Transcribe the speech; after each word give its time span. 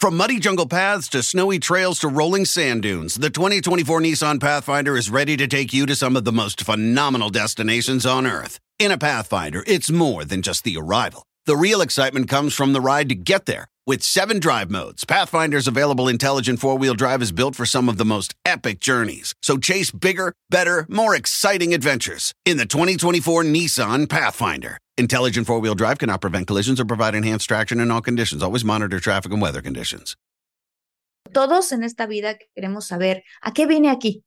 From 0.00 0.16
muddy 0.16 0.38
jungle 0.38 0.66
paths 0.66 1.08
to 1.10 1.22
snowy 1.22 1.58
trails 1.58 1.98
to 1.98 2.08
rolling 2.08 2.46
sand 2.46 2.84
dunes, 2.84 3.16
the 3.16 3.28
2024 3.28 4.00
Nissan 4.00 4.40
Pathfinder 4.40 4.96
is 4.96 5.10
ready 5.10 5.36
to 5.36 5.46
take 5.46 5.74
you 5.74 5.84
to 5.84 5.94
some 5.94 6.16
of 6.16 6.24
the 6.24 6.32
most 6.32 6.62
phenomenal 6.62 7.28
destinations 7.28 8.06
on 8.06 8.26
Earth. 8.26 8.58
In 8.78 8.90
a 8.90 8.96
Pathfinder, 8.96 9.62
it's 9.66 9.90
more 9.90 10.24
than 10.24 10.40
just 10.40 10.64
the 10.64 10.78
arrival. 10.78 11.24
The 11.44 11.54
real 11.54 11.82
excitement 11.82 12.30
comes 12.30 12.54
from 12.54 12.72
the 12.72 12.80
ride 12.80 13.10
to 13.10 13.14
get 13.14 13.44
there. 13.44 13.66
With 13.86 14.02
seven 14.02 14.40
drive 14.40 14.70
modes, 14.70 15.06
Pathfinder's 15.06 15.66
available 15.66 16.06
intelligent 16.06 16.60
four 16.60 16.76
wheel 16.76 16.92
drive 16.92 17.22
is 17.22 17.32
built 17.32 17.56
for 17.56 17.64
some 17.64 17.88
of 17.88 17.96
the 17.96 18.04
most 18.04 18.34
epic 18.44 18.78
journeys. 18.78 19.34
So 19.40 19.56
chase 19.56 19.90
bigger, 19.90 20.34
better, 20.50 20.84
more 20.90 21.16
exciting 21.16 21.72
adventures 21.72 22.34
in 22.44 22.58
the 22.58 22.66
2024 22.66 23.42
Nissan 23.44 24.06
Pathfinder. 24.06 24.76
Intelligent 24.98 25.46
four 25.46 25.60
wheel 25.60 25.74
drive 25.74 25.98
cannot 25.98 26.20
prevent 26.20 26.46
collisions 26.46 26.78
or 26.78 26.84
provide 26.84 27.14
enhanced 27.14 27.48
traction 27.48 27.80
in 27.80 27.90
all 27.90 28.02
conditions. 28.02 28.42
Always 28.42 28.66
monitor 28.66 29.00
traffic 29.00 29.32
and 29.32 29.40
weather 29.40 29.62
conditions. 29.62 30.14
Todos 31.32 31.72
en 31.72 31.82
esta 31.82 32.06
vida 32.06 32.36
queremos 32.54 32.84
saber 32.86 33.22
a 33.42 33.52
qué 33.52 33.66
vine 33.66 33.88
aquí, 33.88 34.24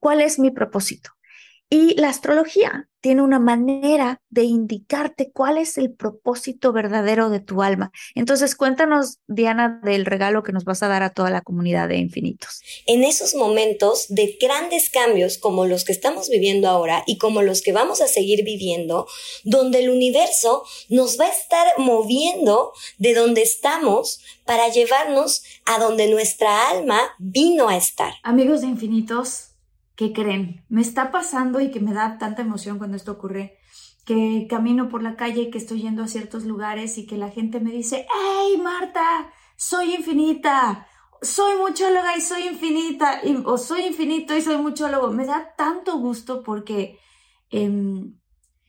cuál 0.00 0.20
es 0.20 0.38
mi 0.38 0.50
propósito. 0.50 1.15
Y 1.68 2.00
la 2.00 2.10
astrología 2.10 2.88
tiene 3.00 3.22
una 3.22 3.38
manera 3.38 4.20
de 4.30 4.44
indicarte 4.44 5.30
cuál 5.32 5.58
es 5.58 5.78
el 5.78 5.92
propósito 5.92 6.72
verdadero 6.72 7.28
de 7.28 7.40
tu 7.40 7.62
alma. 7.62 7.92
Entonces, 8.14 8.56
cuéntanos, 8.56 9.18
Diana, 9.26 9.80
del 9.84 10.06
regalo 10.06 10.42
que 10.42 10.52
nos 10.52 10.64
vas 10.64 10.82
a 10.82 10.88
dar 10.88 11.02
a 11.02 11.10
toda 11.10 11.30
la 11.30 11.40
comunidad 11.40 11.88
de 11.88 11.98
infinitos. 11.98 12.62
En 12.86 13.04
esos 13.04 13.34
momentos 13.34 14.06
de 14.08 14.36
grandes 14.40 14.90
cambios 14.90 15.38
como 15.38 15.66
los 15.66 15.84
que 15.84 15.92
estamos 15.92 16.28
viviendo 16.28 16.68
ahora 16.68 17.02
y 17.06 17.18
como 17.18 17.42
los 17.42 17.62
que 17.62 17.72
vamos 17.72 18.00
a 18.00 18.08
seguir 18.08 18.44
viviendo, 18.44 19.06
donde 19.44 19.80
el 19.80 19.90
universo 19.90 20.64
nos 20.88 21.18
va 21.18 21.26
a 21.26 21.30
estar 21.30 21.66
moviendo 21.78 22.72
de 22.98 23.14
donde 23.14 23.42
estamos 23.42 24.20
para 24.44 24.68
llevarnos 24.68 25.42
a 25.64 25.78
donde 25.78 26.08
nuestra 26.08 26.70
alma 26.70 27.00
vino 27.18 27.68
a 27.68 27.76
estar. 27.76 28.14
Amigos 28.22 28.62
de 28.62 28.68
infinitos, 28.68 29.45
¿qué 29.96 30.12
creen? 30.12 30.64
Me 30.68 30.82
está 30.82 31.10
pasando 31.10 31.60
y 31.60 31.70
que 31.70 31.80
me 31.80 31.92
da 31.92 32.18
tanta 32.18 32.42
emoción 32.42 32.78
cuando 32.78 32.96
esto 32.96 33.12
ocurre, 33.12 33.58
que 34.04 34.46
camino 34.48 34.88
por 34.88 35.02
la 35.02 35.16
calle, 35.16 35.50
que 35.50 35.58
estoy 35.58 35.82
yendo 35.82 36.04
a 36.04 36.08
ciertos 36.08 36.44
lugares 36.44 36.96
y 36.98 37.06
que 37.06 37.16
la 37.16 37.30
gente 37.30 37.58
me 37.58 37.72
dice, 37.72 38.06
¡Hey, 38.08 38.60
Marta! 38.62 39.32
Soy 39.56 39.94
infinita, 39.94 40.86
soy 41.22 41.56
muchóloga 41.58 42.16
y 42.16 42.20
soy 42.20 42.46
infinita, 42.46 43.22
o 43.46 43.56
soy 43.56 43.86
infinito 43.86 44.36
y 44.36 44.42
soy 44.42 44.58
muchólogo. 44.58 45.10
Me 45.10 45.24
da 45.24 45.54
tanto 45.56 45.98
gusto 45.98 46.42
porque, 46.42 46.98
em, 47.50 48.18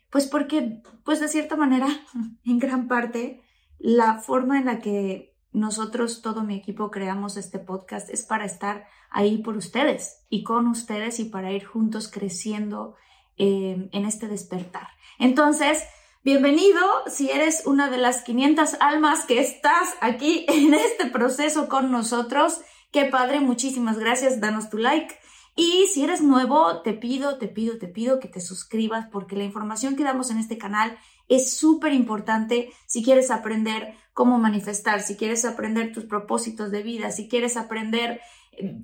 pues 0.09 0.27
porque, 0.27 0.81
pues 1.03 1.19
de 1.19 1.27
cierta 1.27 1.57
manera, 1.57 1.87
en 2.45 2.57
gran 2.57 2.87
parte, 2.87 3.43
la 3.77 4.19
forma 4.19 4.57
en 4.57 4.65
la 4.65 4.79
que 4.79 5.35
nosotros, 5.51 6.21
todo 6.21 6.43
mi 6.43 6.55
equipo, 6.55 6.89
creamos 6.89 7.35
este 7.35 7.59
podcast 7.59 8.09
es 8.09 8.23
para 8.23 8.45
estar 8.45 8.87
ahí 9.09 9.37
por 9.39 9.57
ustedes 9.57 10.23
y 10.29 10.43
con 10.43 10.67
ustedes 10.67 11.19
y 11.19 11.25
para 11.25 11.51
ir 11.51 11.65
juntos 11.65 12.09
creciendo 12.09 12.95
eh, 13.37 13.89
en 13.91 14.05
este 14.05 14.27
despertar. 14.27 14.87
Entonces, 15.19 15.83
bienvenido 16.23 16.81
si 17.07 17.29
eres 17.29 17.63
una 17.65 17.89
de 17.89 17.97
las 17.97 18.23
500 18.23 18.75
almas 18.79 19.25
que 19.25 19.39
estás 19.39 19.95
aquí 20.01 20.45
en 20.49 20.73
este 20.73 21.07
proceso 21.07 21.69
con 21.69 21.91
nosotros. 21.91 22.61
Qué 22.91 23.05
padre, 23.05 23.39
muchísimas 23.39 23.99
gracias, 23.99 24.39
danos 24.39 24.69
tu 24.69 24.77
like. 24.77 25.15
Y 25.55 25.87
si 25.91 26.03
eres 26.03 26.21
nuevo, 26.21 26.81
te 26.83 26.93
pido, 26.93 27.39
te 27.39 27.47
pido, 27.47 27.79
te 27.79 27.87
pido 27.87 28.19
que 28.19 28.27
te 28.27 28.41
suscribas 28.41 29.07
porque 29.11 29.35
la 29.35 29.43
información 29.43 29.95
que 29.95 30.03
damos 30.03 30.29
en 30.29 30.37
este 30.37 30.59
canal 30.59 30.97
es 31.27 31.57
súper 31.57 31.93
importante 31.93 32.71
si 32.85 33.03
quieres 33.03 33.31
aprender 33.31 33.95
cómo 34.13 34.37
manifestar, 34.37 35.01
si 35.01 35.15
quieres 35.15 35.45
aprender 35.45 35.93
tus 35.93 36.05
propósitos 36.05 36.71
de 36.71 36.83
vida, 36.83 37.11
si 37.11 37.27
quieres 37.27 37.57
aprender 37.57 38.21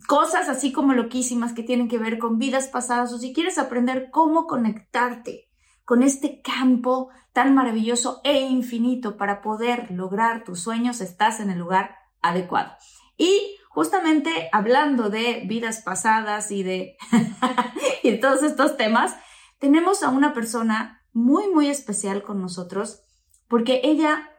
cosas 0.08 0.50
así 0.50 0.72
como 0.72 0.94
loquísimas 0.94 1.54
que 1.54 1.64
tienen 1.64 1.88
que 1.88 1.98
ver 1.98 2.20
con 2.20 2.38
vidas 2.38 2.68
pasadas 2.68 3.12
o 3.14 3.18
si 3.18 3.34
quieres 3.34 3.58
aprender 3.58 4.10
cómo 4.12 4.46
conectarte 4.46 5.50
con 5.86 6.04
este 6.04 6.42
campo 6.42 7.10
tan 7.34 7.56
maravilloso 7.56 8.22
e 8.24 8.42
infinito 8.42 9.18
para 9.18 9.42
poder 9.42 9.92
lograr 9.92 10.44
tus 10.44 10.62
sueños, 10.62 11.02
estás 11.02 11.40
en 11.40 11.50
el 11.50 11.60
lugar 11.60 11.96
adecuado. 12.22 12.74
Y 13.18 13.58
justamente 13.70 14.50
hablando 14.52 15.10
de 15.10 15.44
vidas 15.48 15.82
pasadas 15.82 16.52
y 16.52 16.64
de, 16.64 16.96
y 18.04 18.20
todos 18.20 18.44
estos 18.44 18.78
temas, 18.78 19.16
tenemos 19.58 20.04
a 20.04 20.10
una 20.10 20.34
persona 20.34 21.02
muy, 21.12 21.48
muy 21.50 21.68
especial 21.68 22.22
con 22.24 22.42
nosotros 22.42 23.02
porque 23.48 23.82
ella 23.84 24.30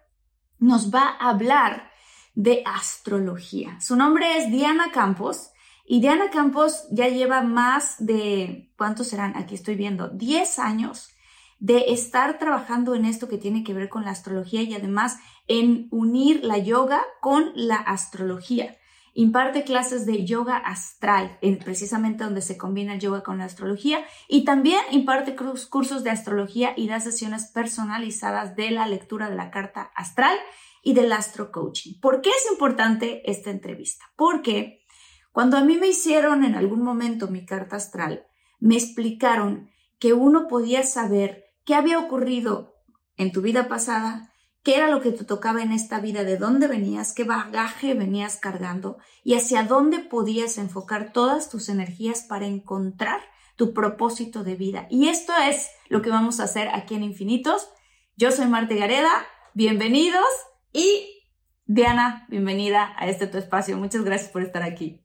nos 0.59 0.95
va 0.95 1.17
a 1.19 1.31
hablar 1.31 1.91
de 2.35 2.63
astrología. 2.67 3.81
Su 3.81 3.97
nombre 3.97 4.39
es 4.39 4.51
Diana 4.51 4.91
Campos 4.93 5.51
y 5.87 6.01
Diana 6.01 6.31
Campos 6.31 6.87
ya 6.91 7.09
lleva 7.09 7.43
más 7.43 7.97
de, 7.99 8.73
¿cuántos 8.77 9.09
serán? 9.09 9.37
Aquí 9.37 9.55
estoy 9.55 9.75
viendo, 9.75 10.09
10 10.09 10.59
años 10.59 11.11
de 11.59 11.93
estar 11.93 12.39
trabajando 12.39 12.95
en 12.95 13.05
esto 13.05 13.29
que 13.29 13.39
tiene 13.39 13.65
que 13.65 13.75
ver 13.75 13.89
con 13.89 14.05
la 14.05 14.11
astrología 14.11 14.63
y 14.63 14.75
además 14.75 15.19
en 15.47 15.89
unir 15.91 16.45
la 16.45 16.59
yoga 16.59 17.03
con 17.21 17.53
la 17.55 17.77
astrología. 17.77 18.77
Imparte 19.17 19.63
clases 19.63 20.07
de 20.07 20.25
yoga 20.25 20.57
astral, 20.57 21.39
precisamente 21.65 22.25
donde 22.25 22.43
se 22.43 22.57
combina 22.57 22.95
el 22.95 23.01
yoga 23.01 23.23
con 23.23 23.39
la 23.39 23.45
astrología, 23.45 24.05
y 24.27 24.45
también 24.45 24.81
imparte 24.91 25.37
cursos 25.37 26.03
de 26.03 26.11
astrología 26.11 26.75
y 26.77 26.89
da 26.89 26.99
sesiones 26.99 27.47
personalizadas 27.53 28.57
de 28.57 28.73
la 28.73 28.89
lectura 28.89 29.31
de 29.31 29.37
la 29.37 29.53
carta 29.53 29.93
astral 29.95 30.37
y 30.85 30.93
del 30.93 31.13
astro 31.13 31.51
coaching. 31.51 31.99
¿Por 32.01 32.21
qué 32.21 32.31
es 32.31 32.47
importante 32.53 33.29
esta 33.29 33.51
entrevista? 33.51 34.05
Porque 34.17 34.85
cuando 35.33 35.57
a 35.57 35.65
mí 35.65 35.77
me 35.77 35.89
hicieron 35.89 36.45
en 36.45 36.55
algún 36.55 36.83
momento 36.83 37.27
mi 37.27 37.45
carta 37.45 37.77
astral, 37.77 38.27
me 38.61 38.77
explicaron 38.77 39.71
que 39.99 40.13
uno 40.13 40.47
podía 40.47 40.85
saber 40.85 41.47
qué 41.65 41.75
había 41.75 41.99
ocurrido 41.99 42.75
en 43.17 43.33
tu 43.33 43.41
vida 43.41 43.67
pasada, 43.67 44.33
qué 44.63 44.77
era 44.77 44.89
lo 44.89 45.01
que 45.01 45.11
te 45.11 45.25
tocaba 45.25 45.63
en 45.63 45.73
esta 45.73 46.01
vida, 46.01 46.23
de 46.23 46.37
dónde 46.37 46.69
venías, 46.69 47.15
qué 47.15 47.25
bagaje 47.25 47.95
venías 47.95 48.37
cargando 48.37 48.99
y 49.23 49.35
hacia 49.35 49.65
dónde 49.65 50.01
podías 50.01 50.59
enfocar 50.59 51.13
todas 51.13 51.49
tus 51.49 51.69
energías 51.69 52.23
para 52.23 52.47
encontrar 52.47 53.21
tu 53.57 53.73
propósito 53.73 54.45
de 54.45 54.57
vida. 54.57 54.87
Y 54.91 55.09
esto 55.09 55.33
es 55.49 55.69
lo 55.89 56.03
que 56.03 56.11
vamos 56.11 56.41
a 56.41 56.45
hacer 56.45 56.69
aquí 56.69 56.95
en 56.95 57.05
Infinitos. 57.05 57.71
Yo 58.17 58.31
soy 58.31 58.47
Marta 58.47 58.75
Gareda, 58.75 59.27
bienvenidos 59.55 60.25
y 60.75 61.23
Diana, 61.65 62.27
bienvenida 62.29 62.95
a 62.99 63.09
este 63.09 63.27
tu 63.27 63.39
espacio. 63.39 63.79
Muchas 63.79 64.05
gracias 64.05 64.31
por 64.31 64.43
estar 64.43 64.63
aquí. 64.63 65.01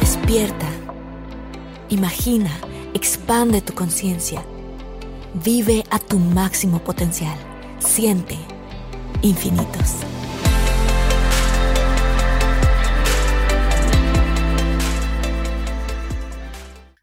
Despierta, 0.00 0.68
imagina 1.88 2.50
Expande 2.94 3.60
tu 3.60 3.74
conciencia. 3.74 4.44
Vive 5.44 5.84
a 5.90 5.98
tu 5.98 6.18
máximo 6.18 6.78
potencial. 6.78 7.36
Siente 7.80 8.38
infinitos. 9.20 9.96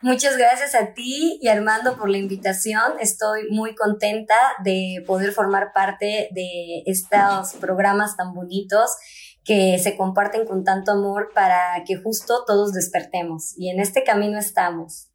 Muchas 0.04 0.36
gracias 0.36 0.74
a 0.74 0.96
ti 0.96 1.38
y 1.44 1.48
Armando 1.48 1.96
por 1.96 2.10
la 2.10 2.18
invitación. 2.18 2.94
Estoy 3.00 3.52
muy 3.52 3.76
contenta 3.76 4.34
de 4.64 5.04
poder 5.06 5.32
formar 5.32 5.74
parte 5.76 6.30
de 6.32 6.82
estos 6.88 7.54
programas 7.60 8.18
tan 8.18 8.34
bonitos 8.34 8.96
que 9.44 9.78
se 9.78 9.96
comparten 9.96 10.48
con 10.48 10.64
tanto 10.64 10.94
amor 10.94 11.30
para 11.36 11.84
que 11.86 11.98
justo 11.98 12.46
todos 12.48 12.74
despertemos. 12.74 13.54
Y 13.58 13.70
en 13.70 13.80
este 13.80 14.04
camino 14.04 14.40
estamos. 14.40 15.12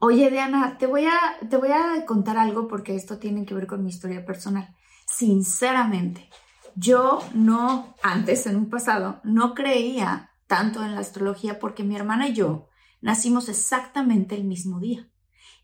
Oye, 0.00 0.30
Diana, 0.30 0.76
te 0.78 0.86
voy, 0.86 1.06
a, 1.06 1.18
te 1.48 1.56
voy 1.56 1.70
a 1.72 2.04
contar 2.04 2.36
algo 2.36 2.68
porque 2.68 2.94
esto 2.94 3.16
tiene 3.16 3.46
que 3.46 3.54
ver 3.54 3.66
con 3.66 3.82
mi 3.82 3.88
historia 3.88 4.26
personal. 4.26 4.68
Sinceramente, 5.06 6.28
yo 6.74 7.20
no, 7.32 7.94
antes, 8.02 8.46
en 8.46 8.56
un 8.56 8.68
pasado, 8.68 9.18
no 9.24 9.54
creía 9.54 10.32
tanto 10.46 10.84
en 10.84 10.94
la 10.94 11.00
astrología 11.00 11.58
porque 11.58 11.84
mi 11.84 11.96
hermana 11.96 12.28
y 12.28 12.34
yo 12.34 12.68
nacimos 13.06 13.48
exactamente 13.48 14.34
el 14.34 14.42
mismo 14.42 14.80
día 14.80 15.08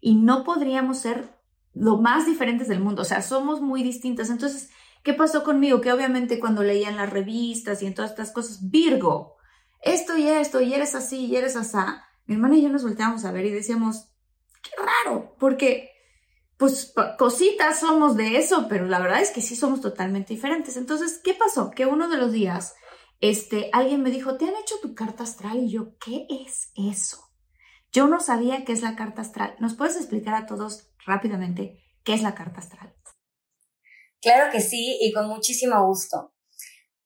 y 0.00 0.14
no 0.14 0.44
podríamos 0.44 0.98
ser 0.98 1.36
lo 1.74 1.96
más 1.96 2.24
diferentes 2.24 2.68
del 2.68 2.78
mundo, 2.78 3.02
o 3.02 3.04
sea, 3.04 3.20
somos 3.20 3.60
muy 3.60 3.82
distintas. 3.82 4.30
Entonces, 4.30 4.70
¿qué 5.02 5.12
pasó 5.12 5.42
conmigo? 5.42 5.80
Que 5.80 5.92
obviamente 5.92 6.38
cuando 6.38 6.62
leía 6.62 6.88
en 6.88 6.96
las 6.96 7.10
revistas 7.10 7.82
y 7.82 7.86
en 7.86 7.94
todas 7.94 8.12
estas 8.12 8.30
cosas, 8.30 8.70
Virgo, 8.70 9.34
esto 9.82 10.16
y 10.16 10.28
esto, 10.28 10.60
y 10.60 10.72
eres 10.72 10.94
así, 10.94 11.26
y 11.26 11.34
eres 11.34 11.56
así, 11.56 11.78
mi 12.26 12.36
hermana 12.36 12.56
y 12.56 12.62
yo 12.62 12.68
nos 12.68 12.84
volteamos 12.84 13.24
a 13.24 13.32
ver 13.32 13.44
y 13.46 13.50
decíamos, 13.50 14.12
qué 14.62 14.70
raro, 14.78 15.34
porque 15.40 15.90
pues 16.56 16.94
cositas 17.18 17.80
somos 17.80 18.16
de 18.16 18.36
eso, 18.36 18.68
pero 18.68 18.86
la 18.86 19.00
verdad 19.00 19.20
es 19.20 19.30
que 19.30 19.40
sí 19.40 19.56
somos 19.56 19.80
totalmente 19.80 20.32
diferentes. 20.32 20.76
Entonces, 20.76 21.20
¿qué 21.24 21.34
pasó? 21.34 21.72
Que 21.72 21.86
uno 21.86 22.08
de 22.08 22.18
los 22.18 22.30
días, 22.30 22.76
este, 23.20 23.68
alguien 23.72 24.00
me 24.00 24.12
dijo, 24.12 24.36
¿te 24.36 24.44
han 24.44 24.54
hecho 24.54 24.76
tu 24.80 24.94
carta 24.94 25.24
astral? 25.24 25.58
Y 25.58 25.70
yo, 25.70 25.98
¿qué 25.98 26.28
es 26.28 26.70
eso? 26.76 27.21
Yo 27.92 28.06
no 28.06 28.20
sabía 28.20 28.64
qué 28.64 28.72
es 28.72 28.80
la 28.80 28.96
carta 28.96 29.20
astral. 29.20 29.54
¿Nos 29.58 29.74
puedes 29.74 29.96
explicar 29.96 30.34
a 30.34 30.46
todos 30.46 30.88
rápidamente 31.04 31.78
qué 32.04 32.14
es 32.14 32.22
la 32.22 32.34
carta 32.34 32.60
astral? 32.60 32.94
Claro 34.22 34.50
que 34.50 34.62
sí, 34.62 34.98
y 35.02 35.12
con 35.12 35.28
muchísimo 35.28 35.86
gusto. 35.86 36.32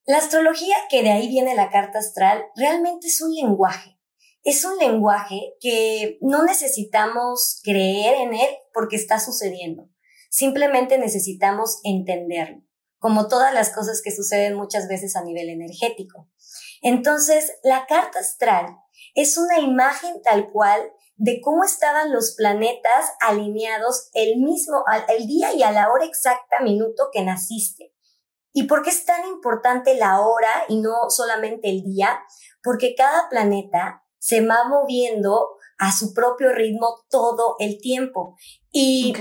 La 0.04 0.18
astrología, 0.18 0.76
que 0.88 1.02
de 1.02 1.10
ahí 1.10 1.26
viene 1.26 1.56
la 1.56 1.70
carta 1.70 1.98
astral, 1.98 2.44
realmente 2.54 3.08
es 3.08 3.20
un 3.20 3.34
lenguaje. 3.34 3.98
Es 4.44 4.64
un 4.64 4.76
lenguaje 4.76 5.54
que 5.60 6.18
no 6.20 6.44
necesitamos 6.44 7.60
creer 7.64 8.14
en 8.20 8.34
él 8.34 8.48
porque 8.72 8.94
está 8.94 9.18
sucediendo. 9.18 9.88
Simplemente 10.30 10.98
necesitamos 10.98 11.80
entenderlo, 11.82 12.62
como 12.98 13.26
todas 13.26 13.52
las 13.52 13.70
cosas 13.70 14.02
que 14.04 14.14
suceden 14.14 14.54
muchas 14.54 14.86
veces 14.86 15.16
a 15.16 15.24
nivel 15.24 15.48
energético. 15.48 16.30
Entonces, 16.80 17.54
la 17.64 17.86
carta 17.86 18.20
astral 18.20 18.76
es 19.16 19.38
una 19.38 19.58
imagen 19.58 20.22
tal 20.22 20.50
cual 20.52 20.92
de 21.16 21.40
cómo 21.42 21.64
estaban 21.64 22.12
los 22.12 22.34
planetas 22.36 23.12
alineados 23.20 24.10
el 24.12 24.36
mismo, 24.36 24.84
el 25.08 25.26
día 25.26 25.54
y 25.54 25.62
a 25.62 25.72
la 25.72 25.90
hora 25.90 26.04
exacta, 26.04 26.62
minuto 26.62 27.08
que 27.10 27.24
naciste. 27.24 27.94
¿Y 28.52 28.64
por 28.64 28.82
qué 28.82 28.90
es 28.90 29.04
tan 29.04 29.26
importante 29.26 29.96
la 29.96 30.20
hora 30.20 30.64
y 30.68 30.80
no 30.80 31.08
solamente 31.08 31.70
el 31.70 31.82
día? 31.82 32.20
Porque 32.62 32.94
cada 32.94 33.28
planeta 33.28 34.04
se 34.18 34.46
va 34.46 34.68
moviendo 34.68 35.56
a 35.78 35.92
su 35.92 36.12
propio 36.12 36.52
ritmo 36.52 37.04
todo 37.08 37.56
el 37.58 37.78
tiempo. 37.80 38.36
Y 38.70 39.14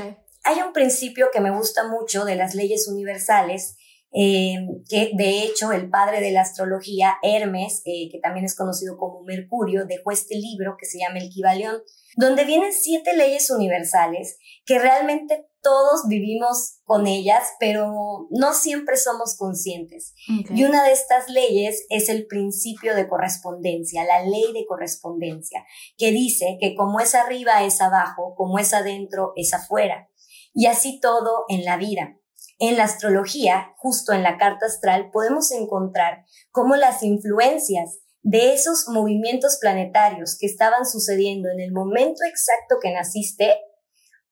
hay 0.44 0.62
un 0.62 0.74
principio 0.74 1.30
que 1.32 1.42
me 1.42 1.52
gusta 1.52 1.88
mucho 1.88 2.26
de 2.26 2.36
las 2.36 2.54
leyes 2.54 2.88
universales 2.88 3.78
eh, 4.18 4.56
que 4.90 5.12
de 5.14 5.44
hecho 5.44 5.74
el 5.74 5.90
padre 5.90 6.22
de 6.22 6.32
la 6.32 6.42
astrología, 6.42 7.18
Hermes, 7.22 7.82
eh, 7.86 8.08
que 8.10 8.20
también 8.20 8.46
es 8.46 8.56
conocido 8.56 8.98
como 8.98 9.24
Mercurio, 9.24 9.86
dejó 9.86 10.12
este 10.12 10.36
libro 10.36 10.78
que 10.80 10.86
se 10.86 11.00
llama 11.00 11.20
El 11.20 11.30
Kibalión, 11.30 11.82
donde 12.16 12.46
vienen 12.46 12.72
siete 12.72 13.16
leyes 13.18 13.50
universales 13.50 14.38
que 14.66 14.80
realmente 14.80 15.48
todos 15.62 16.08
vivimos 16.08 16.80
con 16.86 17.08
ellas, 17.08 17.44
pero 17.60 18.28
no 18.30 18.54
siempre 18.54 18.96
somos 18.96 19.36
conscientes. 19.36 20.14
Y 20.28 20.64
una 20.64 20.84
de 20.86 20.94
estas 20.94 21.28
leyes 21.28 21.86
es 21.90 22.08
el 22.08 22.28
principio 22.28 22.96
de 22.96 23.10
correspondencia, 23.10 24.06
la 24.06 24.24
ley 24.24 24.54
de 24.54 24.66
correspondencia, 24.66 25.66
que 25.98 26.12
dice 26.12 26.58
que 26.62 26.76
como 26.76 27.00
es 27.00 27.16
arriba 27.16 27.64
es 27.64 27.82
abajo, 27.82 28.34
como 28.38 28.60
es 28.60 28.74
adentro 28.74 29.34
es 29.36 29.54
afuera. 29.54 30.10
Y 30.54 30.68
así 30.68 31.00
todo 31.02 31.44
en 31.50 31.66
la 31.66 31.76
vida. 31.76 32.18
En 32.58 32.78
la 32.78 32.86
astrología, 32.86 33.74
justo 33.78 34.14
en 34.14 34.24
la 34.24 34.38
carta 34.38 34.66
astral, 34.68 35.10
podemos 35.12 35.52
encontrar 35.52 36.26
cómo 36.52 36.76
las 36.76 37.04
influencias 37.04 38.00
de 38.22 38.54
esos 38.54 38.88
movimientos 38.88 39.58
planetarios 39.60 40.38
que 40.40 40.48
estaban 40.48 40.86
sucediendo 40.86 41.50
en 41.50 41.60
el 41.60 41.72
momento 41.72 42.24
exacto 42.28 42.78
que 42.82 42.92
naciste 42.92 43.60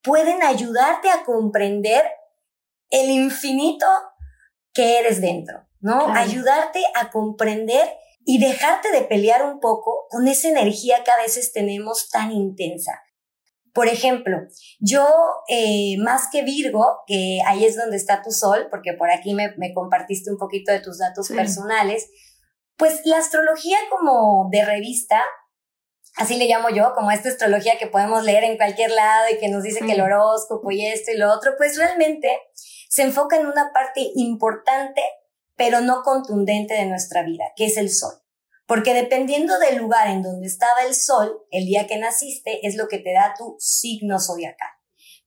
pueden 0.02 0.42
ayudarte 0.42 1.10
a 1.10 1.24
comprender 1.24 2.04
el 2.90 3.12
infinito 3.12 3.86
que 4.74 5.00
eres 5.00 5.22
dentro, 5.22 5.68
¿no? 5.80 6.08
Ayudarte 6.14 6.84
a 6.96 7.12
comprender 7.12 7.88
y 8.26 8.40
dejarte 8.40 8.92
de 8.92 9.02
pelear 9.02 9.46
un 9.46 9.60
poco 9.60 10.08
con 10.10 10.28
esa 10.28 10.50
energía 10.50 11.04
que 11.04 11.12
a 11.12 11.18
veces 11.18 11.52
tenemos 11.54 12.10
tan 12.10 12.32
intensa. 12.32 13.02
Por 13.74 13.88
ejemplo, 13.88 14.38
yo 14.80 15.08
eh, 15.48 15.96
más 15.98 16.30
que 16.32 16.44
Virgo, 16.44 17.00
que 17.08 17.40
ahí 17.48 17.66
es 17.66 17.76
donde 17.76 17.98
está 17.98 18.22
tu 18.22 18.32
sol, 18.32 18.68
porque 18.70 18.94
por 18.94 19.10
aquí 19.10 19.34
me, 19.34 19.52
compartiste 19.74 20.32
un 20.32 20.38
poquito 20.38 20.72
de 20.72 20.80
tus 20.80 21.00
datos 21.00 21.30
personales, 21.30 22.08
pues 22.78 23.02
la 23.06 23.18
astrología 23.18 23.78
como 23.90 24.48
de 24.52 24.64
revista, 24.64 25.24
así 26.18 26.38
le 26.38 26.46
llamo 26.46 26.70
yo, 26.70 26.94
como 26.94 27.10
esta 27.10 27.30
astrología 27.30 27.80
que 27.80 27.88
podemos 27.88 28.24
leer 28.24 28.44
en 28.44 28.58
cualquier 28.58 28.92
lado 28.92 29.26
y 29.34 29.40
que 29.40 29.50
nos 29.50 29.64
dice 29.64 29.84
que 29.84 29.94
el 29.94 30.02
horóscopo 30.02 30.70
y 30.70 30.86
esto 30.86 31.12
y 31.12 31.18
lo 31.18 31.34
otro, 31.34 31.54
pues 31.58 31.76
realmente 31.76 32.30
se 32.90 33.02
enfoca 33.02 33.38
en 33.38 33.48
una 33.48 33.72
parte 33.74 34.12
importante, 34.14 35.02
pero 35.56 35.82
no 35.82 36.04
contundente 36.04 36.76
de 36.76 36.86
nuestra 36.86 37.24
vida, 37.24 37.46
que 37.56 37.66
es 37.66 37.78
el 37.78 37.90
sol. 37.90 38.23
Porque 38.74 38.96
dependiendo 38.96 39.60
del 39.60 39.78
lugar 39.78 40.08
en 40.08 40.24
donde 40.24 40.48
estaba 40.48 40.82
el 40.88 40.96
sol, 40.96 41.46
el 41.52 41.68
día 41.68 41.86
que 41.86 42.00
naciste, 42.00 42.66
es 42.66 42.76
lo 42.76 42.88
que 42.88 42.98
te 42.98 43.14
da 43.14 43.36
tu 43.38 43.56
signo 43.60 44.20
zodiacal. 44.20 44.68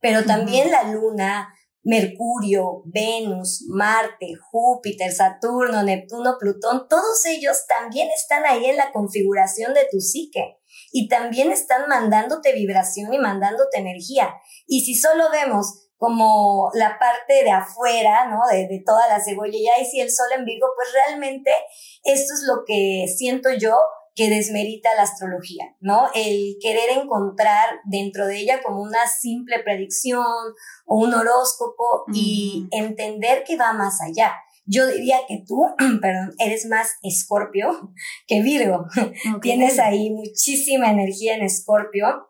Pero 0.00 0.24
también 0.24 0.72
la 0.72 0.82
luna, 0.82 1.54
Mercurio, 1.84 2.82
Venus, 2.86 3.64
Marte, 3.68 4.34
Júpiter, 4.50 5.12
Saturno, 5.12 5.84
Neptuno, 5.84 6.38
Plutón, 6.40 6.88
todos 6.88 7.24
ellos 7.26 7.68
también 7.68 8.08
están 8.16 8.44
ahí 8.46 8.66
en 8.66 8.78
la 8.78 8.90
configuración 8.90 9.74
de 9.74 9.86
tu 9.92 10.00
psique 10.00 10.58
y 10.90 11.06
también 11.06 11.52
están 11.52 11.88
mandándote 11.88 12.52
vibración 12.52 13.14
y 13.14 13.18
mandándote 13.18 13.78
energía. 13.78 14.34
Y 14.66 14.80
si 14.80 14.96
solo 14.96 15.30
vemos 15.30 15.85
como 15.96 16.70
la 16.74 16.98
parte 16.98 17.44
de 17.44 17.50
afuera, 17.50 18.28
¿no? 18.28 18.40
De, 18.50 18.66
de 18.68 18.82
toda 18.84 19.08
la 19.08 19.20
cebolla. 19.20 19.56
Y 19.56 19.68
ahí 19.68 19.84
si 19.84 20.00
el 20.00 20.10
sol 20.10 20.28
en 20.36 20.44
Virgo, 20.44 20.66
pues 20.76 20.88
realmente 20.92 21.50
esto 22.04 22.34
es 22.34 22.42
lo 22.46 22.64
que 22.66 23.06
siento 23.08 23.50
yo 23.58 23.74
que 24.16 24.30
desmerita 24.30 24.94
la 24.94 25.02
astrología, 25.02 25.76
¿no? 25.80 26.08
El 26.14 26.56
querer 26.60 26.98
encontrar 26.98 27.80
dentro 27.84 28.26
de 28.26 28.38
ella 28.38 28.62
como 28.62 28.80
una 28.80 29.06
simple 29.06 29.58
predicción 29.62 30.24
o 30.86 30.98
un 30.98 31.12
horóscopo 31.12 32.06
y 32.12 32.66
entender 32.72 33.44
que 33.44 33.58
va 33.58 33.74
más 33.74 34.00
allá. 34.00 34.34
Yo 34.64 34.86
diría 34.86 35.18
que 35.28 35.44
tú, 35.46 35.66
perdón, 36.00 36.34
eres 36.38 36.64
más 36.64 36.92
escorpio 37.02 37.92
que 38.26 38.40
Virgo. 38.40 38.86
Tienes 39.42 39.78
ahí 39.78 40.10
muchísima 40.10 40.90
energía 40.90 41.36
en 41.36 41.42
escorpio, 41.42 42.28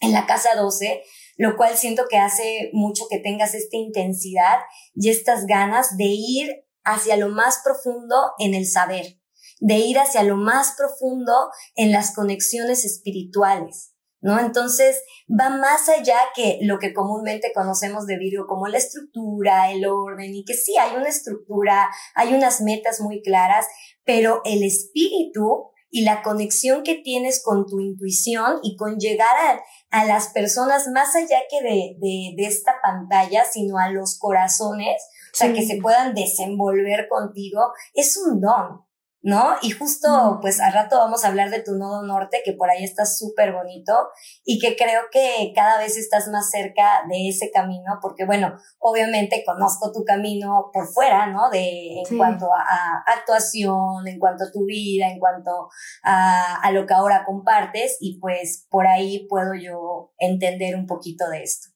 en 0.00 0.12
la 0.12 0.26
casa 0.26 0.56
12, 0.56 1.02
lo 1.40 1.56
cual 1.56 1.74
siento 1.74 2.04
que 2.06 2.18
hace 2.18 2.68
mucho 2.74 3.06
que 3.08 3.18
tengas 3.18 3.54
esta 3.54 3.78
intensidad 3.78 4.58
y 4.94 5.08
estas 5.08 5.46
ganas 5.46 5.96
de 5.96 6.04
ir 6.04 6.66
hacia 6.84 7.16
lo 7.16 7.30
más 7.30 7.62
profundo 7.64 8.14
en 8.38 8.52
el 8.52 8.66
saber, 8.66 9.18
de 9.58 9.78
ir 9.78 9.98
hacia 9.98 10.22
lo 10.22 10.36
más 10.36 10.74
profundo 10.76 11.32
en 11.76 11.92
las 11.92 12.14
conexiones 12.14 12.84
espirituales. 12.84 13.94
¿No? 14.22 14.38
Entonces 14.38 15.02
va 15.30 15.48
más 15.48 15.88
allá 15.88 16.18
que 16.34 16.58
lo 16.60 16.78
que 16.78 16.92
comúnmente 16.92 17.52
conocemos 17.54 18.04
de 18.04 18.18
Virgo 18.18 18.46
como 18.46 18.68
la 18.68 18.76
estructura, 18.76 19.72
el 19.72 19.86
orden 19.86 20.34
y 20.34 20.44
que 20.44 20.52
sí 20.52 20.76
hay 20.76 20.94
una 20.94 21.08
estructura, 21.08 21.88
hay 22.14 22.34
unas 22.34 22.60
metas 22.60 23.00
muy 23.00 23.22
claras, 23.22 23.66
pero 24.04 24.42
el 24.44 24.62
espíritu 24.62 25.70
y 25.90 26.02
la 26.02 26.22
conexión 26.22 26.82
que 26.82 26.96
tienes 26.96 27.42
con 27.42 27.66
tu 27.66 27.80
intuición 27.80 28.58
y 28.62 28.76
con 28.76 28.98
llegar 28.98 29.34
a, 29.36 29.60
a 29.90 30.04
las 30.04 30.28
personas 30.28 30.88
más 30.88 31.14
allá 31.16 31.38
que 31.50 31.62
de, 31.62 31.96
de, 31.98 32.34
de, 32.36 32.46
esta 32.46 32.74
pantalla, 32.82 33.44
sino 33.44 33.78
a 33.78 33.90
los 33.90 34.18
corazones, 34.18 35.02
o 35.32 35.36
sea, 35.36 35.52
que 35.52 35.66
se 35.66 35.80
puedan 35.80 36.14
desenvolver 36.14 37.08
contigo, 37.08 37.72
es 37.94 38.16
un 38.16 38.40
don. 38.40 38.84
¿No? 39.22 39.54
Y 39.62 39.70
justo, 39.70 40.38
pues 40.40 40.60
al 40.60 40.72
rato 40.72 40.96
vamos 40.96 41.24
a 41.24 41.28
hablar 41.28 41.50
de 41.50 41.62
tu 41.62 41.76
nodo 41.76 42.02
norte, 42.02 42.42
que 42.44 42.54
por 42.54 42.70
ahí 42.70 42.84
está 42.84 43.04
súper 43.04 43.52
bonito 43.52 44.08
y 44.44 44.58
que 44.58 44.76
creo 44.76 45.02
que 45.12 45.52
cada 45.54 45.78
vez 45.78 45.96
estás 45.96 46.28
más 46.28 46.50
cerca 46.50 47.02
de 47.08 47.28
ese 47.28 47.50
camino, 47.50 47.98
porque 48.00 48.24
bueno, 48.24 48.56
obviamente 48.78 49.42
conozco 49.44 49.92
tu 49.92 50.04
camino 50.04 50.70
por 50.72 50.86
fuera, 50.86 51.26
¿no? 51.26 51.50
De, 51.50 52.02
en 52.02 52.16
cuanto 52.16 52.46
a, 52.54 53.02
actuación, 53.06 54.06
en 54.06 54.18
cuanto 54.18 54.44
a 54.44 54.50
tu 54.50 54.64
vida, 54.64 55.08
en 55.08 55.18
cuanto 55.18 55.68
a, 56.02 56.56
a 56.62 56.72
lo 56.72 56.86
que 56.86 56.94
ahora 56.94 57.24
compartes 57.26 57.98
y 58.00 58.18
pues 58.20 58.66
por 58.70 58.86
ahí 58.86 59.26
puedo 59.28 59.54
yo 59.54 60.12
entender 60.18 60.76
un 60.76 60.86
poquito 60.86 61.28
de 61.28 61.42
esto. 61.42 61.69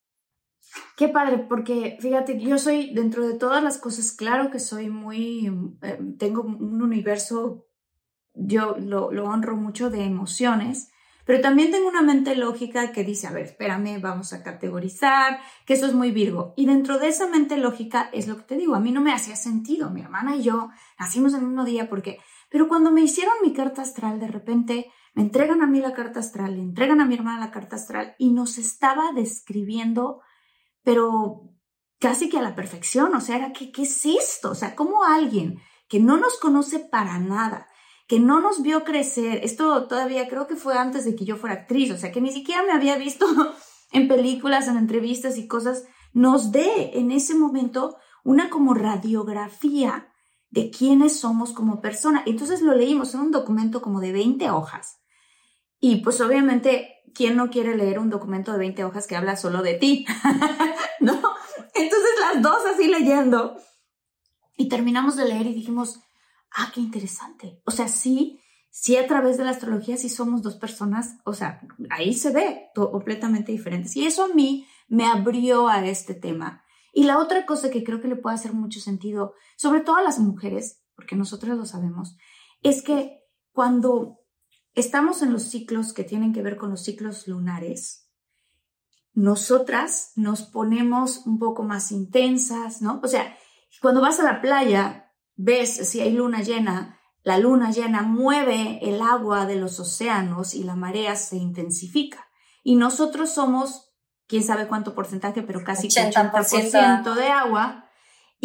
Qué 0.96 1.08
padre, 1.08 1.38
porque 1.38 1.96
fíjate, 2.00 2.40
yo 2.40 2.58
soy 2.58 2.94
dentro 2.94 3.26
de 3.26 3.34
todas 3.34 3.62
las 3.62 3.78
cosas, 3.78 4.12
claro 4.12 4.50
que 4.50 4.60
soy 4.60 4.90
muy, 4.90 5.50
eh, 5.82 5.98
tengo 6.18 6.42
un 6.42 6.80
universo, 6.82 7.66
yo 8.32 8.76
lo, 8.78 9.10
lo, 9.10 9.24
honro 9.24 9.56
mucho 9.56 9.90
de 9.90 10.04
emociones, 10.04 10.90
pero 11.24 11.40
también 11.40 11.70
tengo 11.70 11.88
una 11.88 12.02
mente 12.02 12.36
lógica 12.36 12.92
que 12.92 13.02
dice, 13.02 13.26
a 13.26 13.32
ver, 13.32 13.46
espérame, 13.46 14.00
vamos 14.00 14.32
a 14.32 14.42
categorizar, 14.42 15.40
que 15.64 15.74
eso 15.74 15.86
es 15.86 15.94
muy 15.94 16.10
Virgo. 16.10 16.52
Y 16.56 16.66
dentro 16.66 16.98
de 16.98 17.08
esa 17.08 17.28
mente 17.28 17.56
lógica 17.56 18.10
es 18.12 18.28
lo 18.28 18.36
que 18.36 18.42
te 18.42 18.56
digo, 18.56 18.74
a 18.74 18.80
mí 18.80 18.92
no 18.92 19.00
me 19.00 19.12
hacía 19.12 19.34
sentido, 19.34 19.90
mi 19.90 20.02
hermana 20.02 20.36
y 20.36 20.42
yo 20.42 20.70
nacimos 20.98 21.34
el 21.34 21.42
mismo 21.42 21.64
día 21.64 21.88
porque, 21.88 22.18
pero 22.50 22.68
cuando 22.68 22.92
me 22.92 23.00
hicieron 23.00 23.34
mi 23.42 23.52
carta 23.52 23.82
astral, 23.82 24.20
de 24.20 24.28
repente 24.28 24.92
me 25.14 25.22
entregan 25.22 25.62
a 25.62 25.66
mí 25.66 25.80
la 25.80 25.94
carta 25.94 26.20
astral, 26.20 26.56
le 26.56 26.62
entregan 26.62 27.00
a 27.00 27.06
mi 27.06 27.14
hermana 27.14 27.40
la 27.40 27.50
carta 27.50 27.76
astral 27.76 28.14
y 28.18 28.30
nos 28.32 28.58
estaba 28.58 29.12
describiendo 29.12 30.20
pero 30.84 31.50
casi 31.98 32.28
que 32.28 32.38
a 32.38 32.42
la 32.42 32.54
perfección, 32.54 33.14
o 33.14 33.20
sea, 33.20 33.36
era 33.36 33.52
que, 33.52 33.72
¿qué 33.72 33.82
es 33.82 34.06
esto? 34.06 34.50
O 34.50 34.54
sea, 34.54 34.76
¿cómo 34.76 35.02
alguien 35.02 35.58
que 35.88 35.98
no 35.98 36.16
nos 36.16 36.38
conoce 36.38 36.78
para 36.78 37.18
nada, 37.18 37.66
que 38.06 38.20
no 38.20 38.40
nos 38.40 38.62
vio 38.62 38.84
crecer, 38.84 39.40
esto 39.42 39.86
todavía 39.88 40.28
creo 40.28 40.46
que 40.46 40.56
fue 40.56 40.76
antes 40.76 41.04
de 41.04 41.16
que 41.16 41.24
yo 41.24 41.36
fuera 41.36 41.54
actriz, 41.56 41.90
o 41.90 41.96
sea, 41.96 42.12
que 42.12 42.20
ni 42.20 42.30
siquiera 42.30 42.62
me 42.62 42.72
había 42.72 42.96
visto 42.96 43.26
en 43.92 44.06
películas, 44.06 44.68
en 44.68 44.76
entrevistas 44.76 45.38
y 45.38 45.48
cosas, 45.48 45.84
nos 46.12 46.52
dé 46.52 46.98
en 46.98 47.10
ese 47.10 47.34
momento 47.34 47.96
una 48.22 48.50
como 48.50 48.74
radiografía 48.74 50.08
de 50.50 50.70
quiénes 50.70 51.18
somos 51.18 51.52
como 51.52 51.80
persona. 51.80 52.22
Entonces 52.26 52.62
lo 52.62 52.74
leímos 52.74 53.14
en 53.14 53.20
un 53.20 53.30
documento 53.32 53.82
como 53.82 54.00
de 54.00 54.12
20 54.12 54.50
hojas. 54.50 55.00
Y 55.86 55.96
pues 55.96 56.18
obviamente, 56.22 57.02
¿quién 57.14 57.36
no 57.36 57.50
quiere 57.50 57.76
leer 57.76 57.98
un 57.98 58.08
documento 58.08 58.52
de 58.52 58.56
20 58.56 58.84
hojas 58.84 59.06
que 59.06 59.16
habla 59.16 59.36
solo 59.36 59.60
de 59.62 59.74
ti? 59.74 60.06
¿No? 61.00 61.12
Entonces 61.74 62.10
las 62.22 62.40
dos 62.42 62.56
así 62.72 62.88
leyendo. 62.88 63.54
Y 64.56 64.70
terminamos 64.70 65.14
de 65.16 65.26
leer 65.26 65.46
y 65.46 65.52
dijimos, 65.52 66.00
ah, 66.52 66.72
qué 66.74 66.80
interesante. 66.80 67.60
O 67.66 67.70
sea, 67.70 67.88
sí, 67.88 68.40
sí 68.70 68.96
a 68.96 69.06
través 69.06 69.36
de 69.36 69.44
la 69.44 69.50
astrología 69.50 69.98
sí 69.98 70.08
somos 70.08 70.40
dos 70.40 70.56
personas, 70.56 71.18
o 71.26 71.34
sea, 71.34 71.60
ahí 71.90 72.14
se 72.14 72.32
ve 72.32 72.70
completamente 72.74 73.52
diferentes. 73.52 73.94
Y 73.94 74.06
eso 74.06 74.24
a 74.24 74.28
mí 74.28 74.66
me 74.88 75.04
abrió 75.04 75.68
a 75.68 75.84
este 75.84 76.14
tema. 76.14 76.64
Y 76.94 77.04
la 77.04 77.18
otra 77.18 77.44
cosa 77.44 77.70
que 77.70 77.84
creo 77.84 78.00
que 78.00 78.08
le 78.08 78.16
puede 78.16 78.36
hacer 78.36 78.54
mucho 78.54 78.80
sentido, 78.80 79.34
sobre 79.58 79.82
todo 79.82 79.96
a 79.96 80.02
las 80.02 80.18
mujeres, 80.18 80.82
porque 80.96 81.14
nosotras 81.14 81.58
lo 81.58 81.66
sabemos, 81.66 82.16
es 82.62 82.80
que 82.80 83.20
cuando 83.52 84.23
estamos 84.74 85.22
en 85.22 85.32
los 85.32 85.44
ciclos 85.44 85.92
que 85.92 86.04
tienen 86.04 86.32
que 86.32 86.42
ver 86.42 86.56
con 86.56 86.70
los 86.70 86.82
ciclos 86.82 87.26
lunares, 87.28 88.10
nosotras 89.14 90.12
nos 90.16 90.42
ponemos 90.42 91.26
un 91.26 91.38
poco 91.38 91.62
más 91.62 91.92
intensas, 91.92 92.82
¿no? 92.82 93.00
O 93.02 93.08
sea, 93.08 93.36
cuando 93.80 94.00
vas 94.00 94.18
a 94.18 94.24
la 94.24 94.40
playa, 94.40 95.12
ves 95.36 95.88
si 95.88 96.00
hay 96.00 96.12
luna 96.12 96.42
llena, 96.42 96.98
la 97.22 97.38
luna 97.38 97.70
llena 97.70 98.02
mueve 98.02 98.80
el 98.82 99.00
agua 99.00 99.46
de 99.46 99.56
los 99.56 99.80
océanos 99.80 100.54
y 100.54 100.64
la 100.64 100.74
marea 100.74 101.16
se 101.16 101.36
intensifica. 101.36 102.28
Y 102.62 102.74
nosotros 102.76 103.30
somos 103.30 103.94
quién 104.26 104.42
sabe 104.42 104.66
cuánto 104.66 104.94
porcentaje, 104.94 105.42
pero 105.42 105.62
casi 105.64 105.88
80%, 105.88 106.68
80 106.68 107.14
de 107.14 107.28
agua. 107.28 107.88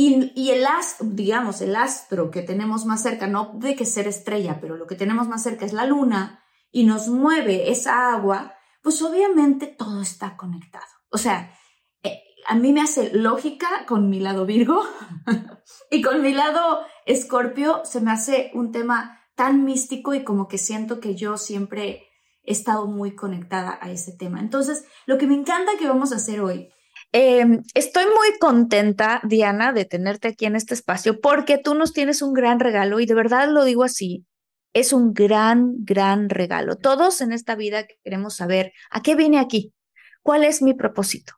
Y, 0.02 0.50
el 0.52 0.66
astro, 0.66 1.08
digamos, 1.12 1.60
el 1.60 1.76
astro 1.76 2.32
que 2.32 2.42
tenemos 2.42 2.86
más 2.86 3.04
cerca, 3.04 3.28
no 3.28 3.52
de 3.56 3.76
que 3.76 3.86
ser 3.86 4.08
estrella, 4.08 4.60
pero 4.62 4.78
lo 4.78 4.88
que 4.88 4.96
tenemos 4.96 5.28
más 5.28 5.44
cerca 5.44 5.66
es 5.66 5.74
la 5.74 5.86
luna 5.86 6.42
y 6.72 6.86
nos 6.86 7.10
mueve 7.10 7.70
esa 7.70 8.14
agua, 8.14 8.54
pues 8.82 9.02
obviamente 9.02 9.68
todo 9.68 10.02
está 10.02 10.38
conectado. 10.38 10.86
O 11.12 11.18
sea, 11.18 11.54
eh, 12.02 12.22
a 12.48 12.56
mí 12.56 12.72
me 12.72 12.80
hace 12.80 13.12
lógica 13.14 13.68
con 13.88 14.10
mi 14.10 14.22
lado 14.22 14.46
Virgo 14.46 14.82
y 15.92 16.02
con 16.02 16.22
mi 16.22 16.32
lado 16.32 16.80
Escorpio 17.06 17.82
se 17.84 18.00
me 18.00 18.12
hace 18.12 18.52
un 18.54 18.72
tema 18.72 19.20
tan 19.36 19.66
místico 19.66 20.14
y 20.14 20.24
como 20.24 20.48
que 20.48 20.60
siento 20.60 21.02
que 21.02 21.16
yo 21.16 21.36
siempre 21.36 22.08
he 22.44 22.54
estado 22.54 22.88
muy 22.88 23.18
conectada 23.18 23.78
a 23.82 23.92
ese 23.92 24.14
tema. 24.14 24.40
Entonces, 24.40 24.86
lo 25.06 25.18
que 25.18 25.28
me 25.28 25.36
encanta 25.36 25.74
que 25.78 25.90
vamos 25.90 26.14
a 26.14 26.16
hacer 26.16 26.40
hoy. 26.40 26.70
Em, 27.12 27.64
estoy 27.74 28.06
muy 28.06 28.38
contenta, 28.40 29.20
Diana, 29.24 29.74
de 29.74 29.86
tenerte 29.86 30.28
aquí 30.28 30.46
en 30.46 30.56
este 30.56 30.76
espacio 30.76 31.20
porque 31.20 31.58
tú 31.58 31.74
nos 31.74 31.92
tienes 31.92 32.22
un 32.22 32.34
gran 32.34 32.60
regalo 32.60 33.00
y 33.00 33.08
de 33.08 33.16
verdad 33.16 33.50
lo 33.50 33.64
digo 33.64 33.84
así. 33.84 34.26
Es 34.74 34.94
un 34.94 35.14
gran, 35.14 35.74
gran 35.80 36.30
regalo. 36.30 36.76
Todos 36.78 37.22
en 37.22 37.34
esta 37.34 37.56
vida 37.56 37.88
queremos 38.04 38.36
saber 38.36 38.74
a 38.92 39.02
qué 39.02 39.16
vine 39.16 39.40
aquí, 39.40 39.74
cuál 40.22 40.44
es 40.44 40.62
mi 40.62 40.76
propósito. 40.76 41.34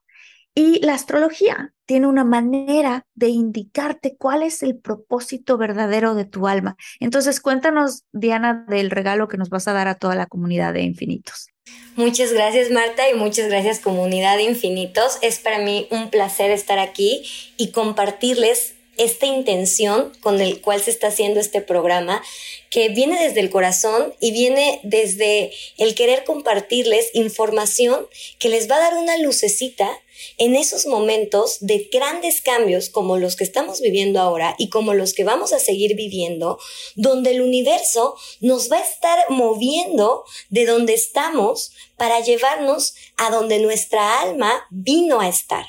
Y 0.53 0.85
la 0.85 0.95
astrología 0.95 1.73
tiene 1.91 2.07
una 2.07 2.23
manera 2.23 3.05
de 3.15 3.27
indicarte 3.27 4.15
cuál 4.15 4.43
es 4.43 4.63
el 4.63 4.77
propósito 4.77 5.57
verdadero 5.57 6.15
de 6.15 6.23
tu 6.23 6.47
alma. 6.47 6.77
Entonces, 7.01 7.41
cuéntanos, 7.41 8.05
Diana, 8.13 8.65
del 8.69 8.91
regalo 8.91 9.27
que 9.27 9.35
nos 9.35 9.49
vas 9.49 9.67
a 9.67 9.73
dar 9.73 9.89
a 9.89 9.95
toda 9.95 10.15
la 10.15 10.25
comunidad 10.25 10.71
de 10.71 10.83
infinitos. 10.83 11.49
Muchas 11.97 12.31
gracias, 12.31 12.71
Marta, 12.71 13.09
y 13.09 13.15
muchas 13.15 13.49
gracias, 13.49 13.79
comunidad 13.79 14.37
de 14.37 14.43
infinitos. 14.43 15.17
Es 15.21 15.39
para 15.39 15.59
mí 15.59 15.89
un 15.91 16.09
placer 16.09 16.49
estar 16.51 16.79
aquí 16.79 17.25
y 17.57 17.71
compartirles 17.71 18.75
esta 19.01 19.25
intención 19.25 20.13
con 20.21 20.41
el 20.41 20.61
cual 20.61 20.79
se 20.81 20.91
está 20.91 21.07
haciendo 21.07 21.39
este 21.39 21.61
programa, 21.61 22.21
que 22.69 22.89
viene 22.89 23.21
desde 23.21 23.39
el 23.39 23.49
corazón 23.49 24.13
y 24.19 24.31
viene 24.31 24.79
desde 24.83 25.51
el 25.77 25.95
querer 25.95 26.23
compartirles 26.23 27.09
información 27.13 28.05
que 28.37 28.49
les 28.49 28.69
va 28.69 28.75
a 28.75 28.81
dar 28.81 28.93
una 28.93 29.17
lucecita 29.17 29.89
en 30.37 30.55
esos 30.55 30.85
momentos 30.85 31.57
de 31.61 31.89
grandes 31.91 32.41
cambios 32.41 32.89
como 32.89 33.17
los 33.17 33.35
que 33.35 33.43
estamos 33.43 33.81
viviendo 33.81 34.19
ahora 34.19 34.55
y 34.59 34.69
como 34.69 34.93
los 34.93 35.13
que 35.13 35.23
vamos 35.23 35.51
a 35.51 35.59
seguir 35.59 35.95
viviendo, 35.95 36.59
donde 36.95 37.31
el 37.31 37.41
universo 37.41 38.15
nos 38.39 38.71
va 38.71 38.77
a 38.77 38.83
estar 38.83 39.17
moviendo 39.29 40.23
de 40.49 40.67
donde 40.67 40.93
estamos 40.93 41.71
para 41.97 42.19
llevarnos 42.19 42.93
a 43.17 43.31
donde 43.31 43.57
nuestra 43.59 44.21
alma 44.21 44.67
vino 44.69 45.19
a 45.21 45.27
estar 45.27 45.65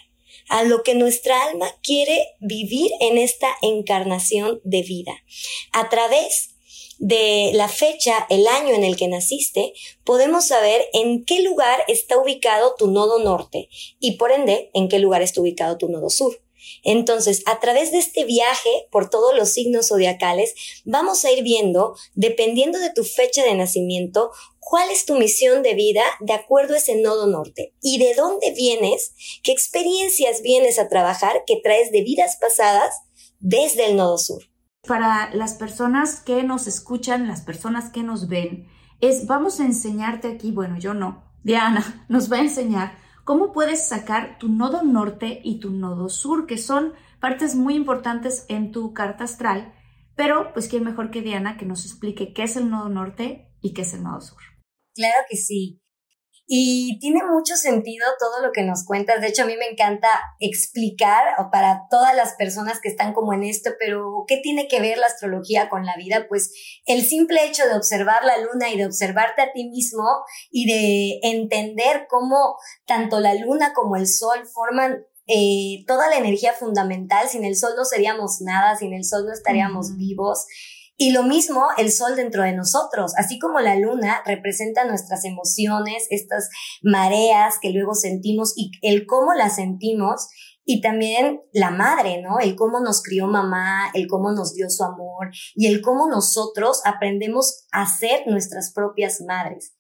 a 0.49 0.65
lo 0.65 0.83
que 0.83 0.95
nuestra 0.95 1.45
alma 1.45 1.67
quiere 1.83 2.35
vivir 2.41 2.91
en 3.01 3.19
esta 3.19 3.49
encarnación 3.63 4.61
de 4.65 4.83
vida. 4.83 5.13
A 5.73 5.89
través 5.89 6.51
de 6.99 7.51
la 7.55 7.69
fecha, 7.69 8.27
el 8.31 8.47
año 8.47 8.75
en 8.75 8.85
el 8.85 8.97
que 8.97 9.09
naciste, 9.09 9.73
podemos 10.05 10.47
saber 10.47 10.87
en 10.93 11.25
qué 11.25 11.43
lugar 11.43 11.83
está 11.89 12.17
ubicado 12.17 12.75
tu 12.79 12.91
nodo 12.91 13.19
norte 13.19 13.69
y 13.99 14.13
por 14.13 14.31
ende 14.31 14.71
en 14.73 14.89
qué 14.89 15.01
lugar 15.01 15.21
está 15.21 15.41
ubicado 15.41 15.79
tu 15.79 15.89
nodo 15.89 16.11
sur. 16.11 16.41
Entonces, 16.85 17.43
a 17.47 17.61
través 17.61 17.91
de 17.91 17.99
este 17.99 18.25
viaje 18.25 18.71
por 18.91 19.11
todos 19.11 19.35
los 19.37 19.49
signos 19.49 19.89
zodiacales, 19.89 20.55
vamos 20.85 21.25
a 21.25 21.33
ir 21.33 21.43
viendo, 21.43 21.97
dependiendo 22.15 22.79
de 22.79 22.93
tu 22.93 23.05
fecha 23.05 23.43
de 23.43 23.55
nacimiento, 23.55 24.31
cuál 24.65 24.91
es 24.91 25.05
tu 25.05 25.19
misión 25.19 25.63
de 25.63 25.75
vida 25.75 26.03
de 26.21 26.33
acuerdo 26.33 26.75
a 26.75 26.79
ese 26.79 27.03
nodo 27.03 27.27
norte 27.27 27.75
y 27.83 27.99
de 27.99 28.15
dónde 28.15 28.55
vienes, 28.57 29.15
qué 29.43 29.53
experiencias 29.53 30.41
vienes 30.41 30.79
a 30.79 30.89
trabajar 30.89 31.43
que 31.47 31.61
traes 31.63 31.91
de 31.93 32.03
vidas 32.03 32.39
pasadas 32.41 32.95
desde 33.41 33.87
el 33.87 33.97
nodo 33.97 34.17
sur 34.19 34.45
para 34.87 35.33
las 35.35 35.55
personas 35.55 36.21
que 36.21 36.43
nos 36.43 36.67
escuchan, 36.67 37.29
las 37.29 37.43
personas 37.43 37.91
que 37.91 38.03
nos 38.03 38.29
ven, 38.29 38.69
es 39.01 39.27
vamos 39.27 39.61
a 39.61 39.65
enseñarte 39.65 40.29
aquí, 40.29 40.51
bueno, 40.51 40.79
yo 40.79 40.95
no, 40.95 41.25
Diana 41.43 42.05
nos 42.09 42.31
va 42.31 42.37
a 42.37 42.43
enseñar 42.43 42.99
cómo 43.25 43.53
puedes 43.53 43.87
sacar 43.87 44.39
tu 44.39 44.49
nodo 44.49 44.83
norte 44.83 45.41
y 45.45 45.61
tu 45.61 45.71
nodo 45.71 46.09
sur, 46.09 46.47
que 46.47 46.59
son 46.59 46.93
partes 47.21 47.55
muy 47.55 47.75
importantes 47.75 48.45
en 48.49 48.73
tu 48.73 48.93
carta 48.93 49.25
astral, 49.25 49.73
pero 50.17 50.53
pues 50.53 50.69
quién 50.69 50.85
mejor 50.85 51.11
que 51.11 51.23
Diana 51.23 51.57
que 51.57 51.67
nos 51.67 51.85
explique 51.85 52.33
qué 52.33 52.45
es 52.45 52.57
el 52.57 52.71
nodo 52.71 52.89
norte 52.89 53.49
y 53.61 53.75
qué 53.75 53.83
es 53.83 53.95
el 53.95 54.03
nodo 54.03 54.21
sur. 54.21 54.52
Claro 54.95 55.25
que 55.29 55.37
sí. 55.37 55.83
Y 56.47 56.99
tiene 56.99 57.21
mucho 57.25 57.57
sentido 57.57 58.07
todo 58.19 58.45
lo 58.45 58.53
que 58.53 58.63
nos 58.63 58.85
cuentas. 58.85 59.21
De 59.21 59.29
hecho, 59.29 59.45
a 59.45 59.47
mí 59.47 59.57
me 59.57 59.69
encanta 59.69 60.09
explicar 60.39 61.23
para 61.51 61.87
todas 61.89 62.15
las 62.15 62.35
personas 62.35 62.81
que 62.81 62.89
están 62.89 63.15
como 63.15 63.33
en 63.33 63.45
esto, 63.45 63.71
pero 63.79 64.25
¿qué 64.27 64.39
tiene 64.43 64.69
que 64.69 64.81
ver 64.81 64.99
la 64.99 65.07
astrología 65.07 65.69
con 65.71 65.87
la 65.87 65.97
vida? 65.97 66.27
Pues 66.29 66.53
el 66.85 67.03
simple 67.03 67.47
hecho 67.47 67.65
de 67.67 67.77
observar 67.77 68.25
la 68.25 68.37
luna 68.39 68.69
y 68.71 68.77
de 68.77 68.87
observarte 68.87 69.41
a 69.41 69.53
ti 69.53 69.69
mismo 69.71 70.05
y 70.51 70.67
de 70.67 71.21
entender 71.23 72.07
cómo 72.09 72.57
tanto 72.87 73.21
la 73.21 73.35
luna 73.35 73.73
como 73.73 73.97
el 73.97 74.07
sol 74.07 74.47
forman 74.53 75.07
eh, 75.29 75.85
toda 75.87 76.11
la 76.11 76.19
energía 76.19 76.53
fundamental. 76.53 77.29
Sin 77.29 77.45
el 77.45 77.57
sol 77.57 77.73
no 77.77 77.85
seríamos 77.85 78.41
nada, 78.41 78.77
sin 78.77 78.93
el 78.93 79.05
sol 79.05 79.25
no 79.25 79.33
estaríamos 79.33 79.97
vivos. 79.97 80.45
Y 81.03 81.11
lo 81.11 81.25
mismo 81.25 81.65
el 81.79 81.91
sol 81.91 82.15
dentro 82.15 82.45
de 82.45 82.53
nosotros, 82.53 83.13
así 83.17 83.41
como 83.41 83.59
la 83.59 83.75
luna 83.75 84.23
representa 84.25 84.85
nuestras 84.85 85.25
emociones, 85.25 86.07
estas 86.11 86.49
mareas 86.81 87.57
que 87.61 87.71
luego 87.71 87.97
sentimos 87.97 88.53
y 88.55 88.71
el 88.83 89.05
cómo 89.05 89.35
las 89.35 89.57
sentimos, 89.57 90.29
y 90.65 90.81
también 90.81 91.41
la 91.53 91.73
madre, 91.73 92.23
¿no? 92.23 92.39
El 92.39 92.55
cómo 92.55 92.79
nos 92.79 93.03
crió 93.03 93.27
mamá, 93.27 93.91
el 93.95 94.07
cómo 94.07 94.31
nos 94.31 94.55
dio 94.55 94.71
su 94.71 94.85
amor 94.85 95.33
y 95.57 95.67
el 95.67 95.83
cómo 95.83 96.09
nosotros 96.09 96.81
aprendemos 96.85 97.67
a 97.73 97.85
ser 97.85 98.29
nuestras 98.29 98.73
propias 98.73 99.23
madres. 99.27 99.75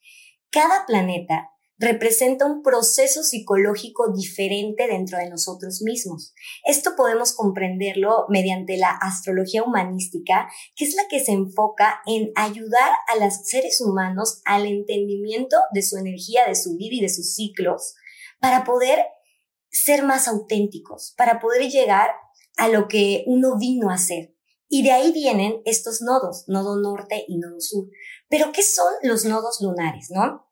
Cada 0.50 0.86
planeta 0.86 1.51
representa 1.82 2.46
un 2.46 2.62
proceso 2.62 3.24
psicológico 3.24 4.12
diferente 4.12 4.86
dentro 4.86 5.18
de 5.18 5.28
nosotros 5.28 5.82
mismos. 5.82 6.32
Esto 6.64 6.94
podemos 6.96 7.32
comprenderlo 7.32 8.26
mediante 8.28 8.76
la 8.76 8.90
astrología 8.90 9.64
humanística, 9.64 10.48
que 10.76 10.84
es 10.84 10.94
la 10.94 11.08
que 11.08 11.18
se 11.18 11.32
enfoca 11.32 12.00
en 12.06 12.30
ayudar 12.36 12.92
a 13.08 13.16
los 13.16 13.34
seres 13.44 13.80
humanos 13.80 14.42
al 14.44 14.66
entendimiento 14.66 15.56
de 15.74 15.82
su 15.82 15.96
energía, 15.96 16.46
de 16.46 16.54
su 16.54 16.76
vida 16.76 16.94
y 16.94 17.00
de 17.00 17.08
sus 17.08 17.34
ciclos, 17.34 17.94
para 18.40 18.62
poder 18.62 19.00
ser 19.68 20.04
más 20.04 20.28
auténticos, 20.28 21.14
para 21.16 21.40
poder 21.40 21.68
llegar 21.68 22.10
a 22.58 22.68
lo 22.68 22.86
que 22.86 23.24
uno 23.26 23.58
vino 23.58 23.90
a 23.90 23.98
ser. 23.98 24.36
Y 24.68 24.84
de 24.84 24.92
ahí 24.92 25.10
vienen 25.10 25.60
estos 25.64 26.00
nodos, 26.00 26.44
nodo 26.46 26.80
norte 26.80 27.24
y 27.26 27.38
nodo 27.38 27.60
sur. 27.60 27.88
Pero 28.28 28.52
¿qué 28.52 28.62
son 28.62 28.92
los 29.02 29.24
nodos 29.24 29.60
lunares, 29.60 30.10
no? 30.10 30.51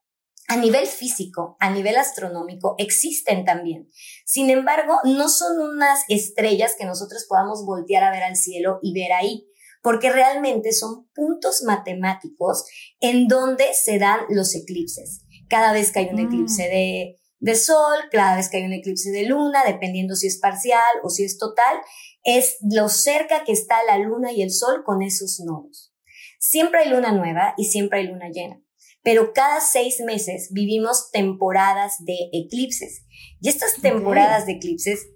A 0.50 0.56
nivel 0.56 0.88
físico, 0.88 1.56
a 1.60 1.70
nivel 1.70 1.96
astronómico, 1.96 2.74
existen 2.76 3.44
también. 3.44 3.88
Sin 4.24 4.50
embargo, 4.50 4.96
no 5.04 5.28
son 5.28 5.60
unas 5.60 6.00
estrellas 6.08 6.74
que 6.76 6.86
nosotros 6.86 7.24
podamos 7.28 7.64
voltear 7.64 8.02
a 8.02 8.10
ver 8.10 8.24
al 8.24 8.34
cielo 8.34 8.80
y 8.82 8.92
ver 8.92 9.12
ahí, 9.12 9.46
porque 9.80 10.10
realmente 10.10 10.72
son 10.72 11.08
puntos 11.14 11.62
matemáticos 11.62 12.64
en 12.98 13.28
donde 13.28 13.64
se 13.74 14.00
dan 14.00 14.22
los 14.28 14.56
eclipses. 14.56 15.20
Cada 15.48 15.72
vez 15.72 15.92
que 15.92 16.00
hay 16.00 16.08
un 16.08 16.16
mm. 16.16 16.26
eclipse 16.26 16.62
de, 16.64 17.20
de 17.38 17.54
sol, 17.54 17.98
cada 18.10 18.34
vez 18.34 18.50
que 18.50 18.56
hay 18.56 18.64
un 18.64 18.72
eclipse 18.72 19.12
de 19.12 19.26
luna, 19.26 19.62
dependiendo 19.64 20.16
si 20.16 20.26
es 20.26 20.40
parcial 20.40 20.82
o 21.04 21.10
si 21.10 21.22
es 21.22 21.38
total, 21.38 21.76
es 22.24 22.56
lo 22.68 22.88
cerca 22.88 23.44
que 23.44 23.52
está 23.52 23.76
la 23.84 23.98
luna 23.98 24.32
y 24.32 24.42
el 24.42 24.50
sol 24.50 24.82
con 24.84 25.00
esos 25.02 25.38
nodos. 25.46 25.94
Siempre 26.40 26.80
hay 26.80 26.88
luna 26.88 27.12
nueva 27.12 27.54
y 27.56 27.66
siempre 27.66 28.00
hay 28.00 28.08
luna 28.08 28.30
llena 28.30 28.60
pero 29.02 29.32
cada 29.32 29.60
seis 29.60 30.00
meses 30.04 30.50
vivimos 30.52 31.10
temporadas 31.10 32.04
de 32.04 32.28
eclipses. 32.32 33.04
Y 33.40 33.48
estas 33.48 33.80
temporadas 33.80 34.46
de 34.46 34.52
eclipses 34.52 35.06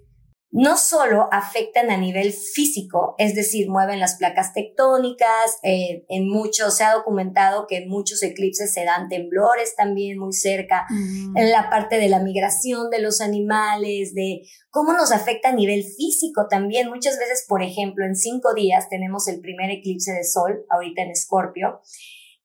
no 0.57 0.77
solo 0.77 1.27
afectan 1.33 1.91
a 1.91 1.97
nivel 1.97 2.31
físico, 2.31 3.15
es 3.17 3.35
decir, 3.35 3.69
mueven 3.69 3.99
las 3.99 4.15
placas 4.15 4.53
tectónicas, 4.53 5.59
eh, 5.63 6.05
en 6.07 6.29
muchos, 6.29 6.77
se 6.77 6.85
ha 6.85 6.93
documentado 6.93 7.67
que 7.67 7.75
en 7.75 7.89
muchos 7.89 8.23
eclipses 8.23 8.73
se 8.73 8.85
dan 8.85 9.09
temblores 9.09 9.75
también 9.75 10.17
muy 10.17 10.31
cerca, 10.31 10.85
mm. 10.89 11.37
en 11.37 11.51
la 11.51 11.69
parte 11.69 11.97
de 11.97 12.07
la 12.07 12.19
migración 12.19 12.89
de 12.89 13.01
los 13.01 13.19
animales, 13.19 14.13
de 14.13 14.43
cómo 14.69 14.93
nos 14.93 15.11
afecta 15.11 15.49
a 15.49 15.55
nivel 15.55 15.83
físico 15.83 16.47
también. 16.49 16.87
Muchas 16.87 17.19
veces, 17.19 17.43
por 17.49 17.61
ejemplo, 17.61 18.05
en 18.05 18.15
cinco 18.15 18.53
días 18.53 18.87
tenemos 18.87 19.27
el 19.27 19.41
primer 19.41 19.71
eclipse 19.71 20.13
de 20.13 20.23
sol, 20.23 20.65
ahorita 20.69 21.01
en 21.01 21.09
Escorpio, 21.09 21.81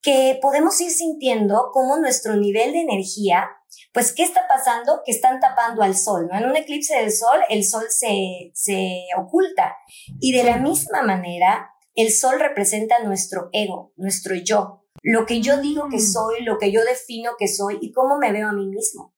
que 0.03 0.39
podemos 0.41 0.81
ir 0.81 0.91
sintiendo 0.91 1.71
cómo 1.73 1.99
nuestro 1.99 2.37
nivel 2.37 2.73
de 2.73 2.81
energía, 2.81 3.49
pues, 3.93 4.13
¿qué 4.13 4.23
está 4.23 4.47
pasando? 4.49 5.03
Que 5.05 5.13
están 5.13 5.41
tapando 5.41 5.83
al 5.83 5.97
sol, 5.97 6.29
¿no? 6.31 6.39
En 6.39 6.47
un 6.47 6.57
eclipse 6.57 6.97
del 6.97 7.13
sol, 7.13 7.41
el 7.49 7.65
sol 7.65 7.85
se, 7.89 8.51
se 8.55 9.05
oculta. 9.17 9.77
Y 10.21 10.33
de 10.33 10.45
la 10.45 10.59
misma 10.59 11.03
manera, 11.03 11.71
el 11.95 12.13
sol 12.13 12.39
representa 12.39 13.03
nuestro 13.03 13.49
ego, 13.53 13.93
nuestro 13.97 14.35
yo, 14.35 14.81
lo 15.03 15.27
que 15.27 15.41
yo 15.41 15.61
digo 15.61 15.89
que 15.89 15.97
mm. 15.97 16.13
soy, 16.13 16.43
lo 16.43 16.59
que 16.59 16.73
yo 16.73 16.85
defino 16.85 17.33
que 17.39 17.49
soy 17.49 17.79
y 17.81 17.93
cómo 17.93 18.19
me 18.19 18.33
veo 18.33 18.49
a 18.49 18.53
mí 18.53 18.67
mismo. 18.67 19.15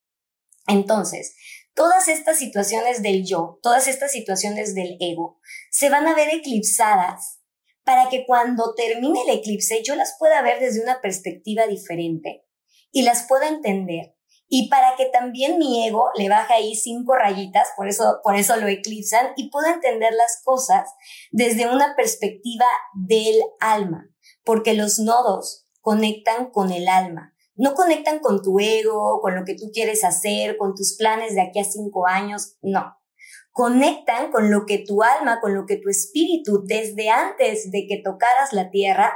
Entonces, 0.67 1.35
todas 1.75 2.09
estas 2.09 2.39
situaciones 2.39 3.03
del 3.03 3.25
yo, 3.25 3.59
todas 3.63 3.89
estas 3.89 4.13
situaciones 4.13 4.75
del 4.75 4.97
ego, 5.01 5.41
se 5.71 5.91
van 5.91 6.07
a 6.07 6.15
ver 6.15 6.29
eclipsadas 6.31 7.42
para 7.85 8.09
que 8.09 8.25
cuando 8.27 8.75
termine 8.75 9.23
el 9.23 9.39
eclipse 9.39 9.83
yo 9.83 9.95
las 9.97 10.17
pueda 10.19 10.43
ver 10.43 10.61
desde 10.61 10.83
una 10.83 11.01
perspectiva 11.01 11.67
diferente 11.67 12.45
y 12.91 13.03
las 13.03 13.27
pueda 13.27 13.49
entender. 13.49 14.15
Y 14.49 14.69
para 14.69 14.97
que 14.97 15.07
también 15.07 15.59
mi 15.59 15.87
ego 15.87 16.11
le 16.15 16.29
baje 16.29 16.53
ahí 16.53 16.75
cinco 16.75 17.15
rayitas, 17.15 17.69
por 17.75 17.89
eso, 17.89 18.21
por 18.23 18.37
eso 18.37 18.57
lo 18.57 18.69
eclipsan, 18.69 19.29
y 19.35 19.49
pueda 19.49 19.73
entender 19.73 20.13
las 20.13 20.43
cosas 20.45 20.91
desde 21.31 21.73
una 21.73 21.97
perspectiva 21.97 22.67
del 22.93 23.41
alma, 23.61 24.11
porque 24.45 24.75
los 24.75 24.99
nodos 24.99 25.67
conectan 25.81 26.51
con 26.51 26.71
el 26.71 26.87
alma, 26.87 27.35
no 27.55 27.73
conectan 27.73 28.19
con 28.19 28.43
tu 28.43 28.61
ego, 28.61 29.21
con 29.23 29.35
lo 29.35 29.45
que 29.47 29.55
tú 29.55 29.71
quieres 29.73 30.05
hacer, 30.05 30.59
con 30.59 30.75
tus 30.75 30.97
planes 30.99 31.35
de 31.35 31.41
aquí 31.41 31.59
a 31.59 31.65
cinco 31.65 32.07
años, 32.07 32.59
no 32.61 33.02
conectan 33.53 34.33
con 34.33 34.51
lo 34.51 34.67
que 34.67 34.79
tu 34.79 35.03
alma, 35.03 35.41
con 35.41 35.55
lo 35.55 35.67
que 35.67 35.77
tu 35.77 35.89
espíritu 35.89 36.65
desde 36.65 37.11
antes 37.11 37.71
de 37.71 37.87
que 37.87 38.01
tocaras 38.03 38.53
la 38.53 38.71
tierra 38.71 39.13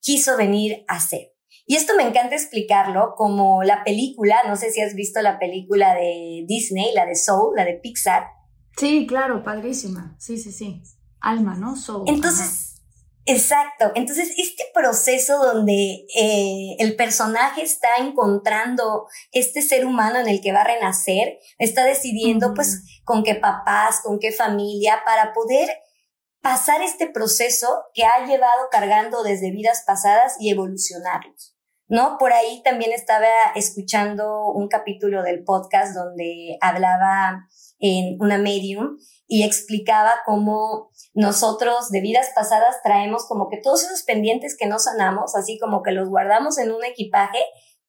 quiso 0.00 0.36
venir 0.36 0.84
a 0.88 0.96
hacer. 0.96 1.34
Y 1.66 1.76
esto 1.76 1.92
me 1.96 2.02
encanta 2.02 2.34
explicarlo 2.34 3.14
como 3.14 3.62
la 3.62 3.84
película, 3.84 4.36
no 4.46 4.56
sé 4.56 4.70
si 4.70 4.80
has 4.80 4.94
visto 4.94 5.20
la 5.20 5.38
película 5.38 5.94
de 5.94 6.44
Disney, 6.48 6.94
la 6.94 7.04
de 7.04 7.14
Soul, 7.14 7.54
la 7.56 7.64
de 7.66 7.74
Pixar. 7.74 8.24
Sí, 8.78 9.06
claro, 9.06 9.44
padrísima. 9.44 10.16
Sí, 10.18 10.38
sí, 10.38 10.50
sí. 10.50 10.82
Alma, 11.20 11.56
¿no? 11.56 11.76
Soul. 11.76 12.04
Entonces, 12.06 12.67
Exacto. 13.28 13.92
Entonces, 13.94 14.32
este 14.38 14.64
proceso 14.72 15.36
donde 15.36 16.06
eh, 16.16 16.76
el 16.78 16.96
personaje 16.96 17.60
está 17.60 17.98
encontrando 17.98 19.06
este 19.32 19.60
ser 19.60 19.84
humano 19.84 20.18
en 20.18 20.28
el 20.28 20.40
que 20.40 20.52
va 20.52 20.62
a 20.62 20.66
renacer, 20.66 21.38
está 21.58 21.84
decidiendo 21.84 22.54
pues 22.54 23.02
con 23.04 23.22
qué 23.22 23.34
papás, 23.34 24.00
con 24.02 24.18
qué 24.18 24.32
familia, 24.32 25.02
para 25.04 25.34
poder 25.34 25.68
pasar 26.40 26.80
este 26.80 27.06
proceso 27.10 27.68
que 27.92 28.04
ha 28.06 28.24
llevado 28.24 28.68
cargando 28.70 29.22
desde 29.22 29.50
vidas 29.50 29.84
pasadas 29.86 30.36
y 30.40 30.50
evolucionarlos. 30.50 31.54
¿No? 31.86 32.16
Por 32.18 32.32
ahí 32.32 32.62
también 32.64 32.92
estaba 32.92 33.28
escuchando 33.54 34.46
un 34.52 34.68
capítulo 34.68 35.22
del 35.22 35.44
podcast 35.44 35.94
donde 35.94 36.56
hablaba 36.62 37.46
en 37.78 38.16
una 38.20 38.38
medium 38.38 38.96
y 39.28 39.44
explicaba 39.44 40.12
cómo 40.24 40.90
nosotros 41.12 41.90
de 41.90 42.00
vidas 42.00 42.28
pasadas 42.34 42.76
traemos 42.82 43.26
como 43.26 43.48
que 43.50 43.60
todos 43.62 43.84
esos 43.84 44.02
pendientes 44.02 44.56
que 44.58 44.66
no 44.66 44.78
sanamos, 44.78 45.36
así 45.36 45.58
como 45.58 45.82
que 45.82 45.92
los 45.92 46.08
guardamos 46.08 46.58
en 46.58 46.72
un 46.72 46.82
equipaje 46.82 47.38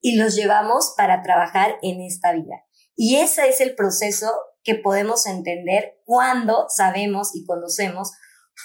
y 0.01 0.17
los 0.17 0.35
llevamos 0.35 0.93
para 0.97 1.23
trabajar 1.23 1.77
en 1.81 2.01
esta 2.01 2.33
vida. 2.33 2.55
Y 2.95 3.15
ese 3.15 3.47
es 3.47 3.61
el 3.61 3.73
proceso 3.73 4.29
que 4.63 4.75
podemos 4.75 5.25
entender 5.25 6.01
cuando 6.03 6.65
sabemos 6.67 7.33
y 7.33 7.45
conocemos 7.45 8.11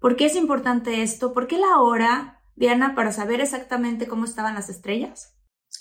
¿Por 0.00 0.16
qué 0.16 0.26
es 0.26 0.36
importante 0.36 1.02
esto? 1.02 1.32
¿Por 1.32 1.46
qué 1.46 1.56
la 1.58 1.80
hora, 1.80 2.42
Diana, 2.56 2.94
para 2.94 3.10
saber 3.12 3.40
exactamente 3.40 4.06
cómo 4.06 4.26
estaban 4.26 4.54
las 4.54 4.68
estrellas? 4.68 5.34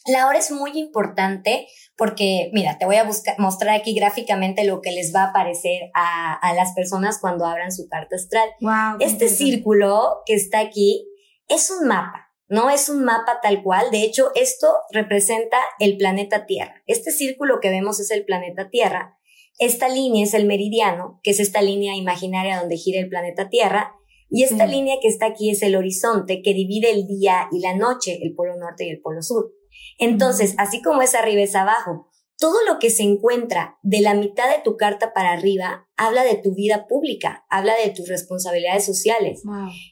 La 0.08 0.27
hora 0.27 0.39
es 0.39 0.51
muy 0.51 0.71
importante 0.80 1.67
porque, 1.95 2.49
mira, 2.54 2.77
te 2.80 2.86
voy 2.86 2.95
a 2.95 3.04
buscar, 3.04 3.38
mostrar 3.38 3.75
aquí 3.75 3.93
gráficamente 3.93 4.63
lo 4.63 4.82
que 4.82 4.91
les 4.91 5.13
va 5.13 5.25
a 5.25 5.30
aparecer 5.30 5.91
a, 5.93 6.34
a 6.34 6.54
las 6.54 6.73
personas 6.73 7.19
cuando 7.19 7.45
abran 7.45 7.71
su 7.71 7.88
carta 7.88 8.15
astral. 8.15 8.49
Wow, 8.62 8.97
este 8.99 9.30
círculo 9.30 10.21
que 10.25 10.34
está 10.34 10.60
aquí 10.60 11.08
es 11.47 11.69
un 11.69 11.88
mapa, 11.88 12.32
no 12.47 12.69
es 12.69 12.89
un 12.89 13.04
mapa 13.04 13.39
tal 13.43 13.62
cual. 13.62 13.91
De 13.91 14.01
hecho, 14.01 14.32
esto 14.36 14.67
representa 14.91 15.58
el 15.80 15.97
planeta 15.97 16.45
Tierra. 16.45 16.82
Este 16.88 17.12
círculo 17.12 17.60
que 17.62 17.69
vemos 17.69 17.99
es 17.99 18.10
el 18.12 18.25
planeta 18.25 18.69
Tierra. 18.69 19.17
Esta 19.60 19.88
línea 19.88 20.23
es 20.23 20.34
el 20.34 20.45
meridiano, 20.45 21.19
que 21.23 21.32
es 21.32 21.39
esta 21.39 21.62
línea 21.62 21.95
imaginaria 21.95 22.60
donde 22.60 22.77
gira 22.77 22.99
el 22.99 23.10
planeta 23.10 23.49
Tierra. 23.49 23.93
Y 24.30 24.43
esta 24.43 24.65
línea 24.65 24.95
que 25.01 25.10
está 25.10 25.27
aquí 25.27 25.51
es 25.51 25.62
el 25.62 25.75
horizonte 25.75 26.41
que 26.41 26.54
divide 26.54 26.89
el 26.91 27.06
día 27.06 27.47
y 27.51 27.60
la 27.60 27.75
noche, 27.75 28.17
el 28.21 28.34
polo 28.34 28.56
norte 28.58 28.86
y 28.86 28.89
el 28.89 29.01
polo 29.01 29.21
sur. 29.21 29.51
Entonces, 29.97 30.56
así 30.58 30.82
como 30.82 31.01
es 31.01 31.15
arriba 31.15 31.41
es 31.41 31.56
abajo, 31.56 32.08
todo 32.38 32.58
lo 32.67 32.80
que 32.80 32.89
se 32.89 33.04
encuentra 33.04 33.77
de 33.84 34.01
la 34.01 34.15
mitad 34.15 34.49
de 34.49 34.63
tu 34.63 34.75
carta 34.75 35.13
para 35.13 35.32
arriba 35.32 35.88
habla 35.95 36.23
de 36.23 36.36
tu 36.36 36.56
vida 36.56 36.88
pública, 36.88 37.45
habla 37.49 37.75
de 37.75 37.91
tus 37.91 38.10
responsabilidades 38.10 38.84
sociales. 38.84 39.43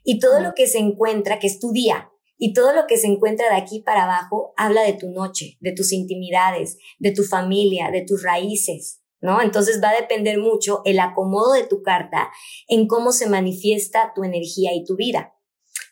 Y 0.04 0.20
todo 0.20 0.42
lo 0.42 0.54
que 0.56 0.66
se 0.66 0.80
encuentra, 0.80 1.38
que 1.38 1.46
es 1.46 1.60
tu 1.60 1.72
día, 1.72 2.10
y 2.40 2.54
todo 2.54 2.74
lo 2.74 2.88
que 2.88 2.98
se 2.98 3.06
encuentra 3.06 3.50
de 3.50 3.62
aquí 3.62 3.82
para 3.82 4.06
abajo 4.06 4.54
habla 4.58 4.82
de 4.82 4.94
tu 4.94 5.12
noche, 5.12 5.58
de 5.60 5.74
tus 5.74 5.92
intimidades, 5.92 6.78
de 6.98 7.12
tu 7.12 7.24
familia, 7.24 7.92
de 7.92 8.02
tus 8.02 8.24
raíces. 8.24 9.02
¿no? 9.22 9.42
Entonces 9.42 9.82
va 9.84 9.90
a 9.90 10.02
depender 10.02 10.40
mucho 10.40 10.82
el 10.86 11.00
acomodo 11.00 11.54
de 11.54 11.68
tu 11.68 11.84
carta 11.84 12.30
en 12.68 12.88
cómo 12.88 13.12
se 13.12 13.30
manifiesta 13.30 14.14
tu 14.16 14.24
energía 14.24 14.74
y 14.74 14.86
tu 14.86 14.96
vida. 14.96 15.36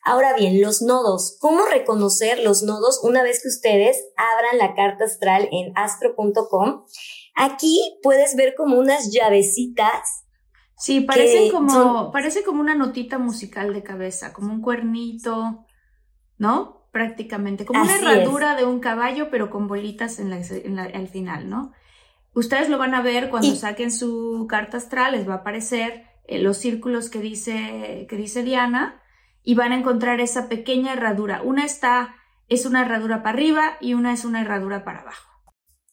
Ahora 0.07 0.33
bien, 0.33 0.61
los 0.61 0.81
nodos. 0.81 1.37
¿Cómo 1.41 1.65
reconocer 1.65 2.39
los 2.41 2.63
nodos 2.63 3.01
una 3.03 3.23
vez 3.23 3.41
que 3.41 3.49
ustedes 3.49 4.05
abran 4.15 4.57
la 4.57 4.73
carta 4.73 5.03
astral 5.03 5.49
en 5.51 5.73
astro.com? 5.75 6.85
Aquí 7.35 7.99
puedes 8.01 8.37
ver 8.37 8.55
como 8.55 8.79
unas 8.79 9.11
llavecitas. 9.11 10.23
Sí, 10.77 11.01
parecen 11.01 11.51
como, 11.51 12.13
parece 12.13 12.45
como 12.45 12.61
una 12.61 12.73
notita 12.73 13.17
musical 13.17 13.73
de 13.73 13.83
cabeza, 13.83 14.31
como 14.31 14.53
un 14.53 14.61
cuernito, 14.61 15.65
¿no? 16.37 16.87
Prácticamente, 16.93 17.65
como 17.65 17.81
una 17.81 17.97
herradura 17.97 18.55
de 18.55 18.63
un 18.63 18.79
caballo, 18.79 19.29
pero 19.29 19.49
con 19.49 19.67
bolitas 19.67 20.19
en 20.19 20.29
la, 20.29 20.83
al 20.83 21.09
final, 21.09 21.49
¿no? 21.49 21.73
Ustedes 22.33 22.69
lo 22.69 22.77
van 22.77 22.95
a 22.95 23.01
ver 23.01 23.29
cuando 23.29 23.53
saquen 23.55 23.91
su 23.91 24.45
carta 24.47 24.77
astral, 24.77 25.11
les 25.11 25.27
va 25.27 25.33
a 25.33 25.37
aparecer 25.37 26.05
eh, 26.27 26.39
los 26.39 26.55
círculos 26.55 27.09
que 27.09 27.19
dice, 27.19 28.07
que 28.09 28.15
dice 28.15 28.43
Diana 28.43 29.01
y 29.47 29.55
van 29.55 29.71
a 29.71 29.77
encontrar 29.77 30.19
esa 30.19 30.49
pequeña 30.49 30.91
herradura. 30.91 31.41
Una 31.41 31.63
está, 31.63 32.17
es 32.49 32.65
una 32.65 32.81
herradura 32.81 33.23
para 33.23 33.37
arriba 33.37 33.77
y 33.79 33.93
una 33.93 34.13
es 34.13 34.25
una 34.25 34.41
herradura 34.41 34.83
para 34.83 34.99
abajo. 34.99 35.31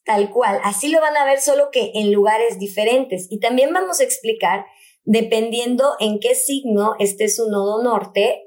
Tal 0.05 0.31
cual, 0.31 0.59
así 0.65 0.89
lo 0.89 1.01
van 1.01 1.17
a 1.17 1.25
ver 1.25 1.41
solo 1.41 1.71
que 1.71 1.93
en 1.95 2.13
lugares 2.13 2.59
diferentes. 2.59 3.29
Y 3.31 3.39
también 3.39 3.73
vamos 3.73 4.01
a 4.01 4.03
explicar, 4.03 4.67
dependiendo 5.05 5.93
en 6.01 6.19
qué 6.19 6.35
signo 6.35 6.97
esté 6.99 7.29
su 7.29 7.49
nodo 7.49 7.81
norte, 7.81 8.43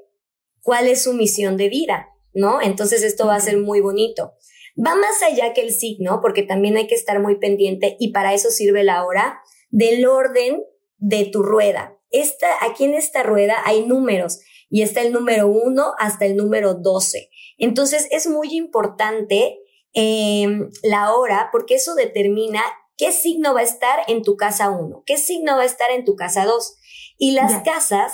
cuál 0.60 0.86
es 0.86 1.04
su 1.04 1.14
misión 1.14 1.56
de 1.56 1.70
vida, 1.70 2.10
¿no? 2.34 2.60
Entonces 2.60 3.02
esto 3.02 3.26
va 3.26 3.36
a 3.36 3.40
ser 3.40 3.56
muy 3.56 3.80
bonito. 3.80 4.34
Va 4.76 4.94
más 4.94 5.22
allá 5.22 5.54
que 5.54 5.62
el 5.62 5.72
signo, 5.72 6.20
porque 6.20 6.42
también 6.42 6.76
hay 6.76 6.86
que 6.86 6.94
estar 6.94 7.18
muy 7.18 7.38
pendiente 7.38 7.96
y 7.98 8.12
para 8.12 8.34
eso 8.34 8.50
sirve 8.50 8.84
la 8.84 9.06
hora 9.06 9.40
del 9.70 10.06
orden 10.06 10.62
de 10.98 11.24
tu 11.24 11.42
rueda. 11.42 11.94
Esta, 12.10 12.46
aquí 12.60 12.84
en 12.84 12.92
esta 12.92 13.22
rueda 13.22 13.56
hay 13.64 13.86
números 13.86 14.40
y 14.70 14.82
está 14.82 15.00
el 15.00 15.12
número 15.12 15.48
uno 15.48 15.92
hasta 15.98 16.26
el 16.26 16.36
número 16.36 16.74
12. 16.74 17.30
Entonces 17.58 18.06
es 18.10 18.26
muy 18.26 18.54
importante 18.54 19.58
em, 19.92 20.70
la 20.82 21.14
hora 21.14 21.48
porque 21.52 21.76
eso 21.76 21.94
determina 21.94 22.62
qué 22.96 23.12
signo 23.12 23.54
va 23.54 23.60
a 23.60 23.64
estar 23.64 24.00
en 24.08 24.22
tu 24.22 24.36
casa 24.36 24.70
1, 24.70 25.02
qué 25.06 25.16
signo 25.16 25.56
va 25.56 25.62
a 25.62 25.66
estar 25.66 25.90
en 25.90 26.04
tu 26.04 26.16
casa 26.16 26.44
2. 26.44 26.76
Y 27.20 27.32
las 27.32 27.62
casas 27.62 28.12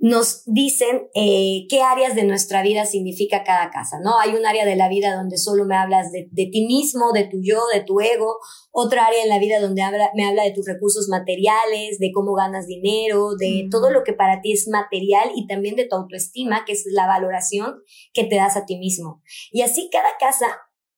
nos 0.00 0.42
dicen 0.46 1.08
eh, 1.14 1.66
qué 1.68 1.82
áreas 1.82 2.14
de 2.14 2.24
nuestra 2.24 2.62
vida 2.62 2.86
significa 2.86 3.44
cada 3.44 3.70
casa, 3.70 3.98
¿no? 4.02 4.18
Hay 4.18 4.30
un 4.30 4.46
área 4.46 4.64
de 4.64 4.74
la 4.74 4.88
vida 4.88 5.14
donde 5.14 5.36
solo 5.36 5.66
me 5.66 5.76
hablas 5.76 6.10
de, 6.10 6.26
de 6.30 6.46
ti 6.46 6.66
mismo, 6.66 7.12
de 7.12 7.24
tu 7.24 7.38
yo, 7.42 7.60
de 7.72 7.82
tu 7.82 8.00
ego, 8.00 8.38
otra 8.72 9.06
área 9.06 9.22
en 9.22 9.28
la 9.28 9.38
vida 9.38 9.60
donde 9.60 9.82
habla, 9.82 10.10
me 10.14 10.26
habla 10.26 10.44
de 10.44 10.52
tus 10.52 10.66
recursos 10.66 11.08
materiales, 11.08 11.98
de 11.98 12.12
cómo 12.14 12.34
ganas 12.34 12.66
dinero, 12.66 13.34
de 13.36 13.64
mm. 13.66 13.70
todo 13.70 13.90
lo 13.90 14.02
que 14.02 14.14
para 14.14 14.40
ti 14.40 14.52
es 14.52 14.68
material 14.68 15.32
y 15.36 15.46
también 15.46 15.76
de 15.76 15.86
tu 15.86 15.96
autoestima, 15.96 16.64
que 16.64 16.72
es 16.72 16.84
la 16.90 17.06
valoración 17.06 17.82
que 18.14 18.24
te 18.24 18.36
das 18.36 18.56
a 18.56 18.64
ti 18.64 18.78
mismo. 18.78 19.22
Y 19.52 19.60
así 19.62 19.90
cada 19.92 20.16
casa 20.18 20.46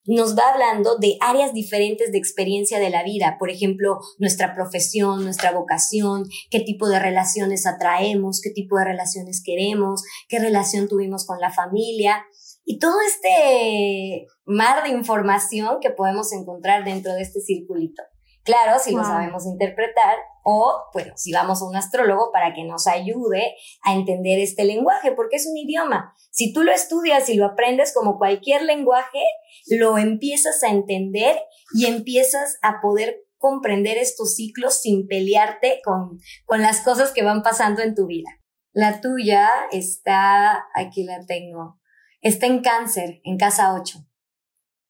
nos 0.04 0.36
va 0.36 0.50
hablando 0.52 0.96
de 0.96 1.16
áreas 1.20 1.52
diferentes 1.54 2.12
de 2.12 2.18
experiencia 2.18 2.78
de 2.78 2.90
la 2.90 3.02
vida, 3.02 3.36
por 3.38 3.50
ejemplo, 3.50 4.00
nuestra 4.18 4.54
profesión, 4.54 5.24
nuestra 5.24 5.52
vocación, 5.52 6.24
qué 6.50 6.60
tipo 6.60 6.88
de 6.88 6.98
relaciones 6.98 7.66
atraemos, 7.66 8.40
qué 8.40 8.50
tipo 8.50 8.78
de 8.78 8.84
relaciones 8.84 9.42
queremos, 9.44 10.02
qué 10.28 10.38
relación 10.38 10.88
tuvimos 10.88 11.26
con 11.26 11.40
la 11.40 11.52
familia 11.52 12.24
y 12.64 12.78
todo 12.78 12.96
este 13.06 14.26
mar 14.44 14.82
de 14.82 14.90
información 14.90 15.78
que 15.80 15.90
podemos 15.90 16.32
encontrar 16.32 16.84
dentro 16.84 17.12
de 17.14 17.22
este 17.22 17.40
circulito. 17.40 18.02
Claro, 18.44 18.80
si 18.80 18.92
lo 18.92 19.04
sabemos 19.04 19.46
interpretar 19.46 20.16
o, 20.42 20.74
bueno, 20.92 21.12
si 21.16 21.32
vamos 21.32 21.62
a 21.62 21.64
un 21.64 21.76
astrólogo 21.76 22.32
para 22.32 22.54
que 22.54 22.64
nos 22.64 22.88
ayude 22.88 23.54
a 23.84 23.94
entender 23.94 24.40
este 24.40 24.64
lenguaje, 24.64 25.12
porque 25.12 25.36
es 25.36 25.46
un 25.46 25.56
idioma. 25.56 26.12
Si 26.32 26.52
tú 26.52 26.64
lo 26.64 26.72
estudias 26.72 27.28
y 27.28 27.34
lo 27.34 27.46
aprendes 27.46 27.94
como 27.94 28.18
cualquier 28.18 28.62
lenguaje, 28.62 29.20
lo 29.68 29.98
empiezas 29.98 30.62
a 30.62 30.68
entender 30.68 31.36
y 31.74 31.86
empiezas 31.86 32.58
a 32.62 32.80
poder 32.80 33.16
comprender 33.38 33.98
estos 33.98 34.36
ciclos 34.36 34.80
sin 34.80 35.06
pelearte 35.06 35.80
con, 35.84 36.18
con 36.44 36.62
las 36.62 36.80
cosas 36.80 37.12
que 37.12 37.24
van 37.24 37.42
pasando 37.42 37.82
en 37.82 37.94
tu 37.94 38.06
vida. 38.06 38.30
La 38.72 39.00
tuya 39.00 39.48
está, 39.70 40.64
aquí 40.74 41.04
la 41.04 41.26
tengo, 41.26 41.80
está 42.20 42.46
en 42.46 42.60
cáncer, 42.60 43.20
en 43.24 43.36
casa 43.36 43.74
8. 43.74 43.98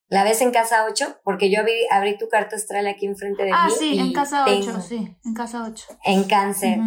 ¿La 0.09 0.25
ves 0.25 0.43
en 0.43 0.51
casa 0.51 0.85
8? 0.85 1.21
Porque 1.25 1.51
yo 1.51 1.63
abrí, 1.91 2.19
tu 2.19 2.29
carta 2.29 2.57
astral 2.57 2.87
aquí 2.87 3.07
enfrente 3.07 3.45
de 3.45 3.51
ah, 3.51 3.67
mí. 3.67 3.73
Ah, 3.73 3.77
sí, 3.79 3.99
en 3.99 4.13
casa 4.13 4.45
8, 4.47 4.81
sí, 4.83 5.17
en 5.25 5.35
casa 5.35 5.67
8. 5.67 5.85
En 6.05 6.25
cáncer, 6.25 6.79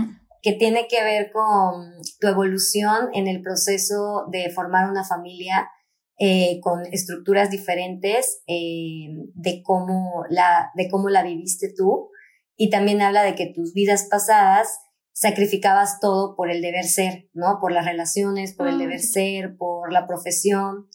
que 0.43 0.53
tiene 0.53 0.87
que 0.87 1.03
ver 1.03 1.31
con 1.31 1.91
tu 2.19 2.27
evolución 2.27 3.09
en 3.13 3.27
el 3.27 3.41
proceso 3.41 4.27
de 4.31 4.51
formar 4.51 4.91
una 4.91 5.03
familia 5.03 5.71
eh, 6.17 6.59
con 6.61 6.85
estructuras 6.91 7.49
diferentes 7.49 8.41
eh, 8.47 9.07
de, 9.33 9.61
cómo 9.63 10.23
la, 10.29 10.71
de 10.75 10.89
cómo 10.89 11.09
la 11.09 11.23
viviste 11.23 11.73
tú. 11.75 12.09
Y 12.55 12.69
también 12.69 13.01
habla 13.01 13.23
de 13.23 13.35
que 13.35 13.51
tus 13.53 13.73
vidas 13.73 14.07
pasadas 14.09 14.79
sacrificabas 15.11 15.99
todo 15.99 16.35
por 16.35 16.49
el 16.49 16.61
deber 16.61 16.85
ser, 16.85 17.29
¿no? 17.33 17.59
Por 17.59 17.71
las 17.71 17.85
relaciones, 17.85 18.53
por 18.53 18.67
el 18.67 18.77
deber 18.77 18.99
ser, 18.99 19.55
por 19.57 19.91
la 19.91 20.07
profesión. 20.07 20.87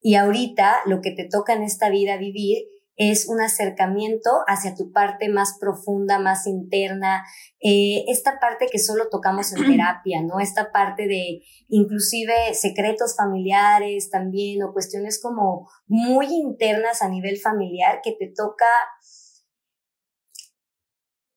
Y 0.00 0.14
ahorita 0.14 0.76
lo 0.86 1.00
que 1.00 1.10
te 1.10 1.26
toca 1.28 1.54
en 1.54 1.62
esta 1.62 1.90
vida 1.90 2.16
vivir 2.16 2.64
es 2.96 3.28
un 3.28 3.40
acercamiento 3.40 4.30
hacia 4.46 4.74
tu 4.74 4.90
parte 4.90 5.28
más 5.28 5.58
profunda, 5.60 6.18
más 6.18 6.46
interna, 6.46 7.24
eh, 7.60 8.04
esta 8.08 8.40
parte 8.40 8.66
que 8.70 8.78
solo 8.78 9.08
tocamos 9.10 9.52
en 9.52 9.66
terapia, 9.70 10.22
¿no? 10.22 10.40
Esta 10.40 10.72
parte 10.72 11.06
de 11.06 11.42
inclusive 11.68 12.54
secretos 12.54 13.14
familiares 13.16 14.10
también 14.10 14.62
o 14.62 14.72
cuestiones 14.72 15.20
como 15.20 15.68
muy 15.86 16.26
internas 16.26 17.02
a 17.02 17.08
nivel 17.08 17.38
familiar 17.38 18.00
que 18.02 18.12
te 18.12 18.32
toca 18.34 18.66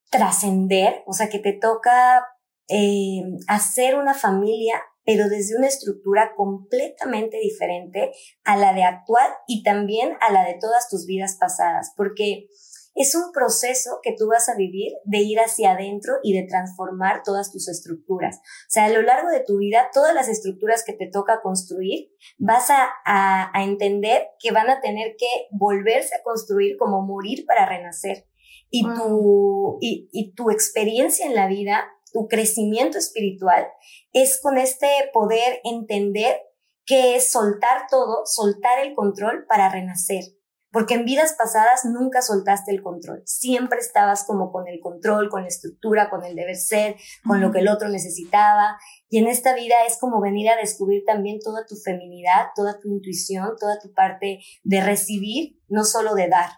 trascender, 0.10 1.04
o 1.06 1.14
sea, 1.14 1.30
que 1.30 1.40
te 1.40 1.54
toca 1.54 2.26
eh, 2.68 3.22
hacer 3.48 3.96
una 3.96 4.14
familia 4.14 4.82
pero 5.10 5.28
desde 5.28 5.58
una 5.58 5.66
estructura 5.66 6.34
completamente 6.38 7.40
diferente 7.40 8.12
a 8.44 8.56
la 8.58 8.76
de 8.76 8.84
actual 8.84 9.28
y 9.48 9.64
también 9.64 10.12
a 10.22 10.32
la 10.32 10.46
de 10.46 10.60
todas 10.62 10.88
tus 10.88 11.08
vidas 11.08 11.36
pasadas, 11.40 11.94
porque 11.98 12.46
es 12.94 13.16
un 13.16 13.32
proceso 13.32 14.02
que 14.04 14.14
tú 14.16 14.28
vas 14.28 14.50
a 14.50 14.56
vivir 14.56 14.92
de 15.06 15.18
ir 15.18 15.40
hacia 15.40 15.72
adentro 15.72 16.18
y 16.22 16.40
de 16.40 16.46
transformar 16.48 17.24
todas 17.26 17.52
tus 17.52 17.68
estructuras. 17.70 18.38
O 18.38 18.70
sea, 18.70 18.86
a 18.86 18.90
lo 18.90 19.02
largo 19.02 19.32
de 19.32 19.44
tu 19.44 19.58
vida, 19.58 19.90
todas 19.92 20.14
las 20.14 20.28
estructuras 20.28 20.84
que 20.86 20.94
te 20.94 21.10
toca 21.12 21.42
construir, 21.42 22.12
vas 22.38 22.70
a, 22.70 22.88
a, 23.04 23.64
entender 23.64 24.28
que 24.40 24.52
van 24.52 24.70
a 24.70 24.80
tener 24.80 25.16
que 25.18 25.48
volverse 25.50 26.14
a 26.14 26.24
construir 26.24 26.78
como 26.78 27.02
morir 27.02 27.46
para 27.48 27.68
renacer. 27.68 28.28
Y, 28.70 28.84
tu, 28.84 29.80
y, 29.82 30.08
y 30.12 30.36
tu 30.36 30.52
experiencia 30.52 31.26
en 31.26 31.34
la 31.34 31.48
vida 31.48 31.88
tu 32.12 32.28
crecimiento 32.28 32.98
espiritual 32.98 33.68
es 34.14 34.40
con 34.42 34.58
este 34.58 34.88
poder 35.14 35.60
entender 35.64 36.38
que 36.86 37.16
es 37.16 37.32
soltar 37.32 37.86
todo, 37.90 38.24
soltar 38.26 38.80
el 38.80 38.96
control 38.96 39.46
para 39.48 39.70
renacer, 39.70 40.24
porque 40.72 40.96
en 40.96 41.06
vidas 41.06 41.36
pasadas 41.38 41.86
nunca 41.86 42.24
soltaste 42.24 42.72
el 42.72 42.82
control, 42.82 43.22
siempre 43.26 43.78
estabas 43.78 44.24
como 44.24 44.52
con 44.52 44.68
el 44.68 44.80
control, 44.80 45.30
con 45.30 45.44
la 45.44 45.50
estructura, 45.50 46.10
con 46.10 46.24
el 46.24 46.36
deber 46.36 46.56
ser, 46.56 46.96
con 47.26 47.42
lo 47.42 47.52
que 47.52 47.60
el 47.60 47.68
otro 47.68 47.90
necesitaba. 47.90 48.78
Y 49.08 49.20
en 49.20 49.28
esta 49.28 49.54
vida 49.54 49.76
es 49.88 50.00
como 50.00 50.20
venir 50.20 50.50
a 50.50 50.56
descubrir 50.56 51.04
también 51.06 51.40
toda 51.40 51.66
tu 51.68 51.76
feminidad, 51.76 52.48
toda 52.56 52.80
tu 52.80 52.90
intuición, 52.90 53.52
toda 53.60 53.80
tu 53.80 53.94
parte 53.94 54.40
de 54.64 54.84
recibir, 54.84 55.60
no 55.68 55.84
solo 55.84 56.16
de 56.16 56.28
dar. 56.28 56.50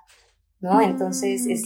¿No? 0.62 0.76
Mm, 0.76 0.82
Entonces 0.82 1.46
es 1.48 1.64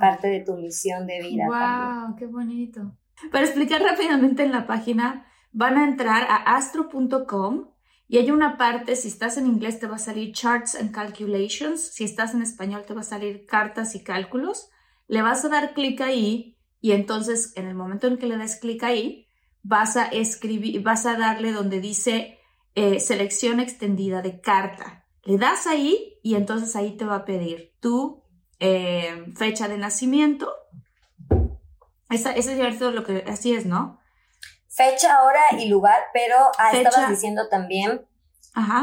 parte 0.00 0.28
de 0.28 0.40
tu 0.40 0.56
misión 0.56 1.06
de 1.06 1.20
vida. 1.20 1.44
¡Wow! 1.46 2.16
¡Qué 2.16 2.26
bonito! 2.26 2.96
Para 3.30 3.44
explicar 3.44 3.82
rápidamente 3.82 4.42
en 4.42 4.52
la 4.52 4.66
página, 4.66 5.26
van 5.52 5.78
a 5.78 5.84
entrar 5.84 6.24
a 6.28 6.36
astro.com 6.56 7.70
y 8.08 8.18
hay 8.18 8.30
una 8.30 8.56
parte, 8.56 8.96
si 8.96 9.08
estás 9.08 9.36
en 9.36 9.46
inglés 9.46 9.78
te 9.78 9.86
va 9.86 9.96
a 9.96 10.00
salir 10.00 10.32
Charts 10.32 10.74
and 10.74 10.90
Calculations, 10.90 11.80
si 11.80 12.02
estás 12.02 12.34
en 12.34 12.42
español 12.42 12.84
te 12.84 12.94
va 12.94 13.02
a 13.02 13.04
salir 13.04 13.46
Cartas 13.46 13.94
y 13.94 14.02
Cálculos. 14.02 14.68
Le 15.06 15.22
vas 15.22 15.44
a 15.44 15.48
dar 15.48 15.74
clic 15.74 16.00
ahí 16.00 16.56
y 16.80 16.92
entonces 16.92 17.52
en 17.56 17.66
el 17.66 17.74
momento 17.74 18.06
en 18.06 18.18
que 18.18 18.26
le 18.26 18.36
des 18.36 18.56
clic 18.56 18.82
ahí, 18.82 19.28
vas 19.62 19.96
a 19.96 20.06
escribir, 20.06 20.82
vas 20.82 21.06
a 21.06 21.16
darle 21.16 21.52
donde 21.52 21.80
dice 21.80 22.38
eh, 22.74 22.98
selección 22.98 23.60
extendida 23.60 24.22
de 24.22 24.40
carta. 24.40 25.06
Le 25.24 25.38
das 25.38 25.66
ahí 25.66 26.18
y 26.22 26.34
entonces 26.34 26.74
ahí 26.76 26.96
te 26.96 27.04
va 27.04 27.16
a 27.16 27.24
pedir 27.24 27.74
tu 27.80 28.24
eh, 28.58 29.24
fecha 29.36 29.68
de 29.68 29.78
nacimiento. 29.78 30.52
Esa, 32.10 32.32
ese 32.32 32.52
es 32.52 32.56
cierto 32.58 32.90
lo 32.90 33.04
que 33.04 33.24
así 33.26 33.54
es, 33.54 33.66
¿no? 33.66 34.00
fecha, 34.70 35.22
hora 35.24 35.42
y 35.58 35.68
lugar, 35.68 35.98
pero 36.12 36.36
ah, 36.58 36.72
estabas 36.72 37.10
diciendo 37.10 37.48
también, 37.48 38.06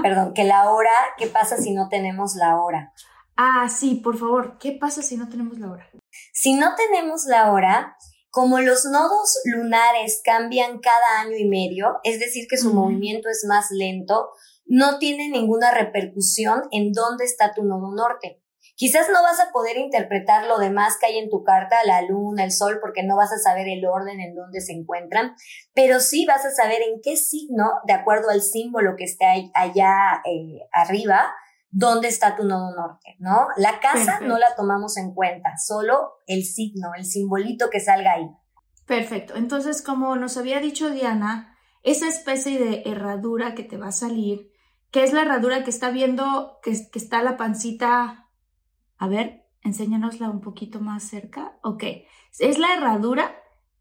perdón, 0.03 0.33
que 0.33 0.43
la 0.43 0.69
hora, 0.69 0.91
¿qué 1.17 1.27
pasa 1.27 1.57
si 1.57 1.73
no 1.73 1.89
tenemos 1.89 2.35
la 2.35 2.57
hora? 2.61 2.93
Ah, 3.35 3.67
sí, 3.69 3.95
por 3.95 4.17
favor, 4.17 4.57
¿qué 4.59 4.73
pasa 4.73 5.01
si 5.01 5.17
no 5.17 5.29
tenemos 5.29 5.57
la 5.59 5.71
hora? 5.71 5.89
Si 6.33 6.53
no 6.53 6.75
tenemos 6.75 7.25
la 7.25 7.51
hora, 7.51 7.97
como 8.29 8.59
los 8.59 8.85
nodos 8.85 9.39
lunares 9.45 10.21
cambian 10.23 10.79
cada 10.79 11.21
año 11.21 11.37
y 11.37 11.47
medio, 11.47 11.99
es 12.03 12.19
decir, 12.19 12.47
que 12.49 12.57
su 12.57 12.73
movimiento 12.73 13.29
es 13.29 13.45
más 13.47 13.71
lento, 13.71 14.29
no 14.65 14.99
tiene 14.99 15.29
ninguna 15.29 15.71
repercusión 15.71 16.63
en 16.71 16.91
dónde 16.91 17.25
está 17.25 17.53
tu 17.53 17.63
nodo 17.63 17.95
norte. 17.95 18.41
Quizás 18.77 19.07
no 19.11 19.23
vas 19.23 19.39
a 19.39 19.51
poder 19.51 19.75
interpretar 19.75 20.45
lo 20.45 20.59
demás 20.59 20.97
que 20.99 21.07
hay 21.07 21.17
en 21.17 21.31
tu 21.31 21.43
carta, 21.43 21.77
la 21.83 22.03
luna, 22.03 22.43
el 22.43 22.51
sol, 22.51 22.77
porque 22.79 23.01
no 23.01 23.15
vas 23.15 23.33
a 23.33 23.39
saber 23.39 23.67
el 23.67 23.83
orden 23.87 24.19
en 24.19 24.35
donde 24.35 24.61
se 24.61 24.71
encuentran, 24.71 25.33
pero 25.73 25.99
sí 25.99 26.27
vas 26.27 26.45
a 26.45 26.51
saber 26.51 26.83
en 26.83 27.01
qué 27.01 27.17
signo, 27.17 27.71
de 27.87 27.93
acuerdo 27.93 28.29
al 28.29 28.43
símbolo 28.43 28.95
que 28.95 29.05
esté 29.05 29.25
allá 29.55 30.21
eh, 30.25 30.59
arriba, 30.71 31.33
dónde 31.71 32.07
está 32.07 32.35
tu 32.35 32.43
nodo 32.43 32.75
norte, 32.75 33.15
¿no? 33.17 33.47
La 33.57 33.79
casa 33.79 34.19
no 34.21 34.37
la 34.37 34.55
tomamos 34.55 34.95
en 34.97 35.15
cuenta, 35.15 35.57
solo 35.57 36.19
el 36.27 36.43
signo, 36.43 36.91
el 36.95 37.05
simbolito 37.05 37.71
que 37.71 37.79
salga 37.79 38.13
ahí. 38.13 38.29
Perfecto. 38.85 39.35
Entonces, 39.35 39.81
como 39.81 40.15
nos 40.17 40.37
había 40.37 40.59
dicho 40.59 40.91
Diana, 40.91 41.57
esa 41.81 42.07
especie 42.07 42.59
de 42.59 42.83
herradura 42.85 43.55
que 43.55 43.63
te 43.63 43.77
va 43.77 43.87
a 43.87 43.91
salir, 43.91 44.51
que 44.91 45.03
es 45.03 45.13
la 45.13 45.23
herradura 45.23 45.63
que 45.63 45.71
está 45.71 45.89
viendo 45.89 46.59
que, 46.61 46.73
que 46.91 46.99
está 46.99 47.23
la 47.23 47.37
pancita 47.37 48.26
a 48.97 49.07
ver, 49.07 49.45
enséñanosla 49.61 50.29
un 50.29 50.41
poquito 50.41 50.79
más 50.79 51.03
cerca. 51.03 51.57
Ok, 51.61 51.83
es 52.39 52.57
la 52.57 52.73
herradura 52.73 53.35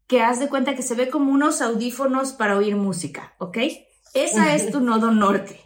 que 0.07 0.21
haz 0.21 0.39
de 0.39 0.49
cuenta 0.49 0.75
que 0.75 0.81
se 0.81 0.95
ve 0.95 1.09
como 1.09 1.31
unos 1.31 1.61
audífonos 1.61 2.31
para 2.33 2.57
oír 2.57 2.75
música, 2.75 3.35
¿ok? 3.39 3.57
Esa 4.13 4.55
es 4.55 4.71
tu 4.71 4.79
nodo 4.81 5.11
norte. 5.11 5.61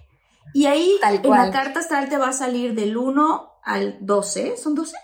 Y 0.53 0.65
ahí 0.65 0.99
en 1.03 1.29
la 1.29 1.51
carta 1.51 1.79
astral 1.79 2.09
te 2.09 2.17
va 2.17 2.29
a 2.29 2.33
salir 2.33 2.73
del 2.73 2.97
1 2.97 3.51
al 3.63 3.97
12, 4.01 4.57
¿son 4.57 4.75
12? 4.75 4.95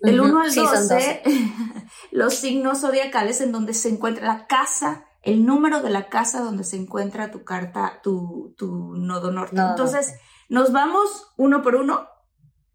Del 0.00 0.20
1 0.20 0.40
al 0.40 0.54
12, 0.54 1.22
los 2.12 2.34
signos 2.34 2.82
zodiacales 2.82 3.40
en 3.40 3.52
donde 3.52 3.74
se 3.74 3.88
encuentra 3.88 4.26
la 4.26 4.46
casa, 4.46 5.06
el 5.22 5.46
número 5.46 5.80
de 5.80 5.90
la 5.90 6.08
casa 6.10 6.42
donde 6.42 6.64
se 6.64 6.76
encuentra 6.76 7.30
tu 7.30 7.42
carta, 7.42 8.00
tu, 8.02 8.54
tu 8.58 8.94
nodo 8.94 9.32
norte. 9.32 9.56
Entonces, 9.56 10.14
nos 10.48 10.72
vamos 10.72 11.32
uno 11.38 11.62
por 11.62 11.76
uno. 11.76 12.06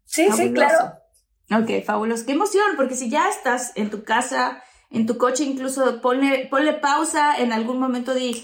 Sí, 0.04 0.28
sí, 0.32 0.52
claro. 0.52 0.99
Ok, 1.50 1.84
fabuloso. 1.84 2.26
Qué 2.26 2.32
emoción, 2.32 2.76
porque 2.76 2.94
si 2.94 3.10
ya 3.10 3.28
estás 3.28 3.72
en 3.74 3.90
tu 3.90 4.04
casa, 4.04 4.62
en 4.88 5.06
tu 5.06 5.18
coche, 5.18 5.42
incluso 5.44 6.00
ponle, 6.00 6.48
pausa 6.80 7.36
en 7.38 7.52
algún 7.52 7.80
momento 7.80 8.14
de 8.14 8.36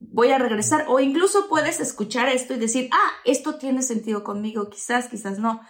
voy 0.00 0.30
a 0.30 0.38
regresar 0.38 0.86
o 0.88 0.98
incluso 0.98 1.48
puedes 1.48 1.78
escuchar 1.78 2.28
esto 2.28 2.54
y 2.54 2.58
decir, 2.58 2.88
ah, 2.92 3.10
esto 3.24 3.56
tiene 3.56 3.82
sentido 3.82 4.24
conmigo, 4.24 4.68
quizás, 4.68 5.08
quizás 5.08 5.38
no. 5.38 5.60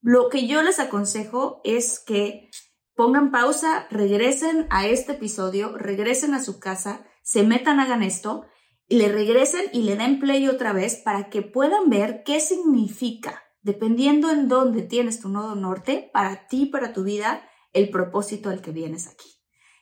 Lo 0.00 0.30
que 0.30 0.46
yo 0.46 0.62
les 0.62 0.78
aconsejo 0.78 1.60
es 1.62 2.00
que 2.00 2.48
pongan 2.94 3.30
pausa, 3.30 3.86
regresen 3.90 4.66
a 4.70 4.86
este 4.86 5.12
episodio, 5.12 5.76
regresen 5.76 6.32
a 6.32 6.42
su 6.42 6.58
casa, 6.58 7.04
se 7.22 7.42
metan, 7.42 7.80
hagan 7.80 8.02
esto, 8.02 8.46
y 8.88 8.96
le 8.96 9.08
regresen 9.08 9.66
y 9.74 9.82
le 9.82 9.96
den 9.96 10.18
play 10.18 10.48
otra 10.48 10.72
vez 10.72 10.96
para 10.96 11.28
que 11.28 11.42
puedan 11.42 11.90
ver 11.90 12.22
qué 12.24 12.40
significa 12.40 13.42
dependiendo 13.62 14.30
en 14.30 14.48
dónde 14.48 14.82
tienes 14.82 15.20
tu 15.20 15.28
nodo 15.28 15.54
norte, 15.54 16.10
para 16.12 16.46
ti, 16.46 16.66
para 16.66 16.92
tu 16.92 17.04
vida, 17.04 17.48
el 17.72 17.90
propósito 17.90 18.50
al 18.50 18.62
que 18.62 18.70
vienes 18.70 19.08
aquí. 19.08 19.28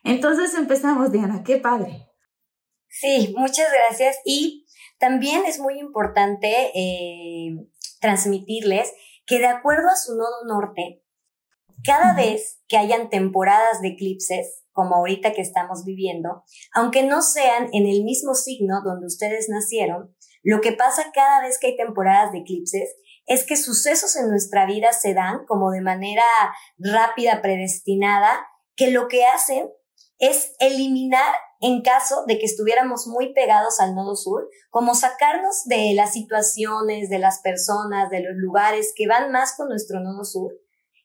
Entonces 0.04 0.54
empezamos, 0.54 1.12
Diana, 1.12 1.42
qué 1.44 1.56
padre. 1.56 2.08
Sí, 2.88 3.34
muchas 3.36 3.66
gracias. 3.72 4.16
Y 4.24 4.66
también 4.98 5.44
es 5.46 5.60
muy 5.60 5.78
importante 5.78 6.70
eh, 6.74 7.50
transmitirles 8.00 8.92
que 9.26 9.38
de 9.38 9.46
acuerdo 9.46 9.88
a 9.88 9.96
su 9.96 10.16
nodo 10.16 10.44
norte, 10.46 11.02
cada 11.84 12.14
vez 12.14 12.60
que 12.66 12.76
hayan 12.76 13.10
temporadas 13.10 13.80
de 13.80 13.88
eclipses, 13.88 14.64
como 14.72 14.96
ahorita 14.96 15.32
que 15.32 15.42
estamos 15.42 15.84
viviendo, 15.84 16.44
aunque 16.72 17.02
no 17.02 17.22
sean 17.22 17.68
en 17.72 17.86
el 17.86 18.04
mismo 18.04 18.34
signo 18.34 18.82
donde 18.84 19.06
ustedes 19.06 19.48
nacieron, 19.48 20.14
lo 20.42 20.60
que 20.60 20.72
pasa 20.72 21.10
cada 21.12 21.42
vez 21.42 21.58
que 21.58 21.68
hay 21.68 21.76
temporadas 21.76 22.32
de 22.32 22.38
eclipses 22.38 22.96
es 23.28 23.44
que 23.44 23.56
sucesos 23.56 24.16
en 24.16 24.28
nuestra 24.28 24.66
vida 24.66 24.92
se 24.92 25.14
dan 25.14 25.44
como 25.46 25.70
de 25.70 25.82
manera 25.82 26.24
rápida, 26.78 27.42
predestinada, 27.42 28.46
que 28.74 28.90
lo 28.90 29.06
que 29.06 29.26
hacen 29.26 29.70
es 30.18 30.54
eliminar 30.58 31.34
en 31.60 31.82
caso 31.82 32.24
de 32.26 32.38
que 32.38 32.46
estuviéramos 32.46 33.06
muy 33.06 33.32
pegados 33.34 33.80
al 33.80 33.94
nodo 33.94 34.16
sur, 34.16 34.48
como 34.70 34.94
sacarnos 34.94 35.64
de 35.66 35.92
las 35.94 36.12
situaciones, 36.12 37.10
de 37.10 37.18
las 37.18 37.40
personas, 37.40 38.10
de 38.10 38.20
los 38.20 38.34
lugares 38.34 38.92
que 38.96 39.06
van 39.06 39.30
más 39.30 39.54
con 39.56 39.68
nuestro 39.68 40.00
nodo 40.00 40.24
sur 40.24 40.52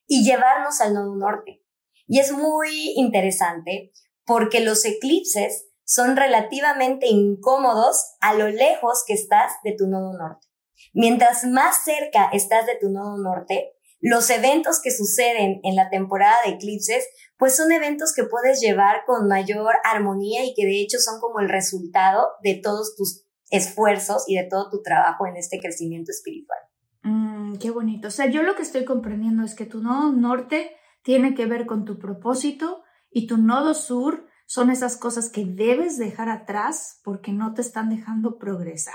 y 0.06 0.24
llevarnos 0.24 0.80
al 0.80 0.94
nodo 0.94 1.14
norte. 1.16 1.62
Y 2.06 2.20
es 2.20 2.32
muy 2.32 2.92
interesante 2.96 3.92
porque 4.24 4.60
los 4.60 4.84
eclipses 4.84 5.66
son 5.84 6.16
relativamente 6.16 7.06
incómodos 7.08 8.02
a 8.20 8.34
lo 8.34 8.48
lejos 8.48 9.04
que 9.06 9.14
estás 9.14 9.52
de 9.62 9.74
tu 9.76 9.86
nodo 9.86 10.16
norte. 10.16 10.46
Mientras 10.94 11.44
más 11.44 11.82
cerca 11.82 12.28
estás 12.32 12.66
de 12.66 12.78
tu 12.80 12.88
nodo 12.88 13.18
norte, 13.18 13.72
los 14.00 14.30
eventos 14.30 14.80
que 14.80 14.92
suceden 14.92 15.58
en 15.64 15.74
la 15.74 15.90
temporada 15.90 16.36
de 16.44 16.52
eclipses, 16.52 17.04
pues 17.36 17.56
son 17.56 17.72
eventos 17.72 18.12
que 18.14 18.22
puedes 18.22 18.60
llevar 18.60 19.04
con 19.04 19.26
mayor 19.26 19.74
armonía 19.82 20.44
y 20.44 20.54
que 20.54 20.64
de 20.64 20.80
hecho 20.80 20.98
son 20.98 21.20
como 21.20 21.40
el 21.40 21.48
resultado 21.48 22.28
de 22.44 22.60
todos 22.62 22.94
tus 22.96 23.24
esfuerzos 23.50 24.24
y 24.28 24.36
de 24.36 24.46
todo 24.48 24.70
tu 24.70 24.82
trabajo 24.82 25.26
en 25.26 25.36
este 25.36 25.58
crecimiento 25.58 26.12
espiritual. 26.12 26.60
Mm, 27.02 27.56
qué 27.56 27.72
bonito. 27.72 28.06
O 28.06 28.12
sea, 28.12 28.26
yo 28.26 28.44
lo 28.44 28.54
que 28.54 28.62
estoy 28.62 28.84
comprendiendo 28.84 29.42
es 29.42 29.56
que 29.56 29.66
tu 29.66 29.82
nodo 29.82 30.12
norte 30.12 30.70
tiene 31.02 31.34
que 31.34 31.46
ver 31.46 31.66
con 31.66 31.84
tu 31.84 31.98
propósito 31.98 32.84
y 33.10 33.26
tu 33.26 33.36
nodo 33.36 33.74
sur 33.74 34.26
son 34.46 34.70
esas 34.70 34.96
cosas 34.96 35.28
que 35.28 35.44
debes 35.44 35.98
dejar 35.98 36.28
atrás 36.28 37.00
porque 37.02 37.32
no 37.32 37.52
te 37.52 37.62
están 37.62 37.88
dejando 37.90 38.38
progresar 38.38 38.94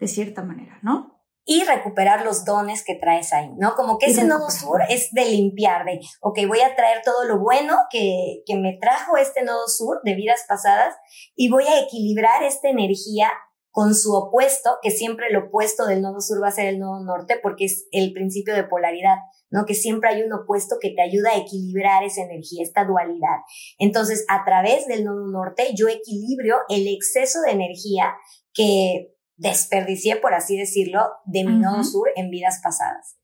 de 0.00 0.08
cierta 0.08 0.42
manera, 0.42 0.78
¿no? 0.82 1.20
y 1.44 1.64
recuperar 1.64 2.24
los 2.24 2.44
dones 2.44 2.84
que 2.84 2.94
traes 2.94 3.32
ahí, 3.32 3.50
¿no? 3.58 3.74
Como 3.74 3.98
que 3.98 4.06
ese 4.06 4.24
nodo 4.24 4.50
sur 4.50 4.80
es 4.88 5.10
de 5.10 5.24
limpiar, 5.24 5.84
de, 5.84 5.98
ok, 6.20 6.38
voy 6.46 6.60
a 6.60 6.76
traer 6.76 7.02
todo 7.04 7.24
lo 7.24 7.40
bueno 7.40 7.76
que, 7.90 8.42
que 8.46 8.56
me 8.56 8.78
trajo 8.80 9.16
este 9.16 9.42
nodo 9.42 9.66
sur 9.66 10.00
de 10.04 10.14
vidas 10.14 10.44
pasadas 10.46 10.94
y 11.34 11.50
voy 11.50 11.64
a 11.64 11.80
equilibrar 11.80 12.44
esta 12.44 12.68
energía 12.68 13.32
con 13.72 13.94
su 13.94 14.12
opuesto, 14.14 14.78
que 14.82 14.90
siempre 14.90 15.28
el 15.28 15.36
opuesto 15.36 15.86
del 15.86 16.02
nodo 16.02 16.20
sur 16.20 16.42
va 16.42 16.48
a 16.48 16.52
ser 16.52 16.66
el 16.66 16.78
nodo 16.78 17.02
norte 17.02 17.38
porque 17.42 17.64
es 17.64 17.86
el 17.90 18.12
principio 18.12 18.54
de 18.54 18.64
polaridad, 18.64 19.16
¿no? 19.48 19.64
Que 19.64 19.74
siempre 19.74 20.10
hay 20.10 20.22
un 20.22 20.32
opuesto 20.32 20.76
que 20.80 20.90
te 20.90 21.02
ayuda 21.02 21.30
a 21.30 21.38
equilibrar 21.38 22.04
esa 22.04 22.22
energía, 22.22 22.62
esta 22.62 22.84
dualidad. 22.84 23.38
Entonces, 23.78 24.24
a 24.28 24.44
través 24.44 24.86
del 24.86 25.04
nodo 25.04 25.26
norte, 25.26 25.72
yo 25.74 25.88
equilibrio 25.88 26.56
el 26.68 26.86
exceso 26.86 27.40
de 27.40 27.52
energía 27.52 28.14
que 28.52 29.09
desperdicié, 29.40 30.16
por 30.16 30.34
así 30.34 30.56
decirlo, 30.56 31.00
de 31.24 31.44
mi 31.44 31.58
nodo 31.58 31.82
sur 31.82 32.08
en 32.14 32.30
vidas 32.30 32.60
pasadas. 32.62 33.16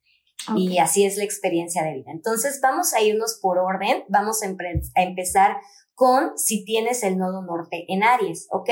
Y 0.56 0.78
así 0.78 1.04
es 1.04 1.16
la 1.16 1.24
experiencia 1.24 1.82
de 1.82 1.94
vida. 1.94 2.10
Entonces, 2.12 2.60
vamos 2.62 2.94
a 2.94 3.00
irnos 3.00 3.38
por 3.42 3.58
orden, 3.58 4.04
vamos 4.08 4.42
a, 4.42 4.46
empezar 5.02 5.56
con 5.94 6.38
si 6.38 6.64
tienes 6.64 7.02
el 7.02 7.18
nodo 7.18 7.42
norte 7.42 7.84
en 7.88 8.02
Aries, 8.02 8.46
¿ok? 8.50 8.70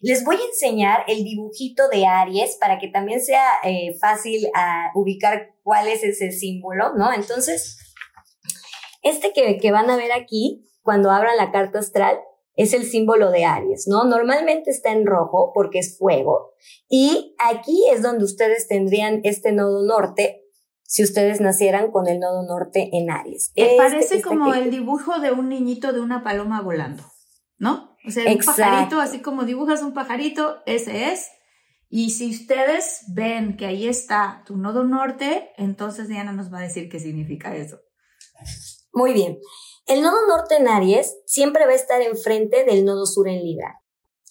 Les 0.00 0.24
voy 0.24 0.36
a 0.36 0.46
enseñar 0.46 1.04
el 1.08 1.22
dibujito 1.24 1.88
de 1.88 2.06
Aries 2.06 2.56
para 2.60 2.78
que 2.78 2.88
también 2.88 3.20
sea 3.20 3.44
eh, 3.64 3.96
fácil 4.00 4.48
a 4.54 4.90
ubicar 4.94 5.50
cuál 5.62 5.88
es 5.88 6.02
ese 6.02 6.32
símbolo, 6.32 6.94
¿no? 6.96 7.12
Entonces, 7.12 7.76
este 9.02 9.32
que, 9.32 9.58
que 9.58 9.72
van 9.72 9.90
a 9.90 9.96
ver 9.96 10.12
aquí, 10.12 10.66
cuando 10.82 11.10
abran 11.10 11.36
la 11.36 11.52
carta 11.52 11.80
astral, 11.80 12.18
es 12.54 12.74
el 12.74 12.84
símbolo 12.84 13.30
de 13.30 13.44
Aries, 13.44 13.86
¿no? 13.88 14.04
Normalmente 14.04 14.70
está 14.70 14.92
en 14.92 15.06
rojo 15.06 15.52
porque 15.54 15.78
es 15.78 15.96
fuego. 15.98 16.54
Y 16.88 17.34
aquí 17.38 17.84
es 17.92 18.02
donde 18.02 18.24
ustedes 18.24 18.68
tendrían 18.68 19.20
este 19.24 19.52
nodo 19.52 19.84
norte 19.84 20.42
si 20.82 21.04
ustedes 21.04 21.40
nacieran 21.40 21.92
con 21.92 22.08
el 22.08 22.18
nodo 22.18 22.42
norte 22.42 22.90
en 22.92 23.10
Aries. 23.10 23.52
Me 23.56 23.76
parece 23.76 24.16
este 24.16 24.22
como 24.22 24.52
el 24.52 24.70
dibujo 24.70 25.20
de 25.20 25.30
un 25.30 25.48
niñito 25.48 25.92
de 25.92 26.00
una 26.00 26.24
paloma 26.24 26.62
volando, 26.62 27.04
¿no? 27.58 27.96
O 28.04 28.10
sea, 28.10 28.30
un 28.30 28.38
pajarito, 28.38 29.00
así 29.00 29.20
como 29.20 29.44
dibujas 29.44 29.82
un 29.82 29.92
pajarito, 29.92 30.58
ese 30.66 31.12
es. 31.12 31.28
Y 31.88 32.10
si 32.10 32.30
ustedes 32.30 33.04
ven 33.14 33.56
que 33.56 33.66
ahí 33.66 33.86
está 33.86 34.42
tu 34.46 34.56
nodo 34.56 34.84
norte, 34.84 35.50
entonces 35.56 36.08
Diana 36.08 36.32
nos 36.32 36.52
va 36.52 36.58
a 36.58 36.62
decir 36.62 36.88
qué 36.88 36.98
significa 36.98 37.54
eso. 37.54 37.78
Muy 38.92 39.12
bien. 39.12 39.38
El 39.90 40.02
nodo 40.02 40.24
norte 40.28 40.54
en 40.54 40.68
Aries 40.68 41.18
siempre 41.26 41.66
va 41.66 41.72
a 41.72 41.74
estar 41.74 42.00
enfrente 42.00 42.62
del 42.62 42.84
nodo 42.84 43.06
sur 43.06 43.26
en 43.26 43.42
Libra. 43.42 43.82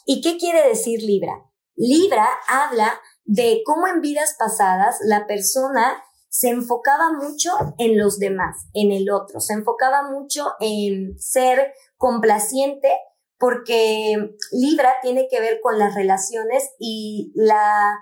¿Y 0.06 0.22
qué 0.22 0.38
quiere 0.38 0.66
decir 0.66 1.04
Libra? 1.04 1.52
Libra 1.76 2.30
habla 2.48 3.02
de 3.26 3.62
cómo 3.66 3.86
en 3.88 4.00
vidas 4.00 4.38
pasadas 4.40 5.00
la 5.04 5.28
persona 5.28 6.02
se 6.30 6.48
enfocaba 6.48 7.12
mucho 7.12 7.52
en 7.78 7.98
los 7.98 8.20
demás, 8.20 8.68
en 8.74 8.94
el 8.94 9.12
otro, 9.12 9.42
se 9.42 9.52
enfocaba 9.52 10.10
mucho 10.10 10.46
en 10.62 11.20
ser 11.20 11.74
complaciente 11.98 12.98
porque 13.38 14.16
Libra 14.54 14.94
tiene 15.02 15.28
que 15.30 15.42
ver 15.42 15.60
con 15.62 15.78
las 15.78 15.94
relaciones 15.94 16.70
y 16.80 17.34
la 17.36 18.00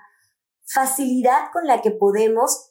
facilidad 0.64 1.50
con 1.52 1.66
la 1.66 1.82
que 1.82 1.90
podemos 1.90 2.70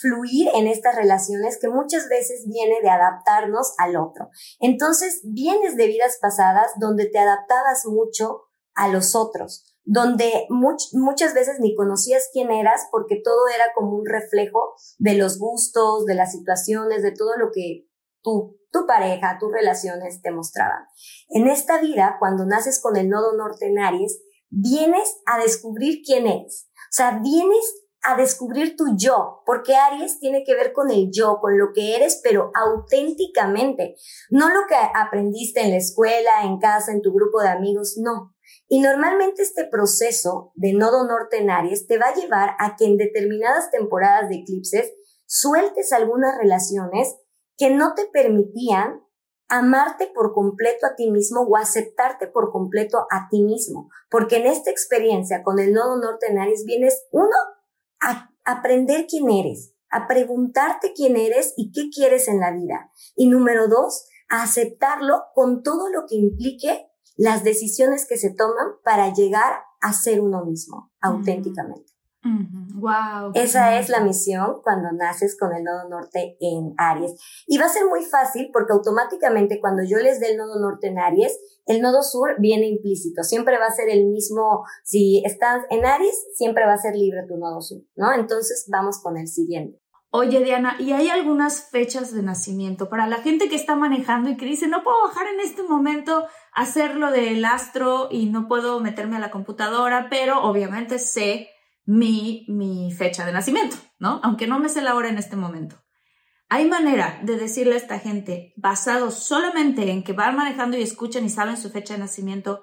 fluir 0.00 0.48
en 0.54 0.66
estas 0.66 0.94
relaciones 0.94 1.58
que 1.60 1.68
muchas 1.68 2.08
veces 2.08 2.46
viene 2.46 2.76
de 2.82 2.90
adaptarnos 2.90 3.74
al 3.78 3.96
otro. 3.96 4.30
Entonces, 4.60 5.20
vienes 5.24 5.76
de 5.76 5.86
vidas 5.86 6.18
pasadas 6.20 6.72
donde 6.78 7.06
te 7.06 7.18
adaptabas 7.18 7.86
mucho 7.86 8.42
a 8.74 8.88
los 8.88 9.16
otros, 9.16 9.64
donde 9.84 10.46
muchas 10.50 11.34
veces 11.34 11.58
ni 11.58 11.74
conocías 11.74 12.28
quién 12.32 12.50
eras 12.50 12.86
porque 12.92 13.20
todo 13.22 13.48
era 13.48 13.64
como 13.74 13.96
un 13.96 14.06
reflejo 14.06 14.74
de 14.98 15.14
los 15.14 15.38
gustos, 15.38 16.04
de 16.06 16.14
las 16.14 16.32
situaciones, 16.32 17.02
de 17.02 17.12
todo 17.12 17.36
lo 17.36 17.50
que 17.52 17.88
tu, 18.22 18.56
tu 18.70 18.86
pareja, 18.86 19.38
tus 19.40 19.50
relaciones 19.50 20.22
te 20.22 20.30
mostraban. 20.30 20.84
En 21.28 21.48
esta 21.48 21.80
vida, 21.80 22.16
cuando 22.20 22.44
naces 22.46 22.80
con 22.80 22.96
el 22.96 23.08
nodo 23.08 23.36
norte 23.36 23.66
en 23.66 23.78
Aries, 23.78 24.20
vienes 24.50 25.16
a 25.26 25.38
descubrir 25.40 26.02
quién 26.04 26.26
eres. 26.26 26.68
O 26.74 26.92
sea, 26.92 27.20
vienes 27.22 27.87
a 28.02 28.16
descubrir 28.16 28.76
tu 28.76 28.96
yo, 28.96 29.42
porque 29.44 29.74
Aries 29.74 30.18
tiene 30.20 30.44
que 30.44 30.54
ver 30.54 30.72
con 30.72 30.90
el 30.90 31.10
yo, 31.12 31.38
con 31.40 31.58
lo 31.58 31.72
que 31.74 31.96
eres, 31.96 32.20
pero 32.22 32.50
auténticamente, 32.54 33.96
no 34.30 34.48
lo 34.48 34.66
que 34.68 34.76
aprendiste 34.94 35.60
en 35.60 35.70
la 35.70 35.76
escuela, 35.76 36.42
en 36.44 36.58
casa, 36.58 36.92
en 36.92 37.02
tu 37.02 37.12
grupo 37.12 37.40
de 37.42 37.48
amigos, 37.48 37.96
no. 37.98 38.34
Y 38.68 38.80
normalmente 38.80 39.42
este 39.42 39.64
proceso 39.64 40.52
de 40.54 40.74
nodo 40.74 41.06
norte 41.06 41.38
en 41.38 41.50
Aries 41.50 41.86
te 41.86 41.98
va 41.98 42.08
a 42.08 42.14
llevar 42.14 42.50
a 42.58 42.76
que 42.76 42.84
en 42.84 42.96
determinadas 42.96 43.70
temporadas 43.70 44.28
de 44.28 44.36
eclipses 44.36 44.92
sueltes 45.26 45.92
algunas 45.92 46.36
relaciones 46.38 47.16
que 47.56 47.70
no 47.70 47.94
te 47.94 48.06
permitían 48.06 49.02
amarte 49.48 50.10
por 50.14 50.34
completo 50.34 50.86
a 50.86 50.94
ti 50.94 51.10
mismo 51.10 51.40
o 51.42 51.56
aceptarte 51.56 52.26
por 52.26 52.52
completo 52.52 53.06
a 53.10 53.28
ti 53.30 53.42
mismo. 53.42 53.88
Porque 54.10 54.36
en 54.36 54.46
esta 54.46 54.70
experiencia 54.70 55.42
con 55.42 55.58
el 55.58 55.72
nodo 55.72 55.96
norte 55.98 56.26
en 56.30 56.38
Aries 56.38 56.64
vienes, 56.64 57.06
uno, 57.10 57.36
a 58.00 58.30
aprender 58.44 59.06
quién 59.08 59.30
eres, 59.30 59.74
a 59.90 60.06
preguntarte 60.06 60.92
quién 60.94 61.16
eres 61.16 61.54
y 61.56 61.72
qué 61.72 61.90
quieres 61.90 62.28
en 62.28 62.40
la 62.40 62.52
vida. 62.52 62.90
Y 63.16 63.28
número 63.28 63.68
dos, 63.68 64.08
a 64.28 64.42
aceptarlo 64.42 65.24
con 65.34 65.62
todo 65.62 65.88
lo 65.88 66.06
que 66.06 66.16
implique 66.16 66.86
las 67.16 67.44
decisiones 67.44 68.06
que 68.06 68.16
se 68.16 68.30
toman 68.30 68.68
para 68.84 69.12
llegar 69.12 69.60
a 69.80 69.92
ser 69.92 70.20
uno 70.20 70.44
mismo 70.44 70.92
auténticamente. 71.00 71.92
Wow. 72.74 73.32
Esa 73.34 73.78
es 73.78 73.88
la 73.88 74.00
misión 74.00 74.60
cuando 74.62 74.92
naces 74.92 75.36
con 75.38 75.54
el 75.54 75.64
nodo 75.64 75.88
norte 75.88 76.36
en 76.40 76.74
Aries. 76.76 77.14
Y 77.46 77.58
va 77.58 77.66
a 77.66 77.70
ser 77.70 77.86
muy 77.86 78.04
fácil 78.04 78.50
porque 78.52 78.72
automáticamente 78.72 79.60
cuando 79.60 79.82
yo 79.82 79.98
les 79.98 80.20
dé 80.20 80.32
el 80.32 80.36
nodo 80.36 80.60
norte 80.60 80.88
en 80.88 80.98
Aries, 80.98 81.38
el 81.68 81.80
nodo 81.80 82.02
sur 82.02 82.30
viene 82.38 82.66
implícito. 82.66 83.22
Siempre 83.22 83.58
va 83.58 83.66
a 83.66 83.72
ser 83.72 83.88
el 83.88 84.06
mismo. 84.06 84.64
Si 84.84 85.22
estás 85.24 85.62
en 85.70 85.84
Aries, 85.84 86.26
siempre 86.34 86.66
va 86.66 86.72
a 86.72 86.78
ser 86.78 86.96
libre 86.96 87.26
tu 87.28 87.36
nodo 87.36 87.60
sur, 87.60 87.82
¿no? 87.94 88.12
Entonces 88.12 88.66
vamos 88.72 89.00
con 89.00 89.16
el 89.16 89.28
siguiente. 89.28 89.80
Oye, 90.10 90.42
Diana, 90.42 90.76
¿y 90.78 90.92
hay 90.92 91.10
algunas 91.10 91.68
fechas 91.68 92.14
de 92.14 92.22
nacimiento 92.22 92.88
para 92.88 93.06
la 93.06 93.18
gente 93.18 93.50
que 93.50 93.56
está 93.56 93.76
manejando 93.76 94.30
y 94.30 94.38
que 94.38 94.46
dice, 94.46 94.66
no 94.66 94.82
puedo 94.82 94.96
bajar 95.02 95.26
en 95.26 95.40
este 95.40 95.62
momento, 95.62 96.26
hacer 96.54 96.96
lo 96.96 97.10
del 97.10 97.44
astro 97.44 98.08
y 98.10 98.26
no 98.26 98.48
puedo 98.48 98.80
meterme 98.80 99.16
a 99.16 99.20
la 99.20 99.30
computadora, 99.30 100.08
pero 100.08 100.42
obviamente 100.44 100.98
sé 100.98 101.50
mi, 101.84 102.46
mi 102.48 102.90
fecha 102.92 103.26
de 103.26 103.32
nacimiento, 103.32 103.76
¿no? 103.98 104.18
Aunque 104.22 104.46
no 104.46 104.58
me 104.58 104.70
sé 104.70 104.80
la 104.80 104.94
hora 104.94 105.10
en 105.10 105.18
este 105.18 105.36
momento. 105.36 105.76
Hay 106.50 106.66
manera 106.66 107.20
de 107.22 107.36
decirle 107.36 107.74
a 107.74 107.78
esta 107.78 107.98
gente, 107.98 108.54
basado 108.56 109.10
solamente 109.10 109.90
en 109.90 110.02
que 110.02 110.14
van 110.14 110.34
manejando 110.34 110.78
y 110.78 110.82
escuchan 110.82 111.24
y 111.26 111.28
saben 111.28 111.58
su 111.58 111.70
fecha 111.70 111.94
de 111.94 112.00
nacimiento, 112.00 112.62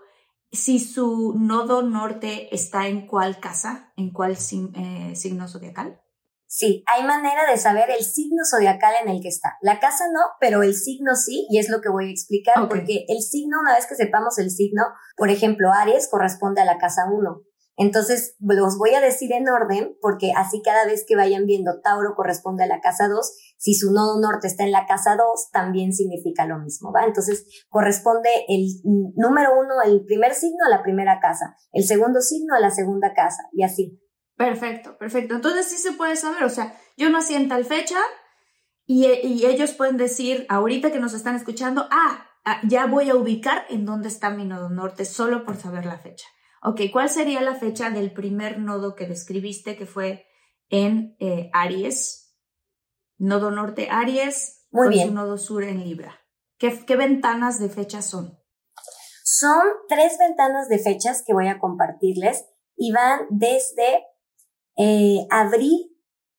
si 0.51 0.79
su 0.79 1.35
nodo 1.37 1.83
norte 1.83 2.53
está 2.55 2.87
en 2.87 3.05
cuál 3.05 3.39
casa, 3.39 3.93
en 3.95 4.11
cuál 4.11 4.31
eh, 4.33 5.15
signo 5.15 5.47
zodiacal. 5.47 6.01
Sí, 6.47 6.83
hay 6.87 7.05
manera 7.05 7.49
de 7.49 7.57
saber 7.57 7.89
el 7.89 8.03
signo 8.03 8.43
zodiacal 8.49 8.93
en 9.03 9.09
el 9.09 9.21
que 9.21 9.27
está. 9.27 9.57
La 9.61 9.79
casa 9.79 10.05
no, 10.11 10.21
pero 10.39 10.63
el 10.63 10.73
signo 10.73 11.15
sí, 11.15 11.45
y 11.49 11.59
es 11.59 11.69
lo 11.69 11.81
que 11.81 11.89
voy 11.89 12.07
a 12.07 12.11
explicar, 12.11 12.67
porque 12.69 13.05
el 13.07 13.21
signo, 13.21 13.59
una 13.59 13.75
vez 13.75 13.85
que 13.87 13.95
sepamos 13.95 14.39
el 14.39 14.49
signo, 14.49 14.83
por 15.17 15.29
ejemplo, 15.29 15.71
Aries 15.73 16.07
corresponde 16.09 16.61
a 16.61 16.65
la 16.65 16.77
casa 16.77 17.03
1. 17.11 17.41
Entonces, 17.77 18.35
los 18.39 18.77
voy 18.77 18.93
a 18.93 19.01
decir 19.01 19.33
en 19.33 19.49
orden, 19.49 19.97
porque 20.01 20.31
así 20.35 20.61
cada 20.63 20.85
vez 20.85 21.05
que 21.07 21.15
vayan 21.15 21.45
viendo 21.45 21.81
Tauro 21.81 22.15
corresponde 22.15 22.63
a 22.63 22.67
la 22.67 22.79
casa 22.79 23.07
2, 23.09 23.37
si 23.57 23.73
su 23.73 23.91
nodo 23.91 24.19
norte 24.21 24.47
está 24.47 24.63
en 24.63 24.71
la 24.71 24.85
casa 24.85 25.17
2, 25.17 25.51
también 25.51 25.93
significa 25.93 26.45
lo 26.45 26.59
mismo, 26.59 26.93
¿va? 26.93 27.05
Entonces, 27.05 27.65
corresponde 27.69 28.29
el 28.47 28.65
número 29.15 29.51
uno, 29.59 29.81
el 29.83 30.05
primer 30.05 30.33
signo 30.33 30.65
a 30.65 30.69
la 30.69 30.83
primera 30.83 31.19
casa, 31.19 31.55
el 31.73 31.83
segundo 31.83 32.21
signo 32.21 32.55
a 32.55 32.59
la 32.59 32.71
segunda 32.71 33.13
casa, 33.13 33.43
y 33.51 33.63
así. 33.63 34.01
Perfecto, 34.37 34.97
perfecto. 34.97 35.35
Entonces 35.35 35.65
sí 35.65 35.77
se 35.77 35.93
puede 35.93 36.15
saber, 36.15 36.43
o 36.43 36.49
sea, 36.49 36.77
yo 36.97 37.09
nací 37.09 37.35
en 37.35 37.49
tal 37.49 37.65
fecha 37.65 37.97
y, 38.85 39.05
ellos 39.45 39.73
pueden 39.73 39.97
decir, 39.97 40.45
ahorita 40.49 40.91
que 40.91 40.99
nos 40.99 41.13
están 41.13 41.35
escuchando, 41.35 41.87
ah, 41.91 42.25
ah, 42.45 42.59
ya 42.63 42.85
voy 42.85 43.09
a 43.09 43.15
ubicar 43.15 43.65
en 43.69 43.85
dónde 43.85 44.09
está 44.09 44.29
mi 44.29 44.45
nodo 44.45 44.69
norte 44.69 45.05
solo 45.05 45.43
por 45.43 45.57
saber 45.57 45.85
la 45.85 45.97
fecha. 45.97 46.27
Ok, 46.67 46.81
¿cuál 46.91 47.09
sería 47.09 47.41
la 47.41 47.53
fecha 47.53 47.91
del 47.91 48.11
primer 48.11 48.57
nodo 48.57 48.95
que 48.95 49.05
describiste 49.05 49.77
que 49.77 49.85
fue 49.85 50.25
en 50.69 51.15
eh, 51.19 51.51
Aries? 51.53 52.35
Nodo 53.17 53.51
norte 53.51 53.87
Aries, 53.91 54.65
Muy 54.71 54.89
bien. 54.89 55.09
su 55.09 55.13
nodo 55.13 55.37
sur 55.37 55.63
en 55.63 55.83
Libra. 55.83 56.19
¿Qué, 56.57 56.83
¿Qué 56.85 56.95
ventanas 56.95 57.59
de 57.59 57.69
fechas 57.69 58.09
son? 58.09 58.39
Son 59.23 59.61
tres 59.87 60.17
ventanas 60.17 60.67
de 60.67 60.79
fechas 60.79 61.23
que 61.25 61.33
voy 61.33 61.49
a 61.49 61.59
compartirles 61.59 62.45
y 62.75 62.91
van 62.91 63.27
desde 63.29 64.03
eh, 64.75 65.27
abril, 65.29 65.95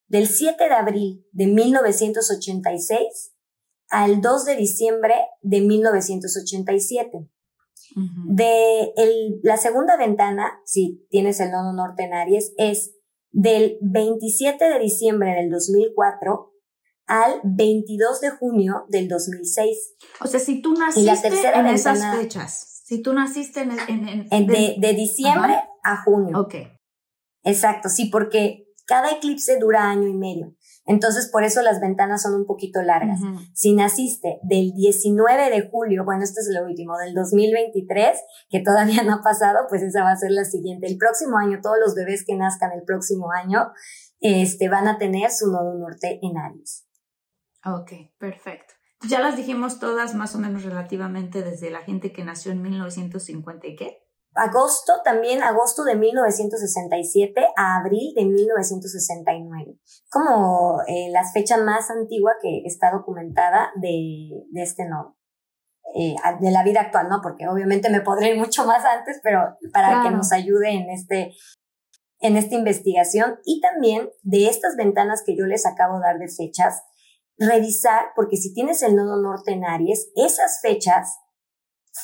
del 0.08 0.26
7 0.26 0.64
de 0.64 0.74
abril 0.74 1.26
de 1.30 1.46
1986 1.46 3.32
al 3.90 4.20
2 4.20 4.44
de 4.44 4.56
diciembre 4.56 5.14
de 5.42 5.60
1987. 5.60 7.30
De 8.26 8.92
el, 8.96 9.40
la 9.42 9.56
segunda 9.56 9.96
ventana, 9.96 10.60
si 10.66 11.06
tienes 11.08 11.40
el 11.40 11.50
nodo 11.50 11.72
norte 11.72 12.04
en 12.04 12.12
Aries, 12.12 12.52
es 12.58 12.94
del 13.30 13.78
27 13.80 14.62
de 14.62 14.78
diciembre 14.78 15.34
del 15.34 15.50
2004 15.50 16.52
al 17.06 17.40
22 17.44 18.20
de 18.20 18.30
junio 18.30 18.84
del 18.88 19.08
2006. 19.08 19.94
O 20.20 20.26
sea, 20.26 20.40
si 20.40 20.60
tú 20.60 20.74
naciste 20.74 21.28
en 21.54 21.66
esas 21.66 22.16
fechas, 22.16 22.82
si 22.84 23.00
tú 23.00 23.14
naciste 23.14 23.60
en... 23.62 23.72
en, 23.72 24.26
en 24.30 24.46
de, 24.46 24.76
de, 24.78 24.92
diciembre 24.92 25.54
a 25.82 26.02
junio. 26.04 26.38
Ok. 26.38 26.54
Exacto, 27.44 27.88
sí, 27.88 28.06
porque 28.06 28.66
cada 28.86 29.10
eclipse 29.10 29.58
dura 29.58 29.88
año 29.88 30.08
y 30.08 30.14
medio. 30.14 30.54
Entonces, 30.86 31.28
por 31.30 31.42
eso 31.42 31.62
las 31.62 31.80
ventanas 31.80 32.22
son 32.22 32.34
un 32.34 32.46
poquito 32.46 32.80
largas. 32.82 33.20
Si 33.52 33.74
naciste 33.74 34.38
del 34.42 34.72
19 34.72 35.50
de 35.50 35.68
julio, 35.68 36.04
bueno, 36.04 36.22
este 36.22 36.40
es 36.40 36.48
el 36.48 36.62
último, 36.64 36.96
del 36.96 37.12
2023, 37.14 38.18
que 38.48 38.60
todavía 38.60 39.02
no 39.02 39.14
ha 39.14 39.22
pasado, 39.22 39.66
pues 39.68 39.82
esa 39.82 40.04
va 40.04 40.12
a 40.12 40.16
ser 40.16 40.30
la 40.30 40.44
siguiente. 40.44 40.86
El 40.86 40.96
próximo 40.96 41.38
año, 41.38 41.58
todos 41.60 41.76
los 41.84 41.94
bebés 41.94 42.24
que 42.24 42.36
nazcan 42.36 42.70
el 42.72 42.84
próximo 42.84 43.32
año, 43.32 43.72
este, 44.20 44.68
van 44.68 44.86
a 44.86 44.98
tener 44.98 45.30
su 45.30 45.50
nodo 45.50 45.74
norte 45.74 46.20
en 46.22 46.38
Aries. 46.38 46.86
Ok, 47.64 47.92
perfecto. 48.18 48.74
Ya 49.08 49.20
las 49.20 49.36
dijimos 49.36 49.78
todas 49.78 50.14
más 50.14 50.34
o 50.34 50.38
menos 50.38 50.64
relativamente 50.64 51.42
desde 51.42 51.70
la 51.70 51.80
gente 51.80 52.12
que 52.12 52.24
nació 52.24 52.52
en 52.52 52.62
1950 52.62 53.66
y 53.66 53.76
qué. 53.76 54.05
Agosto, 54.36 55.00
también 55.04 55.42
agosto 55.42 55.84
de 55.84 55.96
1967 55.96 57.46
a 57.56 57.76
abril 57.78 58.12
de 58.14 58.24
1969. 58.24 59.78
Como 60.10 60.82
eh, 60.86 61.08
la 61.10 61.24
fecha 61.30 61.56
más 61.56 61.90
antigua 61.90 62.32
que 62.40 62.62
está 62.64 62.90
documentada 62.90 63.70
de, 63.76 64.30
de 64.50 64.62
este 64.62 64.86
nodo. 64.86 65.16
Eh, 65.94 66.14
de 66.40 66.50
la 66.50 66.62
vida 66.62 66.82
actual, 66.82 67.08
¿no? 67.08 67.20
Porque 67.22 67.48
obviamente 67.48 67.88
me 67.88 68.02
podré 68.02 68.30
ir 68.32 68.38
mucho 68.38 68.66
más 68.66 68.84
antes, 68.84 69.20
pero 69.22 69.56
para 69.72 70.02
que 70.02 70.10
nos 70.10 70.30
ayude 70.32 70.70
en 70.72 70.90
este, 70.90 71.32
en 72.20 72.36
esta 72.36 72.54
investigación 72.54 73.38
y 73.44 73.60
también 73.60 74.10
de 74.22 74.48
estas 74.48 74.76
ventanas 74.76 75.22
que 75.24 75.36
yo 75.36 75.46
les 75.46 75.64
acabo 75.64 75.96
de 75.98 76.02
dar 76.02 76.18
de 76.18 76.28
fechas, 76.28 76.82
revisar, 77.38 78.06
porque 78.14 78.36
si 78.36 78.52
tienes 78.52 78.82
el 78.82 78.96
nodo 78.96 79.22
norte 79.22 79.52
en 79.52 79.64
Aries, 79.64 80.10
esas 80.16 80.60
fechas 80.60 81.18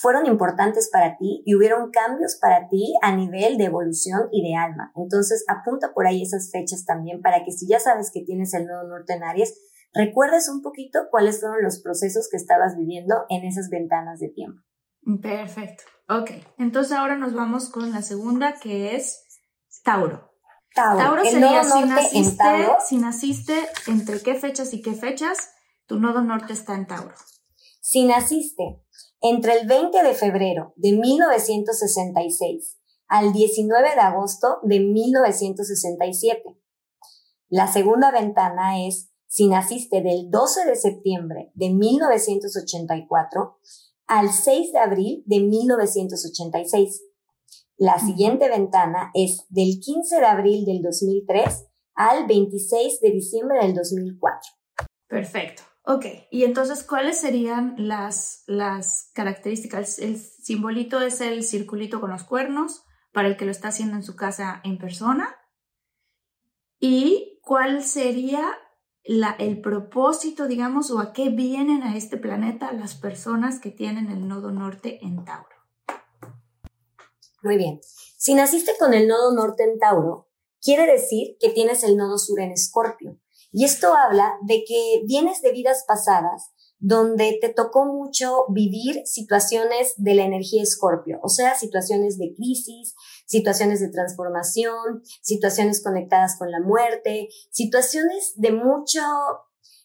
fueron 0.00 0.26
importantes 0.26 0.88
para 0.90 1.16
ti 1.18 1.42
y 1.44 1.54
hubieron 1.54 1.90
cambios 1.90 2.36
para 2.40 2.68
ti 2.68 2.94
a 3.02 3.14
nivel 3.14 3.58
de 3.58 3.64
evolución 3.64 4.28
y 4.30 4.42
de 4.48 4.56
alma. 4.56 4.92
Entonces, 4.96 5.44
apunta 5.48 5.92
por 5.92 6.06
ahí 6.06 6.22
esas 6.22 6.50
fechas 6.50 6.84
también 6.84 7.20
para 7.20 7.44
que 7.44 7.52
si 7.52 7.66
ya 7.68 7.78
sabes 7.78 8.10
que 8.12 8.24
tienes 8.24 8.54
el 8.54 8.66
nodo 8.66 8.88
norte 8.88 9.14
en 9.14 9.24
Aries, 9.24 9.54
recuerdes 9.92 10.48
un 10.48 10.62
poquito 10.62 11.00
cuáles 11.10 11.40
fueron 11.40 11.62
los 11.62 11.80
procesos 11.82 12.28
que 12.30 12.36
estabas 12.36 12.76
viviendo 12.76 13.26
en 13.28 13.44
esas 13.44 13.68
ventanas 13.68 14.18
de 14.20 14.28
tiempo. 14.28 14.60
Perfecto. 15.20 15.84
Ok, 16.08 16.30
entonces 16.58 16.92
ahora 16.92 17.16
nos 17.16 17.34
vamos 17.34 17.68
con 17.68 17.92
la 17.92 18.02
segunda 18.02 18.54
que 18.54 18.96
es 18.96 19.22
Tauro. 19.84 20.30
Tauro, 20.74 21.22
sería 21.24 21.64
si 21.64 21.84
naciste, 21.84 22.68
si 22.86 22.98
naciste 22.98 23.54
entre 23.88 24.20
qué 24.20 24.34
fechas 24.34 24.72
y 24.72 24.80
qué 24.80 24.94
fechas, 24.94 25.52
tu 25.86 25.98
nodo 25.98 26.22
norte 26.22 26.52
está 26.54 26.74
en 26.74 26.86
Tauro. 26.86 27.14
Si 27.84 28.04
naciste 28.04 28.80
entre 29.20 29.54
el 29.54 29.66
20 29.66 30.04
de 30.04 30.14
febrero 30.14 30.72
de 30.76 30.92
1966 30.92 32.78
al 33.08 33.32
19 33.32 33.94
de 33.96 34.00
agosto 34.00 34.60
de 34.62 34.78
1967. 34.78 36.42
La 37.48 37.66
segunda 37.66 38.12
ventana 38.12 38.86
es 38.86 39.10
si 39.26 39.48
naciste 39.48 40.00
del 40.00 40.30
12 40.30 40.64
de 40.64 40.76
septiembre 40.76 41.50
de 41.54 41.70
1984 41.70 43.58
al 44.06 44.32
6 44.32 44.72
de 44.72 44.78
abril 44.78 45.24
de 45.26 45.40
1986. 45.40 47.02
La 47.78 47.98
siguiente 47.98 48.48
ventana 48.48 49.10
es 49.12 49.44
del 49.48 49.80
15 49.80 50.20
de 50.20 50.26
abril 50.26 50.64
del 50.64 50.82
2003 50.82 51.66
al 51.94 52.28
26 52.28 53.00
de 53.00 53.10
diciembre 53.10 53.58
del 53.60 53.74
2004. 53.74 54.52
Perfecto. 55.08 55.71
Ok, 55.84 56.06
y 56.30 56.44
entonces, 56.44 56.84
¿cuáles 56.84 57.20
serían 57.20 57.74
las, 57.76 58.44
las 58.46 59.10
características? 59.14 59.98
El 59.98 60.16
simbolito 60.16 61.00
es 61.00 61.20
el 61.20 61.42
circulito 61.42 62.00
con 62.00 62.10
los 62.10 62.22
cuernos 62.22 62.84
para 63.12 63.26
el 63.26 63.36
que 63.36 63.44
lo 63.44 63.50
está 63.50 63.68
haciendo 63.68 63.96
en 63.96 64.04
su 64.04 64.14
casa 64.14 64.60
en 64.62 64.78
persona. 64.78 65.36
¿Y 66.78 67.40
cuál 67.42 67.82
sería 67.82 68.48
la, 69.04 69.32
el 69.32 69.60
propósito, 69.60 70.46
digamos, 70.46 70.90
o 70.92 71.00
a 71.00 71.12
qué 71.12 71.30
vienen 71.30 71.82
a 71.82 71.96
este 71.96 72.16
planeta 72.16 72.72
las 72.72 72.94
personas 72.94 73.58
que 73.58 73.70
tienen 73.70 74.08
el 74.08 74.28
nodo 74.28 74.52
norte 74.52 75.04
en 75.04 75.24
Tauro? 75.24 75.56
Muy 77.42 77.56
bien. 77.56 77.80
Si 78.16 78.34
naciste 78.34 78.72
con 78.78 78.94
el 78.94 79.08
nodo 79.08 79.34
norte 79.34 79.64
en 79.64 79.80
Tauro, 79.80 80.28
quiere 80.60 80.86
decir 80.86 81.36
que 81.40 81.50
tienes 81.50 81.82
el 81.82 81.96
nodo 81.96 82.18
sur 82.18 82.38
en 82.38 82.52
Escorpio. 82.52 83.18
Y 83.52 83.64
esto 83.64 83.94
habla 83.94 84.34
de 84.42 84.64
que 84.66 85.02
vienes 85.06 85.42
de 85.42 85.52
vidas 85.52 85.84
pasadas 85.86 86.52
donde 86.84 87.38
te 87.40 87.48
tocó 87.48 87.84
mucho 87.84 88.46
vivir 88.48 89.02
situaciones 89.06 89.94
de 89.98 90.16
la 90.16 90.24
energía 90.24 90.64
escorpio, 90.64 91.20
o 91.22 91.28
sea, 91.28 91.54
situaciones 91.54 92.18
de 92.18 92.34
crisis, 92.34 92.96
situaciones 93.24 93.78
de 93.78 93.88
transformación, 93.88 95.02
situaciones 95.20 95.80
conectadas 95.80 96.36
con 96.36 96.50
la 96.50 96.60
muerte, 96.60 97.28
situaciones 97.50 98.32
de 98.34 98.50
mucho, 98.50 99.00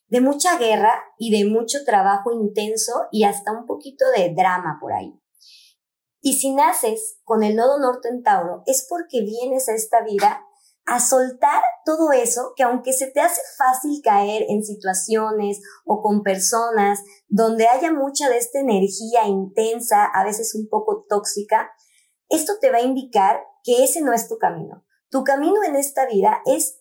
de 0.07 0.21
mucha 0.21 0.57
guerra 0.57 0.91
y 1.19 1.29
de 1.29 1.47
mucho 1.47 1.85
trabajo 1.85 2.31
intenso 2.31 3.05
y 3.11 3.25
hasta 3.25 3.51
un 3.51 3.67
poquito 3.67 4.05
de 4.15 4.33
drama 4.33 4.79
por 4.81 4.93
ahí. 4.93 5.13
Y 6.19 6.33
si 6.33 6.51
naces 6.51 7.19
con 7.23 7.43
el 7.43 7.55
nodo 7.55 7.79
norte 7.79 8.09
en 8.09 8.23
Tauro, 8.23 8.63
es 8.65 8.87
porque 8.89 9.21
vienes 9.21 9.69
a 9.69 9.75
esta 9.75 10.01
vida 10.01 10.47
a 10.87 11.01
soltar 11.01 11.61
todo 11.85 12.13
eso 12.13 12.53
que 12.55 12.63
aunque 12.63 12.93
se 12.93 13.07
te 13.11 13.19
hace 13.19 13.41
fácil 13.57 14.01
caer 14.01 14.45
en 14.47 14.63
situaciones 14.63 15.61
o 15.85 16.01
con 16.01 16.23
personas 16.23 16.99
donde 17.27 17.67
haya 17.67 17.91
mucha 17.91 18.29
de 18.29 18.37
esta 18.37 18.59
energía 18.59 19.25
intensa, 19.25 20.05
a 20.05 20.23
veces 20.23 20.55
un 20.55 20.69
poco 20.69 21.05
tóxica, 21.07 21.69
esto 22.29 22.53
te 22.61 22.71
va 22.71 22.77
a 22.77 22.83
indicar 22.83 23.41
que 23.63 23.83
ese 23.83 24.01
no 24.01 24.13
es 24.13 24.29
tu 24.29 24.37
camino. 24.37 24.85
Tu 25.09 25.25
camino 25.25 25.61
en 25.63 25.75
esta 25.75 26.05
vida 26.05 26.41
es 26.45 26.79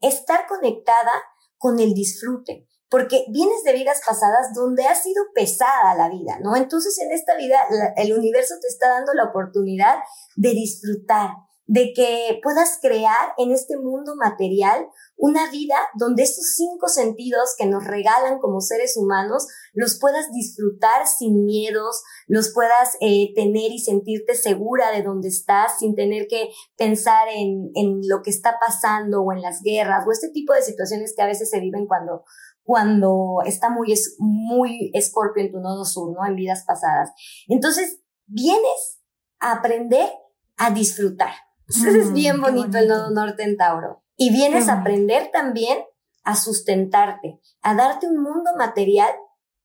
estar 0.00 0.46
conectada 0.46 1.12
con 1.58 1.78
el 1.78 1.92
disfrute, 1.92 2.66
porque 2.88 3.26
vienes 3.28 3.62
de 3.64 3.74
vidas 3.74 4.00
pasadas 4.04 4.54
donde 4.54 4.86
ha 4.86 4.94
sido 4.94 5.24
pesada 5.34 5.94
la 5.94 6.08
vida, 6.08 6.38
¿no? 6.42 6.56
Entonces 6.56 6.98
en 6.98 7.12
esta 7.12 7.36
vida 7.36 7.58
el 7.96 8.16
universo 8.16 8.54
te 8.60 8.68
está 8.68 8.88
dando 8.88 9.12
la 9.12 9.24
oportunidad 9.24 9.96
de 10.36 10.50
disfrutar, 10.50 11.30
de 11.66 11.92
que 11.94 12.40
puedas 12.42 12.78
crear 12.80 13.32
en 13.38 13.52
este 13.52 13.76
mundo 13.78 14.14
material 14.16 14.88
una 15.16 15.50
vida 15.50 15.76
donde 15.94 16.24
estos 16.24 16.54
cinco 16.56 16.88
sentidos 16.88 17.54
que 17.56 17.66
nos 17.66 17.84
regalan 17.84 18.40
como 18.40 18.60
seres 18.60 18.96
humanos 18.96 19.46
los 19.72 19.98
puedas 20.00 20.32
disfrutar 20.32 21.06
sin 21.06 21.44
miedos, 21.44 22.02
los 22.26 22.52
puedas 22.52 22.96
eh, 23.00 23.32
tener 23.34 23.70
y 23.70 23.78
sentirte 23.78 24.34
segura 24.34 24.90
de 24.90 25.02
donde 25.02 25.28
estás 25.28 25.78
sin 25.78 25.94
tener 25.94 26.26
que 26.28 26.50
pensar 26.76 27.28
en, 27.28 27.70
en 27.74 28.00
lo 28.08 28.22
que 28.22 28.30
está 28.30 28.56
pasando 28.60 29.22
o 29.22 29.32
en 29.32 29.40
las 29.40 29.62
guerras 29.62 30.04
o 30.06 30.12
este 30.12 30.30
tipo 30.30 30.52
de 30.52 30.62
situaciones 30.62 31.14
que 31.16 31.22
a 31.22 31.26
veces 31.26 31.48
se 31.50 31.60
viven 31.60 31.86
cuando 31.86 32.24
cuando 32.64 33.38
está 33.44 33.70
muy, 33.70 33.92
muy 34.18 34.90
escorpio 34.94 35.42
en 35.42 35.50
tu 35.50 35.58
nodo 35.58 35.84
sur, 35.84 36.12
¿no? 36.12 36.24
En 36.24 36.36
vidas 36.36 36.64
pasadas. 36.64 37.10
Entonces, 37.48 38.00
vienes 38.26 39.00
a 39.40 39.54
aprender 39.54 40.08
a 40.56 40.70
disfrutar. 40.70 41.32
Entonces 41.68 41.94
es 41.94 42.10
mm, 42.10 42.14
bien 42.14 42.40
bonito, 42.40 42.78
el 42.78 42.88
nodo 42.88 43.10
norte 43.10 43.42
en 43.44 43.56
Tauro. 43.56 44.02
Y 44.16 44.30
vienes 44.30 44.68
a 44.68 44.80
aprender 44.80 45.30
también 45.32 45.78
a 46.24 46.36
sustentarte, 46.36 47.40
a 47.62 47.74
darte 47.74 48.06
un 48.06 48.22
mundo 48.22 48.50
material 48.56 49.10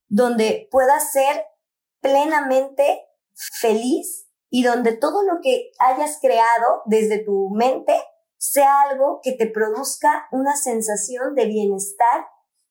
donde 0.07 0.67
puedas 0.71 1.11
ser 1.11 1.45
plenamente 2.01 3.05
feliz 3.33 4.27
y 4.49 4.63
donde 4.63 4.93
todo 4.93 5.23
lo 5.23 5.41
que 5.41 5.71
hayas 5.79 6.19
creado 6.21 6.81
desde 6.85 7.23
tu 7.23 7.49
mente 7.53 7.93
sea 8.37 8.81
algo 8.83 9.19
que 9.21 9.33
te 9.33 9.47
produzca 9.47 10.27
una 10.31 10.55
sensación 10.55 11.35
de 11.35 11.45
bienestar 11.45 12.25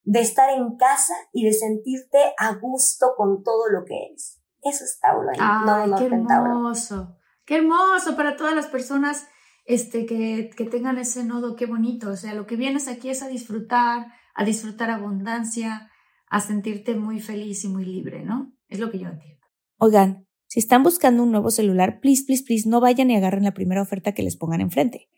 de 0.06 0.20
estar 0.20 0.50
en 0.50 0.76
casa 0.76 1.14
y 1.32 1.44
de 1.44 1.52
sentirte 1.52 2.18
a 2.38 2.54
gusto 2.54 3.14
con 3.16 3.42
todo 3.42 3.68
lo 3.68 3.84
que 3.84 4.06
eres. 4.06 4.40
Eso 4.62 4.84
es 4.84 4.98
Tauro. 5.00 5.28
Ay, 5.38 5.90
qué 5.98 6.04
hermoso. 6.06 7.16
Qué 7.46 7.56
hermoso 7.56 8.16
para 8.16 8.36
todas 8.36 8.54
las 8.54 8.66
personas 8.66 9.26
este, 9.64 10.04
que, 10.04 10.50
que 10.54 10.64
tengan 10.64 10.98
ese 10.98 11.24
nodo, 11.24 11.56
qué 11.56 11.66
bonito. 11.66 12.10
O 12.10 12.16
sea, 12.16 12.34
lo 12.34 12.46
que 12.46 12.56
vienes 12.56 12.88
aquí 12.88 13.08
es 13.08 13.22
a 13.22 13.28
disfrutar, 13.28 14.08
a 14.34 14.44
disfrutar 14.44 14.90
abundancia, 14.90 15.90
a 16.28 16.40
sentirte 16.40 16.94
muy 16.94 17.20
feliz 17.20 17.64
y 17.64 17.68
muy 17.68 17.84
libre, 17.84 18.24
¿no? 18.24 18.52
Es 18.68 18.80
lo 18.80 18.90
que 18.90 18.98
yo 18.98 19.08
entiendo. 19.08 19.46
Oigan, 19.78 20.26
si 20.48 20.58
están 20.58 20.82
buscando 20.82 21.22
un 21.22 21.30
nuevo 21.30 21.50
celular, 21.50 22.00
please, 22.00 22.24
please, 22.24 22.44
please, 22.44 22.68
no 22.68 22.80
vayan 22.80 23.10
y 23.10 23.16
agarren 23.16 23.44
la 23.44 23.54
primera 23.54 23.82
oferta 23.82 24.12
que 24.12 24.22
les 24.22 24.36
pongan 24.36 24.60
enfrente. 24.60 25.08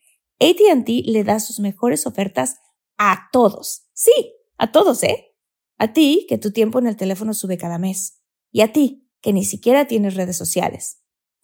ATT 0.41 0.89
le 1.07 1.24
da 1.24 1.41
sus 1.41 1.61
mejores 1.61 2.07
ofertas 2.07 2.59
a 2.97 3.29
todos. 3.33 3.89
Sí, 3.93 4.35
a 4.57 4.70
todos, 4.70 5.03
¿eh? 5.03 5.35
A 5.79 5.93
ti, 5.93 6.26
que 6.29 6.39
tu 6.39 6.53
tiempo 6.53 6.79
en 6.79 6.87
el 6.87 6.97
teléfono 6.97 7.35
sube 7.35 7.57
cada 7.57 7.79
mes. 7.79 8.22
Y 8.51 8.61
a 8.61 8.72
ti, 8.72 9.09
que 9.20 9.33
ni 9.33 9.45
siquiera 9.45 9.87
tienes 9.87 10.14
redes 10.14 10.37
sociales. 10.37 11.03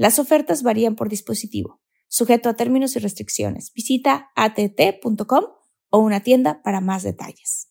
Las 0.00 0.18
ofertas 0.18 0.62
varían 0.62 0.96
por 0.96 1.10
dispositivo, 1.10 1.78
sujeto 2.08 2.48
a 2.48 2.54
términos 2.54 2.96
y 2.96 3.00
restricciones. 3.00 3.70
Visita 3.74 4.30
att.com 4.34 5.44
o 5.90 5.98
una 5.98 6.20
tienda 6.20 6.62
para 6.62 6.80
más 6.80 7.02
detalles. 7.02 7.68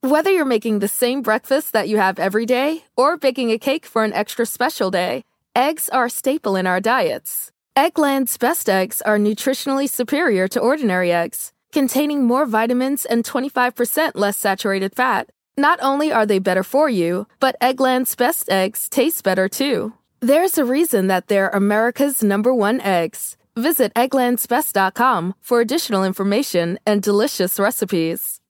Whether 0.00 0.30
you're 0.30 0.46
making 0.46 0.78
the 0.78 0.88
same 0.88 1.20
breakfast 1.20 1.74
that 1.74 1.88
you 1.88 1.98
have 1.98 2.18
every 2.18 2.46
day 2.46 2.84
or 2.96 3.18
baking 3.18 3.50
a 3.50 3.58
cake 3.58 3.84
for 3.84 4.02
an 4.02 4.14
extra 4.14 4.46
special 4.46 4.90
day, 4.90 5.24
eggs 5.54 5.90
are 5.90 6.06
a 6.06 6.10
staple 6.10 6.56
in 6.56 6.66
our 6.66 6.80
diets. 6.80 7.50
Eggland's 7.76 8.38
best 8.38 8.70
eggs 8.70 9.02
are 9.02 9.18
nutritionally 9.18 9.90
superior 9.90 10.48
to 10.48 10.58
ordinary 10.58 11.12
eggs, 11.12 11.52
containing 11.70 12.24
more 12.24 12.46
vitamins 12.46 13.04
and 13.04 13.24
25% 13.24 14.12
less 14.14 14.38
saturated 14.38 14.94
fat. 14.96 15.28
Not 15.58 15.80
only 15.82 16.10
are 16.10 16.24
they 16.24 16.38
better 16.38 16.62
for 16.62 16.88
you, 16.88 17.26
but 17.40 17.60
Eggland's 17.60 18.14
best 18.14 18.48
eggs 18.48 18.88
taste 18.88 19.22
better 19.22 19.50
too. 19.50 19.92
There's 20.20 20.58
a 20.58 20.64
reason 20.64 21.06
that 21.06 21.28
they're 21.28 21.48
America's 21.50 22.24
number 22.24 22.52
one 22.52 22.80
eggs. 22.80 23.36
Visit 23.54 23.94
egglandsbest.com 23.94 25.34
for 25.40 25.60
additional 25.60 26.02
information 26.02 26.78
and 26.84 27.02
delicious 27.02 27.58
recipes. 27.58 28.40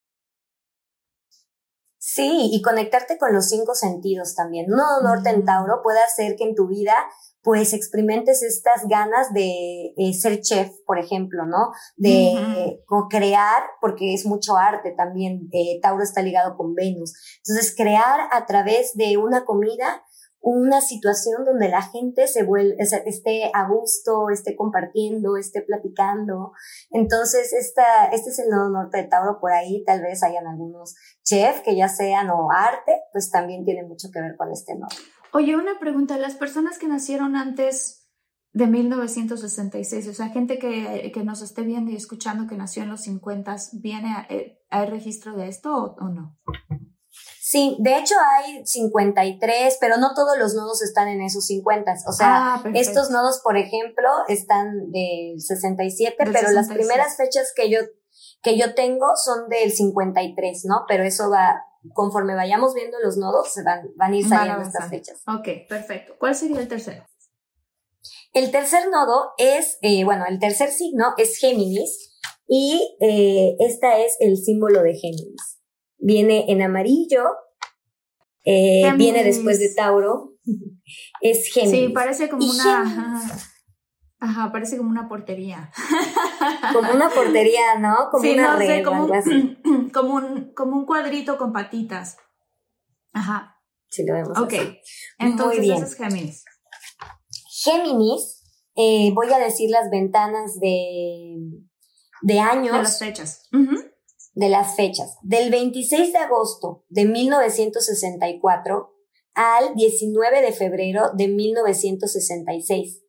Sí, 1.98 2.48
y 2.52 2.62
conectarte 2.62 3.18
con 3.18 3.34
los 3.34 3.50
cinco 3.50 3.74
sentidos 3.74 4.34
también. 4.34 4.72
Un 4.72 4.78
nodo 4.78 5.02
norte 5.02 5.28
en 5.28 5.44
Tauro 5.44 5.82
puede 5.82 6.00
hacer 6.00 6.36
que 6.36 6.44
en 6.44 6.54
tu 6.54 6.68
vida 6.68 6.94
pues 7.42 7.72
experimentes 7.72 8.42
estas 8.42 8.88
ganas 8.88 9.32
de 9.32 9.92
eh, 9.96 10.12
ser 10.12 10.40
chef, 10.40 10.70
por 10.86 10.98
ejemplo, 10.98 11.44
¿no? 11.46 11.72
De 11.96 12.78
crear, 13.10 13.62
porque 13.80 14.14
es 14.14 14.26
mucho 14.26 14.56
arte 14.56 14.92
también. 14.96 15.48
Eh, 15.52 15.80
Tauro 15.80 16.02
está 16.02 16.22
ligado 16.22 16.56
con 16.56 16.74
Venus. 16.74 17.14
Entonces, 17.46 17.74
crear 17.76 18.28
a 18.32 18.46
través 18.46 18.94
de 18.94 19.16
una 19.16 19.44
comida 19.44 20.02
una 20.40 20.80
situación 20.80 21.44
donde 21.44 21.68
la 21.68 21.82
gente 21.82 22.26
se 22.26 22.44
vuelve, 22.44 22.76
esté 22.78 23.50
a 23.52 23.68
gusto, 23.68 24.30
esté 24.30 24.56
compartiendo, 24.56 25.36
esté 25.36 25.62
platicando. 25.62 26.52
Entonces, 26.90 27.52
esta, 27.52 28.06
este 28.12 28.30
es 28.30 28.38
el 28.38 28.50
nodo 28.50 28.70
norte 28.70 28.98
de 28.98 29.04
Tauro, 29.04 29.40
por 29.40 29.52
ahí 29.52 29.84
tal 29.84 30.00
vez 30.00 30.22
hayan 30.22 30.46
algunos 30.46 30.94
chefs 31.24 31.62
que 31.62 31.76
ya 31.76 31.88
sean 31.88 32.30
o 32.30 32.50
arte, 32.50 33.02
pues 33.12 33.30
también 33.30 33.64
tiene 33.64 33.84
mucho 33.84 34.08
que 34.12 34.20
ver 34.20 34.36
con 34.36 34.50
este 34.52 34.74
nodo. 34.74 34.88
Oye, 35.32 35.56
una 35.56 35.78
pregunta, 35.78 36.16
las 36.18 36.36
personas 36.36 36.78
que 36.78 36.88
nacieron 36.88 37.36
antes 37.36 38.08
de 38.52 38.66
1966, 38.66 40.08
o 40.08 40.14
sea, 40.14 40.28
gente 40.30 40.58
que, 40.58 41.12
que 41.12 41.24
nos 41.24 41.42
esté 41.42 41.62
viendo 41.62 41.90
y 41.90 41.96
escuchando 41.96 42.46
que 42.46 42.56
nació 42.56 42.82
en 42.84 42.88
los 42.88 43.02
50, 43.02 43.56
¿viene, 43.74 44.26
eh, 44.30 44.58
¿hay 44.70 44.86
registro 44.86 45.36
de 45.36 45.48
esto 45.48 45.96
o 46.00 46.08
no? 46.08 46.38
Sí, 47.50 47.78
de 47.80 47.96
hecho 47.96 48.14
hay 48.36 48.60
53, 48.66 49.78
pero 49.80 49.96
no 49.96 50.12
todos 50.14 50.36
los 50.36 50.52
nodos 50.52 50.82
están 50.82 51.08
en 51.08 51.22
esos 51.22 51.46
50. 51.46 51.94
O 52.06 52.12
sea, 52.12 52.56
ah, 52.56 52.62
estos 52.74 53.08
nodos, 53.08 53.40
por 53.42 53.56
ejemplo, 53.56 54.06
están 54.28 54.90
del 54.90 55.40
67, 55.40 56.14
pero 56.18 56.50
las 56.50 56.68
primeras 56.68 57.16
fechas 57.16 57.50
que 57.56 57.70
yo, 57.70 57.78
que 58.42 58.58
yo 58.58 58.74
tengo 58.74 59.16
son 59.16 59.48
del 59.48 59.72
53, 59.72 60.66
¿no? 60.66 60.84
Pero 60.86 61.04
eso 61.04 61.30
va, 61.30 61.64
conforme 61.94 62.34
vayamos 62.34 62.74
viendo 62.74 62.98
los 63.02 63.16
nodos, 63.16 63.50
se 63.50 63.62
van, 63.62 63.80
van 63.96 64.12
a 64.12 64.16
ir 64.18 64.28
saliendo 64.28 64.62
estas 64.62 64.90
fechas. 64.90 65.22
Ok, 65.26 65.48
perfecto. 65.70 66.16
¿Cuál 66.18 66.34
sería 66.34 66.60
el 66.60 66.68
tercero? 66.68 67.02
El 68.34 68.50
tercer 68.50 68.90
nodo 68.90 69.32
es, 69.38 69.78
eh, 69.80 70.04
bueno, 70.04 70.26
el 70.28 70.38
tercer 70.38 70.70
signo 70.70 71.14
es 71.16 71.38
Géminis 71.38 72.14
y 72.46 72.94
eh, 73.00 73.56
esta 73.60 74.00
es 74.00 74.18
el 74.20 74.36
símbolo 74.36 74.82
de 74.82 74.92
Géminis 74.92 75.57
viene 75.98 76.46
en 76.48 76.62
amarillo, 76.62 77.24
eh, 78.44 78.90
viene 78.96 79.24
después 79.24 79.58
de 79.58 79.74
Tauro, 79.74 80.34
es 81.20 81.52
Géminis. 81.52 81.80
Sí, 81.80 81.88
parece 81.90 82.28
como 82.28 82.48
una... 82.48 83.22
Ajá, 84.20 84.50
parece 84.50 84.76
como 84.76 84.90
una 84.90 85.08
portería. 85.08 85.70
Como 86.72 86.90
una 86.90 87.08
portería, 87.08 87.78
¿no? 87.78 88.08
Como 88.10 88.28
una 88.28 88.54
no 88.54 88.58
sé, 88.58 88.82
como, 88.82 89.06
como, 89.92 90.14
un, 90.14 90.52
como 90.54 90.76
un 90.76 90.86
cuadrito 90.86 91.38
con 91.38 91.52
patitas. 91.52 92.16
Ajá. 93.12 93.56
Sí, 93.88 94.04
lo 94.04 94.14
vemos. 94.14 94.36
Ok, 94.36 94.54
entonces 95.20 95.60
eso 95.60 95.84
es 95.84 95.94
Géminis. 95.94 96.44
Géminis, 97.62 98.42
eh, 98.74 99.12
voy 99.14 99.32
a 99.32 99.38
decir 99.38 99.70
las 99.70 99.88
ventanas 99.88 100.58
de, 100.58 101.36
de 102.22 102.40
años. 102.40 102.72
De 102.72 102.82
las 102.82 102.98
fechas 102.98 103.48
de 104.38 104.48
las 104.48 104.76
fechas, 104.76 105.18
del 105.22 105.50
26 105.50 106.12
de 106.12 106.18
agosto 106.18 106.84
de 106.88 107.06
1964 107.06 108.94
al 109.34 109.74
19 109.74 110.42
de 110.42 110.52
febrero 110.52 111.10
de 111.16 111.26
1966. 111.26 113.02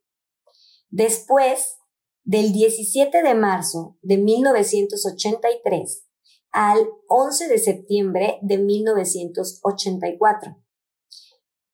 Después, 0.88 1.76
del 2.24 2.52
17 2.52 3.22
de 3.22 3.34
marzo 3.36 3.96
de 4.02 4.18
1983 4.18 6.04
al 6.50 6.88
11 7.06 7.46
de 7.46 7.58
septiembre 7.58 8.40
de 8.42 8.58
1984. 8.58 10.56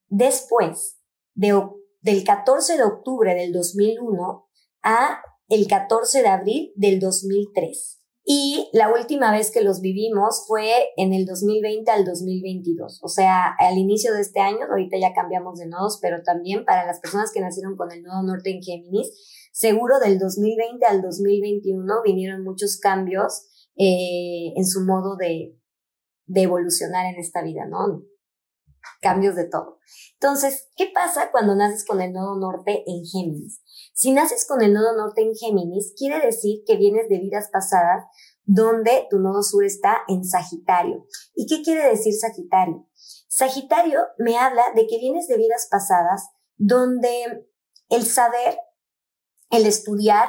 Después, 0.09 0.98
del 1.34 2.24
14 2.24 2.76
de 2.76 2.84
octubre 2.84 3.34
del 3.34 3.54
2001 3.54 4.50
a 4.82 5.22
el 5.48 5.66
14 5.66 6.20
de 6.20 6.28
abril 6.28 6.74
del 6.76 7.00
2003. 7.00 8.02
Y 8.29 8.68
la 8.72 8.93
última 8.93 9.31
vez 9.31 9.53
que 9.53 9.62
los 9.62 9.81
vivimos 9.81 10.47
fue 10.49 10.89
en 10.97 11.14
el 11.14 11.27
2020 11.27 11.89
al 11.93 12.05
2022, 12.05 12.99
o 13.01 13.09
sea, 13.09 13.55
al 13.57 13.79
inicio 13.79 14.12
de 14.12 14.20
este 14.20 14.41
año, 14.41 14.66
ahorita 14.68 14.99
ya 14.99 15.14
cambiamos 15.14 15.61
de 15.61 15.68
nodos, 15.68 16.01
pero 16.03 16.24
también 16.24 16.64
para 16.64 16.85
las 16.85 16.99
personas 16.99 17.31
que 17.33 17.41
nacieron 17.41 17.77
con 17.77 17.93
el 17.93 18.03
nodo 18.03 18.24
norte 18.24 18.51
en 18.51 18.61
Géminis, 18.61 19.12
seguro 19.53 20.01
del 20.01 20.18
2020 20.18 20.85
al 20.87 21.03
2021 21.03 22.03
vinieron 22.05 22.43
muchos 22.43 22.81
cambios 22.81 23.47
eh, 23.77 24.53
en 24.57 24.66
su 24.66 24.81
modo 24.81 25.14
de, 25.14 25.57
de 26.27 26.43
evolucionar 26.43 27.07
en 27.07 27.20
esta 27.20 27.43
vida, 27.43 27.66
¿no? 27.68 28.03
Cambios 29.03 29.37
de 29.37 29.49
todo. 29.49 29.79
Entonces, 30.14 30.68
¿qué 30.77 30.91
pasa 30.93 31.31
cuando 31.31 31.55
naces 31.55 31.87
con 31.87 32.01
el 32.01 32.12
nodo 32.12 32.41
norte 32.41 32.83
en 32.89 33.05
Géminis? 33.05 33.62
Si 33.97 34.12
naces 34.12 34.47
con 34.47 34.61
el 34.61 34.74
nodo 34.74 34.94
norte 34.94 35.22
en 35.22 35.34
Géminis, 35.34 35.94
quiere 35.97 36.20
decir 36.20 36.62
que 36.66 36.76
vienes 36.76 37.09
de 37.09 37.18
vidas 37.18 37.49
pasadas 37.51 38.05
donde 38.44 39.07
tu 39.09 39.18
nodo 39.18 39.42
sur 39.42 39.64
está 39.64 40.03
en 40.07 40.22
Sagitario. 40.22 41.07
¿Y 41.34 41.47
qué 41.47 41.62
quiere 41.62 41.88
decir 41.88 42.12
Sagitario? 42.12 42.86
Sagitario 43.26 44.01
me 44.18 44.36
habla 44.36 44.64
de 44.74 44.86
que 44.86 44.99
vienes 44.99 45.28
de 45.28 45.38
vidas 45.38 45.68
pasadas 45.70 46.28
donde 46.59 47.49
el 47.88 48.05
saber, 48.05 48.59
el 49.49 49.64
estudiar, 49.64 50.28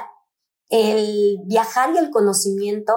el 0.70 1.40
viajar 1.46 1.94
y 1.94 1.98
el 1.98 2.10
conocimiento 2.10 2.94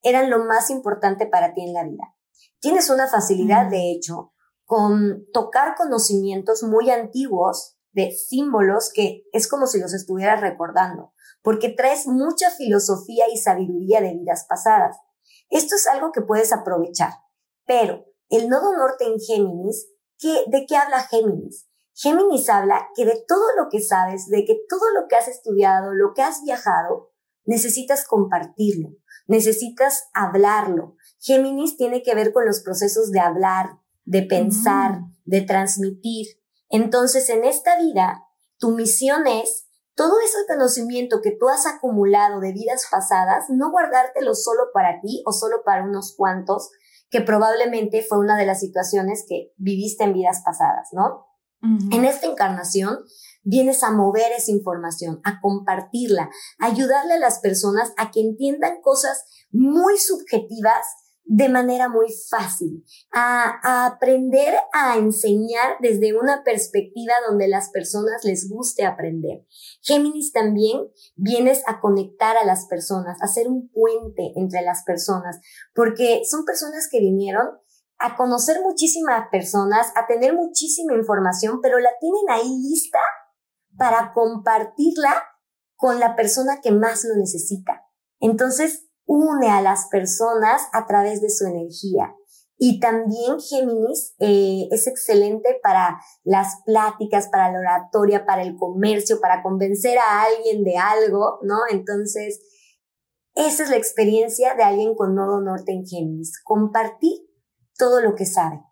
eran 0.00 0.30
lo 0.30 0.46
más 0.46 0.70
importante 0.70 1.26
para 1.26 1.52
ti 1.52 1.60
en 1.60 1.74
la 1.74 1.84
vida. 1.84 2.14
Tienes 2.58 2.88
una 2.88 3.06
facilidad, 3.06 3.68
de 3.68 3.92
hecho, 3.92 4.32
con 4.64 5.26
tocar 5.34 5.74
conocimientos 5.76 6.62
muy 6.62 6.88
antiguos 6.88 7.75
de 7.96 8.12
símbolos 8.12 8.92
que 8.94 9.24
es 9.32 9.48
como 9.48 9.66
si 9.66 9.80
los 9.80 9.94
estuvieras 9.94 10.42
recordando, 10.42 11.14
porque 11.42 11.70
traes 11.70 12.06
mucha 12.06 12.50
filosofía 12.50 13.24
y 13.32 13.38
sabiduría 13.38 14.02
de 14.02 14.12
vidas 14.12 14.44
pasadas. 14.46 14.98
Esto 15.48 15.76
es 15.76 15.86
algo 15.86 16.12
que 16.12 16.20
puedes 16.20 16.52
aprovechar, 16.52 17.14
pero 17.64 18.04
el 18.28 18.50
nodo 18.50 18.76
norte 18.76 19.06
en 19.06 19.18
Géminis, 19.18 19.88
¿qué, 20.18 20.44
¿de 20.46 20.66
qué 20.66 20.76
habla 20.76 21.04
Géminis? 21.04 21.68
Géminis 21.94 22.50
habla 22.50 22.86
que 22.94 23.06
de 23.06 23.24
todo 23.26 23.46
lo 23.56 23.70
que 23.70 23.80
sabes, 23.80 24.28
de 24.28 24.44
que 24.44 24.58
todo 24.68 24.90
lo 24.92 25.08
que 25.08 25.16
has 25.16 25.28
estudiado, 25.28 25.94
lo 25.94 26.12
que 26.12 26.20
has 26.20 26.42
viajado, 26.42 27.12
necesitas 27.46 28.06
compartirlo, 28.06 28.90
necesitas 29.26 30.10
hablarlo. 30.12 30.96
Géminis 31.18 31.78
tiene 31.78 32.02
que 32.02 32.14
ver 32.14 32.34
con 32.34 32.44
los 32.44 32.60
procesos 32.60 33.10
de 33.10 33.20
hablar, 33.20 33.78
de 34.04 34.22
pensar, 34.22 35.00
mm. 35.00 35.14
de 35.24 35.40
transmitir. 35.40 36.26
Entonces, 36.68 37.28
en 37.30 37.44
esta 37.44 37.78
vida, 37.78 38.24
tu 38.58 38.70
misión 38.70 39.26
es 39.26 39.66
todo 39.94 40.20
ese 40.20 40.38
conocimiento 40.46 41.20
que 41.22 41.32
tú 41.38 41.48
has 41.48 41.66
acumulado 41.66 42.40
de 42.40 42.52
vidas 42.52 42.86
pasadas, 42.90 43.46
no 43.48 43.70
guardártelo 43.70 44.34
solo 44.34 44.64
para 44.74 45.00
ti 45.00 45.22
o 45.26 45.32
solo 45.32 45.62
para 45.64 45.84
unos 45.84 46.14
cuantos, 46.16 46.70
que 47.08 47.22
probablemente 47.22 48.04
fue 48.06 48.18
una 48.18 48.36
de 48.36 48.46
las 48.46 48.60
situaciones 48.60 49.24
que 49.28 49.52
viviste 49.56 50.04
en 50.04 50.12
vidas 50.12 50.42
pasadas, 50.44 50.88
¿no? 50.92 51.26
En 51.90 52.04
esta 52.04 52.26
encarnación 52.26 52.98
vienes 53.42 53.82
a 53.82 53.90
mover 53.90 54.30
esa 54.36 54.52
información, 54.52 55.20
a 55.24 55.40
compartirla, 55.40 56.30
a 56.60 56.66
ayudarle 56.66 57.14
a 57.14 57.18
las 57.18 57.40
personas 57.40 57.92
a 57.96 58.10
que 58.10 58.20
entiendan 58.20 58.80
cosas 58.82 59.24
muy 59.50 59.98
subjetivas 59.98 60.86
de 61.28 61.48
manera 61.48 61.88
muy 61.88 62.06
fácil, 62.30 62.84
a, 63.12 63.86
aprender 63.86 64.54
a 64.72 64.96
enseñar 64.96 65.76
desde 65.80 66.16
una 66.16 66.44
perspectiva 66.44 67.12
donde 67.28 67.48
las 67.48 67.70
personas 67.70 68.24
les 68.24 68.48
guste 68.48 68.84
aprender. 68.84 69.44
Géminis 69.82 70.32
también 70.32 70.88
vienes 71.16 71.62
a 71.66 71.80
conectar 71.80 72.36
a 72.36 72.44
las 72.44 72.66
personas, 72.66 73.18
a 73.20 73.26
ser 73.26 73.48
un 73.48 73.68
puente 73.68 74.32
entre 74.36 74.62
las 74.62 74.84
personas, 74.84 75.40
porque 75.74 76.22
son 76.24 76.44
personas 76.44 76.88
que 76.90 77.00
vinieron 77.00 77.46
a 77.98 78.16
conocer 78.16 78.60
muchísimas 78.62 79.28
personas, 79.30 79.90
a 79.96 80.06
tener 80.06 80.34
muchísima 80.34 80.94
información, 80.94 81.60
pero 81.60 81.80
la 81.80 81.90
tienen 82.00 82.30
ahí 82.30 82.48
lista 82.62 83.00
para 83.76 84.12
compartirla 84.12 85.24
con 85.74 85.98
la 85.98 86.14
persona 86.14 86.60
que 86.62 86.70
más 86.70 87.04
lo 87.04 87.16
necesita. 87.16 87.82
Entonces, 88.20 88.85
une 89.06 89.48
a 89.48 89.62
las 89.62 89.88
personas 89.88 90.68
a 90.72 90.86
través 90.86 91.20
de 91.20 91.30
su 91.30 91.46
energía. 91.46 92.14
Y 92.58 92.80
también 92.80 93.38
Géminis 93.38 94.14
eh, 94.18 94.66
es 94.70 94.86
excelente 94.86 95.58
para 95.62 96.00
las 96.24 96.62
pláticas, 96.64 97.28
para 97.28 97.52
la 97.52 97.58
oratoria, 97.58 98.24
para 98.24 98.42
el 98.42 98.56
comercio, 98.56 99.20
para 99.20 99.42
convencer 99.42 99.98
a 99.98 100.22
alguien 100.22 100.64
de 100.64 100.76
algo, 100.78 101.38
¿no? 101.42 101.58
Entonces, 101.70 102.40
esa 103.34 103.64
es 103.64 103.70
la 103.70 103.76
experiencia 103.76 104.54
de 104.54 104.62
alguien 104.62 104.94
con 104.94 105.14
nodo 105.14 105.40
norte 105.40 105.72
en 105.72 105.84
Géminis. 105.86 106.42
Compartir 106.42 107.12
todo 107.76 108.00
lo 108.00 108.14
que 108.14 108.24
sabe. 108.24 108.62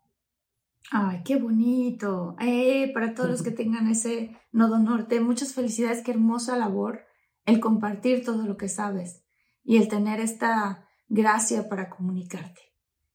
Ay, 0.91 1.23
qué 1.25 1.37
bonito. 1.37 2.37
Eh, 2.41 2.91
para 2.95 3.15
todos 3.15 3.29
los 3.29 3.43
que 3.43 3.51
tengan 3.51 3.89
ese 3.89 4.31
nodo 4.51 4.79
norte, 4.79 5.21
muchas 5.21 5.53
felicidades, 5.53 6.03
qué 6.03 6.13
hermosa 6.13 6.57
labor 6.57 7.01
el 7.45 7.61
compartir 7.61 8.25
todo 8.25 8.47
lo 8.47 8.57
que 8.57 8.69
sabes 8.69 9.24
y 9.65 9.79
el 9.79 9.89
tener 9.89 10.21
esta 10.21 10.87
gracia 11.09 11.69
para 11.69 11.91
comunicarte, 11.91 12.61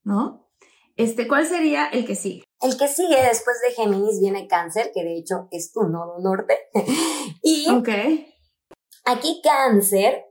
¿no? 0.03 0.49
Este, 0.95 1.27
¿cuál 1.27 1.45
sería 1.45 1.87
el 1.87 2.05
que 2.05 2.15
sigue? 2.15 2.43
El 2.61 2.77
que 2.77 2.89
sigue 2.89 3.15
después 3.23 3.55
de 3.65 3.73
Géminis 3.73 4.19
viene 4.19 4.47
Cáncer, 4.47 4.91
que 4.93 5.03
de 5.03 5.17
hecho 5.17 5.47
es 5.51 5.71
tu 5.71 5.83
nodo 5.83 6.19
norte. 6.19 6.57
y 7.41 7.69
okay. 7.69 8.27
aquí 9.05 9.41
Cáncer, 9.41 10.25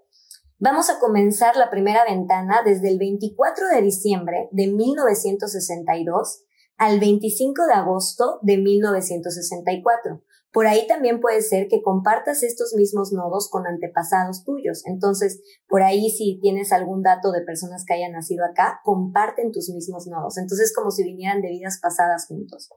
vamos 0.58 0.90
a 0.90 0.98
comenzar 0.98 1.56
la 1.56 1.70
primera 1.70 2.04
ventana 2.04 2.62
desde 2.62 2.88
el 2.88 2.98
24 2.98 3.68
de 3.68 3.80
diciembre 3.80 4.48
de 4.52 4.66
1962 4.66 6.44
al 6.76 7.00
25 7.00 7.66
de 7.66 7.72
agosto 7.72 8.38
de 8.42 8.58
1964. 8.58 10.22
Por 10.52 10.66
ahí 10.66 10.86
también 10.86 11.20
puede 11.20 11.42
ser 11.42 11.68
que 11.68 11.82
compartas 11.82 12.42
estos 12.42 12.74
mismos 12.74 13.12
nodos 13.12 13.50
con 13.50 13.66
antepasados 13.66 14.44
tuyos. 14.44 14.82
Entonces, 14.86 15.42
por 15.68 15.82
ahí 15.82 16.10
si 16.10 16.38
tienes 16.40 16.72
algún 16.72 17.02
dato 17.02 17.32
de 17.32 17.42
personas 17.42 17.84
que 17.86 17.94
hayan 17.94 18.12
nacido 18.12 18.44
acá, 18.44 18.80
comparten 18.82 19.52
tus 19.52 19.68
mismos 19.70 20.06
nodos. 20.06 20.38
Entonces, 20.38 20.72
como 20.74 20.90
si 20.90 21.04
vinieran 21.04 21.42
de 21.42 21.48
vidas 21.48 21.78
pasadas 21.82 22.26
juntos. 22.26 22.70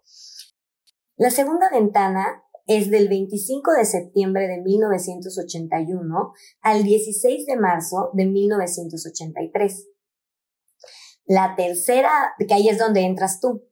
La 1.16 1.30
segunda 1.30 1.70
ventana 1.70 2.44
es 2.68 2.90
del 2.90 3.08
25 3.08 3.72
de 3.74 3.86
septiembre 3.86 4.48
de 4.48 4.62
1981 4.62 6.34
al 6.62 6.84
16 6.84 7.46
de 7.46 7.58
marzo 7.58 8.12
de 8.14 8.26
1983. 8.26 9.88
La 11.26 11.56
tercera, 11.56 12.34
que 12.38 12.54
ahí 12.54 12.70
es 12.70 12.78
donde 12.78 13.02
entras 13.02 13.40
tú. 13.40 13.64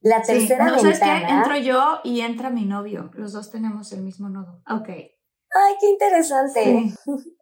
La 0.00 0.22
tercera 0.22 0.66
no, 0.66 0.82
ventana. 0.82 0.96
¿sabes 0.96 1.26
qué? 1.26 1.32
Entro 1.32 1.56
yo 1.58 2.00
y 2.04 2.20
entra 2.20 2.50
mi 2.50 2.64
novio. 2.64 3.10
Los 3.14 3.32
dos 3.32 3.50
tenemos 3.50 3.92
el 3.92 4.02
mismo 4.02 4.28
nodo. 4.28 4.62
Ok. 4.70 4.88
Ay, 4.88 5.74
qué 5.80 5.88
interesante. 5.88 6.92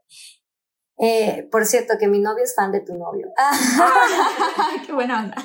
Eh, 0.98 1.46
por 1.52 1.66
cierto, 1.66 1.98
que 2.00 2.08
mi 2.08 2.20
novio 2.20 2.42
es 2.42 2.54
fan 2.54 2.72
de 2.72 2.80
tu 2.80 2.94
novio. 2.94 3.28
qué 4.86 4.92
buena 4.94 5.24
onda. 5.24 5.36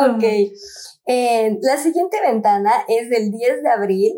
ok. 0.00 0.22
Eh, 1.06 1.58
la 1.62 1.78
siguiente 1.78 2.20
ventana 2.20 2.84
es 2.86 3.08
del 3.08 3.30
10 3.30 3.62
de 3.62 3.70
abril 3.70 4.12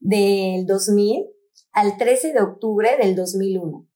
del 0.00 0.66
2000 0.66 1.24
al 1.72 1.96
13 1.98 2.32
de 2.32 2.40
octubre 2.40 2.96
del 2.96 3.14
2001. 3.14 3.86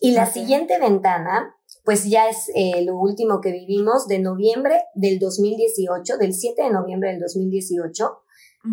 Y 0.00 0.12
la 0.12 0.26
siguiente 0.26 0.78
ventana 0.78 1.56
pues 1.84 2.04
ya 2.04 2.28
es 2.28 2.50
eh, 2.54 2.82
lo 2.84 2.96
último 2.96 3.40
que 3.40 3.52
vivimos 3.52 4.06
de 4.06 4.18
noviembre 4.18 4.82
del 4.94 5.18
2018, 5.18 6.18
del 6.18 6.34
7 6.34 6.62
de 6.62 6.70
noviembre 6.70 7.10
del 7.10 7.20
2018 7.20 8.22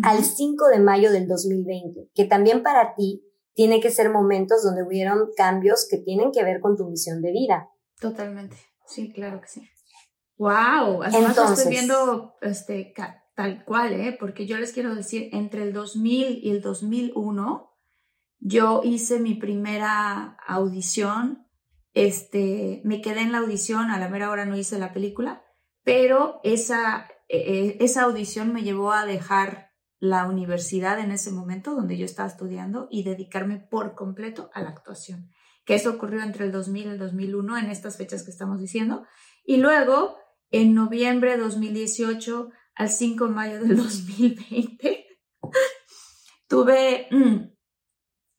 al 0.02 0.22
5 0.22 0.68
de 0.68 0.80
mayo 0.80 1.10
del 1.10 1.26
2020, 1.26 2.10
que 2.14 2.24
también 2.24 2.62
para 2.62 2.94
ti 2.94 3.24
tiene 3.54 3.80
que 3.80 3.90
ser 3.90 4.10
momentos 4.10 4.62
donde 4.62 4.82
hubieron 4.82 5.30
cambios 5.36 5.86
que 5.90 5.98
tienen 5.98 6.30
que 6.30 6.44
ver 6.44 6.60
con 6.60 6.76
tu 6.76 6.88
misión 6.88 7.22
de 7.22 7.32
vida. 7.32 7.70
Totalmente, 7.98 8.56
sí, 8.86 9.12
claro 9.12 9.40
que 9.40 9.48
sí. 9.48 9.68
Wow, 10.36 11.02
Entonces, 11.02 11.58
estoy 11.58 11.72
viendo 11.72 12.34
este, 12.42 12.94
tal 13.34 13.64
cual, 13.64 13.92
¿eh? 13.94 14.16
porque 14.18 14.46
yo 14.46 14.56
les 14.58 14.72
quiero 14.72 14.94
decir, 14.94 15.30
entre 15.32 15.64
el 15.64 15.72
2000 15.72 16.40
y 16.44 16.50
el 16.50 16.60
2001, 16.60 17.68
yo 18.38 18.82
hice 18.84 19.18
mi 19.18 19.34
primera 19.34 20.36
audición 20.46 21.47
este, 21.94 22.80
me 22.84 23.00
quedé 23.00 23.20
en 23.20 23.32
la 23.32 23.38
audición, 23.38 23.90
a 23.90 23.98
la 23.98 24.08
mera 24.08 24.30
hora 24.30 24.44
no 24.44 24.56
hice 24.56 24.78
la 24.78 24.92
película, 24.92 25.44
pero 25.82 26.40
esa, 26.44 27.08
eh, 27.28 27.38
eh, 27.38 27.76
esa 27.80 28.02
audición 28.02 28.52
me 28.52 28.62
llevó 28.62 28.92
a 28.92 29.06
dejar 29.06 29.68
la 30.00 30.26
universidad 30.26 30.98
en 31.00 31.10
ese 31.10 31.32
momento 31.32 31.74
donde 31.74 31.96
yo 31.96 32.04
estaba 32.04 32.28
estudiando 32.28 32.88
y 32.90 33.02
dedicarme 33.02 33.58
por 33.58 33.94
completo 33.94 34.50
a 34.54 34.62
la 34.62 34.70
actuación, 34.70 35.30
que 35.64 35.74
eso 35.74 35.90
ocurrió 35.90 36.22
entre 36.22 36.44
el 36.44 36.52
2000 36.52 36.86
y 36.86 36.88
el 36.90 36.98
2001 36.98 37.58
en 37.58 37.70
estas 37.70 37.96
fechas 37.96 38.22
que 38.22 38.30
estamos 38.30 38.60
diciendo. 38.60 39.04
Y 39.44 39.56
luego, 39.56 40.16
en 40.50 40.74
noviembre 40.74 41.32
de 41.32 41.38
2018 41.38 42.50
al 42.74 42.90
5 42.90 43.26
de 43.26 43.32
mayo 43.32 43.60
del 43.60 43.76
2020, 43.76 45.06
tuve 46.48 47.08
mm, 47.10 47.36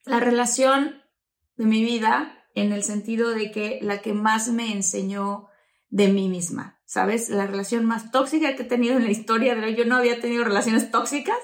la 0.06 0.20
relación 0.20 1.02
de 1.58 1.66
mi 1.66 1.84
vida 1.84 2.39
en 2.56 2.72
el 2.72 2.84
sentido 2.84 3.30
de 3.30 3.52
que 3.52 3.80
la 3.82 4.02
que 4.02 4.14
más 4.14 4.50
me 4.50 4.72
enseñó 4.72 5.48
de 5.90 6.08
mí 6.08 6.30
misma, 6.30 6.80
¿sabes? 6.86 7.30
La 7.30 7.48
relación 7.48 7.86
más 7.86 8.12
tóxica 8.12 8.56
que 8.56 8.64
he 8.64 8.66
tenido 8.66 8.98
en 8.98 9.04
la 9.04 9.12
historia, 9.12 9.56
de 9.56 9.76
yo 9.76 9.86
no 9.86 9.96
había 9.98 10.20
tenido 10.20 10.44
relaciones 10.44 10.92
tóxicas, 10.92 11.38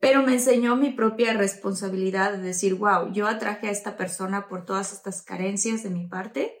pero 0.00 0.22
me 0.22 0.34
enseñó 0.34 0.76
mi 0.76 0.90
propia 0.90 1.32
responsabilidad 1.32 2.32
de 2.32 2.42
decir, 2.42 2.74
wow, 2.74 3.12
yo 3.12 3.26
atraje 3.26 3.68
a 3.68 3.72
esta 3.72 3.96
persona 3.96 4.46
por 4.48 4.64
todas 4.64 4.92
estas 4.92 5.22
carencias 5.22 5.82
de 5.82 5.90
mi 5.90 6.06
parte 6.06 6.54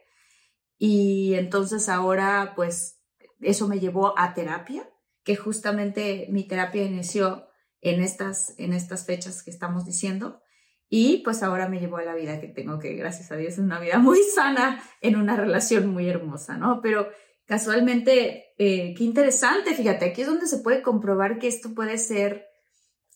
y 0.78 1.34
entonces 1.34 1.88
ahora 1.88 2.54
pues 2.56 3.00
eso 3.40 3.68
me 3.68 3.78
llevó 3.78 4.18
a 4.18 4.34
terapia, 4.34 4.88
que 5.22 5.36
justamente 5.36 6.26
mi 6.30 6.46
terapia 6.46 6.84
inició 6.84 7.46
en 7.80 8.02
estas, 8.02 8.54
en 8.58 8.72
estas 8.72 9.06
fechas 9.06 9.42
que 9.42 9.50
estamos 9.50 9.84
diciendo. 9.84 10.40
Y 10.88 11.18
pues 11.18 11.42
ahora 11.42 11.68
me 11.68 11.80
llevó 11.80 11.98
a 11.98 12.04
la 12.04 12.14
vida 12.14 12.40
que 12.40 12.48
tengo, 12.48 12.78
que 12.78 12.94
gracias 12.94 13.30
a 13.30 13.36
Dios 13.36 13.54
es 13.54 13.58
una 13.58 13.78
vida 13.78 13.98
muy 13.98 14.20
sana 14.22 14.82
en 15.00 15.16
una 15.16 15.36
relación 15.36 15.88
muy 15.88 16.08
hermosa, 16.08 16.56
¿no? 16.56 16.80
Pero 16.82 17.08
casualmente, 17.46 18.54
eh, 18.58 18.94
qué 18.96 19.04
interesante, 19.04 19.74
fíjate, 19.74 20.06
aquí 20.06 20.22
es 20.22 20.26
donde 20.26 20.46
se 20.46 20.58
puede 20.58 20.82
comprobar 20.82 21.38
que 21.38 21.48
esto 21.48 21.74
puede 21.74 21.98
ser, 21.98 22.46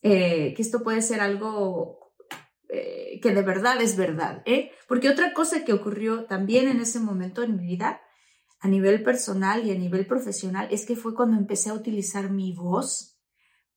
eh, 0.03 0.53
que 0.55 0.63
esto 0.63 0.83
puede 0.83 1.03
ser 1.03 1.21
algo 1.21 2.03
eh, 2.75 3.21
que 3.21 3.35
de 3.35 3.43
verdad 3.43 3.83
es 3.83 3.99
verdad, 3.99 4.43
¿eh? 4.47 4.71
Porque 4.89 5.11
otra 5.11 5.35
cosa 5.35 5.63
que 5.63 5.75
ocurrió 5.75 6.25
también 6.25 6.69
en 6.69 6.81
ese 6.81 7.01
momento 7.01 7.43
en 7.43 7.57
mi 7.57 7.67
vida, 7.67 8.01
a 8.61 8.69
nivel 8.69 9.03
personal 9.03 9.67
y 9.67 9.73
a 9.73 9.75
nivel 9.75 10.07
profesional, 10.07 10.69
es 10.71 10.87
que 10.87 10.97
fue 10.97 11.15
cuando 11.15 11.37
empecé 11.37 11.69
a 11.69 11.75
utilizar 11.75 12.31
mi 12.31 12.55
voz 12.55 13.21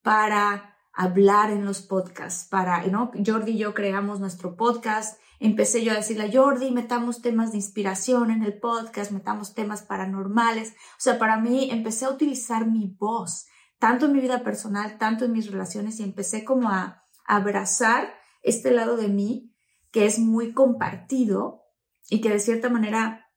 para 0.01 0.74
hablar 0.95 1.51
en 1.51 1.65
los 1.65 1.81
podcasts 1.81 2.47
para, 2.49 2.85
¿no? 2.87 3.11
Jordi 3.25 3.51
y 3.51 3.57
yo 3.57 3.73
creamos 3.73 4.19
nuestro 4.19 4.55
podcast, 4.55 5.19
empecé 5.39 5.83
yo 5.83 5.91
a 5.91 5.95
decirle 5.95 6.25
a 6.25 6.31
Jordi, 6.31 6.71
metamos 6.71 7.21
temas 7.21 7.51
de 7.51 7.57
inspiración 7.57 8.31
en 8.31 8.43
el 8.43 8.57
podcast, 8.59 9.11
metamos 9.11 9.53
temas 9.53 9.83
paranormales, 9.83 10.71
o 10.71 10.99
sea, 10.99 11.19
para 11.19 11.37
mí 11.37 11.69
empecé 11.69 12.05
a 12.05 12.09
utilizar 12.09 12.65
mi 12.65 12.95
voz, 12.97 13.45
tanto 13.77 14.05
en 14.05 14.13
mi 14.13 14.21
vida 14.21 14.43
personal, 14.43 14.97
tanto 14.97 15.25
en 15.25 15.33
mis 15.33 15.51
relaciones, 15.51 15.99
y 15.99 16.03
empecé 16.03 16.45
como 16.45 16.69
a, 16.69 17.01
abrazar 17.27 18.13
este 18.43 18.71
lado 18.71 18.97
de 18.97 19.07
mí 19.07 19.51
que 19.91 20.05
es 20.05 20.19
muy 20.19 20.53
compartido 20.53 21.63
y 22.09 22.21
que 22.21 22.29
de 22.29 22.39
cierta 22.39 22.69
manera, 22.69 23.31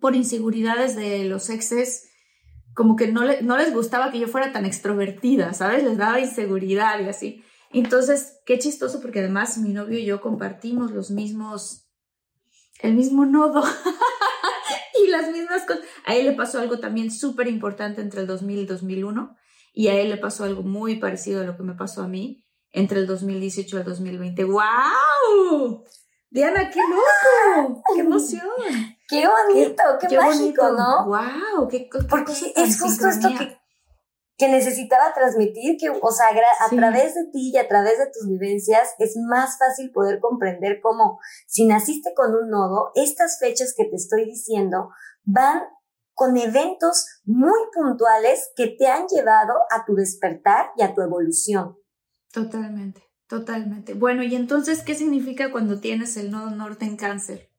por 0.00 0.14
inseguridades 0.14 0.96
de 0.96 1.24
los 1.24 1.48
exes, 1.48 2.10
como 2.76 2.94
que 2.94 3.10
no, 3.10 3.22
no 3.40 3.56
les 3.56 3.72
gustaba 3.72 4.10
que 4.10 4.18
yo 4.18 4.28
fuera 4.28 4.52
tan 4.52 4.66
extrovertida, 4.66 5.54
¿sabes? 5.54 5.82
Les 5.82 5.96
daba 5.96 6.20
inseguridad 6.20 7.00
y 7.00 7.08
así. 7.08 7.42
Entonces, 7.72 8.38
qué 8.44 8.58
chistoso 8.58 9.00
porque 9.00 9.20
además 9.20 9.56
mi 9.56 9.70
novio 9.70 9.98
y 9.98 10.04
yo 10.04 10.20
compartimos 10.20 10.90
los 10.90 11.10
mismos, 11.10 11.88
el 12.80 12.92
mismo 12.94 13.24
nodo 13.24 13.64
y 15.02 15.08
las 15.08 15.32
mismas 15.32 15.64
cosas. 15.64 15.84
A 16.04 16.16
él 16.16 16.26
le 16.26 16.32
pasó 16.32 16.58
algo 16.58 16.78
también 16.78 17.10
súper 17.10 17.48
importante 17.48 18.02
entre 18.02 18.20
el 18.20 18.26
2000 18.26 18.58
y 18.58 18.60
el 18.60 18.66
2001 18.66 19.36
y 19.72 19.88
a 19.88 19.98
él 19.98 20.10
le 20.10 20.18
pasó 20.18 20.44
algo 20.44 20.62
muy 20.62 20.96
parecido 20.96 21.40
a 21.40 21.44
lo 21.44 21.56
que 21.56 21.62
me 21.62 21.74
pasó 21.74 22.02
a 22.02 22.08
mí 22.08 22.44
entre 22.72 23.00
el 23.00 23.06
2018 23.06 23.74
y 23.74 23.80
el 23.80 23.86
2020. 23.86 24.44
¡Wow! 24.44 25.82
Diana, 26.28 26.68
qué 26.68 26.80
loco, 26.80 27.82
qué 27.94 28.00
emoción. 28.02 28.42
Qué 29.08 29.24
bonito, 29.26 29.82
qué, 30.00 30.16
mágico, 30.16 30.70
¿no? 30.70 31.06
Wow, 31.06 31.68
qué 31.68 31.88
Porque 32.08 32.32
es 32.56 32.80
justo 32.80 33.08
esto 33.08 33.28
que, 33.38 33.56
que 34.36 34.48
necesitaba 34.48 35.14
transmitir, 35.14 35.76
que, 35.78 35.90
o 35.90 36.10
sea, 36.10 36.26
a 36.28 36.70
través 36.70 37.14
de 37.14 37.24
ti 37.32 37.52
y 37.54 37.56
a 37.56 37.68
través 37.68 37.98
de 37.98 38.06
tus 38.06 38.28
vivencias 38.28 38.94
es 38.98 39.16
más 39.28 39.58
fácil 39.58 39.92
poder 39.92 40.18
comprender 40.20 40.80
cómo, 40.82 41.18
si 41.46 41.66
naciste 41.66 42.14
con 42.14 42.34
un 42.34 42.50
nodo, 42.50 42.90
estas 42.94 43.38
fechas 43.38 43.74
que 43.76 43.84
te 43.84 43.96
estoy 43.96 44.24
diciendo 44.24 44.90
van 45.24 45.62
con 46.14 46.36
eventos 46.36 47.06
muy 47.24 47.58
puntuales 47.74 48.50
que 48.56 48.68
te 48.68 48.88
han 48.88 49.06
llevado 49.06 49.52
a 49.70 49.84
tu 49.84 49.94
despertar 49.94 50.70
y 50.76 50.82
a 50.82 50.94
tu 50.94 51.02
evolución. 51.02 51.76
Totalmente, 52.32 53.02
totalmente. 53.28 53.94
Bueno, 53.94 54.22
y 54.22 54.34
entonces, 54.34 54.82
¿qué 54.82 54.94
significa 54.94 55.52
cuando 55.52 55.78
tienes 55.78 56.16
el 56.16 56.30
nodo 56.30 56.50
norte 56.50 56.86
en 56.86 56.96
cáncer? 56.96 57.50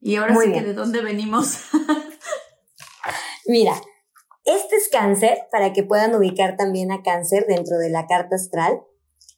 Y 0.00 0.16
ahora 0.16 0.36
sí 0.36 0.52
que 0.52 0.62
de 0.62 0.74
dónde 0.74 1.02
venimos. 1.02 1.62
Mira, 3.46 3.74
este 4.44 4.76
es 4.76 4.88
cáncer, 4.88 5.48
para 5.50 5.72
que 5.72 5.82
puedan 5.82 6.14
ubicar 6.14 6.56
también 6.56 6.92
a 6.92 7.02
cáncer 7.02 7.46
dentro 7.46 7.78
de 7.78 7.90
la 7.90 8.06
carta 8.06 8.36
astral. 8.36 8.82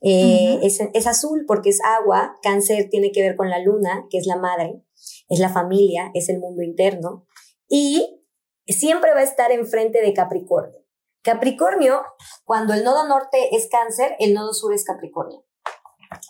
Eh, 0.00 0.60
es, 0.62 0.80
es, 0.92 1.06
azul 1.06 1.44
porque 1.46 1.70
es 1.70 1.80
agua, 1.82 2.36
cáncer 2.42 2.88
tiene 2.90 3.10
que 3.10 3.22
ver 3.22 3.36
con 3.36 3.50
la 3.50 3.58
luna, 3.58 4.06
que 4.10 4.18
es 4.18 4.26
la 4.26 4.36
madre, 4.36 4.82
es 5.28 5.40
la 5.40 5.48
familia, 5.48 6.10
es 6.14 6.28
el 6.28 6.38
mundo 6.38 6.62
interno, 6.62 7.26
y 7.68 8.22
siempre 8.68 9.12
va 9.12 9.20
a 9.20 9.24
estar 9.24 9.50
enfrente 9.50 10.00
de 10.00 10.14
Capricornio. 10.14 10.78
Capricornio, 11.22 12.02
cuando 12.44 12.74
el 12.74 12.84
nodo 12.84 13.08
norte 13.08 13.56
es 13.56 13.68
cáncer, 13.68 14.14
el 14.20 14.34
nodo 14.34 14.54
sur 14.54 14.72
es 14.72 14.84
Capricornio. 14.84 15.44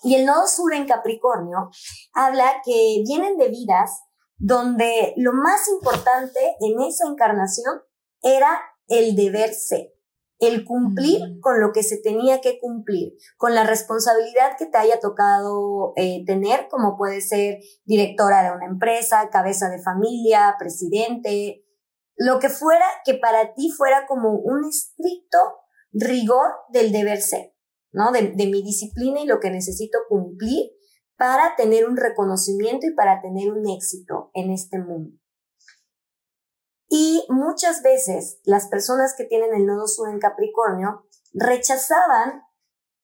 Y 0.02 0.14
el 0.14 0.24
nodo 0.24 0.46
sur 0.46 0.74
en 0.74 0.86
Capricornio 0.86 1.70
habla 2.12 2.62
que 2.64 3.02
vienen 3.06 3.36
de 3.36 3.48
vidas 3.48 4.02
donde 4.38 5.14
lo 5.16 5.32
más 5.32 5.68
importante 5.68 6.38
en 6.60 6.80
esa 6.80 7.08
encarnación 7.08 7.82
era 8.22 8.60
el 8.86 9.16
deber 9.16 9.52
ser, 9.52 9.92
el 10.38 10.64
cumplir 10.64 11.20
mm. 11.20 11.40
con 11.40 11.60
lo 11.60 11.72
que 11.72 11.82
se 11.82 11.98
tenía 11.98 12.40
que 12.40 12.58
cumplir, 12.60 13.14
con 13.36 13.54
la 13.54 13.64
responsabilidad 13.64 14.56
que 14.56 14.66
te 14.66 14.78
haya 14.78 15.00
tocado 15.00 15.92
eh, 15.96 16.24
tener, 16.24 16.68
como 16.70 16.96
puede 16.96 17.20
ser 17.20 17.58
directora 17.84 18.44
de 18.44 18.56
una 18.56 18.66
empresa, 18.66 19.28
cabeza 19.30 19.68
de 19.68 19.82
familia, 19.82 20.54
presidente, 20.58 21.64
lo 22.16 22.38
que 22.38 22.48
fuera 22.48 22.84
que 23.04 23.14
para 23.14 23.54
ti 23.54 23.70
fuera 23.70 24.06
como 24.06 24.32
un 24.32 24.68
estricto 24.68 25.38
rigor 25.92 26.48
del 26.68 26.92
deber 26.92 27.20
ser, 27.20 27.54
¿no? 27.92 28.12
De, 28.12 28.32
de 28.34 28.46
mi 28.46 28.62
disciplina 28.62 29.20
y 29.20 29.26
lo 29.26 29.40
que 29.40 29.50
necesito 29.50 29.98
cumplir 30.08 30.70
para 31.18 31.56
tener 31.56 31.86
un 31.86 31.96
reconocimiento 31.96 32.86
y 32.86 32.94
para 32.94 33.20
tener 33.20 33.52
un 33.52 33.68
éxito 33.68 34.30
en 34.34 34.52
este 34.52 34.78
mundo. 34.78 35.18
Y 36.88 37.26
muchas 37.28 37.82
veces 37.82 38.40
las 38.44 38.68
personas 38.68 39.14
que 39.18 39.24
tienen 39.24 39.52
el 39.52 39.66
nodo 39.66 39.88
sur 39.88 40.08
en 40.08 40.20
Capricornio 40.20 41.04
rechazaban 41.34 42.44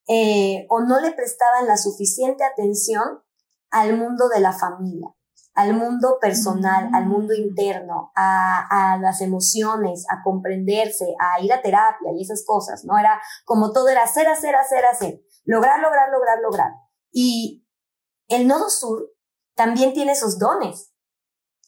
eh, 0.08 0.64
o 0.70 0.80
no 0.80 1.00
le 1.00 1.12
prestaban 1.12 1.66
la 1.66 1.76
suficiente 1.76 2.44
atención 2.44 3.22
al 3.70 3.98
mundo 3.98 4.28
de 4.28 4.40
la 4.40 4.52
familia, 4.52 5.08
al 5.54 5.74
mundo 5.74 6.18
personal, 6.20 6.90
al 6.94 7.06
mundo 7.06 7.34
mm. 7.36 7.40
interno, 7.40 8.12
a, 8.14 8.92
a, 8.94 8.98
las 8.98 9.20
emociones, 9.22 10.06
a 10.08 10.22
comprenderse, 10.22 11.14
a 11.18 11.42
ir 11.42 11.52
a 11.52 11.62
terapia 11.62 12.12
y 12.16 12.22
esas 12.22 12.44
cosas, 12.46 12.84
¿no? 12.84 12.96
Era 12.96 13.20
como 13.44 13.72
todo 13.72 13.88
era 13.88 14.04
hacer, 14.04 14.28
hacer, 14.28 14.54
hacer, 14.54 14.84
hacer, 14.86 15.20
lograr, 15.44 15.80
lograr, 15.80 16.10
lograr, 16.10 16.38
lograr. 16.40 16.70
Y 17.10 17.63
el 18.28 18.46
nodo 18.46 18.70
sur 18.70 19.10
también 19.54 19.92
tiene 19.92 20.12
esos 20.12 20.38
dones 20.38 20.92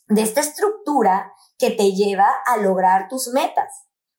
de 0.08 0.22
esta 0.22 0.40
estructura 0.40 1.32
que 1.58 1.70
te 1.70 1.92
lleva 1.92 2.28
a 2.46 2.56
lograr 2.58 3.08
tus 3.08 3.28
metas. 3.28 3.72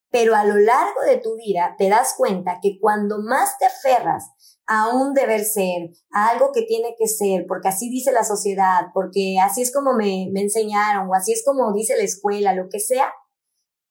Pero 0.10 0.36
a 0.36 0.46
lo 0.46 0.58
largo 0.58 1.02
de 1.02 1.18
tu 1.18 1.36
vida 1.36 1.76
te 1.78 1.90
das 1.90 2.16
cuenta 2.18 2.60
que 2.62 2.80
cuando 2.80 3.20
más 3.22 3.58
te 3.58 3.66
aferras 3.66 4.32
a 4.66 4.90
un 4.90 5.14
deber 5.14 5.44
ser, 5.44 5.92
a 6.12 6.30
algo 6.30 6.52
que 6.54 6.64
tiene 6.64 6.96
que 6.98 7.08
ser, 7.08 7.46
porque 7.48 7.70
así 7.70 7.90
dice 7.90 8.12
la 8.12 8.24
sociedad, 8.24 8.88
porque 8.94 9.38
así 9.42 9.62
es 9.62 9.74
como 9.74 9.94
me, 9.94 10.30
me 10.32 10.42
enseñaron, 10.42 11.10
o 11.10 11.14
así 11.14 11.34
es 11.34 11.44
como 11.46 11.74
dice 11.74 11.98
la 11.98 12.04
escuela, 12.04 12.54
lo 12.54 12.70
que 12.70 12.80
sea, 12.80 13.14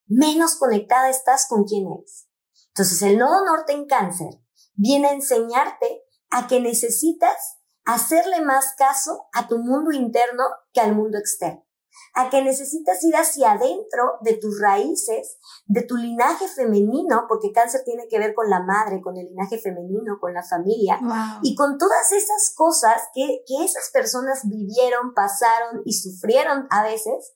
menos 0.07 0.57
conectada 0.57 1.11
estás 1.11 1.47
con 1.49 1.65
quién 1.65 1.87
eres. 1.87 2.29
Entonces 2.69 3.03
el 3.03 3.19
nodo 3.19 3.45
norte 3.45 3.73
en 3.73 3.87
cáncer 3.87 4.41
viene 4.75 5.09
a 5.09 5.13
enseñarte 5.13 6.03
a 6.31 6.47
que 6.47 6.61
necesitas 6.61 7.59
hacerle 7.87 8.43
más 8.43 8.75
caso 8.77 9.29
a 9.33 9.49
tu 9.49 9.59
mundo 9.59 9.93
interno 9.93 10.45
que 10.73 10.81
al 10.81 10.95
mundo 10.95 11.19
externo 11.19 11.67
a 12.15 12.31
que 12.31 12.43
necesitas 12.43 13.03
ir 13.05 13.15
hacia 13.15 13.53
adentro 13.53 14.19
de 14.23 14.35
tus 14.39 14.61
raíces, 14.61 15.39
de 15.67 15.83
tu 15.83 15.97
linaje 15.97 16.49
femenino, 16.49 17.27
porque 17.29 17.53
cáncer 17.53 17.83
tiene 17.85 18.09
que 18.09 18.19
ver 18.19 18.35
con 18.35 18.49
la 18.49 18.61
madre, 18.61 19.01
con 19.03 19.17
el 19.17 19.27
linaje 19.27 19.59
femenino, 19.59 20.19
con 20.21 20.33
la 20.33 20.43
familia, 20.43 20.99
y 21.43 21.55
con 21.55 21.79
todas 21.79 22.13
esas 22.13 22.55
cosas 22.55 23.03
que, 23.15 23.43
que 23.47 23.65
esas 23.65 23.91
personas 23.93 24.43
vivieron, 24.45 25.15
pasaron 25.15 25.83
y 25.85 25.93
sufrieron 25.93 26.67
a 26.71 26.85
veces, 26.85 27.35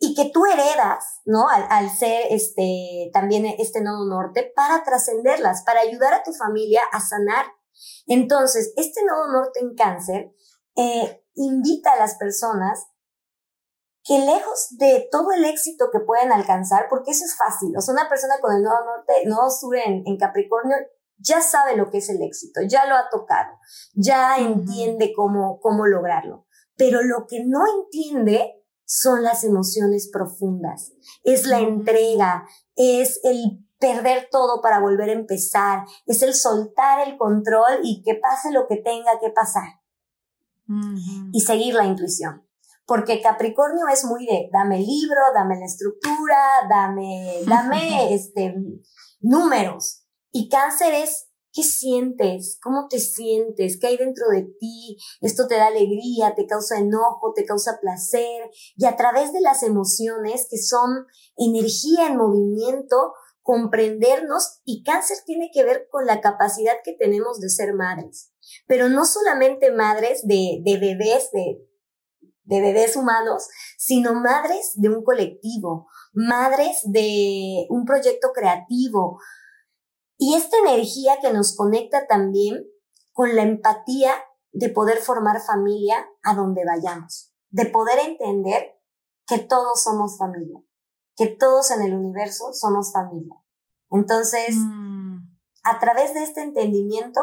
y 0.00 0.14
que 0.14 0.30
tú 0.30 0.46
heredas, 0.46 1.04
¿no? 1.24 1.48
Al, 1.48 1.66
al, 1.70 1.90
ser 1.90 2.26
este, 2.30 3.10
también 3.12 3.46
este 3.46 3.80
nodo 3.80 4.06
norte, 4.06 4.52
para 4.54 4.84
trascenderlas, 4.84 5.62
para 5.62 5.80
ayudar 5.80 6.14
a 6.14 6.22
tu 6.22 6.32
familia 6.32 6.82
a 6.92 7.00
sanar. 7.00 7.46
Entonces, 8.06 8.72
este 8.76 9.04
nodo 9.04 9.32
norte 9.32 9.60
en 9.60 9.74
cáncer 9.74 10.32
eh, 10.76 11.24
invita 11.34 11.92
a 11.92 11.98
las 11.98 12.16
personas 12.16 12.86
que 14.04 14.18
lejos 14.18 14.68
de 14.78 15.06
todo 15.12 15.32
el 15.32 15.44
éxito 15.44 15.90
que 15.92 16.00
pueden 16.00 16.32
alcanzar, 16.32 16.86
porque 16.88 17.10
eso 17.10 17.26
es 17.26 17.36
fácil, 17.36 17.76
o 17.76 17.80
sea, 17.82 17.92
una 17.92 18.08
persona 18.08 18.36
con 18.40 18.56
el 18.56 18.62
nodo 18.62 18.82
norte, 18.84 19.12
nodo 19.26 19.50
sur 19.50 19.76
en, 19.76 20.16
Capricornio, 20.16 20.76
ya 21.18 21.42
sabe 21.42 21.76
lo 21.76 21.90
que 21.90 21.98
es 21.98 22.08
el 22.08 22.22
éxito, 22.22 22.60
ya 22.66 22.86
lo 22.86 22.94
ha 22.94 23.10
tocado, 23.10 23.50
ya 23.92 24.38
entiende 24.38 25.12
cómo, 25.14 25.60
cómo 25.60 25.86
lograrlo. 25.86 26.46
Pero 26.76 27.02
lo 27.02 27.26
que 27.26 27.44
no 27.44 27.60
entiende 27.66 28.64
son 28.86 29.22
las 29.22 29.44
emociones 29.44 30.08
profundas, 30.10 30.92
es 31.22 31.44
la 31.46 31.58
entrega, 31.58 32.46
es 32.76 33.20
el 33.24 33.67
perder 33.78 34.28
todo 34.30 34.60
para 34.60 34.80
volver 34.80 35.10
a 35.10 35.12
empezar, 35.12 35.84
es 36.06 36.22
el 36.22 36.34
soltar 36.34 37.06
el 37.06 37.16
control 37.16 37.80
y 37.82 38.02
que 38.02 38.14
pase 38.14 38.50
lo 38.50 38.66
que 38.66 38.76
tenga 38.76 39.18
que 39.20 39.30
pasar. 39.30 39.80
Y 41.32 41.40
seguir 41.40 41.74
la 41.74 41.86
intuición. 41.86 42.46
Porque 42.84 43.22
Capricornio 43.22 43.86
es 43.88 44.04
muy 44.04 44.26
de 44.26 44.50
dame 44.52 44.78
el 44.78 44.86
libro, 44.86 45.20
dame 45.34 45.58
la 45.58 45.64
estructura, 45.64 46.66
dame, 46.68 47.40
dame 47.46 48.14
este, 48.14 48.54
números. 49.20 50.04
Y 50.30 50.48
cáncer 50.48 50.92
es 50.92 51.28
qué 51.52 51.62
sientes, 51.62 52.58
cómo 52.62 52.86
te 52.88 53.00
sientes, 53.00 53.78
qué 53.80 53.88
hay 53.88 53.96
dentro 53.96 54.28
de 54.28 54.42
ti, 54.42 54.96
esto 55.20 55.46
te 55.48 55.56
da 55.56 55.66
alegría, 55.66 56.34
te 56.34 56.46
causa 56.46 56.78
enojo, 56.78 57.32
te 57.34 57.44
causa 57.44 57.78
placer. 57.80 58.50
Y 58.76 58.84
a 58.86 58.96
través 58.96 59.32
de 59.32 59.40
las 59.40 59.62
emociones, 59.62 60.46
que 60.50 60.58
son 60.58 61.06
energía 61.36 62.06
en 62.06 62.16
movimiento, 62.16 63.14
comprendernos 63.48 64.60
y 64.66 64.82
cáncer 64.82 65.16
tiene 65.24 65.48
que 65.50 65.64
ver 65.64 65.88
con 65.90 66.04
la 66.04 66.20
capacidad 66.20 66.74
que 66.84 66.92
tenemos 66.92 67.40
de 67.40 67.48
ser 67.48 67.72
madres, 67.72 68.30
pero 68.66 68.90
no 68.90 69.06
solamente 69.06 69.72
madres 69.72 70.20
de, 70.26 70.60
bebés, 70.62 71.30
de, 71.32 71.66
de 72.42 72.60
bebés 72.60 72.94
humanos, 72.94 73.48
sino 73.78 74.12
madres 74.12 74.72
de 74.74 74.90
un 74.90 75.02
colectivo, 75.02 75.88
madres 76.12 76.82
de 76.84 77.66
un 77.70 77.86
proyecto 77.86 78.32
creativo. 78.34 79.18
Y 80.18 80.34
esta 80.34 80.58
energía 80.58 81.16
que 81.22 81.32
nos 81.32 81.56
conecta 81.56 82.06
también 82.06 82.66
con 83.12 83.34
la 83.34 83.44
empatía 83.44 84.12
de 84.52 84.68
poder 84.68 84.98
formar 84.98 85.40
familia 85.40 86.06
a 86.22 86.34
donde 86.34 86.66
vayamos, 86.66 87.32
de 87.48 87.64
poder 87.64 87.98
entender 88.00 88.78
que 89.26 89.38
todos 89.38 89.82
somos 89.82 90.18
familia, 90.18 90.62
que 91.18 91.26
todos 91.26 91.72
en 91.72 91.82
el 91.82 91.94
universo 91.94 92.52
somos 92.52 92.92
familia. 92.92 93.34
Entonces, 93.90 94.54
mm. 94.54 95.16
a 95.64 95.80
través 95.80 96.14
de 96.14 96.22
este 96.22 96.42
entendimiento, 96.42 97.20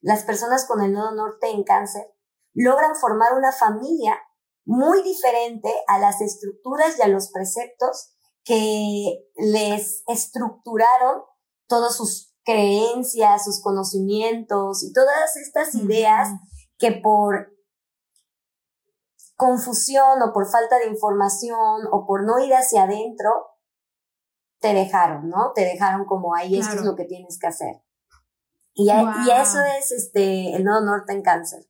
las 0.00 0.24
personas 0.24 0.66
con 0.66 0.82
el 0.82 0.94
nodo 0.94 1.14
norte 1.14 1.50
en 1.50 1.62
cáncer 1.62 2.10
logran 2.54 2.96
formar 2.96 3.34
una 3.34 3.52
familia 3.52 4.18
muy 4.64 5.02
diferente 5.02 5.70
a 5.88 5.98
las 5.98 6.22
estructuras 6.22 6.98
y 6.98 7.02
a 7.02 7.08
los 7.08 7.30
preceptos 7.30 8.14
que 8.44 9.28
les 9.36 10.02
estructuraron 10.06 11.22
todas 11.66 11.96
sus 11.96 12.34
creencias, 12.44 13.44
sus 13.44 13.62
conocimientos 13.62 14.82
y 14.82 14.92
todas 14.92 15.36
estas 15.36 15.74
ideas 15.74 16.28
que 16.78 16.92
por 16.92 17.53
confusión 19.44 20.22
o 20.22 20.32
por 20.32 20.50
falta 20.50 20.78
de 20.78 20.88
información 20.88 21.82
o 21.92 22.06
por 22.06 22.24
no 22.24 22.38
ir 22.38 22.54
hacia 22.54 22.84
adentro, 22.84 23.30
te 24.60 24.72
dejaron, 24.72 25.28
¿no? 25.28 25.52
Te 25.54 25.62
dejaron 25.62 26.06
como 26.06 26.34
ahí, 26.34 26.58
esto 26.58 26.76
es 26.76 26.84
lo 26.84 26.96
que 26.96 27.04
tienes 27.04 27.38
que 27.38 27.46
hacer. 27.46 27.82
Y, 28.72 28.90
y 28.90 29.30
eso 29.30 29.58
es 29.78 29.92
este, 29.92 30.56
el 30.56 30.64
nodo 30.64 30.84
norte 30.84 31.12
en 31.12 31.22
cáncer. 31.22 31.66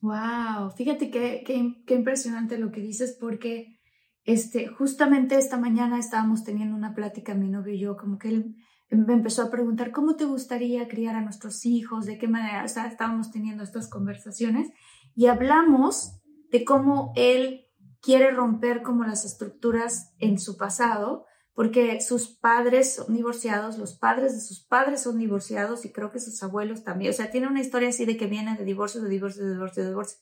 Wow, 0.00 0.70
fíjate 0.76 1.10
qué, 1.10 1.42
qué, 1.44 1.94
impresionante 1.94 2.56
lo 2.56 2.70
que 2.70 2.80
dices 2.80 3.16
porque 3.20 3.80
este, 4.22 4.68
justamente 4.68 5.36
esta 5.36 5.58
mañana 5.58 5.98
estábamos 5.98 6.44
teniendo 6.44 6.76
una 6.76 6.94
plática 6.94 7.34
mi 7.34 7.48
novio 7.48 7.74
y 7.74 7.80
yo, 7.80 7.96
como 7.96 8.16
que 8.16 8.28
él 8.28 8.56
me 8.90 9.14
empezó 9.14 9.42
a 9.42 9.50
preguntar 9.50 9.90
cómo 9.90 10.14
te 10.14 10.24
gustaría 10.24 10.86
criar 10.86 11.16
a 11.16 11.22
nuestros 11.22 11.66
hijos, 11.66 12.06
de 12.06 12.16
qué 12.16 12.28
manera, 12.28 12.64
o 12.64 12.68
sea, 12.68 12.86
estábamos 12.86 13.32
teniendo 13.32 13.64
estas 13.64 13.90
conversaciones 13.90 14.68
y 15.16 15.26
hablamos 15.26 16.20
de 16.50 16.64
cómo 16.64 17.12
él 17.16 17.66
quiere 18.00 18.30
romper 18.30 18.82
como 18.82 19.04
las 19.04 19.24
estructuras 19.24 20.14
en 20.18 20.38
su 20.38 20.56
pasado 20.56 21.26
porque 21.58 22.00
sus 22.00 22.28
padres 22.28 22.94
son 22.94 23.16
divorciados, 23.16 23.78
los 23.78 23.94
padres 23.94 24.32
de 24.32 24.40
sus 24.40 24.60
padres 24.60 25.02
son 25.02 25.18
divorciados 25.18 25.84
y 25.84 25.90
creo 25.90 26.12
que 26.12 26.20
sus 26.20 26.40
abuelos 26.44 26.84
también. 26.84 27.10
O 27.10 27.12
sea, 27.12 27.32
tiene 27.32 27.48
una 27.48 27.60
historia 27.60 27.88
así 27.88 28.04
de 28.04 28.16
que 28.16 28.28
viene 28.28 28.56
de 28.56 28.64
divorcio, 28.64 29.02
de 29.02 29.08
divorcio, 29.08 29.44
de 29.44 29.54
divorcio, 29.54 29.82
de 29.82 29.88
divorcio. 29.88 30.18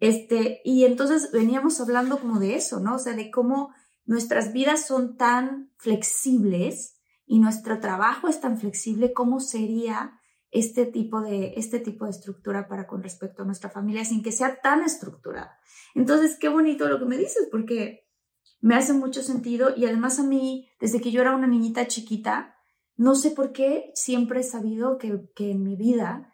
Este, 0.00 0.62
y 0.64 0.86
entonces 0.86 1.30
veníamos 1.30 1.78
hablando 1.78 2.18
como 2.18 2.40
de 2.40 2.54
eso, 2.54 2.80
¿no? 2.80 2.94
O 2.94 2.98
sea, 2.98 3.12
de 3.12 3.30
cómo 3.30 3.74
nuestras 4.06 4.54
vidas 4.54 4.86
son 4.86 5.18
tan 5.18 5.70
flexibles 5.76 6.96
y 7.26 7.38
nuestro 7.38 7.78
trabajo 7.78 8.28
es 8.28 8.40
tan 8.40 8.56
flexible, 8.58 9.12
¿cómo 9.12 9.40
sería 9.40 10.21
este 10.52 10.86
tipo 10.86 11.20
de, 11.20 11.54
este 11.56 11.80
tipo 11.80 12.04
de 12.04 12.12
estructura 12.12 12.68
para 12.68 12.86
con 12.86 13.02
respecto 13.02 13.42
a 13.42 13.46
nuestra 13.46 13.70
familia 13.70 14.04
sin 14.04 14.22
que 14.22 14.30
sea 14.30 14.60
tan 14.60 14.82
estructurada? 14.82 15.58
Entonces, 15.94 16.36
qué 16.38 16.48
bonito 16.48 16.88
lo 16.88 17.00
que 17.00 17.06
me 17.06 17.18
dices, 17.18 17.48
porque 17.50 18.08
me 18.60 18.76
hace 18.76 18.92
mucho 18.92 19.22
sentido 19.22 19.74
y 19.76 19.86
además 19.86 20.20
a 20.20 20.22
mí, 20.22 20.68
desde 20.78 21.00
que 21.00 21.10
yo 21.10 21.20
era 21.20 21.34
una 21.34 21.48
niñita 21.48 21.88
chiquita, 21.88 22.54
no 22.96 23.16
sé 23.16 23.32
por 23.32 23.52
qué 23.52 23.90
siempre 23.94 24.40
he 24.40 24.44
sabido 24.44 24.98
que, 24.98 25.28
que 25.34 25.50
en 25.50 25.64
mi 25.64 25.74
vida 25.74 26.28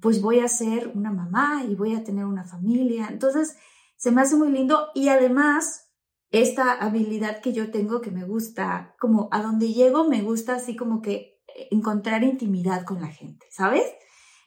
pues 0.00 0.20
voy 0.20 0.40
a 0.40 0.48
ser 0.48 0.90
una 0.94 1.12
mamá 1.12 1.64
y 1.68 1.74
voy 1.74 1.94
a 1.94 2.04
tener 2.04 2.24
una 2.24 2.44
familia. 2.44 3.08
Entonces, 3.10 3.56
se 3.96 4.10
me 4.10 4.22
hace 4.22 4.36
muy 4.36 4.50
lindo 4.50 4.88
y 4.94 5.08
además 5.08 5.92
esta 6.30 6.72
habilidad 6.72 7.40
que 7.40 7.52
yo 7.52 7.70
tengo 7.70 8.00
que 8.00 8.10
me 8.10 8.24
gusta, 8.24 8.96
como 8.98 9.28
a 9.30 9.42
donde 9.42 9.72
llego 9.72 10.08
me 10.08 10.22
gusta 10.22 10.56
así 10.56 10.74
como 10.74 11.00
que 11.00 11.33
encontrar 11.70 12.22
intimidad 12.22 12.84
con 12.84 13.00
la 13.00 13.08
gente, 13.08 13.46
¿sabes? 13.50 13.84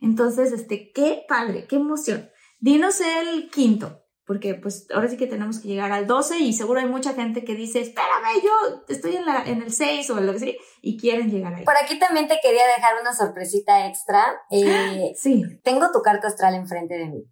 Entonces, 0.01 0.51
este, 0.51 0.91
qué 0.91 1.23
padre, 1.27 1.65
qué 1.67 1.77
emoción. 1.77 2.29
Dinos 2.59 3.01
el 3.01 3.49
quinto 3.49 4.07
porque 4.27 4.55
pues 4.55 4.87
ahora 4.93 5.07
sí 5.07 5.15
que 5.15 5.25
tenemos 5.25 5.59
que 5.59 5.69
llegar 5.69 5.93
al 5.93 6.05
12 6.05 6.39
y 6.39 6.51
seguro 6.51 6.81
hay 6.81 6.85
mucha 6.85 7.13
gente 7.13 7.45
que 7.45 7.55
dice, 7.55 7.79
espérame, 7.79 8.43
yo 8.43 8.83
estoy 8.89 9.15
en, 9.15 9.25
la, 9.25 9.41
en 9.45 9.61
el 9.61 9.73
6 9.73 10.09
o 10.09 10.19
lo 10.19 10.33
que 10.33 10.39
sea, 10.39 10.53
y 10.81 10.99
quieren 10.99 11.31
llegar 11.31 11.55
ahí. 11.55 11.63
Por 11.63 11.77
aquí 11.81 11.97
también 11.97 12.27
te 12.27 12.37
quería 12.43 12.67
dejar 12.75 12.99
una 13.01 13.15
sorpresita 13.15 13.87
extra. 13.87 14.23
Eh, 14.49 15.13
sí. 15.15 15.43
Tengo 15.63 15.91
tu 15.91 16.01
carta 16.01 16.27
astral 16.27 16.55
enfrente 16.55 16.95
de 16.95 17.07
mí. 17.07 17.23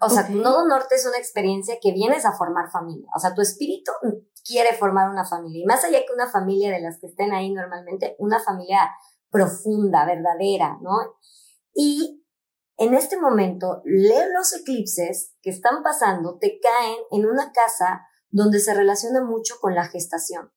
O 0.00 0.08
sea, 0.08 0.26
tu 0.26 0.34
nodo 0.34 0.66
norte 0.66 0.94
es 0.94 1.06
una 1.06 1.18
experiencia 1.18 1.76
que 1.80 1.92
vienes 1.92 2.24
a 2.24 2.32
formar 2.32 2.70
familia. 2.70 3.08
O 3.14 3.18
sea, 3.18 3.34
tu 3.34 3.42
espíritu 3.42 3.92
quiere 4.44 4.72
formar 4.74 5.10
una 5.10 5.24
familia. 5.24 5.62
Y 5.62 5.66
más 5.66 5.84
allá 5.84 6.00
que 6.00 6.12
una 6.14 6.30
familia 6.30 6.70
de 6.70 6.80
las 6.80 6.98
que 6.98 7.06
estén 7.06 7.32
ahí 7.32 7.52
normalmente, 7.52 8.16
una 8.18 8.40
familia 8.40 8.90
profunda, 9.30 10.06
verdadera, 10.06 10.78
¿no? 10.80 10.96
Y 11.74 12.24
en 12.78 12.94
este 12.94 13.18
momento, 13.18 13.82
leo 13.84 14.28
los 14.36 14.52
eclipses 14.54 15.34
que 15.42 15.50
están 15.50 15.82
pasando, 15.82 16.38
te 16.38 16.58
caen 16.60 16.98
en 17.10 17.26
una 17.26 17.52
casa 17.52 18.06
donde 18.30 18.60
se 18.60 18.74
relaciona 18.74 19.24
mucho 19.24 19.54
con 19.60 19.74
la 19.74 19.86
gestación, 19.86 20.52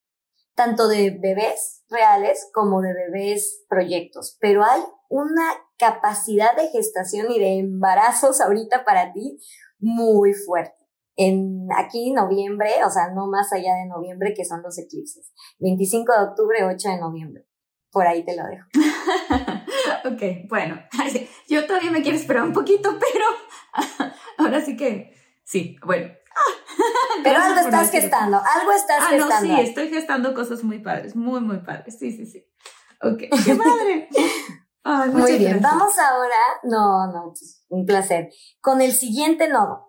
tanto 0.54 0.88
de 0.88 1.18
bebés 1.22 1.84
reales 1.90 2.50
como 2.54 2.82
de 2.82 2.94
bebés 2.94 3.64
proyectos, 3.70 4.38
pero 4.42 4.64
hay 4.66 4.82
una 5.10 5.53
capacidad 5.78 6.55
de 6.55 6.70
gestación 6.70 7.32
y 7.32 7.39
de 7.39 7.60
embarazos 7.60 8.39
ahorita 8.41 8.86
para 8.86 9.12
ti 9.12 9.39
muy 9.80 10.34
fuerte. 10.34 10.76
En 11.16 11.68
aquí 11.76 12.14
noviembre, 12.14 12.70
o 12.86 12.89
sea, 12.89 13.12
no 13.14 13.28
más 13.28 13.51
allá 13.51 13.76
de 13.76 13.88
noviembre, 13.88 14.34
que 14.34 14.45
son 14.45 14.62
los 14.62 14.78
eclipses. 14.78 15.34
25 15.60 16.14
de 16.14 16.24
octubre, 16.30 16.64
8 16.64 16.89
de 16.89 16.99
noviembre. 16.99 17.45
Por 17.91 18.07
ahí 18.07 18.24
te 18.24 18.38
lo 18.38 18.43
dejo. 18.45 18.68
ok, 20.05 20.47
bueno, 20.47 20.80
yo 21.47 21.66
todavía 21.66 21.91
me 21.91 22.01
quiero 22.01 22.18
esperar 22.18 22.43
un 22.43 22.53
poquito, 22.53 22.97
pero 22.99 23.26
ahora 24.38 24.62
sí 24.62 24.78
que, 24.78 25.14
sí, 25.43 25.76
bueno. 25.86 26.10
Pero 27.24 27.38
algo 27.38 27.60
estás 27.60 27.91
gestando, 27.91 28.38
algo 28.38 28.72
estás 28.72 28.99
ah, 29.01 29.10
gestando. 29.10 29.49
No, 29.49 29.57
sí, 29.57 29.62
estoy 29.62 29.89
gestando 29.89 30.34
cosas 30.34 30.64
muy 30.64 30.80
padres, 30.80 31.18
muy, 31.18 31.41
muy 31.41 31.57
padres, 31.57 31.99
sí, 31.99 32.14
sí, 32.14 32.26
sí. 32.26 32.45
Ok, 33.01 33.18
qué 33.18 33.55
padre. 34.84 35.12
muy 35.12 35.38
bien, 35.38 35.62
vamos 35.62 35.98
ahora, 35.98 36.36
no, 36.64 37.12
no, 37.12 37.34
pues, 37.34 37.64
un 37.70 37.86
placer, 37.86 38.30
con 38.62 38.82
el 38.82 38.94
siguiente 38.94 39.48
nodo. 39.50 39.88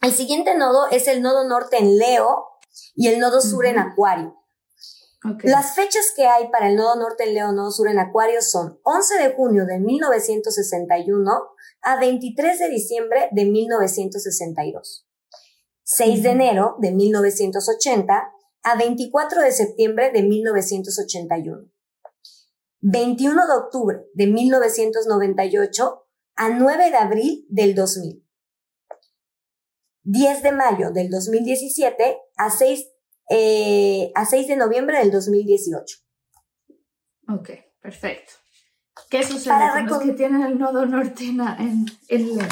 El 0.00 0.12
siguiente 0.12 0.54
nodo 0.56 0.88
es 0.90 1.08
el 1.08 1.22
nodo 1.22 1.48
norte 1.48 1.78
en 1.78 1.98
Leo 1.98 2.46
y 2.94 3.08
el 3.08 3.18
nodo 3.18 3.40
sur 3.40 3.66
en 3.66 3.78
Acuario. 3.78 4.36
Las 5.42 5.74
fechas 5.74 6.12
que 6.14 6.26
hay 6.26 6.48
para 6.48 6.68
el 6.68 6.76
nodo 6.76 6.94
norte 6.94 7.24
en 7.24 7.34
Leo, 7.34 7.50
nodo 7.50 7.72
sur 7.72 7.88
en 7.88 7.98
Acuario 7.98 8.40
son 8.40 8.78
11 8.84 9.18
de 9.18 9.34
junio 9.34 9.66
de 9.66 9.80
1961 9.80 11.32
a 11.82 11.96
23 11.98 12.58
de 12.58 12.68
diciembre 12.68 13.28
de 13.32 13.44
1962. 13.44 15.06
6 15.82 16.22
de 16.22 16.30
enero 16.30 16.76
de 16.78 16.92
1980 16.92 18.32
a 18.62 18.76
24 18.76 19.40
de 19.42 19.50
septiembre 19.50 20.12
de 20.12 20.22
1981. 20.22 21.68
21 22.80 23.46
de 23.46 23.52
octubre 23.54 23.98
de 24.14 24.26
1998 24.26 26.06
a 26.36 26.48
9 26.50 26.90
de 26.90 26.96
abril 26.96 27.46
del 27.48 27.74
2000. 27.74 28.24
10 30.04 30.42
de 30.42 30.52
mayo 30.52 30.90
del 30.90 31.10
2017 31.10 32.18
a 32.36 32.50
6 32.50 32.88
eh, 33.30 34.10
a 34.14 34.24
6 34.24 34.48
de 34.48 34.56
noviembre 34.56 34.98
del 34.98 35.10
2018. 35.10 35.98
Ok, 37.28 37.50
perfecto. 37.80 38.32
¿Qué 39.10 39.22
sucede 39.22 39.70
con 39.74 39.86
los 39.86 39.98
que 39.98 40.12
tienen 40.12 40.42
el 40.42 40.58
nodo 40.58 40.86
norte 40.86 41.24
en, 41.24 41.86
Leo? 42.08 42.48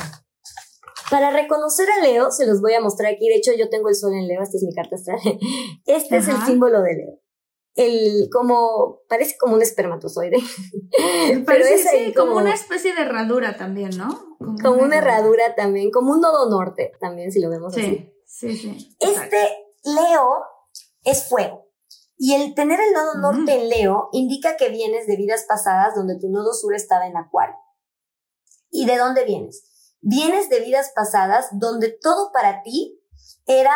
Para 1.10 1.30
reconocer 1.30 1.88
a 1.90 2.02
Leo, 2.02 2.30
se 2.30 2.46
los 2.46 2.60
voy 2.60 2.74
a 2.74 2.80
mostrar 2.80 3.12
aquí. 3.12 3.28
De 3.28 3.36
hecho, 3.36 3.52
yo 3.56 3.68
tengo 3.68 3.88
el 3.88 3.94
sol 3.94 4.12
en 4.12 4.26
Leo, 4.26 4.42
esta 4.42 4.56
es 4.56 4.62
mi 4.64 4.74
carta 4.74 4.96
astral. 4.96 5.18
Este 5.86 6.16
es 6.18 6.28
el 6.28 6.36
símbolo 6.42 6.82
de 6.82 6.94
Leo. 6.94 7.20
El, 7.76 8.30
como, 8.32 9.02
parece 9.08 9.36
como 9.38 9.54
un 9.54 9.62
espermatozoide. 9.62 10.38
Pero 11.46 11.64
es 11.64 11.82
sí, 11.88 12.14
como, 12.14 12.36
una 12.36 12.54
especie 12.54 12.94
de 12.94 13.02
herradura 13.02 13.56
también, 13.56 13.90
¿no? 13.96 14.36
Como, 14.62 14.82
una, 14.82 14.98
herradura 14.98 15.54
también, 15.54 15.90
como 15.90 16.12
un 16.12 16.20
nodo 16.20 16.48
norte 16.48 16.92
también, 17.00 17.30
si 17.30 17.40
lo 17.40 17.50
vemos 17.50 17.74
sí, 17.74 17.80
así. 17.80 18.12
Sí, 18.26 18.56
sí. 18.56 18.96
Este 18.98 19.48
Leo 19.84 20.42
es 21.04 21.28
fuego. 21.28 21.66
Y 22.18 22.34
el 22.34 22.54
tener 22.54 22.80
el 22.80 22.92
nodo 22.94 23.14
norte 23.16 23.60
en 23.60 23.68
Leo 23.68 24.08
indica 24.12 24.56
que 24.56 24.70
vienes 24.70 25.06
de 25.06 25.16
vidas 25.16 25.44
pasadas 25.46 25.94
donde 25.94 26.18
tu 26.18 26.30
nodo 26.30 26.54
sur 26.54 26.74
estaba 26.74 27.06
en 27.06 27.16
Acuario. 27.16 27.56
¿Y 28.70 28.86
de 28.86 28.96
dónde 28.96 29.24
vienes? 29.24 29.96
Vienes 30.00 30.48
de 30.48 30.60
vidas 30.60 30.92
pasadas 30.94 31.48
donde 31.52 31.90
todo 31.90 32.32
para 32.32 32.62
ti 32.62 33.02
era 33.46 33.74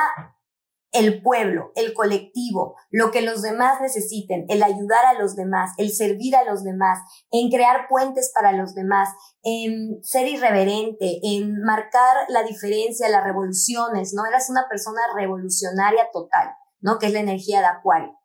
el 0.93 1.23
pueblo, 1.23 1.73
el 1.77 1.95
colectivo, 1.95 2.77
lo 2.91 3.11
que 3.11 3.23
los 3.23 3.43
demás 3.43 3.81
necesiten, 3.81 4.45
el 4.49 4.63
ayudar 4.63 5.05
a 5.07 5.15
los 5.21 5.37
demás, 5.37 5.71
el 5.79 5.91
servir 5.93 6.35
a 6.35 6.45
los 6.45 6.65
demás, 6.65 6.99
en 7.31 7.49
crear 7.51 7.87
puentes 7.89 8.33
para 8.35 8.53
los 8.53 8.75
demás, 8.75 9.09
en 9.43 10.03
ser 10.03 10.27
irreverente, 10.27 11.21
en 11.23 11.63
marcar 11.63 12.27
la 12.29 12.43
diferencia, 12.43 13.09
las 13.09 13.25
revoluciones, 13.25 14.13
¿no? 14.15 14.27
Eras 14.27 14.51
una 14.51 14.67
persona 14.69 15.01
revolucionaria 15.17 16.09
total. 16.13 16.51
¿no? 16.81 16.99
Que 16.99 17.07
es 17.07 17.13
la 17.13 17.21
energía 17.21 17.61
de 17.61 17.67
Acuario. 17.67 18.19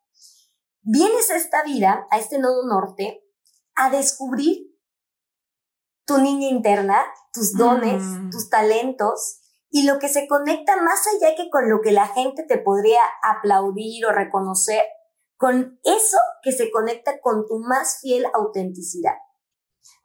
Vienes 0.82 1.30
a 1.32 1.36
esta 1.36 1.64
vida, 1.64 2.08
a 2.12 2.18
este 2.18 2.40
nodo 2.40 2.68
norte, 2.68 3.24
a 3.76 3.90
descubrir 3.90 4.72
tu 6.06 6.20
niña 6.20 6.48
interna, 6.48 7.04
tus 7.34 7.54
dones, 7.54 8.04
mm. 8.04 8.30
tus 8.30 8.50
talentos 8.50 9.42
y 9.70 9.84
lo 9.84 10.00
que 10.00 10.10
se 10.10 10.28
conecta 10.28 10.82
más 10.82 11.06
allá 11.08 11.36
que 11.36 11.50
con 11.50 11.70
lo 11.70 11.82
que 11.82 11.92
la 11.92 12.08
gente 12.08 12.44
te 12.48 12.58
podría 12.58 13.02
aplaudir 13.24 14.06
o 14.06 14.12
reconocer, 14.12 14.84
con 15.38 15.80
eso 15.84 16.18
que 16.42 16.52
se 16.52 16.72
conecta 16.72 17.20
con 17.22 17.46
tu 17.46 17.60
más 17.60 18.00
fiel 18.02 18.26
autenticidad. 18.34 19.16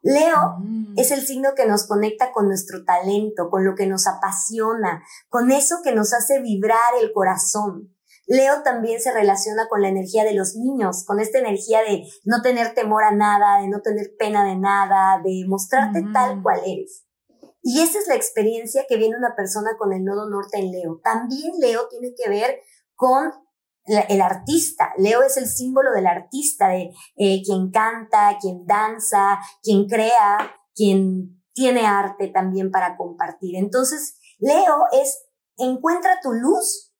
Leo 0.01 0.57
mm. 0.59 0.95
es 0.97 1.11
el 1.11 1.21
signo 1.21 1.51
que 1.55 1.65
nos 1.65 1.87
conecta 1.87 2.31
con 2.31 2.47
nuestro 2.47 2.83
talento, 2.83 3.49
con 3.49 3.63
lo 3.65 3.75
que 3.75 3.87
nos 3.87 4.07
apasiona, 4.07 5.03
con 5.29 5.51
eso 5.51 5.77
que 5.83 5.93
nos 5.93 6.13
hace 6.13 6.41
vibrar 6.41 6.95
el 6.99 7.11
corazón. 7.13 7.95
Leo 8.27 8.63
también 8.63 9.01
se 9.01 9.11
relaciona 9.11 9.67
con 9.67 9.81
la 9.81 9.89
energía 9.89 10.23
de 10.23 10.33
los 10.33 10.55
niños, 10.55 11.05
con 11.05 11.19
esta 11.19 11.39
energía 11.39 11.81
de 11.81 12.03
no 12.23 12.41
tener 12.41 12.73
temor 12.73 13.03
a 13.03 13.11
nada, 13.11 13.61
de 13.61 13.67
no 13.67 13.81
tener 13.81 14.15
pena 14.17 14.45
de 14.45 14.57
nada, 14.57 15.21
de 15.23 15.43
mostrarte 15.47 16.03
tal 16.13 16.41
cual 16.41 16.61
eres. 16.65 17.03
Y 17.61 17.81
esa 17.81 17.99
es 17.99 18.07
la 18.07 18.15
experiencia 18.15 18.85
que 18.87 18.97
viene 18.97 19.17
una 19.17 19.35
persona 19.35 19.71
con 19.77 19.93
el 19.93 20.03
nodo 20.03 20.29
norte 20.29 20.59
en 20.59 20.71
Leo. 20.71 20.99
También 21.03 21.51
Leo 21.59 21.87
tiene 21.89 22.13
que 22.15 22.29
ver 22.29 22.59
con 22.95 23.31
el 23.85 24.21
artista. 24.21 24.93
Leo 24.97 25.23
es 25.23 25.37
el 25.37 25.47
símbolo 25.47 25.91
del 25.91 26.07
artista, 26.07 26.69
de 26.69 26.91
eh, 27.15 27.41
quien 27.43 27.71
canta, 27.71 28.37
quien 28.39 28.65
danza, 28.65 29.39
quien 29.61 29.87
crea, 29.87 30.55
quien 30.75 31.41
tiene 31.53 31.85
arte 31.85 32.27
también 32.27 32.71
para 32.71 32.97
compartir. 32.97 33.55
Entonces, 33.55 34.15
Leo 34.39 34.85
es 34.91 35.25
encuentra 35.57 36.19
tu 36.21 36.31
luz 36.31 36.90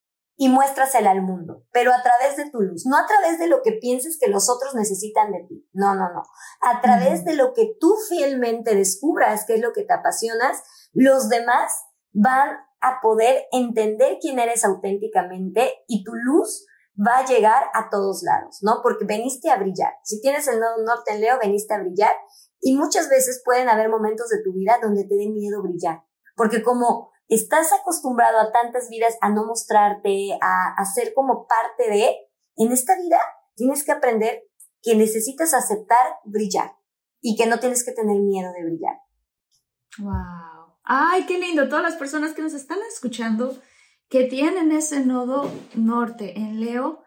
y 0.42 0.50
muéstrasela 0.50 1.12
al 1.12 1.22
mundo, 1.22 1.68
pero 1.72 1.92
a 1.94 2.02
través 2.02 2.36
de 2.36 2.50
tu 2.50 2.62
luz, 2.62 2.88
no 2.88 2.98
a 2.98 3.06
través 3.06 3.38
de 3.38 3.46
lo 3.46 3.62
que 3.62 3.74
pienses 3.74 4.18
que 4.20 4.28
los 4.28 4.50
otros 4.50 4.74
necesitan 4.74 5.32
de 5.32 5.46
ti, 5.48 5.70
no, 5.72 5.94
no, 5.94 6.12
no, 6.12 6.24
a 6.62 6.82
través 6.82 7.24
de 7.26 7.36
lo 7.36 7.54
que 7.54 7.76
tú 7.80 7.94
fielmente 8.10 8.74
descubras 8.74 9.46
que 9.46 9.54
es 9.54 9.62
lo 9.62 9.72
que 9.72 9.84
te 9.84 9.94
apasionas, 9.94 10.64
los 10.94 11.30
demás 11.30 11.72
van 12.12 12.58
a 12.82 13.02
poder 13.04 13.44
entender 13.52 14.18
quién 14.20 14.40
eres 14.40 14.66
auténticamente 14.66 15.76
y 15.88 16.04
tu 16.04 16.14
luz 16.16 16.66
va 16.98 17.20
a 17.20 17.26
llegar 17.28 17.66
a 17.76 17.92
todos 17.92 18.24
lados, 18.24 18.62
¿no? 18.64 18.80
Porque 18.82 19.06
veniste 19.06 19.52
a 19.52 19.58
brillar. 19.58 19.94
Si 20.04 20.22
tienes 20.22 20.48
el 20.48 20.60
nodo 20.60 20.84
norte 20.84 21.14
en 21.14 21.22
Leo, 21.22 21.38
veniste 21.40 21.76
a 21.76 21.84
brillar 21.84 22.16
y 22.60 22.76
muchas 22.76 23.10
veces 23.10 23.44
pueden 23.46 23.70
haber 23.70 23.90
momentos 23.90 24.28
de 24.30 24.42
tu 24.44 24.54
vida 24.54 24.80
donde 24.82 25.04
te 25.04 25.14
den 25.14 25.36
miedo 25.36 25.62
brillar, 25.62 26.04
porque 26.36 26.64
como 26.64 27.11
estás 27.32 27.72
acostumbrado 27.74 28.40
a 28.40 28.52
tantas 28.52 28.90
vidas 28.90 29.18
a 29.22 29.30
no 29.30 29.46
mostrarte, 29.46 30.38
a, 30.42 30.74
a 30.78 30.86
ser 30.86 31.14
como 31.14 31.48
parte 31.48 31.90
de, 31.90 32.16
en 32.58 32.72
esta 32.72 32.96
vida 32.98 33.18
tienes 33.56 33.84
que 33.84 33.94
aprender 33.94 34.44
que 34.82 34.96
necesitas 34.96 35.54
aceptar 35.54 36.18
brillar 36.26 36.76
y 37.22 37.36
que 37.36 37.46
no 37.46 37.60
tienes 37.60 37.86
que 37.86 37.94
tener 37.94 38.20
miedo 38.20 38.52
de 38.52 38.66
brillar. 38.66 38.98
Wow. 40.00 40.76
Ay, 40.84 41.26
qué 41.26 41.40
lindo. 41.40 41.70
Todas 41.70 41.84
las 41.84 41.96
personas 41.96 42.34
que 42.34 42.42
nos 42.42 42.54
están 42.54 42.80
escuchando 42.92 43.58
que 44.10 44.26
tienen 44.26 44.72
ese 44.74 45.06
nodo 45.06 45.50
norte 45.74 46.38
en 46.38 46.60
Leo, 46.60 47.04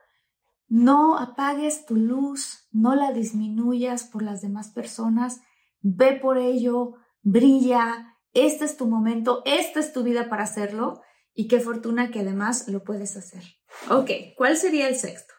no 0.68 1.18
apagues 1.18 1.84
tu 1.84 1.96
luz, 1.96 2.66
no 2.72 2.94
la 2.94 3.12
disminuyas 3.12 4.04
por 4.04 4.22
las 4.22 4.40
demás 4.40 4.70
personas, 4.70 5.42
ve 5.82 6.12
por 6.12 6.38
ello, 6.38 6.94
brilla, 7.20 8.13
este 8.34 8.64
es 8.64 8.76
tu 8.76 8.86
momento, 8.86 9.42
esta 9.44 9.80
es 9.80 9.92
tu 9.92 10.02
vida 10.02 10.28
para 10.28 10.44
hacerlo 10.44 11.00
y 11.32 11.48
qué 11.48 11.60
fortuna 11.60 12.10
que 12.10 12.20
además 12.20 12.68
lo 12.68 12.84
puedes 12.84 13.16
hacer. 13.16 13.42
Ok, 13.90 14.10
¿cuál 14.36 14.56
sería 14.56 14.88
el 14.88 14.96
sexto? 14.96 15.34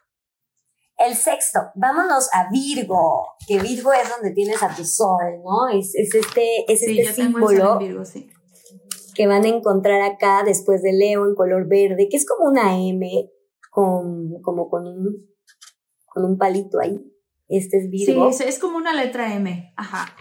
El 0.97 1.15
sexto, 1.15 1.59
vámonos 1.75 2.29
a 2.33 2.49
Virgo, 2.49 3.35
que 3.47 3.59
Virgo 3.59 3.91
es 3.91 4.09
donde 4.09 4.31
tienes 4.31 4.63
a 4.63 4.73
tu 4.73 4.85
sol, 4.85 5.41
¿no? 5.43 5.67
Es, 5.77 5.93
este, 5.93 6.71
es 6.71 6.81
este 6.83 7.13
símbolo 7.13 7.79
que 9.13 9.27
van 9.27 9.43
a 9.43 9.47
encontrar 9.47 10.01
acá 10.01 10.43
después 10.45 10.81
de 10.81 10.93
Leo 10.93 11.25
en 11.25 11.35
color 11.35 11.67
verde, 11.67 12.07
que 12.09 12.17
es 12.17 12.25
como 12.25 12.49
una 12.49 12.77
M 12.77 13.29
con, 13.71 14.41
como 14.41 14.69
con 14.69 14.87
un, 14.87 15.35
con 16.05 16.25
un 16.25 16.37
palito 16.37 16.79
ahí. 16.79 16.99
Este 17.47 17.77
es 17.77 17.89
Virgo. 17.89 18.31
Sí, 18.31 18.43
es 18.45 18.59
como 18.59 18.77
una 18.77 18.93
letra 18.93 19.33
M. 19.33 19.73
Ajá. 19.75 20.15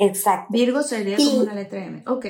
Exacto. 0.00 0.48
Virgo 0.50 0.82
sería 0.82 1.16
como 1.18 1.42
una 1.42 1.54
letra 1.54 1.84
M. 1.84 2.02
Ok. 2.06 2.26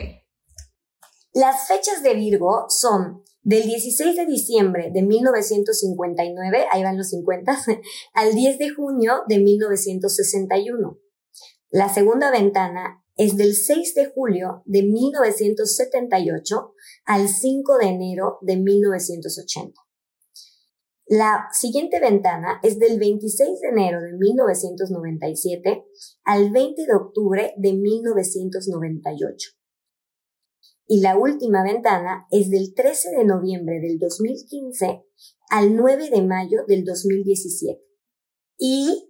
Las 1.32 1.68
fechas 1.68 2.02
de 2.02 2.14
Virgo 2.14 2.66
son 2.68 3.22
del 3.42 3.62
16 3.62 4.16
de 4.16 4.26
diciembre 4.26 4.90
de 4.92 5.02
1959, 5.02 6.66
ahí 6.70 6.82
van 6.82 6.98
los 6.98 7.10
50, 7.10 7.56
al 8.14 8.34
10 8.34 8.58
de 8.58 8.70
junio 8.70 9.22
de 9.28 9.38
1961. 9.38 10.98
La 11.70 11.88
segunda 11.88 12.32
ventana 12.32 13.04
es 13.16 13.36
del 13.36 13.54
6 13.54 13.94
de 13.94 14.06
julio 14.06 14.62
de 14.64 14.82
1978 14.82 16.74
al 17.04 17.28
5 17.28 17.78
de 17.78 17.86
enero 17.86 18.38
de 18.40 18.56
1980. 18.56 19.80
La 21.12 21.48
siguiente 21.50 21.98
ventana 21.98 22.60
es 22.62 22.78
del 22.78 22.96
26 23.00 23.60
de 23.60 23.68
enero 23.68 24.00
de 24.00 24.12
1997 24.12 25.84
al 26.22 26.52
20 26.52 26.86
de 26.86 26.94
octubre 26.94 27.52
de 27.56 27.72
1998 27.72 29.50
y 30.86 31.00
la 31.00 31.18
última 31.18 31.64
ventana 31.64 32.28
es 32.30 32.48
del 32.48 32.74
13 32.74 33.10
de 33.10 33.24
noviembre 33.24 33.80
del 33.80 33.98
2015 33.98 35.04
al 35.50 35.74
9 35.74 36.10
de 36.10 36.22
mayo 36.22 36.64
del 36.68 36.84
2017. 36.84 37.80
Y 38.56 39.08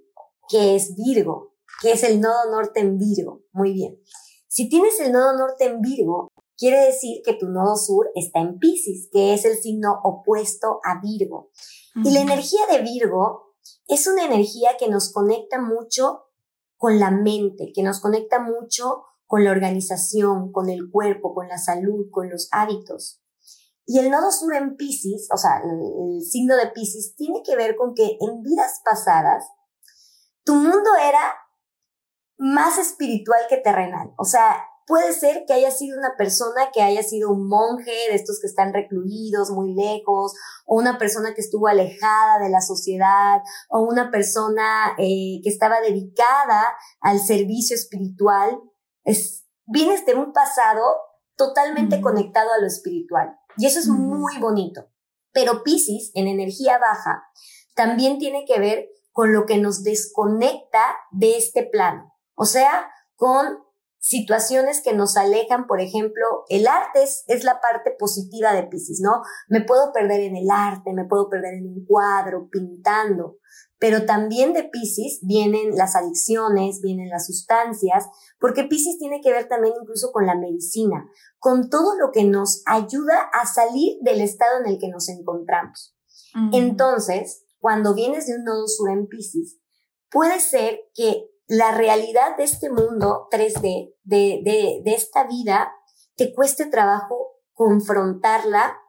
que 0.51 0.77
es 0.77 0.95
Virgo, 0.95 1.55
que 1.83 1.93
es 1.93 2.03
el 2.03 2.21
nodo 2.21 2.51
norte 2.51 2.81
en 2.81 2.97
Virgo. 2.97 3.45
Muy 3.53 3.73
bien. 3.73 3.99
Si 4.47 4.71
tienes 4.71 5.01
el 5.01 5.13
nodo 5.13 5.37
norte 5.37 5.65
en 5.65 5.81
Virgo, 5.83 6.29
quiere 6.55 6.85
decir 6.85 7.23
que 7.25 7.33
tu 7.33 7.49
nodo 7.49 7.77
sur 7.77 8.11
está 8.15 8.41
en 8.41 8.59
Pisces, 8.59 9.09
que 9.11 9.33
es 9.33 9.47
el 9.47 9.57
signo 9.57 10.01
opuesto 10.05 10.81
a 10.85 11.01
Virgo. 11.03 11.51
Y 11.97 12.13
la 12.13 12.21
energía 12.21 12.61
de 12.71 12.83
Virgo 12.83 13.55
es 13.89 14.07
una 14.07 14.25
energía 14.25 14.77
que 14.79 14.89
nos 14.89 15.13
conecta 15.13 15.61
mucho 15.61 16.27
con 16.77 16.99
la 16.99 17.11
mente, 17.11 17.73
que 17.75 17.83
nos 17.83 18.01
conecta 18.01 18.39
mucho 18.41 19.05
con 19.27 19.45
la 19.45 19.51
organización, 19.51 20.51
con 20.53 20.69
el 20.69 20.91
cuerpo, 20.91 21.35
con 21.35 21.49
la 21.49 21.59
salud, 21.59 22.07
con 22.11 22.31
los 22.31 22.49
hábitos. 22.53 23.21
Y 23.87 23.99
el 23.99 24.11
nodo 24.11 24.31
sur 24.31 24.55
en 24.55 24.77
Pisces, 24.77 25.29
o 25.33 25.37
sea, 25.37 25.63
el, 25.65 26.23
signo 26.23 26.57
de 26.57 26.69
Pisces, 26.69 27.17
tiene 27.17 27.43
que 27.45 27.57
ver 27.57 27.77
con 27.77 27.95
que 27.95 28.17
en 28.21 28.43
vidas 28.43 28.81
pasadas 28.85 29.45
tu 30.45 30.55
mundo 30.55 30.91
era 31.03 31.35
más 32.39 32.79
espiritual 32.79 33.41
que 33.49 33.59
terrenal. 33.59 34.15
O 34.17 34.25
sea, 34.25 34.65
puede 34.91 35.13
ser 35.13 35.45
que 35.47 35.53
haya 35.53 35.71
sido 35.71 35.97
una 35.97 36.17
persona 36.19 36.73
que 36.75 36.83
haya 36.83 37.05
sido 37.05 37.31
un 37.31 37.47
monje 37.47 37.93
de 38.11 38.17
estos 38.17 38.41
que 38.41 38.49
están 38.49 38.75
recluidos 38.75 39.51
muy 39.51 39.73
lejos, 39.73 40.35
o 40.67 40.75
una 40.75 40.99
persona 40.99 41.33
que 41.33 41.43
estuvo 41.43 41.69
alejada 41.69 42.41
de 42.41 42.51
la 42.51 42.61
sociedad, 42.61 43.41
o 43.69 43.83
una 43.83 44.11
persona 44.11 44.97
eh, 44.99 45.41
que 45.45 45.49
estaba 45.49 45.81
dedicada 45.81 46.77
al 47.01 47.21
servicio 47.21 47.77
espiritual 47.77 48.61
es, 49.05 49.47
vienes 49.65 50.05
de 50.07 50.17
un 50.17 50.33
pasado 50.33 50.83
totalmente 51.37 52.01
conectado 52.01 52.53
a 52.53 52.61
lo 52.61 52.67
espiritual. 52.67 53.39
Y 53.59 53.67
eso 53.67 53.79
es 53.79 53.87
muy 53.87 54.39
bonito. 54.39 54.89
Pero 55.33 55.63
Pisces, 55.63 56.11
en 56.15 56.27
energía 56.27 56.79
baja, 56.79 57.23
también 57.77 58.19
tiene 58.19 58.45
que 58.45 58.59
ver 58.59 58.89
con 59.13 59.33
lo 59.33 59.47
que 59.47 59.59
nos 59.59 59.85
desconecta 59.85 60.83
de 61.13 61.37
este 61.37 61.63
plano. 61.63 62.13
O 62.35 62.45
sea, 62.45 62.91
con 63.15 63.70
situaciones 64.01 64.81
que 64.83 64.95
nos 64.95 65.17
alejan, 65.17 65.67
por 65.67 65.81
ejemplo, 65.81 66.45
el 66.49 66.67
arte 66.67 67.03
es, 67.03 67.23
es, 67.29 67.45
la 67.45 67.61
parte 67.61 67.95
positiva 67.99 68.55
de 68.55 68.65
Pisces, 68.65 69.01
¿no? 69.01 69.23
Me 69.49 69.61
puedo 69.61 69.93
perder 69.93 70.21
en 70.21 70.37
el 70.37 70.51
arte, 70.51 70.93
me 70.95 71.05
puedo 71.05 71.29
perder 71.29 71.55
en 71.55 71.67
un 71.67 71.85
cuadro, 71.85 72.49
pintando, 72.51 73.37
pero 73.79 74.07
también 74.07 74.55
de 74.55 74.65
Pisces 74.65 75.21
vienen 75.23 75.77
las 75.77 75.97
adicciones, 75.97 76.81
vienen 76.83 77.11
las 77.11 77.27
sustancias, 77.27 78.07
porque 78.39 78.65
Pisces 78.65 78.99
tiene 78.99 79.21
que 79.21 79.33
ver 79.33 79.49
también 79.49 79.75
incluso 79.81 80.13
con 80.13 80.27
la 80.27 80.35
medicina, 80.35 81.07
con 81.39 81.69
todo 81.69 81.99
lo 81.99 82.11
que 82.11 82.25
nos 82.25 82.63
ayuda 82.67 83.31
a 83.33 83.47
salir 83.47 83.99
del 84.03 84.23
estado 84.23 84.61
en 84.61 84.67
el 84.67 84.79
que 84.79 84.89
nos 84.89 85.09
encontramos. 85.09 85.95
Entonces, 86.53 87.45
cuando 87.59 87.95
vienes 87.95 88.27
de 88.27 88.37
un 88.37 88.45
nodo 88.45 88.67
sur 88.67 88.91
en 88.91 89.07
Pisces, 89.09 89.59
puede 90.11 90.41
ser 90.41 90.81
que 90.95 91.31
la 91.51 91.73
realidad 91.73 92.37
de 92.37 92.45
este 92.45 92.71
mundo 92.71 93.29
3D, 93.31 93.95
de, 94.05 94.41
de, 94.45 94.81
de 94.85 94.95
esta 94.95 95.27
vida, 95.27 95.75
te 96.17 96.33
cueste 96.33 96.67
trabajo 96.67 97.33
confrontarla 97.53 98.81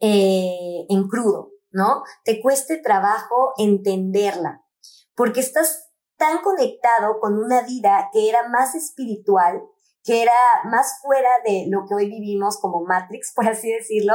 eh, 0.00 0.86
en 0.88 1.08
crudo. 1.08 1.54
¿no? 1.74 2.04
Te 2.24 2.40
cueste 2.40 2.76
trabajo 2.78 3.52
entenderla, 3.58 4.64
porque 5.16 5.40
estás 5.40 5.90
tan 6.16 6.38
conectado 6.38 7.18
con 7.20 7.36
una 7.36 7.62
vida 7.62 8.10
que 8.12 8.28
era 8.28 8.48
más 8.48 8.76
espiritual, 8.76 9.60
que 10.04 10.22
era 10.22 10.32
más 10.64 11.00
fuera 11.02 11.30
de 11.44 11.66
lo 11.68 11.86
que 11.86 11.94
hoy 11.94 12.08
vivimos 12.08 12.58
como 12.60 12.84
Matrix, 12.84 13.32
por 13.36 13.48
así 13.48 13.72
decirlo, 13.72 14.14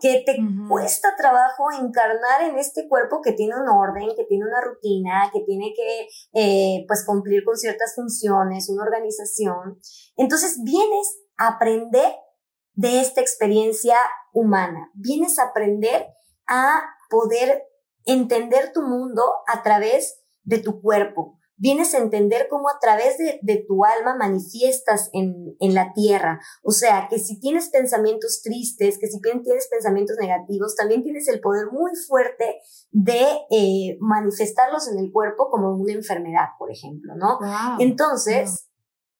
que 0.00 0.22
te 0.24 0.38
cuesta 0.68 1.14
trabajo 1.16 1.70
encarnar 1.72 2.42
en 2.42 2.58
este 2.58 2.88
cuerpo 2.88 3.20
que 3.22 3.32
tiene 3.32 3.54
un 3.54 3.68
orden, 3.68 4.08
que 4.16 4.24
tiene 4.24 4.44
una 4.46 4.62
rutina, 4.62 5.30
que 5.32 5.40
tiene 5.40 5.72
que, 5.76 6.08
eh, 6.32 6.84
pues, 6.88 7.04
cumplir 7.06 7.44
con 7.44 7.56
ciertas 7.56 7.94
funciones, 7.94 8.68
una 8.70 8.82
organización. 8.82 9.78
Entonces 10.16 10.58
vienes 10.64 11.20
a 11.36 11.48
aprender 11.48 12.16
de 12.72 13.00
esta 13.00 13.20
experiencia 13.20 13.96
humana, 14.32 14.90
vienes 14.94 15.38
a 15.38 15.44
aprender 15.44 16.06
a 16.46 16.82
poder 17.10 17.62
entender 18.04 18.72
tu 18.72 18.82
mundo 18.82 19.22
a 19.46 19.62
través 19.62 20.22
de 20.44 20.58
tu 20.58 20.80
cuerpo. 20.80 21.38
Vienes 21.56 21.94
a 21.94 21.98
entender 21.98 22.48
cómo 22.50 22.68
a 22.68 22.78
través 22.80 23.16
de, 23.18 23.64
tu 23.66 23.84
alma 23.84 24.16
manifiestas 24.16 25.08
en, 25.12 25.56
en, 25.58 25.74
la 25.74 25.92
tierra. 25.94 26.40
O 26.62 26.70
sea, 26.70 27.08
que 27.08 27.18
si 27.18 27.40
tienes 27.40 27.70
pensamientos 27.70 28.42
tristes, 28.42 28.98
que 28.98 29.06
si 29.06 29.20
tienes 29.20 29.68
pensamientos 29.68 30.16
negativos, 30.20 30.76
también 30.76 31.02
tienes 31.02 31.28
el 31.28 31.40
poder 31.40 31.66
muy 31.72 31.92
fuerte 32.06 32.60
de 32.90 33.24
eh, 33.50 33.96
manifestarlos 34.00 34.88
en 34.88 34.98
el 34.98 35.10
cuerpo 35.10 35.48
como 35.50 35.74
una 35.74 35.92
enfermedad, 35.92 36.48
por 36.58 36.70
ejemplo, 36.70 37.14
¿no? 37.16 37.38
Entonces, 37.78 38.68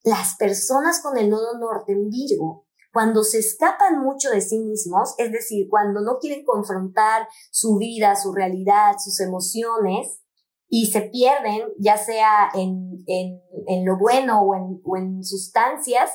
las 0.04 0.36
personas 0.36 1.00
con 1.02 1.16
el 1.16 1.30
nodo 1.30 1.58
norte 1.58 1.92
en 1.92 2.08
Virgo 2.10 2.66
cuando 2.96 3.24
se 3.24 3.40
escapan 3.40 4.00
mucho 4.02 4.30
de 4.30 4.40
sí 4.40 4.58
mismos, 4.58 5.14
es 5.18 5.30
decir, 5.30 5.66
cuando 5.68 6.00
no 6.00 6.16
quieren 6.18 6.46
confrontar 6.46 7.28
su 7.50 7.76
vida, 7.76 8.16
su 8.16 8.32
realidad, 8.32 8.94
sus 8.98 9.20
emociones, 9.20 10.22
y 10.68 10.86
se 10.86 11.02
pierden, 11.02 11.62
ya 11.78 11.96
sea 11.96 12.50
en, 12.54 13.04
en, 13.06 13.84
lo 13.84 13.98
bueno 13.98 14.42
o 14.42 14.54
en, 14.54 14.80
o 14.84 14.96
en 14.96 15.22
sustancias, 15.22 16.10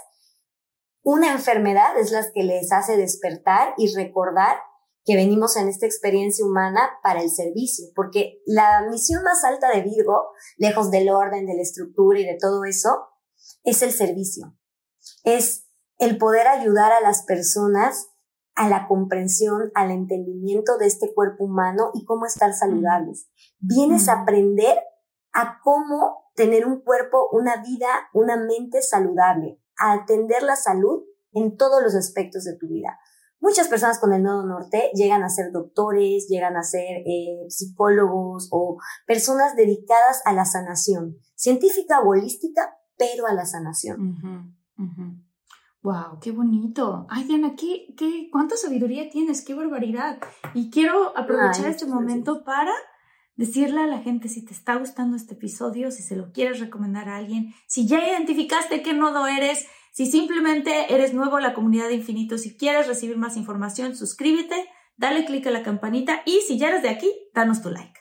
una 1.04 1.32
enfermedad 1.32 1.98
es 1.98 2.12
la 2.12 2.24
que 2.32 2.44
les 2.44 2.72
hace 2.72 2.98
despertar 2.98 3.74
y 3.78 3.94
recordar 3.96 4.58
que 5.04 5.16
venimos 5.16 5.58
en 5.58 5.68
esta 5.68 5.88
experiencia 5.88 6.46
humana 6.46 6.92
para 7.02 7.22
el 7.22 7.32
servicio, 7.32 7.88
porque 7.96 8.40
la 8.46 8.86
misión 8.90 9.24
más 9.24 9.44
alta 9.44 9.70
de 9.70 9.82
Virgo, 9.82 10.30
lejos 10.58 10.92
del 10.92 11.10
orden, 11.10 11.48
de 11.48 11.56
la 11.56 11.62
estructura 11.62 12.20
y 12.20 12.26
de 12.26 12.38
todo 12.40 12.66
eso, 12.66 13.08
es 13.64 13.82
el 13.82 13.92
servicio. 13.92 14.56
Es 15.24 15.66
el 15.98 16.18
poder 16.18 16.48
ayudar 16.48 16.92
a 16.92 17.02
las 17.02 17.24
personas 17.24 18.11
a 18.56 18.70
la 18.70 18.88
comprensión, 18.88 19.72
al 19.76 19.92
entendimiento 19.92 20.78
de 20.78 20.88
este 20.88 21.14
cuerpo 21.14 21.46
humano 21.46 21.92
y 21.94 22.06
cómo 22.06 22.26
estar 22.26 22.54
saludables. 22.54 23.30
Vienes 23.60 24.10
a 24.10 24.22
aprender 24.22 24.78
a 25.34 25.60
cómo 25.64 26.32
tener 26.36 26.66
un 26.66 26.82
cuerpo, 26.82 27.30
una 27.32 27.62
vida, 27.64 27.88
una 28.14 28.38
mente 28.38 28.82
saludable, 28.82 29.62
a 29.78 29.94
atender 29.94 30.44
la 30.44 30.56
salud 30.56 31.04
en 31.34 31.56
todos 31.56 31.82
los 31.82 31.96
aspectos 31.96 32.44
de 32.44 32.58
tu 32.58 32.68
vida. 32.68 33.00
Muchas 33.40 33.68
personas 33.70 34.00
con 34.00 34.14
el 34.14 34.22
nodo 34.22 34.46
norte 34.46 34.92
llegan 34.94 35.24
a 35.24 35.30
ser 35.30 35.52
doctores, 35.52 36.28
llegan 36.30 36.56
a 36.58 36.64
ser 36.64 37.02
eh, 37.06 37.46
psicólogos 37.50 38.50
o 38.52 38.78
personas 39.08 39.56
dedicadas 39.56 40.22
a 40.26 40.34
la 40.34 40.46
sanación, 40.46 41.18
científica 41.36 42.02
o 42.02 42.10
holística, 42.10 42.78
pero 42.98 43.26
a 43.26 43.34
la 43.34 43.46
sanación. 43.46 44.56
Wow, 45.84 46.20
qué 46.22 46.32
bonito. 46.32 47.08
Ay, 47.10 47.24
Diana, 47.24 47.56
¿qué, 47.56 47.88
qué, 47.98 48.30
¿cuánta 48.32 48.56
sabiduría 48.56 49.10
tienes? 49.10 49.44
¡Qué 49.44 49.56
barbaridad! 49.56 50.20
Y 50.54 50.70
quiero 50.70 51.18
aprovechar 51.18 51.68
este 51.68 51.88
momento 51.88 52.44
para 52.44 52.72
decirle 53.36 53.82
a 53.82 53.88
la 53.88 54.00
gente 54.00 54.30
si 54.30 54.46
te 54.46 54.54
está 54.54 54.76
gustando 54.76 55.18
este 55.18 55.34
episodio, 55.34 55.90
si 55.90 56.04
se 56.04 56.16
lo 56.16 56.32
quieres 56.32 56.60
recomendar 56.60 57.10
a 57.10 57.18
alguien, 57.18 57.56
si 57.68 57.88
ya 57.88 58.08
identificaste 58.08 58.84
qué 58.84 58.94
nodo 58.94 59.26
eres, 59.26 59.66
si 59.92 60.06
simplemente 60.06 60.94
eres 60.94 61.16
nuevo 61.16 61.38
a 61.38 61.42
la 61.42 61.56
comunidad 61.56 61.88
de 61.88 61.96
Infinito, 61.96 62.38
si 62.38 62.56
quieres 62.56 62.88
recibir 62.88 63.18
más 63.18 63.36
información, 63.36 63.96
suscríbete, 63.96 64.68
dale 64.98 65.26
clic 65.26 65.48
a 65.48 65.52
la 65.52 65.64
campanita 65.64 66.22
y 66.28 66.42
si 66.48 66.60
ya 66.60 66.70
eres 66.70 66.84
de 66.84 66.90
aquí, 66.90 67.12
danos 67.34 67.64
tu 67.64 67.72
like. 67.72 68.01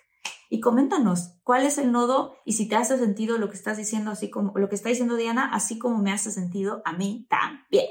Y 0.52 0.60
coméntanos 0.60 1.38
cuál 1.44 1.64
es 1.64 1.78
el 1.78 1.92
nodo 1.92 2.34
y 2.44 2.54
si 2.54 2.68
te 2.68 2.74
hace 2.74 2.98
sentido 2.98 3.38
lo 3.38 3.48
que 3.48 3.56
estás 3.56 3.76
diciendo, 3.76 4.10
así 4.10 4.28
como 4.28 4.52
lo 4.56 4.68
que 4.68 4.74
está 4.74 4.88
diciendo 4.88 5.14
Diana, 5.14 5.48
así 5.54 5.78
como 5.78 6.02
me 6.02 6.12
hace 6.12 6.32
sentido 6.32 6.82
a 6.84 6.92
mí 6.92 7.26
también. 7.30 7.86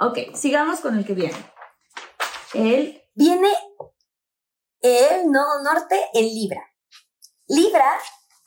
Ok, 0.00 0.34
sigamos 0.34 0.80
con 0.80 0.96
el 0.96 1.04
que 1.04 1.12
viene. 1.12 1.36
El 2.54 3.02
viene 3.14 3.48
el 4.80 5.30
nodo 5.30 5.62
norte 5.62 5.96
en 6.14 6.24
Libra. 6.24 6.62
Libra 7.46 7.84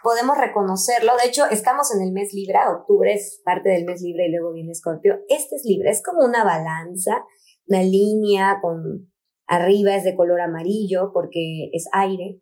podemos 0.02 0.38
reconocerlo. 0.38 1.14
De 1.22 1.28
hecho, 1.28 1.46
estamos 1.46 1.94
en 1.94 2.02
el 2.02 2.12
mes 2.12 2.34
Libra, 2.34 2.72
octubre 2.72 3.14
es 3.14 3.42
parte 3.46 3.70
del 3.70 3.86
mes 3.86 4.02
Libra 4.02 4.26
y 4.26 4.32
luego 4.32 4.54
viene 4.54 4.72
Escorpio. 4.72 5.20
Este 5.30 5.56
es 5.56 5.64
Libra, 5.66 5.92
es 5.92 6.02
como 6.04 6.26
una 6.26 6.44
balanza, 6.44 7.24
una 7.68 7.84
línea 7.84 8.60
con 8.60 9.12
arriba 9.46 9.96
es 9.96 10.04
de 10.04 10.16
color 10.16 10.42
amarillo 10.42 11.12
porque 11.14 11.70
es 11.74 11.88
aire. 11.94 12.42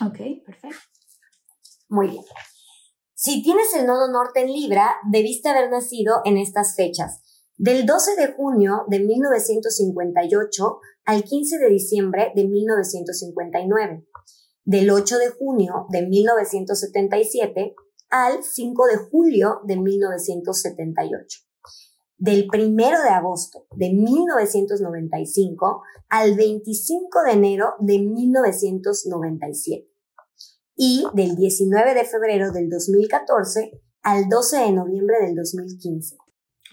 Ok, 0.00 0.44
perfecto. 0.44 0.78
Muy 1.88 2.08
bien. 2.08 2.24
Si 3.14 3.42
tienes 3.42 3.74
el 3.74 3.86
nodo 3.86 4.10
norte 4.12 4.42
en 4.42 4.52
Libra, 4.52 4.96
debiste 5.10 5.48
haber 5.48 5.70
nacido 5.70 6.20
en 6.24 6.36
estas 6.38 6.76
fechas. 6.76 7.22
Del 7.56 7.86
12 7.86 8.14
de 8.16 8.32
junio 8.34 8.84
de 8.88 9.00
1958 9.00 10.80
al 11.04 11.24
15 11.24 11.58
de 11.58 11.68
diciembre 11.68 12.32
de 12.36 12.46
1959 12.46 14.06
del 14.68 14.90
8 14.90 15.16
de 15.16 15.30
junio 15.30 15.86
de 15.88 16.06
1977 16.06 17.74
al 18.10 18.44
5 18.44 18.86
de 18.86 18.96
julio 18.98 19.60
de 19.64 19.78
1978. 19.78 21.38
Del 22.18 22.46
1 22.52 22.76
de 22.76 23.08
agosto 23.08 23.66
de 23.74 23.94
1995 23.94 25.82
al 26.10 26.34
25 26.34 27.22
de 27.24 27.32
enero 27.32 27.76
de 27.78 27.98
1997. 27.98 29.87
Y 30.80 31.04
del 31.12 31.34
19 31.34 31.92
de 31.92 32.04
febrero 32.04 32.52
del 32.52 32.70
2014 32.70 33.82
al 34.02 34.28
12 34.28 34.58
de 34.58 34.72
noviembre 34.72 35.16
del 35.20 35.34
2015. 35.34 36.16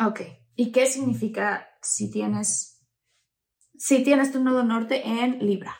Ok. 0.06 0.22
¿Y 0.56 0.72
qué 0.72 0.86
significa 0.86 1.68
si 1.82 2.12
tienes, 2.12 2.86
si 3.80 4.03
tienes 4.03 4.32
tu 4.32 4.43
nodo 4.43 4.64
norte 4.64 5.01
en 5.03 5.39
Libra? 5.39 5.76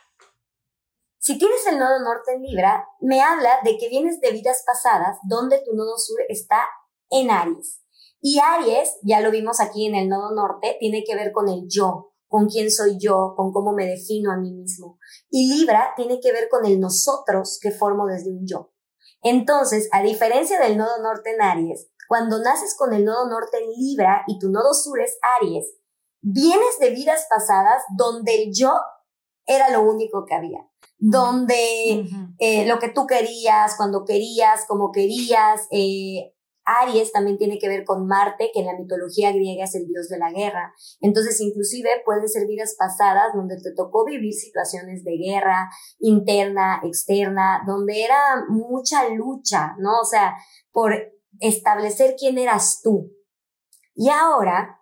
Si 1.19 1.38
tienes 1.38 1.67
el 1.67 1.78
nodo 1.78 1.99
norte 1.99 2.34
en 2.34 2.41
Libra, 2.41 2.88
me 2.99 3.21
habla 3.21 3.59
de 3.63 3.78
que 3.78 3.89
vienes 3.89 4.19
de 4.21 4.32
vidas 4.32 4.63
pasadas 4.65 5.19
donde 5.30 5.61
tu 5.63 5.76
nodo 5.76 5.95
sur 5.99 6.17
está 6.28 6.65
en 7.11 7.30
Aries. 7.30 7.84
Y 8.21 8.39
Aries, 8.39 8.97
ya 9.03 9.21
lo 9.21 9.30
vimos 9.30 9.59
aquí 9.59 9.86
en 9.86 9.93
el 9.93 10.09
nodo 10.09 10.34
norte, 10.34 10.78
tiene 10.80 11.03
que 11.05 11.15
ver 11.15 11.32
con 11.32 11.47
el 11.47 11.67
yo, 11.69 12.14
con 12.28 12.47
quién 12.47 12.71
soy 12.71 12.97
yo, 12.99 13.34
con 13.36 13.51
cómo 13.51 13.73
me 13.73 13.86
defino 13.86 14.32
a 14.32 14.38
mí 14.38 14.51
mismo. 14.51 14.99
Y 15.30 15.53
Libra 15.53 15.93
tiene 15.95 16.19
que 16.19 16.32
ver 16.32 16.49
con 16.49 16.65
el 16.65 16.80
nosotros 16.80 17.59
que 17.61 17.71
formo 17.71 18.05
desde 18.07 18.32
un 18.32 18.45
yo. 18.47 18.71
Entonces, 19.21 19.89
a 19.91 20.01
diferencia 20.01 20.59
del 20.59 20.78
nodo 20.78 21.01
norte 21.01 21.34
en 21.34 21.41
Aries, 21.41 21.89
cuando 22.07 22.39
naces 22.39 22.76
con 22.78 22.93
el 22.93 23.05
nodo 23.05 23.28
norte 23.30 23.57
en 23.57 23.71
Libra 23.71 24.23
y 24.28 24.38
tu 24.39 24.49
nodo 24.49 24.73
sur 24.73 24.99
es 24.99 25.17
Aries, 25.39 25.65
vienes 26.21 26.80
de 26.80 26.91
vidas 26.91 27.26
pasadas 27.30 27.84
donde 27.97 28.43
el 28.43 28.51
yo 28.53 28.73
era 29.45 29.69
lo 29.69 29.84
único 29.84 30.26
que 30.26 30.36
había 30.36 30.69
donde 30.97 32.07
eh, 32.39 32.65
lo 32.65 32.80
que 32.80 32.89
tú 32.89 33.05
querías, 33.05 33.76
cuando 33.76 34.05
querías, 34.05 34.65
como 34.67 34.91
querías. 34.91 35.67
Eh, 35.71 36.34
Aries 36.66 37.11
también 37.11 37.38
tiene 37.38 37.59
que 37.59 37.70
ver 37.70 37.86
con 37.86 38.07
Marte, 38.07 38.49
que 38.53 38.61
en 38.61 38.66
la 38.66 38.78
mitología 38.78 39.32
griega 39.32 39.66
es 39.66 39.76
el 39.76 39.88
dios 39.88 40.09
de 40.09 40.18
la 40.18 40.32
guerra. 40.32 40.74
Entonces, 40.99 41.39
inclusive 41.39 41.89
pueden 42.03 42.28
ser 42.28 42.47
vidas 42.47 42.76
pasadas 42.78 43.34
donde 43.34 43.57
te 43.61 43.74
tocó 43.76 44.03
vivir 44.05 44.34
situaciones 44.34 45.03
de 45.03 45.18
guerra 45.18 45.70
interna, 45.99 46.82
externa, 46.84 47.63
donde 47.68 48.03
era 48.03 48.43
mucha 48.49 49.07
lucha, 49.09 49.76
¿no? 49.78 49.99
O 50.01 50.05
sea, 50.05 50.36
por 50.72 50.93
establecer 51.39 52.16
quién 52.18 52.38
eras 52.38 52.82
tú. 52.84 53.11
Y 53.93 54.09
ahora 54.09 54.82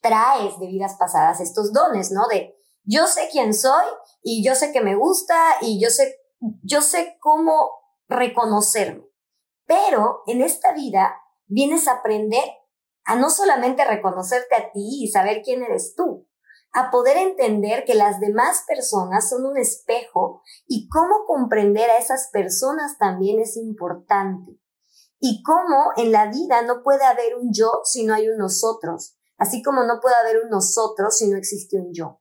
traes 0.00 0.58
de 0.60 0.66
vidas 0.66 0.96
pasadas 0.98 1.40
estos 1.40 1.72
dones, 1.72 2.12
¿no? 2.12 2.28
De 2.28 2.54
yo 2.84 3.06
sé 3.06 3.28
quién 3.30 3.54
soy 3.54 3.84
y 4.22 4.44
yo 4.44 4.54
sé 4.54 4.72
que 4.72 4.80
me 4.80 4.96
gusta 4.96 5.34
y 5.60 5.80
yo 5.82 5.90
sé, 5.90 6.16
yo 6.62 6.80
sé 6.80 7.16
cómo 7.20 7.70
reconocerme. 8.08 9.07
Pero 9.68 10.22
en 10.26 10.40
esta 10.40 10.72
vida 10.72 11.20
vienes 11.46 11.86
a 11.86 11.98
aprender 11.98 12.42
a 13.04 13.16
no 13.16 13.30
solamente 13.30 13.84
reconocerte 13.84 14.54
a 14.56 14.72
ti 14.72 15.02
y 15.02 15.08
saber 15.08 15.42
quién 15.44 15.62
eres 15.62 15.94
tú, 15.94 16.26
a 16.72 16.90
poder 16.90 17.18
entender 17.18 17.84
que 17.84 17.94
las 17.94 18.18
demás 18.18 18.64
personas 18.66 19.28
son 19.28 19.44
un 19.44 19.58
espejo 19.58 20.42
y 20.66 20.88
cómo 20.88 21.26
comprender 21.26 21.90
a 21.90 21.98
esas 21.98 22.30
personas 22.32 22.96
también 22.98 23.40
es 23.40 23.56
importante. 23.56 24.58
Y 25.20 25.42
cómo 25.42 25.92
en 25.96 26.12
la 26.12 26.30
vida 26.30 26.62
no 26.62 26.82
puede 26.82 27.04
haber 27.04 27.36
un 27.36 27.52
yo 27.52 27.80
si 27.84 28.04
no 28.04 28.14
hay 28.14 28.28
un 28.28 28.38
nosotros, 28.38 29.16
así 29.36 29.62
como 29.62 29.84
no 29.84 30.00
puede 30.00 30.16
haber 30.16 30.42
un 30.44 30.50
nosotros 30.50 31.18
si 31.18 31.28
no 31.28 31.36
existe 31.36 31.76
un 31.78 31.92
yo. 31.92 32.20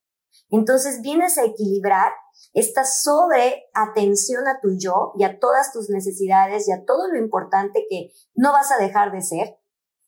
Entonces 0.50 1.02
vienes 1.02 1.38
a 1.38 1.45
equilibrar 1.45 2.12
esta 2.54 2.86
sobre 2.86 3.66
atención 3.74 4.48
a 4.48 4.60
tu 4.62 4.70
yo 4.78 5.14
y 5.18 5.24
a 5.24 5.40
todas 5.40 5.72
tus 5.72 5.90
necesidades 5.90 6.68
y 6.68 6.72
a 6.72 6.84
todo 6.86 7.08
lo 7.12 7.18
importante 7.18 7.86
que 7.90 8.12
no 8.36 8.52
vas 8.52 8.72
a 8.72 8.78
dejar 8.78 9.12
de 9.12 9.22
ser, 9.22 9.58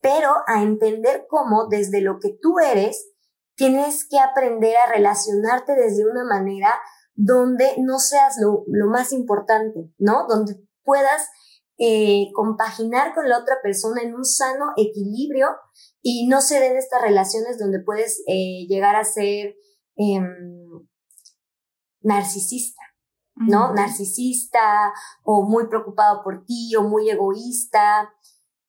pero 0.02 0.30
a 0.48 0.62
entender 0.64 1.26
cómo 1.30 1.68
desde 1.68 2.02
lo 2.02 2.20
que 2.20 2.38
tú 2.42 2.60
eres 2.60 3.12
tienes 3.56 4.08
que 4.08 4.20
aprender 4.20 4.76
a 4.78 4.92
relacionarte 4.92 5.76
desde 5.76 6.10
una 6.10 6.24
manera 6.24 6.74
donde 7.16 7.76
no 7.80 8.00
seas 8.00 8.38
lo, 8.40 8.64
más 8.88 9.12
importante, 9.12 9.92
¿no? 9.98 10.26
Donde 10.28 10.56
puedas 10.84 11.28
eh, 11.78 12.28
compaginar 12.34 13.14
con 13.14 13.28
la 13.28 13.38
otra 13.38 13.58
persona 13.62 14.02
en 14.02 14.16
un 14.16 14.24
sano 14.24 14.72
equilibrio 14.78 15.50
y 16.02 16.28
no 16.28 16.42
se 16.42 16.60
den 16.60 16.78
estas 16.78 17.02
relaciones 17.02 17.58
donde 17.60 17.80
puedes 17.82 18.24
eh, 18.28 18.66
llegar 18.68 18.96
a 18.96 19.04
ser 19.04 19.56
Em, 20.02 20.59
narcisista, 22.10 22.82
¿no? 23.36 23.74
Narcisista 23.74 24.92
o 25.24 25.44
muy 25.44 25.68
preocupado 25.68 26.22
por 26.24 26.44
ti 26.46 26.76
o 26.76 26.84
muy 26.84 27.10
egoísta. 27.10 28.12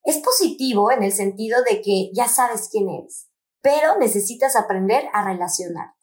Es 0.05 0.19
positivo 0.19 0.93
en 0.93 1.03
el 1.03 1.13
sentido 1.13 1.63
de 1.63 1.81
que 1.83 2.11
ya 2.15 2.29
sabes 2.29 2.69
quién 2.71 2.89
eres, 2.89 3.29
pero 3.63 3.99
necesitas 3.99 4.57
aprender 4.57 5.05
a 5.13 5.25
relacionar. 5.25 5.95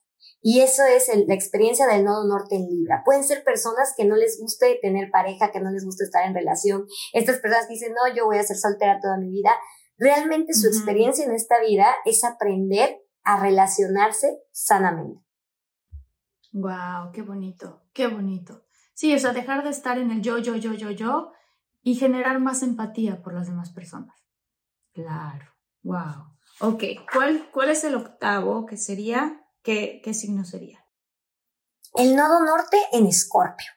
Y 0.41 0.61
eso 0.61 0.83
es 0.85 1.09
la 1.27 1.33
experiencia 1.33 1.87
del 1.87 2.03
nodo 2.05 2.27
norte 2.27 2.55
en 2.55 2.67
Libra. 2.67 3.01
Pueden 3.03 3.23
ser 3.23 3.43
personas 3.43 3.93
que 3.97 4.05
no 4.05 4.15
les 4.15 4.39
guste 4.39 4.79
tener 4.81 5.09
pareja, 5.11 5.51
que 5.51 5.59
no 5.59 5.71
les 5.71 5.83
guste 5.83 6.03
estar 6.03 6.25
en 6.25 6.35
relación. 6.35 6.85
Estas 7.13 7.39
personas 7.39 7.67
dicen, 7.67 7.93
no, 7.93 8.15
yo 8.15 8.25
voy 8.25 8.37
a 8.37 8.43
ser 8.43 8.57
soltera 8.57 8.99
toda 9.01 9.17
mi 9.17 9.29
vida. 9.29 9.51
Realmente 9.97 10.53
su 10.53 10.67
experiencia 10.67 11.25
en 11.25 11.31
esta 11.31 11.59
vida 11.59 11.87
es 12.05 12.23
aprender 12.23 13.01
a 13.23 13.41
relacionarse 13.41 14.39
sanamente. 14.51 15.26
Wow, 16.59 17.11
qué 17.13 17.21
bonito, 17.21 17.83
qué 17.93 18.07
bonito. 18.07 18.65
Sí, 18.95 19.13
o 19.13 19.19
sea, 19.19 19.31
dejar 19.31 19.63
de 19.63 19.69
estar 19.69 19.99
en 19.99 20.09
el 20.09 20.23
yo, 20.23 20.39
yo, 20.39 20.55
yo, 20.55 20.73
yo, 20.73 20.89
yo 20.89 21.31
y 21.83 21.93
generar 21.95 22.39
más 22.39 22.63
empatía 22.63 23.21
por 23.21 23.35
las 23.35 23.47
demás 23.47 23.71
personas. 23.71 24.15
Claro, 24.91 25.45
wow. 25.83 26.35
Ok, 26.59 26.83
¿cuál, 27.13 27.51
cuál 27.53 27.69
es 27.69 27.83
el 27.83 27.93
octavo 27.93 28.65
que 28.65 28.75
sería? 28.75 29.45
¿Qué, 29.61 30.01
qué 30.03 30.15
signo 30.15 30.45
sería? 30.45 30.83
El 31.93 32.15
nodo 32.15 32.43
norte 32.43 32.77
en 32.91 33.05
Escorpio. 33.05 33.67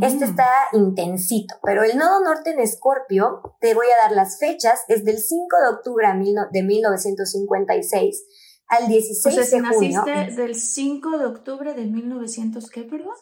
Este 0.00 0.24
mm. 0.24 0.30
está 0.30 0.48
intensito, 0.72 1.56
pero 1.64 1.82
el 1.82 1.98
nodo 1.98 2.20
norte 2.20 2.50
en 2.50 2.60
Escorpio, 2.60 3.56
te 3.60 3.74
voy 3.74 3.86
a 3.86 4.02
dar 4.04 4.12
las 4.12 4.38
fechas, 4.38 4.84
es 4.86 5.04
del 5.04 5.18
5 5.18 5.48
de 5.62 5.68
octubre 5.74 6.06
de 6.52 6.62
1956 6.62 8.24
al 8.66 8.88
16 8.88 9.26
o 9.26 9.30
sea, 9.42 9.60
de 9.60 9.68
junio. 9.68 10.04
naciste 10.04 10.42
del 10.42 10.54
5 10.54 11.18
de 11.18 11.26
octubre 11.26 11.74
de 11.74 11.84
1900, 11.86 12.70
¿qué, 12.70 12.84
perdón? 12.84 13.12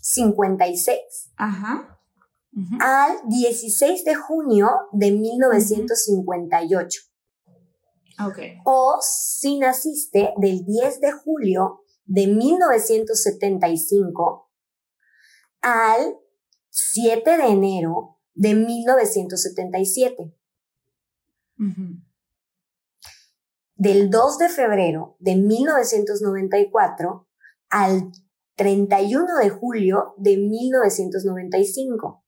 56. 0.00 0.98
Ajá. 1.36 2.00
Al 2.80 3.18
16 3.28 4.04
de 4.04 4.14
junio 4.14 4.70
de 4.92 5.10
1958. 5.12 7.02
Okay. 8.28 8.60
O 8.64 8.98
si 9.02 9.58
naciste 9.58 10.32
del 10.38 10.64
10 10.64 11.00
de 11.00 11.12
julio 11.12 11.82
de 12.06 12.26
1975 12.28 14.50
al 15.60 16.16
7 16.70 17.36
de 17.36 17.46
enero 17.46 18.18
de 18.34 18.54
1977. 18.54 20.34
Del 23.78 24.08
2 24.10 24.38
de 24.38 24.48
febrero 24.48 25.16
de 25.20 25.36
1994 25.36 27.26
al 27.70 28.12
31 28.56 29.38
de 29.42 29.50
julio 29.50 30.14
de 30.16 30.36
1995. 30.36 32.22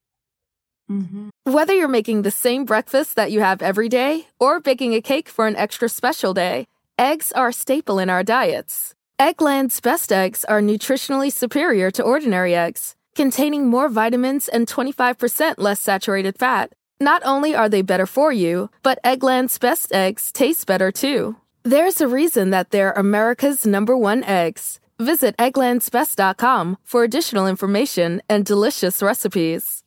Mm-hmm. 0.91 1.29
Whether 1.45 1.75
you're 1.75 1.89
making 1.89 2.23
the 2.23 2.31
same 2.31 2.65
breakfast 2.65 3.17
that 3.17 3.31
you 3.31 3.41
have 3.41 3.63
every 3.63 3.89
day 3.89 4.27
or 4.39 4.61
baking 4.61 4.95
a 4.95 5.01
cake 5.01 5.29
for 5.29 5.47
an 5.47 5.57
extra 5.57 5.89
special 5.89 6.35
day, 6.35 6.67
eggs 6.99 7.33
are 7.33 7.49
a 7.49 7.53
staple 7.53 7.99
in 7.99 8.11
our 8.11 8.23
diets. 8.23 8.95
Eggland's 9.19 9.81
best 9.81 10.13
eggs 10.13 10.45
are 10.45 10.61
nutritionally 10.61 11.33
superior 11.33 11.91
to 11.91 12.03
ordinary 12.03 12.55
eggs, 12.55 12.95
containing 13.17 13.67
more 13.67 13.89
vitamins 13.89 14.49
and 14.49 14.67
25% 14.67 15.55
less 15.59 15.81
saturated 15.81 16.39
fat. 16.39 16.73
Not 17.01 17.23
only 17.25 17.55
are 17.55 17.69
they 17.69 17.83
better 17.83 18.07
for 18.07 18.33
you, 18.33 18.71
but 18.83 18.99
Eggland's 19.05 19.59
best 19.59 19.93
eggs 19.93 20.33
taste 20.33 20.67
better 20.67 20.91
too. 20.91 21.37
There's 21.63 22.01
a 22.01 22.09
reason 22.09 22.51
that 22.51 22.71
they're 22.71 22.93
America's 22.93 23.67
number 23.67 23.97
one 23.97 24.25
eggs. 24.25 24.81
Visit 24.99 25.37
egglandsbest.com 25.37 26.79
for 26.83 27.05
additional 27.05 27.47
information 27.47 28.21
and 28.29 28.45
delicious 28.45 29.01
recipes. 29.01 29.85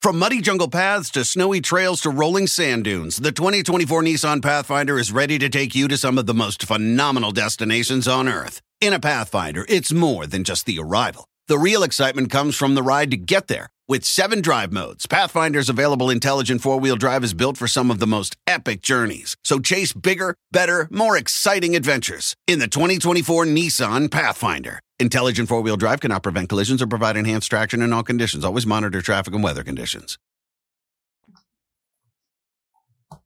From 0.00 0.18
muddy 0.18 0.40
jungle 0.40 0.68
paths 0.68 1.10
to 1.10 1.24
snowy 1.24 1.60
trails 1.60 2.00
to 2.02 2.10
rolling 2.10 2.46
sand 2.46 2.84
dunes, 2.84 3.16
the 3.16 3.32
2024 3.32 4.02
Nissan 4.02 4.40
Pathfinder 4.40 4.98
is 4.98 5.12
ready 5.12 5.38
to 5.38 5.48
take 5.50 5.74
you 5.74 5.88
to 5.88 5.98
some 5.98 6.16
of 6.16 6.26
the 6.26 6.32
most 6.32 6.62
phenomenal 6.62 7.32
destinations 7.32 8.08
on 8.08 8.28
Earth. 8.28 8.62
In 8.80 8.94
a 8.94 9.00
Pathfinder, 9.00 9.66
it's 9.68 9.92
more 9.92 10.26
than 10.26 10.44
just 10.44 10.64
the 10.64 10.78
arrival. 10.78 11.28
The 11.50 11.58
real 11.58 11.82
excitement 11.82 12.30
comes 12.30 12.54
from 12.54 12.76
the 12.76 12.82
ride 12.84 13.10
to 13.10 13.16
get 13.16 13.48
there. 13.48 13.70
With 13.88 14.04
seven 14.04 14.40
drive 14.40 14.70
modes, 14.70 15.08
Pathfinder's 15.08 15.68
available 15.68 16.08
intelligent 16.08 16.60
four 16.60 16.78
wheel 16.78 16.94
drive 16.94 17.24
is 17.24 17.34
built 17.34 17.56
for 17.56 17.66
some 17.66 17.90
of 17.90 17.98
the 17.98 18.06
most 18.06 18.36
epic 18.46 18.82
journeys. 18.82 19.36
So 19.42 19.58
chase 19.58 19.92
bigger, 19.92 20.36
better, 20.52 20.86
more 20.92 21.16
exciting 21.16 21.74
adventures 21.74 22.36
in 22.46 22.60
the 22.60 22.68
2024 22.68 23.46
Nissan 23.46 24.08
Pathfinder. 24.08 24.78
Intelligent 25.00 25.48
four 25.48 25.60
wheel 25.60 25.76
drive 25.76 25.98
cannot 25.98 26.22
prevent 26.22 26.48
collisions 26.48 26.80
or 26.80 26.86
provide 26.86 27.16
enhanced 27.16 27.50
traction 27.50 27.82
in 27.82 27.92
all 27.92 28.04
conditions. 28.04 28.44
Always 28.44 28.64
monitor 28.64 29.02
traffic 29.02 29.34
and 29.34 29.42
weather 29.42 29.64
conditions. 29.64 30.18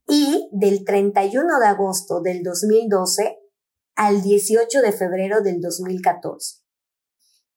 Y 0.09 0.49
del 0.51 0.87
31 0.87 1.61
de 1.61 1.67
agosto 1.67 2.23
del 2.23 2.43
2012 2.43 3.37
al 3.97 4.23
18 4.23 4.81
de 4.81 4.93
febrero 4.93 5.43
del 5.43 5.61
2014. 5.61 6.64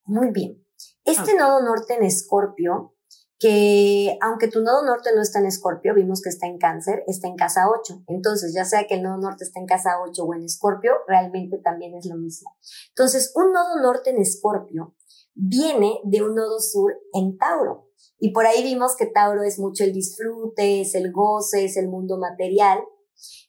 Muy 0.08 0.30
bien. 0.30 0.64
Este 1.04 1.34
nodo 1.36 1.60
norte 1.60 1.94
en 1.94 2.02
Escorpio, 2.02 2.94
que 3.38 4.16
aunque 4.22 4.48
tu 4.48 4.62
nodo 4.62 4.82
norte 4.82 5.10
no 5.14 5.20
está 5.20 5.38
en 5.38 5.44
Escorpio, 5.44 5.94
vimos 5.94 6.22
que 6.22 6.30
está 6.30 6.46
en 6.46 6.56
Cáncer, 6.56 7.04
está 7.06 7.28
en 7.28 7.36
casa 7.36 7.68
8. 7.68 8.04
Entonces, 8.06 8.54
ya 8.54 8.64
sea 8.64 8.86
que 8.86 8.94
el 8.94 9.02
nodo 9.02 9.18
norte 9.18 9.44
está 9.44 9.60
en 9.60 9.66
casa 9.66 10.00
8 10.02 10.24
o 10.24 10.34
en 10.34 10.44
Escorpio, 10.44 10.92
realmente 11.06 11.58
también 11.58 11.94
es 11.94 12.06
lo 12.06 12.16
mismo. 12.16 12.56
Entonces, 12.88 13.32
un 13.34 13.52
nodo 13.52 13.82
norte 13.82 14.08
en 14.10 14.18
Escorpio 14.18 14.94
viene 15.34 16.00
de 16.04 16.22
un 16.22 16.34
nodo 16.34 16.58
sur 16.58 16.94
en 17.12 17.36
Tauro. 17.36 17.90
Y 18.18 18.32
por 18.32 18.46
ahí 18.46 18.62
vimos 18.62 18.96
que 18.96 19.06
Tauro 19.06 19.42
es 19.42 19.58
mucho 19.58 19.84
el 19.84 19.92
disfrute, 19.92 20.80
es 20.80 20.94
el 20.94 21.12
goce, 21.12 21.66
es 21.66 21.76
el 21.76 21.88
mundo 21.88 22.16
material. 22.16 22.78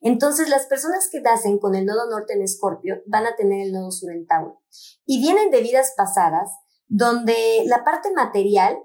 Entonces, 0.02 0.50
las 0.50 0.66
personas 0.66 1.10
que 1.12 1.22
nacen 1.22 1.60
con 1.60 1.76
el 1.76 1.86
nodo 1.86 2.10
norte 2.10 2.34
en 2.34 2.42
Escorpio 2.42 3.02
van 3.06 3.26
a 3.26 3.36
tener 3.36 3.68
el 3.68 3.74
nodo 3.74 3.92
sur 3.92 4.12
en 4.12 4.26
Tauro. 4.26 4.62
Y 5.06 5.20
vienen 5.20 5.52
de 5.52 5.62
vidas 5.62 5.94
pasadas 5.96 6.50
donde 6.88 7.64
la 7.66 7.84
parte 7.84 8.12
material 8.14 8.78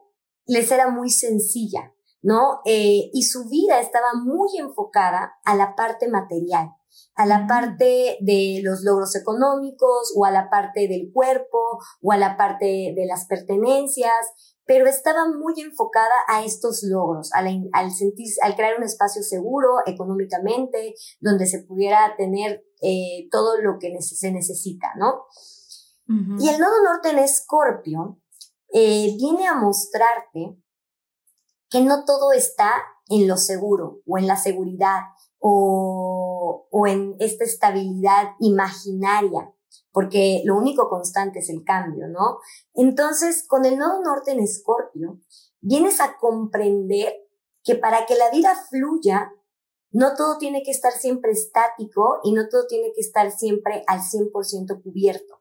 les 0.46 0.70
era 0.70 0.90
muy 0.90 1.10
sencilla, 1.10 1.94
¿no? 2.22 2.60
Eh, 2.64 3.10
y 3.12 3.22
su 3.22 3.48
vida 3.48 3.80
estaba 3.80 4.12
muy 4.14 4.58
enfocada 4.58 5.34
a 5.44 5.54
la 5.54 5.74
parte 5.74 6.08
material, 6.08 6.70
a 7.14 7.26
la 7.26 7.46
parte 7.46 8.18
de 8.20 8.60
los 8.62 8.82
logros 8.82 9.16
económicos 9.16 10.12
o 10.16 10.24
a 10.24 10.30
la 10.30 10.50
parte 10.50 10.86
del 10.88 11.10
cuerpo 11.12 11.78
o 12.02 12.12
a 12.12 12.18
la 12.18 12.36
parte 12.36 12.92
de 12.94 13.06
las 13.06 13.26
pertenencias, 13.26 14.53
pero 14.66 14.86
estaba 14.86 15.26
muy 15.28 15.60
enfocada 15.60 16.14
a 16.28 16.44
estos 16.44 16.82
logros, 16.82 17.30
al, 17.32 17.90
sentir, 17.92 18.28
al 18.42 18.56
crear 18.56 18.76
un 18.78 18.84
espacio 18.84 19.22
seguro 19.22 19.78
económicamente, 19.86 20.94
donde 21.20 21.46
se 21.46 21.60
pudiera 21.60 22.14
tener 22.16 22.64
eh, 22.82 23.28
todo 23.30 23.60
lo 23.60 23.78
que 23.78 24.00
se 24.00 24.32
necesita, 24.32 24.92
¿no? 24.96 25.24
Y 26.06 26.48
el 26.50 26.60
nodo 26.60 26.82
norte 26.84 27.10
en 27.10 27.18
Escorpio 27.18 28.20
eh, 28.74 29.14
viene 29.16 29.46
a 29.46 29.54
mostrarte 29.54 30.54
que 31.70 31.80
no 31.80 32.04
todo 32.04 32.32
está 32.32 32.72
en 33.08 33.26
lo 33.26 33.38
seguro 33.38 34.02
o 34.06 34.18
en 34.18 34.26
la 34.26 34.36
seguridad 34.36 35.00
o, 35.38 36.68
o 36.70 36.86
en 36.86 37.16
esta 37.20 37.44
estabilidad 37.44 38.32
imaginaria, 38.38 39.53
porque 39.94 40.42
lo 40.44 40.56
único 40.56 40.88
constante 40.88 41.38
es 41.38 41.48
el 41.48 41.62
cambio, 41.64 42.08
¿no? 42.08 42.40
Entonces, 42.74 43.46
con 43.46 43.64
el 43.64 43.78
nodo 43.78 44.02
norte 44.02 44.32
en 44.32 44.40
Escorpio, 44.40 45.20
vienes 45.60 46.00
a 46.00 46.16
comprender 46.18 47.14
que 47.62 47.76
para 47.76 48.04
que 48.04 48.16
la 48.16 48.28
vida 48.30 48.54
fluya, 48.68 49.32
no 49.92 50.16
todo 50.16 50.36
tiene 50.36 50.64
que 50.64 50.72
estar 50.72 50.92
siempre 50.92 51.30
estático 51.30 52.18
y 52.24 52.32
no 52.32 52.48
todo 52.48 52.66
tiene 52.66 52.92
que 52.92 53.00
estar 53.00 53.30
siempre 53.30 53.84
al 53.86 54.00
100% 54.00 54.82
cubierto. 54.82 55.40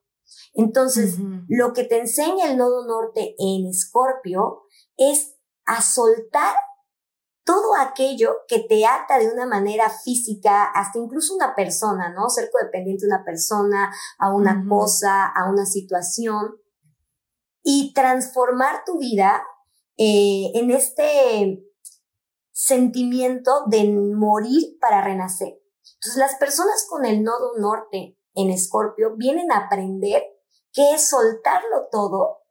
Entonces, 0.52 1.16
lo 1.48 1.72
que 1.72 1.82
te 1.82 1.98
enseña 1.98 2.48
el 2.48 2.56
nodo 2.56 2.86
norte 2.86 3.34
en 3.38 3.66
Escorpio 3.66 4.62
es 4.96 5.34
a 5.66 5.82
soltar 5.82 6.54
todo 7.44 7.76
aquello 7.76 8.38
que 8.48 8.60
te 8.60 8.86
ata 8.86 9.18
de 9.18 9.30
una 9.30 9.46
manera 9.46 9.90
física, 9.90 10.64
hasta 10.64 10.98
incluso 10.98 11.34
una 11.34 11.54
persona, 11.54 12.12
¿no? 12.12 12.30
Ser 12.30 12.50
codependiente 12.50 13.02
de 13.06 13.14
una 13.14 13.24
persona, 13.24 13.94
a 14.18 14.34
una 14.34 14.64
cosa, 14.66 15.26
a 15.26 15.50
una 15.50 15.66
situación, 15.66 16.56
y 17.62 17.92
transformar 17.94 18.84
tu 18.84 18.98
vida 18.98 19.42
eh, 19.96 20.52
en 20.54 20.70
este 20.70 21.64
sentimiento 22.50 23.64
de 23.66 23.90
morir 23.92 24.78
para 24.80 25.02
renacer. 25.02 25.60
Entonces, 25.94 26.16
las 26.16 26.36
personas 26.36 26.86
con 26.88 27.04
el 27.04 27.22
nodo 27.22 27.58
norte 27.58 28.18
en 28.34 28.50
Escorpio 28.50 29.16
vienen 29.16 29.52
a 29.52 29.66
aprender 29.66 30.22
que 30.72 30.94
es 30.94 31.08
soltarlo 31.08 31.88
todo, 31.90 32.42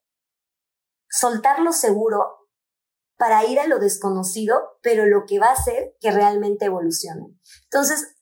soltarlo 1.10 1.74
seguro 1.74 2.43
para 3.23 3.45
ir 3.45 3.57
a 3.57 3.67
lo 3.67 3.79
desconocido, 3.79 4.77
pero 4.81 5.05
lo 5.05 5.23
que 5.25 5.39
va 5.39 5.47
a 5.47 5.53
hacer 5.53 5.95
que 6.01 6.11
realmente 6.11 6.65
evolucione. 6.65 7.33
Entonces, 7.71 8.17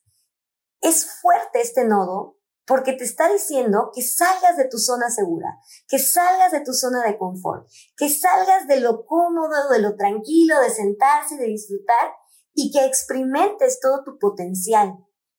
es 0.80 1.18
fuerte 1.20 1.60
este 1.60 1.84
nodo 1.84 2.38
porque 2.66 2.92
te 2.92 3.02
está 3.02 3.28
diciendo 3.28 3.90
que 3.92 4.02
salgas 4.02 4.56
de 4.56 4.68
tu 4.68 4.78
zona 4.78 5.10
segura, 5.10 5.58
que 5.88 5.98
salgas 5.98 6.52
de 6.52 6.60
tu 6.60 6.72
zona 6.72 7.02
de 7.04 7.18
confort, 7.18 7.68
que 7.96 8.08
salgas 8.08 8.68
de 8.68 8.78
lo 8.78 9.04
cómodo, 9.04 9.70
de 9.72 9.80
lo 9.80 9.96
tranquilo, 9.96 10.60
de 10.60 10.70
sentarse, 10.70 11.36
de 11.36 11.46
disfrutar 11.46 12.12
y 12.54 12.70
que 12.70 12.86
experimentes 12.86 13.80
todo 13.80 14.04
tu 14.04 14.20
potencial, 14.20 14.94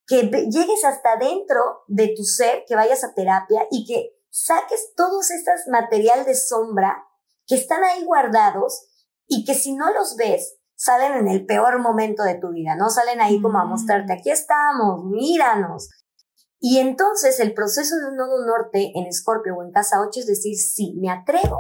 que 0.06 0.23
llegues 0.23 0.84
hasta 0.84 1.15
dentro 1.15 1.85
de 1.88 2.14
tu 2.18 2.26
ser, 2.26 2.65
que 2.68 2.76
vayas 2.76 3.06
a 3.06 3.14
terapia 3.14 3.65
y 3.72 3.85
que 3.85 4.10
saques 4.30 4.94
todos 4.98 5.31
estos 5.31 5.61
material 5.72 6.26
de 6.26 6.35
sombra 6.35 7.07
que 7.48 7.56
están 7.56 7.81
ahí 7.85 8.03
guardados 8.03 8.90
y 9.36 9.46
que 9.46 9.56
si 9.56 9.74
no 9.74 9.92
los 9.92 10.16
ves, 10.16 10.60
salen 10.76 11.14
en 11.14 11.28
el 11.28 11.46
peor 11.46 11.80
momento 11.80 12.24
de 12.24 12.36
tu 12.36 12.50
vida, 12.50 12.76
¿no? 12.76 12.90
Salen 12.90 13.20
ahí 13.20 13.42
como 13.42 13.58
a 13.58 13.66
mostrarte, 13.66 14.14
aquí 14.14 14.30
estamos, 14.30 15.06
míranos. 15.06 15.90
Y 16.60 16.80
entonces 16.80 17.40
el 17.40 17.54
proceso 17.54 17.96
de 17.98 18.10
un 18.10 18.16
nodo 18.16 18.46
norte 18.46 18.92
en 18.96 19.08
Escorpio 19.08 19.56
o 19.56 19.64
en 19.64 19.72
casa 19.72 20.02
8 20.02 20.20
es 20.20 20.28
decir, 20.28 20.56
sí, 20.56 20.98
me 21.02 21.10
atrevo 21.10 21.58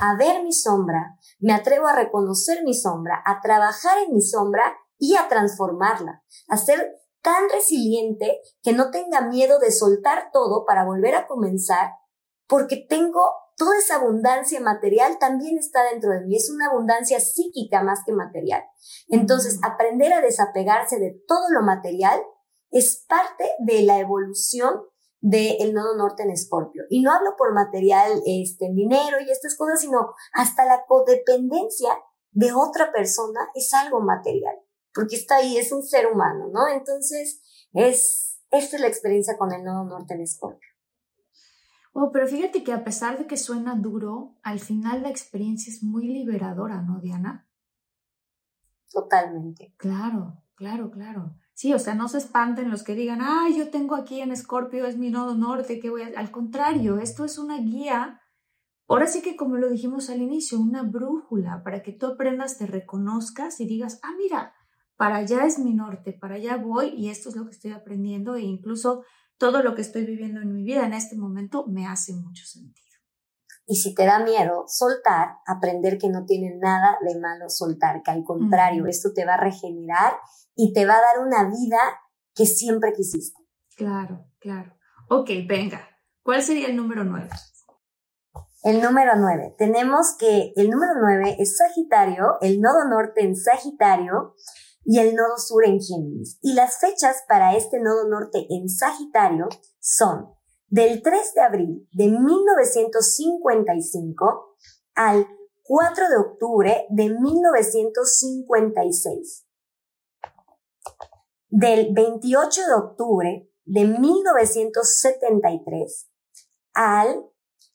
a 0.00 0.16
ver 0.16 0.42
mi 0.42 0.52
sombra, 0.52 1.18
me 1.40 1.52
atrevo 1.52 1.88
a 1.88 1.94
reconocer 1.94 2.64
mi 2.64 2.74
sombra, 2.74 3.22
a 3.26 3.40
trabajar 3.40 3.98
en 4.06 4.14
mi 4.14 4.22
sombra 4.22 4.76
y 4.98 5.16
a 5.16 5.28
transformarla, 5.28 6.22
a 6.48 6.56
ser 6.56 6.96
tan 7.22 7.48
resiliente 7.52 8.40
que 8.62 8.72
no 8.72 8.90
tenga 8.90 9.20
miedo 9.20 9.58
de 9.58 9.72
soltar 9.72 10.30
todo 10.32 10.64
para 10.64 10.84
volver 10.84 11.14
a 11.16 11.26
comenzar 11.26 11.92
porque 12.50 12.84
tengo 12.88 13.32
toda 13.60 13.76
esa 13.76 13.96
abundancia 13.96 14.58
material 14.58 15.18
también 15.18 15.58
está 15.58 15.84
dentro 15.84 16.12
de 16.12 16.22
mí. 16.22 16.34
Es 16.34 16.48
una 16.48 16.68
abundancia 16.70 17.20
psíquica 17.20 17.82
más 17.82 18.00
que 18.06 18.12
material. 18.12 18.64
Entonces, 19.08 19.60
aprender 19.62 20.14
a 20.14 20.22
desapegarse 20.22 20.98
de 20.98 21.22
todo 21.28 21.50
lo 21.50 21.60
material 21.60 22.22
es 22.70 23.04
parte 23.06 23.44
de 23.58 23.82
la 23.82 23.98
evolución 23.98 24.80
del 25.20 25.74
nodo 25.74 25.94
norte 25.94 26.22
en 26.22 26.30
Escorpio. 26.30 26.84
Y 26.88 27.02
no 27.02 27.12
hablo 27.12 27.36
por 27.36 27.52
material, 27.52 28.22
este, 28.24 28.70
dinero 28.72 29.18
y 29.20 29.30
estas 29.30 29.58
cosas, 29.58 29.82
sino 29.82 30.14
hasta 30.32 30.64
la 30.64 30.86
codependencia 30.88 31.90
de 32.30 32.54
otra 32.54 32.90
persona 32.90 33.40
es 33.54 33.74
algo 33.74 34.00
material, 34.00 34.56
porque 34.94 35.16
está 35.16 35.36
ahí, 35.36 35.58
es 35.58 35.70
un 35.70 35.82
ser 35.82 36.06
humano, 36.06 36.48
¿no? 36.50 36.66
Entonces, 36.68 37.42
Es, 37.74 38.40
esta 38.50 38.76
es 38.76 38.82
la 38.82 38.88
experiencia 38.88 39.36
con 39.36 39.52
el 39.52 39.62
nodo 39.62 39.84
norte 39.84 40.14
en 40.14 40.22
Escorpio. 40.22 40.69
Oh, 41.92 42.12
pero 42.12 42.26
fíjate 42.28 42.62
que 42.62 42.72
a 42.72 42.84
pesar 42.84 43.18
de 43.18 43.26
que 43.26 43.36
suena 43.36 43.74
duro, 43.74 44.36
al 44.42 44.60
final 44.60 45.02
la 45.02 45.10
experiencia 45.10 45.72
es 45.72 45.82
muy 45.82 46.06
liberadora, 46.06 46.82
¿no, 46.82 47.00
Diana? 47.00 47.48
Totalmente. 48.92 49.74
Claro, 49.76 50.42
claro, 50.54 50.90
claro. 50.90 51.36
Sí, 51.52 51.74
o 51.74 51.78
sea, 51.78 51.94
no 51.94 52.08
se 52.08 52.18
espanten 52.18 52.70
los 52.70 52.84
que 52.84 52.94
digan, 52.94 53.20
ah, 53.20 53.48
yo 53.54 53.70
tengo 53.70 53.94
aquí 53.94 54.20
en 54.20 54.32
Escorpio, 54.32 54.86
es 54.86 54.96
mi 54.96 55.10
nodo 55.10 55.34
norte, 55.34 55.80
que 55.80 55.90
voy 55.90 56.02
a... 56.02 56.18
Al 56.18 56.30
contrario, 56.30 56.98
esto 56.98 57.24
es 57.24 57.38
una 57.38 57.58
guía, 57.58 58.20
ahora 58.88 59.06
sí 59.06 59.20
que 59.20 59.36
como 59.36 59.56
lo 59.56 59.68
dijimos 59.68 60.10
al 60.10 60.22
inicio, 60.22 60.58
una 60.58 60.82
brújula 60.82 61.62
para 61.62 61.82
que 61.82 61.92
tú 61.92 62.06
aprendas, 62.06 62.56
te 62.56 62.66
reconozcas 62.66 63.60
y 63.60 63.66
digas, 63.66 64.00
ah, 64.02 64.14
mira, 64.16 64.54
para 64.96 65.16
allá 65.16 65.44
es 65.44 65.58
mi 65.58 65.74
norte, 65.74 66.12
para 66.12 66.36
allá 66.36 66.56
voy 66.56 66.88
y 66.88 67.10
esto 67.10 67.28
es 67.30 67.36
lo 67.36 67.44
que 67.44 67.52
estoy 67.52 67.72
aprendiendo 67.72 68.36
e 68.36 68.42
incluso 68.42 69.02
todo 69.40 69.62
lo 69.62 69.74
que 69.74 69.80
estoy 69.80 70.04
viviendo 70.04 70.42
en 70.42 70.52
mi 70.52 70.62
vida 70.62 70.84
en 70.84 70.92
este 70.92 71.16
momento 71.16 71.64
me 71.66 71.86
hace 71.86 72.12
mucho 72.12 72.44
sentido. 72.44 72.86
Y 73.66 73.76
si 73.76 73.94
te 73.94 74.04
da 74.04 74.22
miedo 74.22 74.64
soltar, 74.68 75.38
aprender 75.46 75.96
que 75.96 76.10
no 76.10 76.26
tiene 76.26 76.56
nada 76.60 76.98
de 77.00 77.18
malo 77.18 77.48
soltar, 77.48 78.02
que 78.02 78.10
al 78.10 78.22
contrario, 78.22 78.86
esto 78.86 79.12
te 79.14 79.24
va 79.24 79.34
a 79.34 79.40
regenerar 79.40 80.12
y 80.54 80.74
te 80.74 80.84
va 80.84 80.94
a 80.94 81.00
dar 81.00 81.26
una 81.26 81.44
vida 81.44 81.78
que 82.34 82.44
siempre 82.44 82.92
quisiste. 82.92 83.40
Claro, 83.76 84.26
claro. 84.40 84.76
Ok, 85.08 85.30
venga. 85.48 85.88
¿Cuál 86.22 86.42
sería 86.42 86.66
el 86.66 86.76
número 86.76 87.02
nueve? 87.04 87.30
El 88.62 88.82
número 88.82 89.12
nueve. 89.16 89.54
Tenemos 89.56 90.16
que 90.18 90.52
el 90.54 90.68
número 90.68 90.92
nueve 91.00 91.36
es 91.38 91.56
Sagitario, 91.56 92.36
el 92.42 92.60
nodo 92.60 92.84
norte 92.90 93.24
en 93.24 93.34
Sagitario 93.34 94.34
y 94.84 94.98
el 94.98 95.14
nodo 95.14 95.38
sur 95.38 95.64
en 95.64 95.80
Géminis. 95.80 96.40
Y 96.42 96.54
las 96.54 96.80
fechas 96.80 97.22
para 97.28 97.56
este 97.56 97.78
nodo 97.80 98.08
norte 98.08 98.48
en 98.50 98.68
Sagitario 98.68 99.48
son 99.78 100.34
del 100.68 101.00
3 101.02 101.34
de 101.34 101.40
abril 101.40 101.88
de 101.92 102.08
1955 102.08 104.56
al 104.94 105.28
4 105.62 106.08
de 106.08 106.16
octubre 106.16 106.86
de 106.90 107.10
1956. 107.10 109.46
Del 111.48 111.92
28 111.92 112.66
de 112.66 112.74
octubre 112.74 113.48
de 113.64 113.84
1973 113.84 116.10
al 116.74 117.24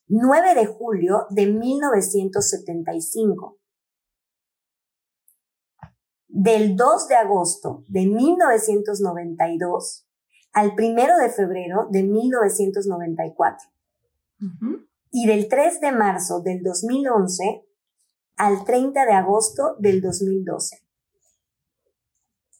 9 0.08 0.56
de 0.56 0.66
julio 0.66 1.28
de 1.30 1.48
1975 1.48 3.60
del 6.36 6.76
2 6.76 7.08
de 7.08 7.16
agosto 7.16 7.84
de 7.88 8.06
1992 8.06 10.06
al 10.52 10.74
1 10.78 11.18
de 11.18 11.30
febrero 11.30 11.88
de 11.90 12.04
1994 12.04 13.70
y 15.12 15.28
del 15.28 15.48
3 15.48 15.80
de 15.80 15.94
marzo 15.94 16.42
del 16.42 16.62
2011 16.62 17.66
al 18.36 18.66
30 18.66 19.06
de 19.06 19.14
agosto 19.14 19.78
del 19.80 20.02
2012. 20.02 20.84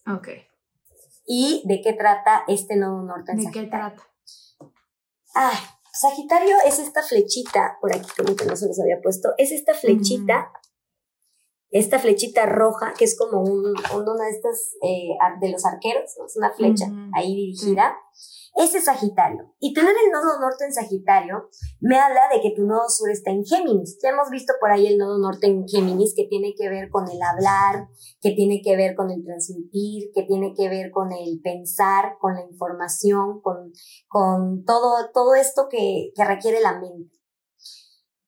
Ok. 0.08 0.30
¿Y 1.28 1.62
de 1.66 1.82
qué 1.82 1.92
trata 1.92 2.46
este 2.48 2.78
nodo 2.78 3.02
norte 3.02 3.34
en 3.34 3.40
¿De 3.40 3.52
qué 3.52 3.64
trata? 3.64 4.04
Ah, 5.36 5.52
Sagitario 5.92 6.56
es 6.66 6.80
esta 6.80 7.04
flechita, 7.04 7.78
por 7.82 7.94
aquí 7.94 8.08
como 8.16 8.38
que 8.38 8.46
no 8.46 8.56
se 8.56 8.68
los 8.68 8.80
había 8.80 9.02
puesto, 9.02 9.34
es 9.38 9.52
esta 9.52 9.74
flechita 9.74 10.54
esta 11.72 12.00
flechita 12.00 12.46
roja, 12.46 12.94
que 12.98 13.06
es 13.06 13.18
como 13.18 13.42
un, 13.42 13.74
una 13.94 14.26
de 14.26 14.32
estas 14.32 14.76
eh, 14.82 15.10
de 15.42 15.50
los 15.50 15.66
arqueros, 15.66 16.12
es 16.26 16.38
una 16.38 16.52
flecha 16.52 16.86
ahí 17.14 17.36
dirigida, 17.36 17.96
ese 18.56 18.78
es 18.78 18.86
Sagitario. 18.86 19.54
Y 19.60 19.74
tener 19.74 19.92
el 19.92 20.12
nodo 20.12 20.40
norte 20.40 20.64
en 20.64 20.74
Sagitario 20.74 21.50
me 21.82 22.00
habla 22.00 22.22
de 22.34 22.40
que 22.40 22.56
tu 22.56 22.66
nodo 22.66 22.88
sur 22.88 23.10
está 23.12 23.30
en 23.32 23.44
Géminis. 23.44 23.98
Ya 24.02 24.12
hemos 24.12 24.30
visto 24.30 24.54
por 24.62 24.72
ahí 24.72 24.88
el 24.88 24.98
nodo 24.98 25.18
norte 25.18 25.48
en 25.48 25.68
Géminis, 25.68 26.14
que 26.16 26.26
tiene 26.30 26.54
que 26.58 26.70
ver 26.70 26.90
con 26.90 27.04
el 27.10 27.22
hablar, 27.22 27.90
que 28.22 28.32
tiene 28.32 28.62
que 28.64 28.78
ver 28.78 28.96
con 28.96 29.12
el 29.12 29.26
transmitir, 29.26 30.10
que 30.14 30.24
tiene 30.24 30.54
que 30.56 30.70
ver 30.70 30.92
con 30.92 31.12
el 31.12 31.42
pensar, 31.44 32.18
con 32.22 32.36
la 32.36 32.46
información, 32.50 33.42
con, 33.42 33.74
con 34.08 34.64
todo, 34.64 35.12
todo 35.14 35.36
esto 35.36 35.68
que, 35.70 36.14
que 36.16 36.24
requiere 36.24 36.62
la 36.62 36.80
mente. 36.80 37.14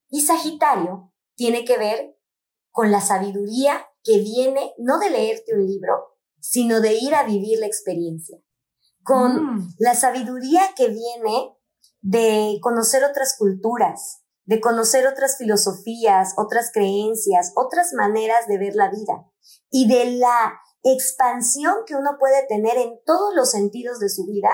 Y 0.09 0.22
Sagitario 0.22 1.14
tiene 1.35 1.64
que 1.64 1.77
ver 1.77 2.16
con 2.78 2.91
la 2.91 3.02
sabiduría 3.02 3.88
que 4.04 4.20
viene 4.20 4.76
no 4.78 4.99
de 4.99 5.10
leerte 5.10 5.56
un 5.56 5.66
libro, 5.66 6.16
sino 6.40 6.80
de 6.80 6.94
ir 6.94 7.16
a 7.16 7.24
vivir 7.24 7.58
la 7.60 7.66
experiencia, 7.66 8.38
con 9.02 9.32
mm. 9.34 9.76
la 9.80 9.95
sabiduría 9.95 10.62
que 10.76 10.90
viene 10.90 11.58
de 12.02 12.60
conocer 12.62 13.04
otras 13.04 13.36
culturas, 13.36 14.22
de 14.45 14.62
conocer 14.62 15.08
otras 15.08 15.40
filosofías, 15.40 16.36
otras 16.38 16.70
creencias, 16.72 17.52
otras 17.56 17.94
maneras 17.94 18.48
de 18.48 18.60
ver 18.60 18.76
la 18.76 18.91
vida 18.91 19.26
y 19.72 19.88
de 19.88 20.12
la 20.12 20.62
expansión 20.84 21.78
que 21.88 21.95
uno 21.95 22.18
puede 22.20 22.45
tener 22.45 22.78
en 22.78 22.99
todos 23.08 23.34
los 23.34 23.49
sentidos 23.49 23.98
de 23.98 24.10
su 24.10 24.28
vida 24.28 24.52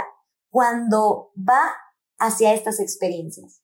cuando 0.49 1.33
va 1.37 1.75
hacia 2.19 2.53
estas 2.53 2.79
experiencias. 2.79 3.61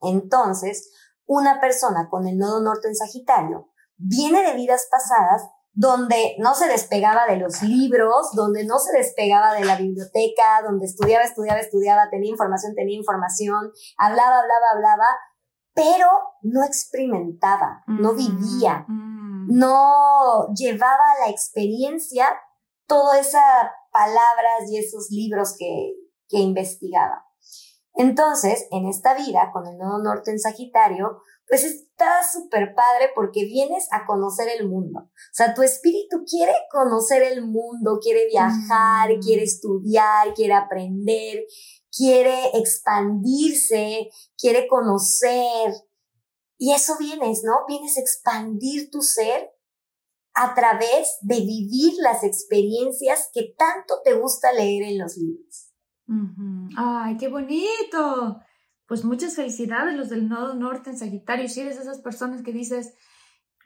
Entonces, 0.00 0.90
una 1.30 1.60
persona 1.60 2.08
con 2.10 2.26
el 2.26 2.38
nodo 2.38 2.60
norte 2.60 2.88
en 2.88 2.96
Sagitario 2.96 3.70
viene 3.96 4.42
de 4.42 4.54
vidas 4.54 4.88
pasadas 4.90 5.48
donde 5.72 6.34
no 6.40 6.56
se 6.56 6.66
despegaba 6.66 7.24
de 7.26 7.36
los 7.36 7.62
libros, 7.62 8.32
donde 8.34 8.66
no 8.66 8.80
se 8.80 8.98
despegaba 8.98 9.54
de 9.54 9.64
la 9.64 9.76
biblioteca, 9.76 10.60
donde 10.64 10.86
estudiaba, 10.86 11.22
estudiaba, 11.22 11.60
estudiaba, 11.60 12.10
tenía 12.10 12.32
información, 12.32 12.74
tenía 12.74 12.98
información, 12.98 13.70
hablaba, 13.96 14.40
hablaba, 14.40 14.70
hablaba, 14.74 15.06
pero 15.72 16.08
no 16.42 16.64
experimentaba, 16.64 17.84
no 17.86 18.12
mm, 18.12 18.16
vivía, 18.16 18.84
mm. 18.88 19.56
no 19.56 20.52
llevaba 20.52 21.12
a 21.16 21.26
la 21.26 21.30
experiencia 21.30 22.26
todas 22.88 23.28
esas 23.28 23.70
palabras 23.92 24.68
y 24.68 24.78
esos 24.78 25.10
libros 25.10 25.54
que, 25.56 25.92
que 26.28 26.38
investigaba. 26.38 27.29
Entonces, 27.94 28.66
en 28.70 28.86
esta 28.86 29.14
vida, 29.14 29.50
con 29.52 29.66
el 29.66 29.76
nodo 29.76 30.02
norte 30.02 30.30
en 30.30 30.38
Sagitario, 30.38 31.22
pues 31.46 31.64
está 31.64 32.22
súper 32.22 32.74
padre 32.74 33.10
porque 33.14 33.44
vienes 33.44 33.88
a 33.90 34.06
conocer 34.06 34.48
el 34.48 34.68
mundo. 34.68 35.00
O 35.00 35.34
sea, 35.34 35.52
tu 35.52 35.62
espíritu 35.62 36.24
quiere 36.24 36.54
conocer 36.70 37.24
el 37.24 37.44
mundo, 37.44 37.98
quiere 38.00 38.26
viajar, 38.28 39.10
mm. 39.16 39.20
quiere 39.20 39.42
estudiar, 39.42 40.32
quiere 40.34 40.54
aprender, 40.54 41.44
quiere 41.90 42.50
expandirse, 42.54 44.10
quiere 44.38 44.68
conocer. 44.68 45.74
Y 46.56 46.72
eso 46.72 46.96
vienes, 46.98 47.42
¿no? 47.42 47.52
Vienes 47.66 47.96
a 47.96 48.00
expandir 48.00 48.90
tu 48.90 49.02
ser 49.02 49.50
a 50.34 50.54
través 50.54 51.18
de 51.22 51.40
vivir 51.40 51.94
las 51.98 52.22
experiencias 52.22 53.28
que 53.32 53.54
tanto 53.58 54.00
te 54.04 54.14
gusta 54.14 54.52
leer 54.52 54.84
en 54.84 54.98
los 54.98 55.16
libros. 55.16 55.69
¡Ay, 56.76 57.16
qué 57.16 57.28
bonito! 57.28 58.40
Pues 58.86 59.04
muchas 59.04 59.36
felicidades 59.36 59.96
los 59.96 60.08
del 60.08 60.28
Nodo 60.28 60.54
Norte 60.54 60.90
en 60.90 60.98
Sagitario. 60.98 61.48
Si 61.48 61.60
eres 61.60 61.76
de 61.76 61.82
esas 61.82 62.00
personas 62.00 62.42
que 62.42 62.52
dices, 62.52 62.94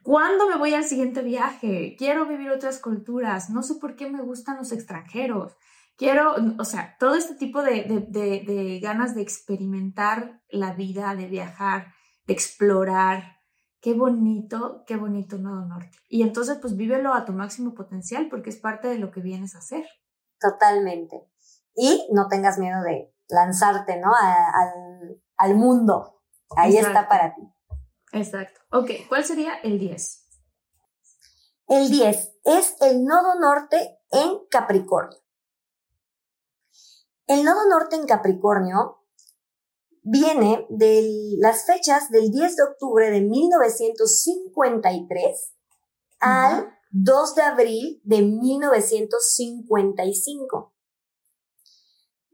¿cuándo 0.02 0.48
me 0.48 0.58
voy 0.58 0.74
al 0.74 0.84
siguiente 0.84 1.22
viaje? 1.22 1.96
Quiero 1.98 2.26
vivir 2.26 2.50
otras 2.50 2.78
culturas. 2.80 3.48
No 3.48 3.62
sé 3.62 3.76
por 3.76 3.96
qué 3.96 4.10
me 4.10 4.22
gustan 4.22 4.58
los 4.58 4.72
extranjeros. 4.72 5.56
Quiero, 5.96 6.34
o 6.58 6.64
sea, 6.64 6.96
todo 6.98 7.14
este 7.14 7.34
tipo 7.36 7.62
de, 7.62 8.80
ganas 8.82 9.14
de 9.14 9.22
experimentar 9.22 10.42
la 10.50 10.74
vida, 10.74 11.14
de 11.14 11.26
viajar, 11.26 11.94
de 12.26 12.34
explorar. 12.34 13.38
Qué 13.80 13.94
bonito, 13.94 14.82
qué 14.86 14.96
bonito 14.96 15.38
Nodo 15.38 15.64
Norte. 15.66 15.96
Y 16.08 16.22
entonces, 16.22 16.58
pues 16.60 16.76
vívelo 16.76 17.14
a 17.14 17.24
tu 17.24 17.32
máximo 17.32 17.74
potencial 17.74 18.28
porque 18.28 18.50
es 18.50 18.56
parte 18.56 18.88
de 18.88 18.98
lo 18.98 19.10
que 19.10 19.20
vienes 19.20 19.54
a 19.54 19.58
hacer. 19.58 19.86
Totalmente 20.38 21.33
y 21.74 22.06
no 22.12 22.28
tengas 22.28 22.58
miedo 22.58 22.82
de 22.82 23.10
lanzarte, 23.28 23.98
¿no? 23.98 24.12
al, 25.36 25.54
mundo. 25.54 26.22
Ahí 26.56 26.76
está 26.76 27.08
para 27.08 27.34
ti. 27.34 27.42
Exacto. 28.12 28.60
Ok, 28.70 28.90
¿cuál 29.08 29.24
sería 29.24 29.54
el 29.62 29.78
10? 29.78 30.20
El 31.68 31.90
10 31.90 32.32
es 32.44 32.76
el 32.80 33.04
nodo 33.04 33.40
norte 33.40 33.98
en 34.10 34.40
Capricornio. 34.50 35.18
El 37.26 37.42
nodo 37.42 37.66
norte 37.68 37.96
en 37.96 38.04
Capricornio 38.06 39.00
viene 40.02 40.66
de 40.68 41.34
las 41.38 41.64
fechas 41.64 42.10
del 42.10 42.30
10 42.30 42.56
de 42.56 42.62
octubre 42.62 43.10
de 43.10 43.22
1953 43.22 45.54
al 46.20 46.68
2 46.90 47.34
de 47.34 47.42
abril 47.42 48.02
de 48.04 48.20
1955 48.22 50.73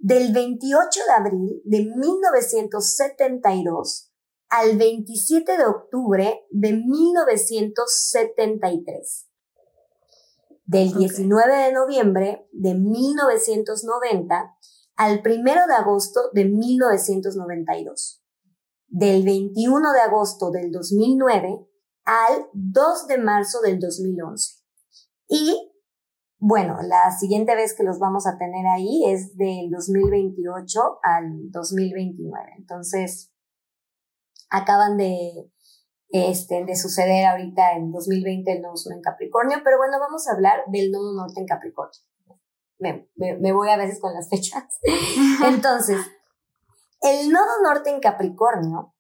del 0.01 0.33
28 0.33 1.01
de 1.07 1.13
abril 1.13 1.63
de 1.65 1.87
1972 1.95 4.11
al 4.49 4.77
27 4.79 5.59
de 5.59 5.67
octubre 5.67 6.47
de 6.51 6.73
1973. 6.73 9.27
del 10.65 10.95
19 10.95 11.57
de 11.57 11.73
noviembre 11.73 12.49
de 12.53 12.75
1990 12.75 14.57
al 14.95 15.23
1 15.25 15.43
de 15.43 15.75
agosto 15.75 16.31
de 16.33 16.45
1992, 16.45 18.23
del 18.87 19.25
21 19.25 19.93
de 19.93 20.01
agosto 20.01 20.53
del 20.53 20.71
2009 20.71 21.67
al 22.05 22.49
2 22.53 23.09
de 23.09 23.19
marzo 23.19 23.61
del 23.63 23.81
2011. 23.81 24.61
Y 25.29 25.70
bueno, 26.41 26.79
la 26.83 27.11
siguiente 27.13 27.55
vez 27.55 27.75
que 27.77 27.83
los 27.83 27.99
vamos 27.99 28.27
a 28.27 28.39
tener 28.39 28.67
ahí 28.67 29.05
es 29.07 29.37
del 29.37 29.71
2028 29.71 30.81
al 31.03 31.51
2029. 31.51 32.55
Entonces, 32.57 33.31
acaban 34.49 34.97
de, 34.97 35.53
este, 36.09 36.65
de 36.65 36.77
suceder 36.77 37.27
ahorita 37.27 37.73
en 37.73 37.93
2020 37.93 38.53
el 38.53 38.63
nodo 38.63 38.77
sur 38.77 38.95
en 38.95 39.03
Capricornio, 39.03 39.59
pero 39.63 39.77
bueno, 39.77 39.99
vamos 40.01 40.27
a 40.27 40.33
hablar 40.33 40.65
del 40.69 40.91
nodo 40.91 41.15
norte 41.15 41.41
en 41.41 41.47
Capricornio. 41.47 42.01
Me, 42.79 43.11
me, 43.17 43.53
voy 43.53 43.69
a 43.69 43.77
veces 43.77 44.01
con 44.01 44.15
las 44.15 44.31
fechas. 44.31 44.65
Entonces, 45.47 45.99
el 47.03 47.31
nodo 47.31 47.63
norte 47.63 47.91
en 47.91 48.01
Capricornio 48.01 48.95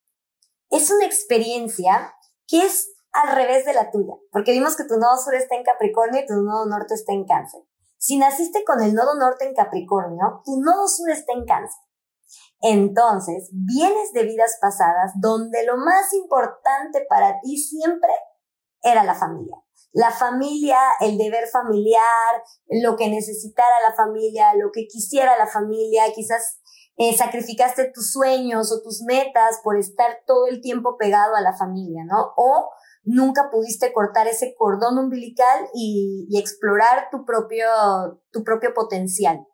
es 0.68 0.90
una 0.90 1.06
experiencia 1.06 2.14
que 2.46 2.66
es 2.66 2.92
al 3.12 3.34
revés 3.34 3.64
de 3.64 3.74
la 3.74 3.90
tuya, 3.90 4.14
porque 4.32 4.52
vimos 4.52 4.76
que 4.76 4.84
tu 4.84 4.96
nodo 4.96 5.16
sur 5.18 5.34
está 5.34 5.56
en 5.56 5.64
Capricornio 5.64 6.22
y 6.22 6.26
tu 6.26 6.34
nodo 6.34 6.66
norte 6.66 6.94
está 6.94 7.12
en 7.12 7.26
Cáncer. 7.26 7.62
Si 7.98 8.16
naciste 8.18 8.64
con 8.64 8.82
el 8.82 8.94
nodo 8.94 9.14
norte 9.18 9.44
en 9.44 9.54
Capricornio, 9.54 10.42
tu 10.44 10.60
nodo 10.60 10.88
sur 10.88 11.10
está 11.10 11.32
en 11.32 11.44
Cáncer. 11.44 11.80
Entonces, 12.62 13.50
vienes 13.52 14.12
de 14.12 14.24
vidas 14.24 14.58
pasadas 14.60 15.12
donde 15.20 15.64
lo 15.64 15.76
más 15.76 16.12
importante 16.12 17.04
para 17.08 17.40
ti 17.40 17.56
siempre 17.56 18.10
era 18.82 19.04
la 19.04 19.14
familia. 19.14 19.56
La 19.92 20.10
familia, 20.10 20.78
el 21.00 21.18
deber 21.18 21.48
familiar, 21.48 22.42
lo 22.68 22.96
que 22.96 23.08
necesitara 23.08 23.74
la 23.88 23.94
familia, 23.94 24.54
lo 24.54 24.70
que 24.72 24.86
quisiera 24.86 25.36
la 25.36 25.46
familia, 25.46 26.04
quizás 26.14 26.60
eh, 26.96 27.16
sacrificaste 27.16 27.90
tus 27.92 28.12
sueños 28.12 28.70
o 28.72 28.82
tus 28.82 29.02
metas 29.02 29.60
por 29.64 29.78
estar 29.78 30.20
todo 30.26 30.46
el 30.46 30.60
tiempo 30.60 30.96
pegado 30.96 31.34
a 31.34 31.40
la 31.40 31.56
familia, 31.56 32.04
¿no? 32.04 32.32
O 32.36 32.70
nunca 33.02 33.50
pudiste 33.50 33.92
cortar 33.92 34.26
ese 34.26 34.54
cordón 34.56 34.98
umbilical 34.98 35.68
y, 35.74 36.28
explorar 36.38 37.08
tu 37.10 37.24
propio, 37.24 37.66
tu 38.30 38.44
propio 38.44 38.72
potencial. 38.74 39.46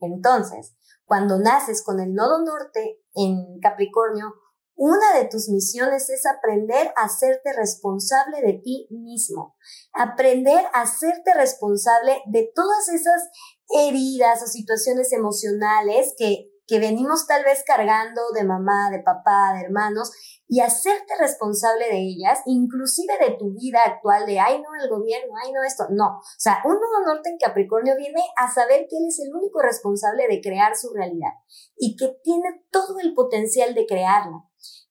Entonces, 0.00 0.74
cuando 1.04 1.38
naces 1.38 1.82
con 1.84 2.00
el 2.00 2.14
nodo 2.14 2.44
norte 2.44 3.00
en 3.14 3.58
Capricornio, 3.60 4.34
una 4.74 5.18
de 5.18 5.26
tus 5.26 5.50
misiones 5.50 6.08
es 6.08 6.24
aprender 6.24 6.90
a 6.96 7.04
hacerte 7.04 7.52
responsable 7.54 8.40
de 8.40 8.54
ti 8.64 8.88
mismo, 8.90 9.56
aprender 9.92 10.64
a 10.72 10.82
hacerte 10.82 11.34
responsable 11.34 12.22
de 12.26 12.50
todas 12.54 12.88
esas 12.88 13.28
heridas 13.68 14.42
o 14.42 14.46
situaciones 14.46 15.12
emocionales 15.12 16.14
que 16.16 16.50
que 16.70 16.78
venimos 16.78 17.26
tal 17.26 17.42
vez 17.42 17.64
cargando 17.66 18.22
de 18.32 18.44
mamá, 18.44 18.90
de 18.92 19.00
papá, 19.00 19.54
de 19.54 19.62
hermanos, 19.62 20.12
y 20.52 20.58
hacerte 20.60 21.14
responsable 21.16 21.86
de 21.86 22.00
ellas, 22.00 22.40
inclusive 22.44 23.14
de 23.20 23.36
tu 23.36 23.52
vida 23.52 23.78
actual, 23.86 24.26
de, 24.26 24.40
ay, 24.40 24.60
no, 24.60 24.68
el 24.82 24.90
gobierno, 24.90 25.32
ay, 25.40 25.52
no, 25.52 25.62
esto, 25.62 25.84
no. 25.90 26.18
O 26.18 26.38
sea, 26.38 26.60
un 26.64 26.72
nuevo 26.72 27.06
norte 27.06 27.30
en 27.30 27.38
Capricornio 27.38 27.94
viene 27.96 28.20
a 28.36 28.52
saber 28.52 28.88
que 28.90 28.96
él 28.96 29.06
es 29.06 29.20
el 29.20 29.32
único 29.32 29.62
responsable 29.62 30.26
de 30.28 30.40
crear 30.40 30.76
su 30.76 30.92
realidad 30.92 31.30
y 31.76 31.94
que 31.94 32.18
tiene 32.24 32.64
todo 32.72 32.98
el 32.98 33.14
potencial 33.14 33.74
de 33.74 33.86
crearla. 33.86 34.42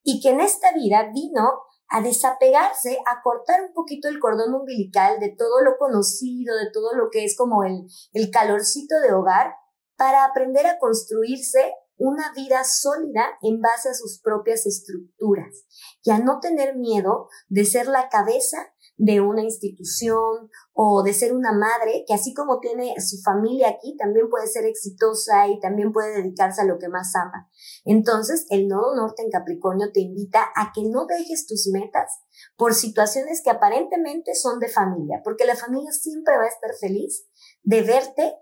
Y 0.01 0.21
que 0.21 0.29
en 0.29 0.39
esta 0.39 0.71
vida 0.71 1.11
vino 1.13 1.59
a 1.89 2.01
desapegarse, 2.01 2.97
a 3.05 3.21
cortar 3.21 3.61
un 3.61 3.73
poquito 3.73 4.07
el 4.07 4.21
cordón 4.21 4.53
umbilical 4.53 5.19
de 5.19 5.35
todo 5.37 5.59
lo 5.61 5.77
conocido, 5.77 6.55
de 6.55 6.71
todo 6.71 6.93
lo 6.93 7.09
que 7.11 7.25
es 7.25 7.35
como 7.35 7.65
el, 7.65 7.85
el 8.13 8.31
calorcito 8.31 8.97
de 9.01 9.11
hogar 9.11 9.55
para 9.97 10.23
aprender 10.23 10.65
a 10.67 10.79
construirse 10.79 11.73
una 11.99 12.33
vida 12.33 12.63
sólida 12.63 13.25
en 13.41 13.61
base 13.61 13.89
a 13.89 13.93
sus 13.93 14.19
propias 14.21 14.65
estructuras 14.65 15.65
y 16.03 16.11
a 16.11 16.19
no 16.19 16.39
tener 16.39 16.75
miedo 16.75 17.27
de 17.49 17.65
ser 17.65 17.87
la 17.87 18.09
cabeza 18.09 18.73
de 18.99 19.21
una 19.21 19.41
institución 19.41 20.49
o 20.73 21.03
de 21.03 21.13
ser 21.13 21.33
una 21.33 21.53
madre 21.53 22.03
que 22.05 22.13
así 22.13 22.33
como 22.33 22.59
tiene 22.59 22.93
su 22.99 23.21
familia 23.21 23.69
aquí, 23.69 23.95
también 23.97 24.29
puede 24.29 24.47
ser 24.47 24.65
exitosa 24.65 25.47
y 25.47 25.57
también 25.61 25.93
puede 25.93 26.21
dedicarse 26.21 26.61
a 26.61 26.65
lo 26.65 26.77
que 26.77 26.89
más 26.89 27.15
ama. 27.15 27.49
Entonces, 27.85 28.45
el 28.49 28.67
nodo 28.67 28.95
norte 28.95 29.23
en 29.23 29.31
Capricornio 29.31 29.91
te 29.93 30.01
invita 30.01 30.49
a 30.53 30.71
que 30.75 30.83
no 30.83 31.05
dejes 31.05 31.47
tus 31.47 31.69
metas 31.71 32.11
por 32.57 32.73
situaciones 32.73 33.41
que 33.41 33.51
aparentemente 33.51 34.35
son 34.35 34.59
de 34.59 34.67
familia, 34.67 35.21
porque 35.23 35.45
la 35.45 35.55
familia 35.55 35.91
siempre 35.93 36.37
va 36.37 36.43
a 36.43 36.47
estar 36.47 36.71
feliz 36.79 37.25
de 37.63 37.81
verte 37.83 38.35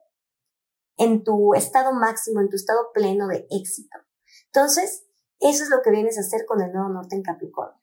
en 0.97 1.23
tu 1.23 1.53
estado 1.53 1.93
máximo, 1.93 2.41
en 2.41 2.49
tu 2.49 2.55
estado 2.55 2.91
pleno 2.93 3.27
de 3.27 3.47
éxito. 3.51 3.97
Entonces, 4.47 5.05
eso 5.39 5.63
es 5.63 5.69
lo 5.69 5.81
que 5.83 5.91
vienes 5.91 6.17
a 6.17 6.21
hacer 6.21 6.45
con 6.45 6.61
el 6.61 6.71
nuevo 6.71 6.89
norte 6.89 7.15
en 7.15 7.23
Capricornio. 7.23 7.79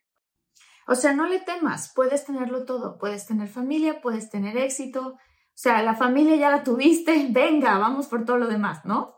O 0.87 0.95
sea, 0.95 1.15
no 1.15 1.27
le 1.27 1.41
temas, 1.41 1.93
puedes 1.95 2.25
tenerlo 2.25 2.65
todo, 2.67 2.99
puedes 2.99 3.27
tener 3.27 3.49
familia, 3.49 4.03
puedes 4.03 4.29
tener 4.29 4.57
éxito, 4.59 5.17
o 5.55 5.57
sea, 5.57 5.83
la 5.83 5.95
familia 5.95 6.37
ya 6.37 6.51
la 6.51 6.65
tuviste, 6.65 7.29
venga, 7.31 7.79
vamos 7.79 8.09
por 8.09 8.25
todo 8.25 8.39
lo 8.39 8.49
demás, 8.49 8.85
¿no? 8.85 9.15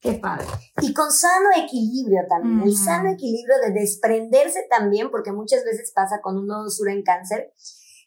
Qué 0.00 0.14
padre. 0.14 0.46
Y 0.80 0.94
con 0.94 1.12
sano 1.12 1.50
equilibrio 1.56 2.22
también, 2.26 2.62
el 2.62 2.74
sano 2.74 3.10
equilibrio 3.10 3.56
de 3.66 3.72
desprenderse 3.72 4.66
también, 4.70 5.10
porque 5.10 5.30
muchas 5.30 5.62
veces 5.62 5.92
pasa 5.94 6.22
con 6.22 6.38
un 6.38 6.46
nodo 6.46 6.70
sur 6.70 6.88
en 6.88 7.02
cáncer, 7.02 7.52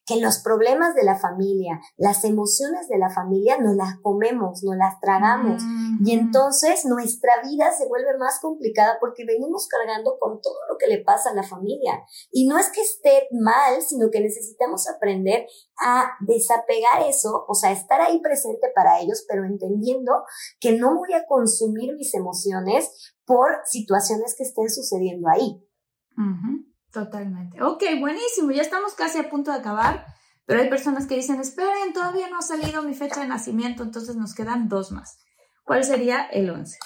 que 0.06 0.20
los 0.20 0.40
problemas 0.40 0.96
de 0.96 1.04
la 1.04 1.18
familia, 1.18 1.80
las 1.98 2.24
emociones 2.26 2.88
de 2.90 2.98
la 2.98 3.10
familia, 3.10 3.58
nos 3.58 3.76
las 3.76 4.00
comemos, 4.02 4.64
nos 4.64 4.76
las 4.76 5.00
tragamos. 5.00 5.64
Y 6.04 6.12
entonces 6.12 6.86
nuestra 6.86 7.42
vida 7.42 7.72
se 7.72 7.88
vuelve 7.88 8.18
más 8.18 8.40
complicada 8.42 8.98
porque 9.00 9.26
venimos 9.26 9.68
cargando 9.68 10.18
con 10.20 10.42
todo 10.42 10.58
lo 10.70 10.78
que 10.78 10.88
le 10.88 11.04
pasa 11.04 11.30
a 11.30 11.36
la 11.36 11.44
familia. 11.44 12.04
Y 12.32 12.48
no 12.48 12.58
es 12.58 12.70
que 12.70 12.82
esté 12.82 13.28
mal, 13.32 13.82
sino 13.82 14.10
que 14.12 14.20
necesitamos 14.20 14.90
aprender 14.90 15.48
a 15.82 16.12
desapegar 16.22 17.08
eso, 17.08 17.46
o 17.48 17.54
sea, 17.54 17.72
estar 17.72 18.02
ahí 18.02 18.20
presente 18.22 18.68
para 18.76 19.00
ellos, 19.00 19.26
pero 19.28 19.46
entendiendo 19.46 20.24
que 20.60 20.74
no 20.74 20.96
voy 20.96 21.14
a 21.14 21.26
consumir 21.26 21.96
mis 21.96 22.14
emociones 22.14 23.14
por 23.26 23.62
situaciones 23.66 24.36
que 24.38 24.44
estén 24.44 24.70
sucediendo 24.70 25.28
ahí. 25.30 25.64
Totalmente. 26.94 27.62
Ok, 27.64 27.84
buenísimo. 28.00 28.52
Ya 28.52 28.62
estamos 28.62 28.94
casi 28.94 29.18
a 29.18 29.28
punto 29.28 29.52
de 29.52 29.58
acabar, 29.58 30.06
pero 30.46 30.62
hay 30.62 30.70
personas 30.70 31.08
que 31.08 31.16
dicen, 31.16 31.42
esperen, 31.42 31.92
todavía 31.92 32.30
no 32.30 32.38
ha 32.38 32.44
salido 32.44 32.84
mi 32.84 32.94
fecha 32.94 33.22
de 33.22 33.28
nacimiento, 33.28 33.82
entonces 33.82 34.16
nos 34.16 34.36
quedan 34.36 34.70
dos 34.70 34.92
más. 34.92 35.18
¿Cuál 35.64 35.84
sería 35.84 36.28
el 36.28 36.52
11? 36.52 36.78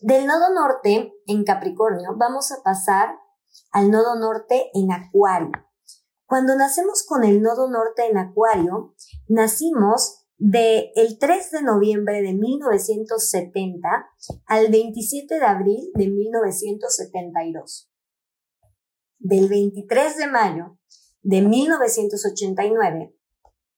Del 0.00 0.26
nodo 0.26 0.52
norte 0.52 1.12
en 1.28 1.44
Capricornio 1.44 2.16
vamos 2.16 2.50
a 2.50 2.60
pasar 2.64 3.14
al 3.70 3.92
nodo 3.92 4.16
norte 4.18 4.68
en 4.74 4.90
Acuario. 4.90 5.52
Cuando 6.26 6.56
nacemos 6.56 7.04
con 7.06 7.22
el 7.22 7.40
nodo 7.40 7.70
norte 7.70 8.08
en 8.10 8.18
Acuario, 8.18 8.96
nacimos 9.28 10.24
de 10.38 10.90
el 10.96 11.20
3 11.20 11.52
de 11.52 11.62
noviembre 11.62 12.20
de 12.20 12.32
1970 12.32 13.88
al 14.46 14.72
27 14.72 15.38
de 15.38 15.44
abril 15.44 15.92
de 15.94 16.08
1972 16.08 17.91
del 19.22 19.48
23 19.48 20.16
de 20.16 20.26
mayo 20.26 20.78
de 21.22 21.42
1989 21.42 23.14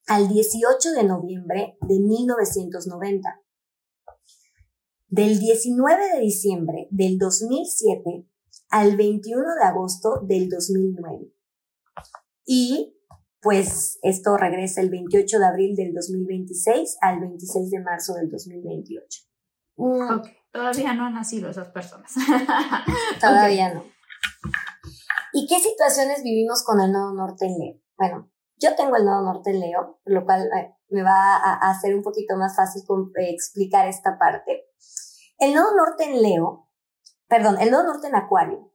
al 0.07 0.29
18 0.29 0.93
de 0.93 1.05
noviembre 1.05 1.77
de 1.81 2.01
1990. 2.01 3.41
Del 5.09 5.39
19 5.39 6.15
de 6.15 6.21
diciembre 6.21 6.89
del 6.91 7.19
2007 7.19 8.27
al 8.71 8.97
21 8.97 9.45
de 9.55 9.65
agosto 9.65 10.21
del 10.27 10.49
2009. 10.49 11.33
Y 12.47 12.97
pues 13.41 13.99
esto 14.03 14.37
regresa 14.37 14.81
el 14.81 14.91
28 14.91 15.39
de 15.39 15.47
abril 15.47 15.77
del 15.77 15.93
2026 15.95 16.97
al 17.01 17.21
26 17.21 17.71
de 17.71 17.81
marzo 17.81 18.15
del 18.15 18.31
2028. 18.31 19.23
Ok, 19.77 20.29
todavía 20.51 20.95
no 20.95 21.07
han 21.07 21.15
nacido 21.15 21.51
esas 21.51 21.69
personas. 21.69 22.13
todavía 23.21 23.75
no. 23.75 23.85
¿Y 25.37 25.49
qué 25.49 25.59
situaciones 25.59 26.23
vivimos 26.23 26.63
con 26.63 26.81
el 26.81 26.93
nodo 26.93 27.13
norte 27.13 27.47
en 27.47 27.59
Leo? 27.59 27.83
Bueno, 27.99 28.31
yo 28.57 28.77
tengo 28.77 28.95
el 28.95 29.05
nodo 29.05 29.23
norte 29.23 29.51
en 29.51 29.59
Leo, 29.59 29.99
lo 30.05 30.25
cual 30.25 30.43
eh, 30.43 30.77
me 30.91 31.03
va 31.03 31.35
a, 31.37 31.71
hacer 31.71 31.93
un 31.97 32.05
poquito 32.05 32.37
más 32.37 32.55
fácil 32.55 32.85
eh, 33.19 33.31
explicar 33.31 33.89
esta 33.89 34.17
parte. 34.17 34.65
El 35.39 35.53
nodo 35.53 35.75
norte 35.75 36.05
en 36.05 36.23
Leo, 36.23 36.69
perdón, 37.27 37.59
el 37.61 37.73
nodo 37.73 37.83
norte 37.83 38.07
en 38.07 38.15
Acuario, 38.15 38.71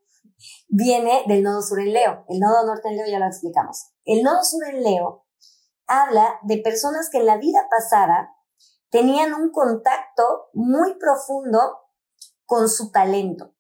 viene 0.67 1.23
del 1.29 1.43
nodo 1.43 1.61
sur 1.61 1.79
en 1.79 1.93
Leo. 1.93 2.25
El 2.27 2.41
nodo 2.41 2.65
norte 2.65 2.89
en 2.89 2.97
Leo 2.97 3.07
ya 3.07 3.19
lo 3.19 3.27
explicamos. 3.27 3.93
El 4.03 4.21
nodo 4.21 4.43
sur 4.43 4.67
en 4.67 4.83
Leo 4.83 5.25
habla 5.87 6.41
de 6.43 6.57
personas 6.57 7.09
que 7.09 7.19
en 7.19 7.25
la 7.25 7.37
vida 7.37 7.69
pasada 7.71 8.35
tenían 8.89 9.33
un 9.33 9.49
contacto 9.51 10.49
muy 10.51 10.95
profundo 10.99 11.77
con 12.45 12.67
su 12.67 12.91
talento. 12.91 13.53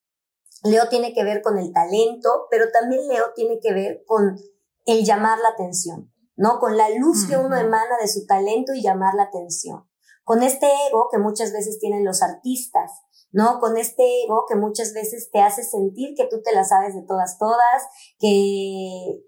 Leo 0.63 0.89
tiene 0.89 1.13
que 1.13 1.23
ver 1.23 1.41
con 1.41 1.57
el 1.57 1.71
talento, 1.71 2.47
pero 2.49 2.65
también 2.71 3.07
Leo 3.07 3.33
tiene 3.35 3.59
que 3.61 3.73
ver 3.73 4.03
con 4.05 4.37
el 4.85 5.05
llamar 5.05 5.39
la 5.39 5.49
atención. 5.49 6.11
¿no? 6.39 6.59
Con 6.59 6.77
la 6.77 6.89
luz 6.89 7.27
que 7.27 7.35
uno 7.35 7.57
emana 7.57 7.97
de 7.99 8.07
su 8.07 8.25
talento 8.25 8.73
y 8.73 8.81
llamar 8.81 9.13
la 9.13 9.23
atención. 9.23 9.89
Con 10.23 10.41
este 10.41 10.67
ego 10.87 11.09
que 11.11 11.17
muchas 11.17 11.51
veces 11.51 11.79
tienen 11.79 12.05
los 12.05 12.23
artistas, 12.23 12.91
¿no? 13.31 13.59
Con 13.59 13.75
este 13.75 14.23
ego 14.23 14.45
que 14.47 14.55
muchas 14.55 14.93
veces 14.93 15.29
te 15.31 15.41
hace 15.41 15.63
sentir 15.63 16.15
que 16.15 16.27
tú 16.27 16.41
te 16.41 16.53
la 16.53 16.63
sabes 16.63 16.95
de 16.95 17.01
todas, 17.01 17.37
todas, 17.37 17.83
que, 18.19 19.21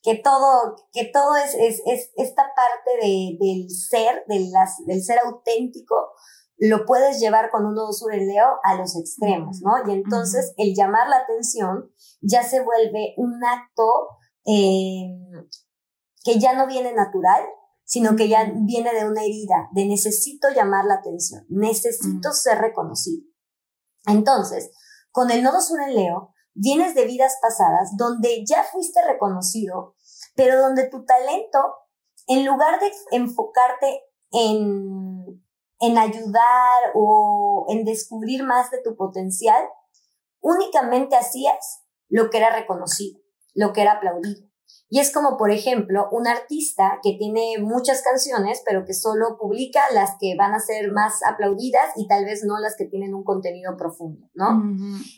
que 0.00 0.14
todo, 0.14 0.76
que 0.92 1.06
todo 1.06 1.34
es, 1.34 1.54
es, 1.54 1.82
es 1.86 2.12
esta 2.14 2.52
parte 2.54 2.90
de, 3.02 3.36
del 3.40 3.68
ser, 3.70 4.24
de 4.28 4.48
las, 4.52 4.76
del 4.86 5.02
ser 5.02 5.18
auténtico, 5.24 6.12
lo 6.58 6.84
puedes 6.86 7.20
llevar 7.20 7.50
con 7.50 7.64
un 7.64 7.74
nodo 7.74 7.92
sur 7.92 8.12
en 8.12 8.26
Leo 8.26 8.58
a 8.64 8.74
los 8.74 8.96
extremos, 8.96 9.60
¿no? 9.62 9.72
Y 9.86 9.94
entonces 9.94 10.54
el 10.56 10.74
llamar 10.74 11.08
la 11.08 11.18
atención 11.18 11.90
ya 12.20 12.42
se 12.42 12.60
vuelve 12.60 13.14
un 13.16 13.44
acto 13.44 14.08
eh, 14.44 15.08
que 16.24 16.38
ya 16.38 16.54
no 16.54 16.66
viene 16.66 16.92
natural, 16.94 17.44
sino 17.84 18.16
que 18.16 18.28
ya 18.28 18.52
viene 18.54 18.92
de 18.92 19.08
una 19.08 19.22
herida, 19.22 19.68
de 19.72 19.86
necesito 19.86 20.48
llamar 20.50 20.84
la 20.84 20.94
atención, 20.94 21.46
necesito 21.48 22.32
ser 22.32 22.58
reconocido. 22.58 23.24
Entonces, 24.06 24.70
con 25.10 25.30
el 25.30 25.42
nodo 25.42 25.60
sur 25.60 25.80
en 25.80 25.94
Leo, 25.94 26.34
vienes 26.54 26.94
de 26.94 27.04
vidas 27.04 27.38
pasadas 27.40 27.90
donde 27.96 28.44
ya 28.46 28.64
fuiste 28.64 29.00
reconocido, 29.06 29.94
pero 30.34 30.60
donde 30.60 30.88
tu 30.88 31.04
talento, 31.04 31.58
en 32.26 32.44
lugar 32.44 32.80
de 32.80 32.90
enfocarte 33.12 34.02
en, 34.32 35.07
en 35.80 35.98
ayudar 35.98 36.92
o 36.94 37.66
en 37.68 37.84
descubrir 37.84 38.44
más 38.44 38.70
de 38.70 38.82
tu 38.82 38.96
potencial, 38.96 39.62
únicamente 40.40 41.16
hacías 41.16 41.84
lo 42.08 42.30
que 42.30 42.38
era 42.38 42.54
reconocido, 42.54 43.20
lo 43.54 43.72
que 43.72 43.82
era 43.82 43.92
aplaudido. 43.92 44.48
Y 44.90 45.00
es 45.00 45.12
como, 45.12 45.36
por 45.36 45.50
ejemplo, 45.50 46.08
un 46.12 46.26
artista 46.26 46.98
que 47.02 47.16
tiene 47.18 47.56
muchas 47.60 48.02
canciones, 48.02 48.62
pero 48.64 48.84
que 48.86 48.94
solo 48.94 49.36
publica 49.38 49.80
las 49.92 50.16
que 50.18 50.34
van 50.36 50.54
a 50.54 50.60
ser 50.60 50.92
más 50.92 51.20
aplaudidas 51.26 51.90
y 51.96 52.06
tal 52.06 52.24
vez 52.24 52.42
no 52.44 52.58
las 52.58 52.74
que 52.76 52.86
tienen 52.86 53.14
un 53.14 53.22
contenido 53.22 53.76
profundo, 53.76 54.28
¿no? 54.32 54.62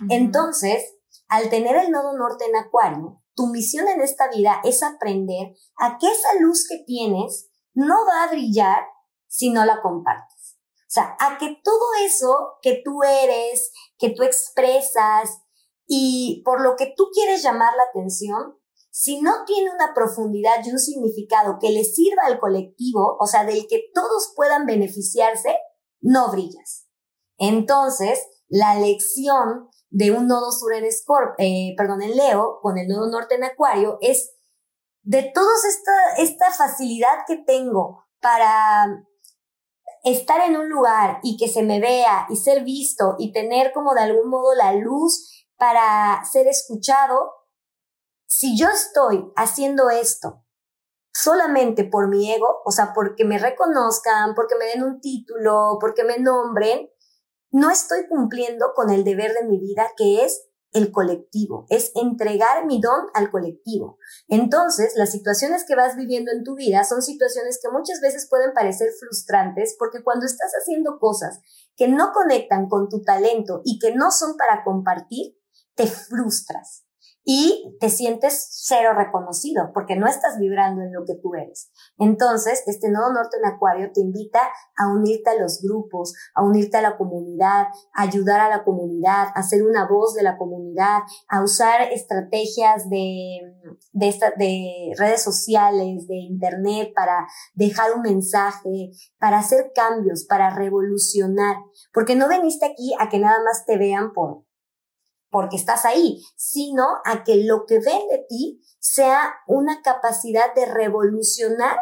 Entonces, 0.09 0.97
al 1.29 1.51
tener 1.51 1.77
el 1.77 1.93
nodo 1.93 2.17
norte 2.17 2.47
en 2.47 2.57
Acuario, 2.57 3.23
tu 3.35 3.47
misión 3.47 3.87
en 3.89 4.01
esta 4.01 4.29
vida 4.29 4.61
es 4.65 4.83
aprender 4.83 5.55
a 5.79 5.99
que 5.99 6.09
esa 6.09 6.35
luz 6.41 6.67
que 6.69 6.83
tienes 6.85 7.49
no 7.73 7.95
va 8.07 8.25
a 8.25 8.33
brillar 8.33 8.83
si 9.29 9.51
no 9.51 9.65
la 9.65 9.81
compartes. 9.81 10.40
Sea, 10.91 11.17
a 11.21 11.39
que 11.39 11.57
todo 11.63 11.95
eso 12.05 12.59
que 12.63 12.83
tú 12.85 13.05
eres, 13.05 13.71
que 13.97 14.11
tú 14.11 14.25
expresas 14.25 15.39
y 15.87 16.43
por 16.45 16.61
lo 16.61 16.75
que 16.75 16.93
tú 16.97 17.11
quieres 17.13 17.45
llamar 17.45 17.77
la 17.77 17.85
atención, 17.85 18.59
si 18.91 19.21
no 19.21 19.45
tiene 19.47 19.71
una 19.71 19.95
profundidad 19.95 20.65
y 20.65 20.73
un 20.73 20.81
significado 20.81 21.59
que 21.61 21.71
le 21.71 21.85
sirva 21.85 22.25
al 22.25 22.41
colectivo, 22.41 23.17
o 23.21 23.27
sea, 23.29 23.45
del 23.45 23.69
que 23.69 23.85
todos 23.95 24.33
puedan 24.35 24.67
beneficiarse, 24.67 25.57
no 26.01 26.33
brillas. 26.33 26.89
Entonces, 27.39 28.27
la 28.49 28.75
lección 28.75 29.69
de 29.91 30.11
un 30.11 30.27
nodo 30.27 30.51
sur 30.51 30.75
en 30.75 30.91
Scorp, 30.91 31.37
eh, 31.39 31.73
perdón, 31.77 32.03
en 32.03 32.17
Leo, 32.17 32.59
con 32.63 32.79
el 32.79 32.89
nodo 32.89 33.09
norte 33.09 33.37
en 33.37 33.45
Acuario, 33.45 33.99
es 34.01 34.33
de 35.03 35.31
toda 35.33 35.53
esta, 35.69 36.15
esta 36.23 36.51
facilidad 36.51 37.25
que 37.29 37.37
tengo 37.37 38.07
para 38.21 39.07
estar 40.05 40.41
en 40.49 40.57
un 40.57 40.69
lugar 40.69 41.21
y 41.23 41.37
que 41.37 41.49
se 41.49 41.63
me 41.63 41.81
vea 41.81 42.27
y 42.31 42.37
ser 42.37 42.65
visto 42.65 43.17
y 43.19 43.33
tener 43.33 43.73
como 43.73 43.95
de 43.95 44.03
algún 44.03 44.31
modo 44.31 44.55
la 44.55 44.73
luz 44.73 45.47
para 45.57 46.25
ser 46.25 46.47
escuchado, 46.47 47.33
si 48.27 48.57
yo 48.57 48.69
estoy 48.69 49.31
haciendo 49.37 49.91
esto 49.91 50.45
solamente 51.13 51.85
por 51.85 52.09
mi 52.09 52.33
ego, 52.33 52.63
o 52.65 52.71
sea, 52.71 52.93
porque 52.95 53.25
me 53.25 53.39
reconozcan, 53.39 54.35
porque 54.35 54.55
me 54.55 54.67
den 54.67 54.83
un 54.83 55.01
título, 55.01 55.79
porque 55.81 56.05
me 56.05 56.19
nombren, 56.19 56.89
no 57.51 57.71
estoy 57.71 58.07
cumpliendo 58.09 58.73
con 58.75 58.91
el 58.91 59.05
deber 59.05 59.33
de 59.35 59.45
mi 59.45 59.59
vida 59.59 59.91
que 59.97 60.25
es 60.25 60.50
el 60.73 60.93
colectivo, 60.93 61.67
es 61.69 61.93
entregar 61.95 62.67
mi 62.67 62.81
don 62.81 63.07
al 63.15 63.31
colectivo. 63.31 63.99
Entonces, 64.29 64.93
las 64.97 65.11
situaciones 65.11 65.65
que 65.67 65.75
vas 65.75 65.97
viviendo 65.97 66.31
en 66.31 66.45
tu 66.45 66.55
vida 66.55 66.85
son 66.85 67.03
situaciones 67.03 67.59
que 67.63 67.71
muchas 67.71 68.01
veces 68.01 68.29
pueden 68.29 68.53
parecer 68.53 68.91
frustrantes 68.99 69.77
porque 69.79 70.03
cuando 70.03 70.27
estás 70.27 70.53
haciendo 70.61 70.99
cosas 70.99 71.41
que 71.77 71.89
no 71.89 72.13
conectan 72.13 72.69
con 72.69 72.89
tu 72.89 73.03
talento 73.03 73.63
y 73.65 73.79
que 73.79 73.95
no 73.95 74.11
son 74.11 74.37
para 74.37 74.65
compartir, 74.65 75.37
te 75.75 75.87
frustras 75.87 76.85
y 77.25 77.77
te 77.81 77.91
sientes 77.91 78.49
cero 78.51 78.93
reconocido 78.97 79.71
porque 79.75 79.97
no 79.97 80.07
estás 80.07 80.39
vibrando 80.39 80.83
en 80.83 80.93
lo 80.93 81.05
que 81.05 81.15
tú 81.21 81.35
eres. 81.35 81.71
Entonces, 81.99 82.63
este 82.67 82.91
nodo 82.91 83.13
norte 83.13 83.37
en 83.37 83.53
Acuario 83.53 83.91
te 83.93 84.01
invita 84.01 84.41
a 84.77 84.89
unirte 84.93 85.31
a 85.31 85.41
los 85.41 85.61
grupos, 85.63 86.15
a 86.35 86.43
unirte 86.43 86.79
a 86.79 86.83
la 86.83 86.97
comunidad, 86.97 87.67
a 87.95 88.03
ayudar 88.03 88.41
a 88.41 88.49
la 88.49 88.65
comunidad, 88.65 89.29
a 89.35 89.43
ser 89.43 89.63
una 89.63 89.87
voz 89.87 90.15
de 90.15 90.23
la 90.23 90.39
comunidad, 90.39 91.01
a 91.29 91.43
usar 91.43 91.83
estrategias 91.93 92.89
de, 92.89 93.41
de, 93.93 94.15
de 94.37 94.93
redes 94.97 95.23
sociales, 95.23 96.07
de 96.07 96.17
internet 96.17 96.93
para 96.95 97.27
dejar 97.55 97.93
un 97.95 98.03
mensaje, 98.03 98.91
para 99.19 99.39
hacer 99.39 99.73
cambios, 99.75 100.25
para 100.25 100.51
revolucionar, 100.51 101.57
porque 101.93 102.17
no 102.17 102.29
veniste 102.29 102.67
aquí 102.67 102.93
a 102.99 103.09
que 103.09 103.19
nada 103.19 103.39
más 103.45 103.65
te 103.67 103.77
vean 103.77 104.13
por 104.13 104.45
porque 105.31 105.57
estás 105.57 105.85
ahí, 105.85 106.23
sino 106.37 106.85
a 107.05 107.25
que 107.25 107.45
lo 107.45 107.65
que 107.67 107.79
ven 107.79 108.09
de 108.11 108.27
ti 108.29 108.61
sea 108.79 109.35
una 109.47 109.83
capacidad 109.83 110.55
de 110.55 110.67
revolucionar 110.67 111.79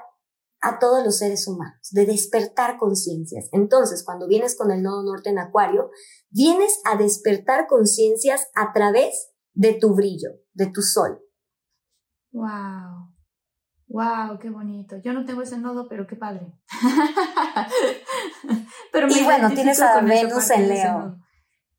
a 0.60 0.78
todos 0.78 1.04
los 1.04 1.18
seres 1.18 1.46
humanos, 1.46 1.88
de 1.92 2.04
despertar 2.04 2.78
conciencias. 2.78 3.48
Entonces, 3.52 4.04
cuando 4.04 4.26
vienes 4.26 4.56
con 4.56 4.70
el 4.70 4.82
nodo 4.82 5.04
norte 5.04 5.30
en 5.30 5.38
Acuario, 5.38 5.90
vienes 6.30 6.80
a 6.84 6.96
despertar 6.96 7.66
conciencias 7.68 8.48
a 8.54 8.72
través 8.72 9.30
de 9.54 9.74
tu 9.74 9.94
brillo, 9.94 10.30
de 10.54 10.66
tu 10.66 10.82
sol. 10.82 11.20
Wow. 12.32 13.14
Wow, 13.86 14.38
qué 14.38 14.50
bonito. 14.50 14.96
Yo 15.02 15.12
no 15.12 15.24
tengo 15.24 15.42
ese 15.42 15.58
nodo, 15.58 15.88
pero 15.88 16.06
qué 16.06 16.16
padre. 16.16 16.52
pero 18.92 19.08
y 19.08 19.24
bueno, 19.24 19.50
tienes 19.50 19.80
a 19.80 20.00
Venus 20.00 20.50
en 20.50 20.68
Leo. 20.68 21.16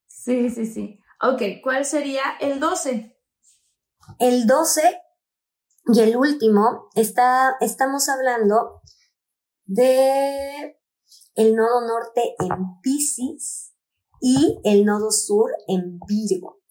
Sí, 0.07 0.49
sí, 0.49 0.65
sí. 0.65 0.98
Ok, 1.21 1.41
¿cuál 1.61 1.83
sería 1.83 2.21
el 2.39 2.61
12? 2.61 3.17
El 4.19 4.47
12 4.47 4.81
y 5.93 5.99
el 5.99 6.15
último, 6.15 6.87
está, 6.95 7.57
estamos 7.59 8.07
hablando 8.07 8.81
de 9.65 10.79
el 11.35 11.55
nodo 11.55 11.81
norte 11.85 12.35
en 12.39 12.79
Pisces 12.81 13.73
y 14.21 14.61
el 14.63 14.85
nodo 14.85 15.11
sur 15.11 15.51
en 15.67 15.99
Virgo. 16.07 16.61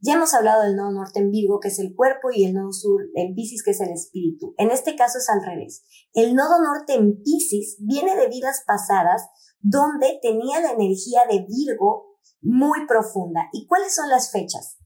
Ya 0.00 0.14
hemos 0.14 0.34
hablado 0.34 0.64
del 0.64 0.74
nodo 0.74 0.90
norte 0.90 1.20
en 1.20 1.30
Virgo, 1.30 1.60
que 1.60 1.68
es 1.68 1.78
el 1.78 1.94
cuerpo, 1.94 2.30
y 2.32 2.44
el 2.44 2.54
nodo 2.54 2.72
sur 2.72 3.02
en 3.14 3.36
Pisces, 3.36 3.62
que 3.62 3.70
es 3.70 3.80
el 3.80 3.90
espíritu. 3.90 4.52
En 4.58 4.72
este 4.72 4.96
caso 4.96 5.18
es 5.18 5.28
al 5.30 5.44
revés. 5.44 5.84
El 6.12 6.34
nodo 6.34 6.60
norte 6.60 6.94
en 6.94 7.22
Pisces 7.22 7.76
viene 7.78 8.16
de 8.16 8.26
vidas 8.26 8.64
pasadas 8.66 9.28
donde 9.60 10.18
tenía 10.20 10.60
la 10.60 10.72
energía 10.72 11.20
de 11.30 11.46
Virgo 11.48 12.11
muy 12.42 12.86
profunda. 12.86 13.48
¿Y 13.52 13.66
cuáles 13.66 13.94
son 13.94 14.08
las 14.08 14.30
fechas? 14.30 14.78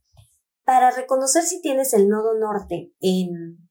Para 0.64 0.90
reconocer 0.90 1.44
si 1.44 1.60
tienes 1.60 1.92
el 1.94 2.08
nodo 2.08 2.34
norte 2.38 2.92
en 3.00 3.68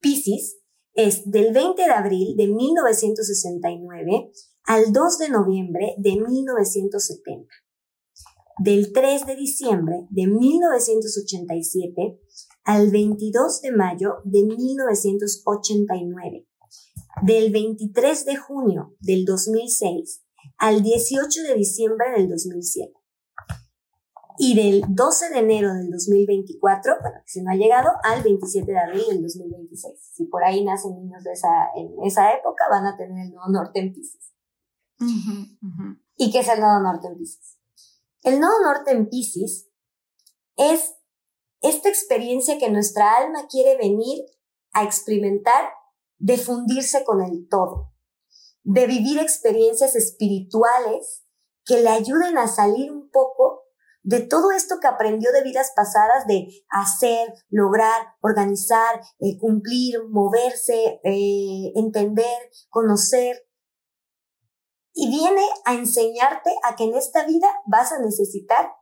Pisces, 0.00 0.58
es 0.94 1.30
del 1.30 1.52
20 1.52 1.82
de 1.82 1.90
abril 1.90 2.34
de 2.36 2.48
1969 2.48 4.30
al 4.64 4.92
2 4.92 5.18
de 5.18 5.28
noviembre 5.28 5.94
de 5.98 6.18
1970. 6.20 7.46
Del 8.62 8.92
3 8.92 9.26
de 9.26 9.34
diciembre 9.34 10.06
de 10.10 10.28
1987 10.28 12.20
al 12.62 12.90
22 12.90 13.62
de 13.62 13.72
mayo 13.72 14.18
de 14.24 14.44
1989. 14.44 16.46
Del 17.22 17.52
23 17.52 18.24
de 18.24 18.36
junio 18.36 18.94
del 19.00 19.24
2006 19.24 20.22
al 20.58 20.82
18 20.82 21.42
de 21.42 21.54
diciembre 21.54 22.06
del 22.16 22.28
2007 22.28 23.03
y 24.38 24.54
del 24.54 24.82
12 24.88 25.30
de 25.30 25.38
enero 25.38 25.74
del 25.74 25.90
2024, 25.90 26.96
bueno, 27.00 27.18
si 27.24 27.42
no 27.42 27.52
ha 27.52 27.54
llegado, 27.54 27.90
al 28.02 28.22
27 28.22 28.70
de 28.70 28.78
abril 28.78 29.02
del 29.08 29.22
2026. 29.22 29.98
Si 30.12 30.24
por 30.24 30.44
ahí 30.44 30.64
nacen 30.64 30.96
niños 30.96 31.22
de 31.22 31.32
esa, 31.32 31.48
en 31.76 31.94
esa 32.04 32.32
época, 32.32 32.64
van 32.70 32.86
a 32.86 32.96
tener 32.96 33.26
el 33.26 33.32
nodo 33.32 33.48
norte 33.48 33.80
en 33.80 33.92
Pisces. 33.92 34.32
¿Y 36.16 36.32
qué 36.32 36.40
es 36.40 36.48
el 36.48 36.60
nodo 36.60 36.80
norte 36.80 37.08
en 37.08 37.16
Pisces? 37.16 37.58
El 38.22 38.40
nodo 38.40 38.60
norte 38.62 38.90
en 38.90 39.08
Pisces 39.08 39.68
es 40.56 40.96
esta 41.60 41.88
experiencia 41.88 42.58
que 42.58 42.70
nuestra 42.70 43.16
alma 43.16 43.46
quiere 43.48 43.76
venir 43.76 44.24
a 44.72 44.84
experimentar 44.84 45.70
de 46.18 46.38
fundirse 46.38 47.04
con 47.04 47.22
el 47.22 47.48
todo, 47.48 47.92
de 48.62 48.86
vivir 48.86 49.18
experiencias 49.18 49.94
espirituales 49.94 51.24
que 51.64 51.80
le 51.82 51.88
ayuden 51.88 52.38
a 52.38 52.48
salir 52.48 52.92
un 52.92 53.10
poco 53.10 53.63
de 54.04 54.20
todo 54.20 54.52
esto 54.52 54.76
que 54.80 54.86
aprendió 54.86 55.32
de 55.32 55.42
vidas 55.42 55.72
pasadas, 55.74 56.26
de 56.26 56.46
hacer, 56.68 57.34
lograr, 57.48 58.14
organizar, 58.20 59.00
eh, 59.18 59.38
cumplir, 59.40 59.98
moverse, 60.10 61.00
eh, 61.02 61.72
entender, 61.74 62.50
conocer. 62.68 63.48
Y 64.92 65.08
viene 65.08 65.42
a 65.64 65.74
enseñarte 65.74 66.50
a 66.64 66.76
que 66.76 66.84
en 66.84 66.94
esta 66.94 67.26
vida 67.26 67.48
vas 67.66 67.92
a 67.92 67.98
necesitar 67.98 68.72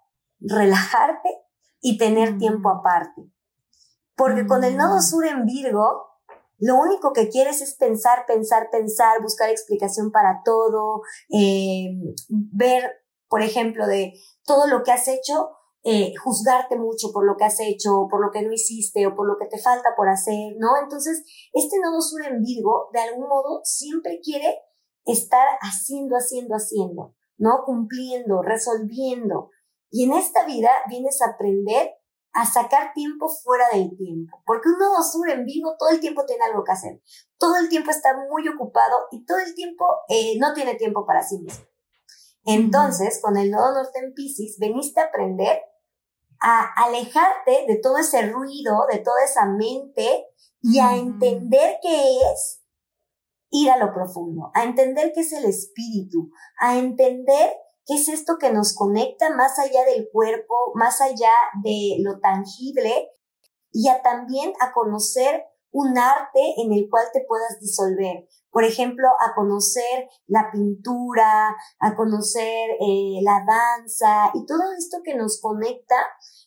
relajarte 0.41 1.31
y 1.81 1.99
tener 1.99 2.37
tiempo 2.37 2.69
mm. 2.69 2.79
aparte. 2.79 3.23
Porque 4.17 4.47
con 4.47 4.65
el 4.65 4.77
nodo 4.77 4.99
mm. 4.99 5.03
sur 5.03 5.25
en 5.25 5.47
Virgo, 5.47 6.13
lo 6.59 6.77
único 6.81 7.13
que 7.13 7.29
quieres 7.29 7.63
es 7.63 7.77
pensar, 7.77 8.27
pensar, 8.27 8.71
pensar, 8.71 9.23
buscar 9.23 9.51
explicación 9.51 10.11
para 10.11 10.43
todo, 10.45 11.03
eh, 11.29 11.93
ver, 12.29 13.02
por 13.33 13.41
ejemplo, 13.41 13.87
de 13.87 14.13
todo 14.45 14.67
lo 14.67 14.83
que 14.83 14.93
has 14.93 15.09
hecho, 15.09 15.53
eh, 15.85 16.13
juzgarte 16.23 16.77
mucho 16.77 17.13
por 17.15 17.25
lo 17.25 17.39
que 17.39 17.45
has 17.45 17.61
hecho, 17.61 18.07
por 18.11 18.21
lo 18.21 18.31
que 18.31 18.43
no 18.43 18.53
hiciste 18.53 19.07
o 19.07 19.17
por 19.17 19.27
lo 19.27 19.39
que 19.39 19.47
te 19.47 19.59
falta 19.59 19.95
por 19.97 20.11
hacer, 20.11 20.53
¿no? 20.59 20.77
Entonces, 20.83 21.25
este 21.55 21.79
nodo 21.81 22.03
sur 22.03 22.23
en 22.27 22.43
Virgo, 22.43 22.91
de 22.93 23.01
algún 23.01 23.27
modo, 23.27 23.63
siempre 23.65 24.21
quiere 24.23 24.59
estar 25.07 25.47
haciendo, 25.63 26.17
haciendo, 26.17 26.57
haciendo, 26.57 27.15
¿no? 27.39 27.63
Cumpliendo, 27.65 28.43
resolviendo. 28.43 29.49
Y 29.91 30.05
en 30.05 30.13
esta 30.13 30.45
vida 30.45 30.69
vienes 30.91 31.23
a 31.23 31.31
aprender 31.31 31.91
a 32.35 32.45
sacar 32.45 32.93
tiempo 32.93 33.31
fuera 33.31 33.65
del 33.73 33.97
tiempo, 33.97 34.43
porque 34.45 34.69
un 34.69 34.79
nodo 34.79 35.03
sur 35.03 35.31
en 35.31 35.47
vivo 35.47 35.75
todo 35.79 35.89
el 35.89 36.01
tiempo 36.01 36.27
tiene 36.27 36.45
algo 36.45 36.65
que 36.65 36.73
hacer, 36.73 37.01
todo 37.39 37.57
el 37.57 37.71
tiempo 37.71 37.91
está 37.91 38.11
muy 38.29 38.47
ocupado 38.47 39.07
y 39.11 39.25
todo 39.25 39.39
el 39.39 39.55
tiempo 39.55 39.87
eh, 40.11 40.39
no 40.39 40.53
tiene 40.53 40.75
tiempo 40.75 41.07
para 41.07 41.23
sí 41.23 41.39
mismo. 41.39 41.72
Entonces, 42.45 43.21
con 43.23 43.37
el 43.37 43.51
nodo 43.51 43.75
norte 43.75 44.01
en 44.01 44.15
Pisces, 44.15 44.59
veniste 44.59 45.01
a 45.01 45.05
aprender 45.05 45.61
a 46.41 46.65
alejarte 46.85 47.67
de 47.69 47.77
todo 47.77 47.99
ese 47.99 48.23
ruido, 48.31 48.87
de 48.91 48.99
toda 48.99 49.25
esa 49.25 49.47
mente 49.47 50.27
y 50.61 50.81
a 50.81 50.97
entender 50.97 51.79
qué 51.81 52.21
es 52.33 52.63
ir 53.51 53.71
a 53.71 53.77
lo 53.77 53.93
profundo, 53.93 54.51
a 54.55 54.65
entender 54.65 55.13
qué 55.15 55.21
es 55.21 55.33
el 55.33 55.45
espíritu, 55.45 56.31
a 56.59 56.79
entender 56.79 57.53
¿Qué 57.87 57.95
es 57.95 58.09
esto 58.09 58.39
que 58.39 58.53
nos 58.53 58.75
conecta 58.75 59.31
más 59.35 59.59
allá 59.59 59.85
del 59.85 60.09
cuerpo, 60.13 60.55
más 60.75 61.01
allá 61.01 61.33
de 61.65 61.97
lo 61.99 62.21
tangible 62.21 63.11
y 63.73 63.89
a 63.89 64.03
también 64.03 64.53
a 64.61 64.73
conocer 64.73 65.45
un 65.73 65.99
arte 65.99 66.41
en 66.59 66.73
el 66.73 66.89
cual 66.89 67.07
te 67.13 67.25
puedas 67.27 67.59
disolver? 67.61 68.29
Por 68.51 68.65
ejemplo, 68.65 69.09
a 69.27 69.35
conocer 69.35 70.09
la 70.27 70.51
pintura, 70.53 71.57
a 71.81 71.97
conocer 71.97 72.71
eh, 72.81 73.21
la 73.23 73.45
danza 73.47 74.31
y 74.35 74.47
todo 74.47 74.73
esto 74.79 74.99
que 75.05 75.15
nos 75.15 75.41
conecta 75.41 75.97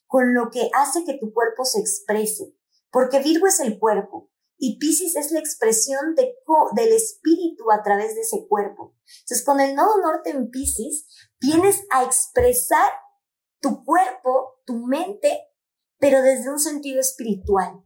con 0.07 0.33
lo 0.33 0.49
que 0.49 0.69
hace 0.73 1.03
que 1.03 1.17
tu 1.17 1.33
cuerpo 1.33 1.65
se 1.65 1.79
exprese. 1.79 2.55
Porque 2.91 3.19
Virgo 3.19 3.47
es 3.47 3.59
el 3.59 3.77
cuerpo, 3.77 4.29
y 4.57 4.77
Pisces 4.79 5.15
es 5.15 5.31
la 5.31 5.39
expresión 5.39 6.15
de, 6.15 6.33
del 6.75 6.93
espíritu 6.93 7.71
a 7.71 7.83
través 7.83 8.15
de 8.15 8.21
ese 8.21 8.47
cuerpo. 8.47 8.95
Entonces, 9.21 9.45
con 9.45 9.59
el 9.59 9.75
nodo 9.75 10.01
norte 10.01 10.29
en 10.29 10.49
Pisces, 10.49 11.07
vienes 11.39 11.83
a 11.91 12.03
expresar 12.03 12.89
tu 13.59 13.83
cuerpo, 13.83 14.61
tu 14.65 14.85
mente, 14.85 15.39
pero 15.99 16.21
desde 16.21 16.49
un 16.49 16.59
sentido 16.59 16.99
espiritual. 16.99 17.84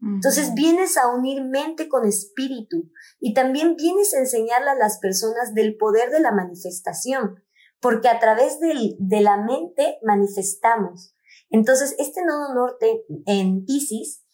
Entonces 0.00 0.52
vienes 0.54 0.98
a 0.98 1.08
unir 1.08 1.42
mente 1.44 1.88
con 1.88 2.06
espíritu 2.06 2.90
y 3.20 3.32
también 3.32 3.74
vienes 3.76 4.12
a 4.14 4.18
enseñarle 4.18 4.70
a 4.70 4.74
las 4.74 4.98
personas 4.98 5.54
del 5.54 5.76
poder 5.76 6.10
de 6.10 6.20
la 6.20 6.30
manifestación, 6.30 7.42
porque 7.80 8.08
a 8.08 8.20
través 8.20 8.58
de 8.60 9.20
la 9.20 9.38
mente 9.38 9.98
manifestamos. 10.02 11.14
Entonces, 11.48 11.94
este 11.98 12.24
nodo 12.24 12.52
norte 12.54 13.04
en 13.26 13.64
Pisces 13.64 14.24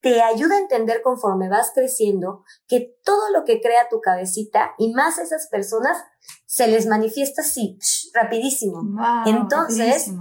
te 0.00 0.20
ayuda 0.20 0.56
a 0.56 0.60
entender 0.60 1.00
conforme 1.02 1.48
vas 1.48 1.70
creciendo 1.74 2.44
que 2.66 2.94
todo 3.02 3.30
lo 3.30 3.44
que 3.44 3.62
crea 3.62 3.88
tu 3.88 4.00
cabecita 4.02 4.74
y 4.76 4.92
más 4.92 5.18
esas 5.18 5.48
personas 5.48 5.96
se 6.44 6.66
les 6.66 6.86
manifiesta 6.86 7.40
así, 7.40 7.78
rapidísimo. 8.12 8.82
Entonces, 9.24 10.12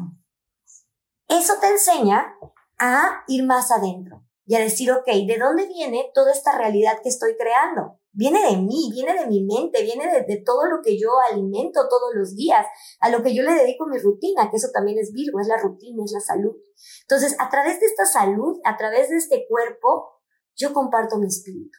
eso 1.27 1.53
te 1.59 1.67
enseña 1.67 2.35
a 2.79 3.23
ir 3.27 3.45
más 3.45 3.71
adentro 3.71 4.23
y 4.45 4.55
a 4.55 4.59
decir, 4.59 4.91
ok, 4.91 5.05
¿de 5.05 5.37
dónde 5.39 5.67
viene 5.67 6.11
toda 6.13 6.31
esta 6.31 6.57
realidad 6.57 6.99
que 7.01 7.09
estoy 7.09 7.35
creando? 7.37 7.99
Viene 8.11 8.43
de 8.43 8.57
mí, 8.57 8.91
viene 8.91 9.13
de 9.13 9.27
mi 9.27 9.43
mente, 9.43 9.83
viene 9.83 10.05
de, 10.11 10.23
de, 10.23 10.43
todo 10.45 10.65
lo 10.65 10.81
que 10.83 10.99
yo 10.99 11.09
alimento 11.31 11.87
todos 11.89 12.11
los 12.13 12.35
días, 12.35 12.65
a 12.99 13.09
lo 13.09 13.23
que 13.23 13.33
yo 13.33 13.41
le 13.41 13.53
dedico 13.53 13.87
mi 13.87 13.97
rutina, 13.97 14.49
que 14.51 14.57
eso 14.57 14.67
también 14.73 14.99
es 14.99 15.11
Virgo, 15.13 15.39
es 15.39 15.47
la 15.47 15.57
rutina, 15.57 16.03
es 16.03 16.11
la 16.11 16.19
salud. 16.19 16.55
Entonces, 17.01 17.35
a 17.39 17.49
través 17.49 17.79
de 17.79 17.87
esta 17.87 18.05
salud, 18.05 18.59
a 18.65 18.77
través 18.77 19.09
de 19.09 19.17
este 19.17 19.45
cuerpo, 19.49 20.13
yo 20.55 20.73
comparto 20.73 21.17
mi 21.17 21.27
espíritu. 21.27 21.77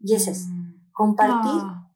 Y 0.00 0.14
ese 0.14 0.32
es 0.32 0.46
mm. 0.46 0.90
compartir 0.92 1.60
ah. 1.62 1.92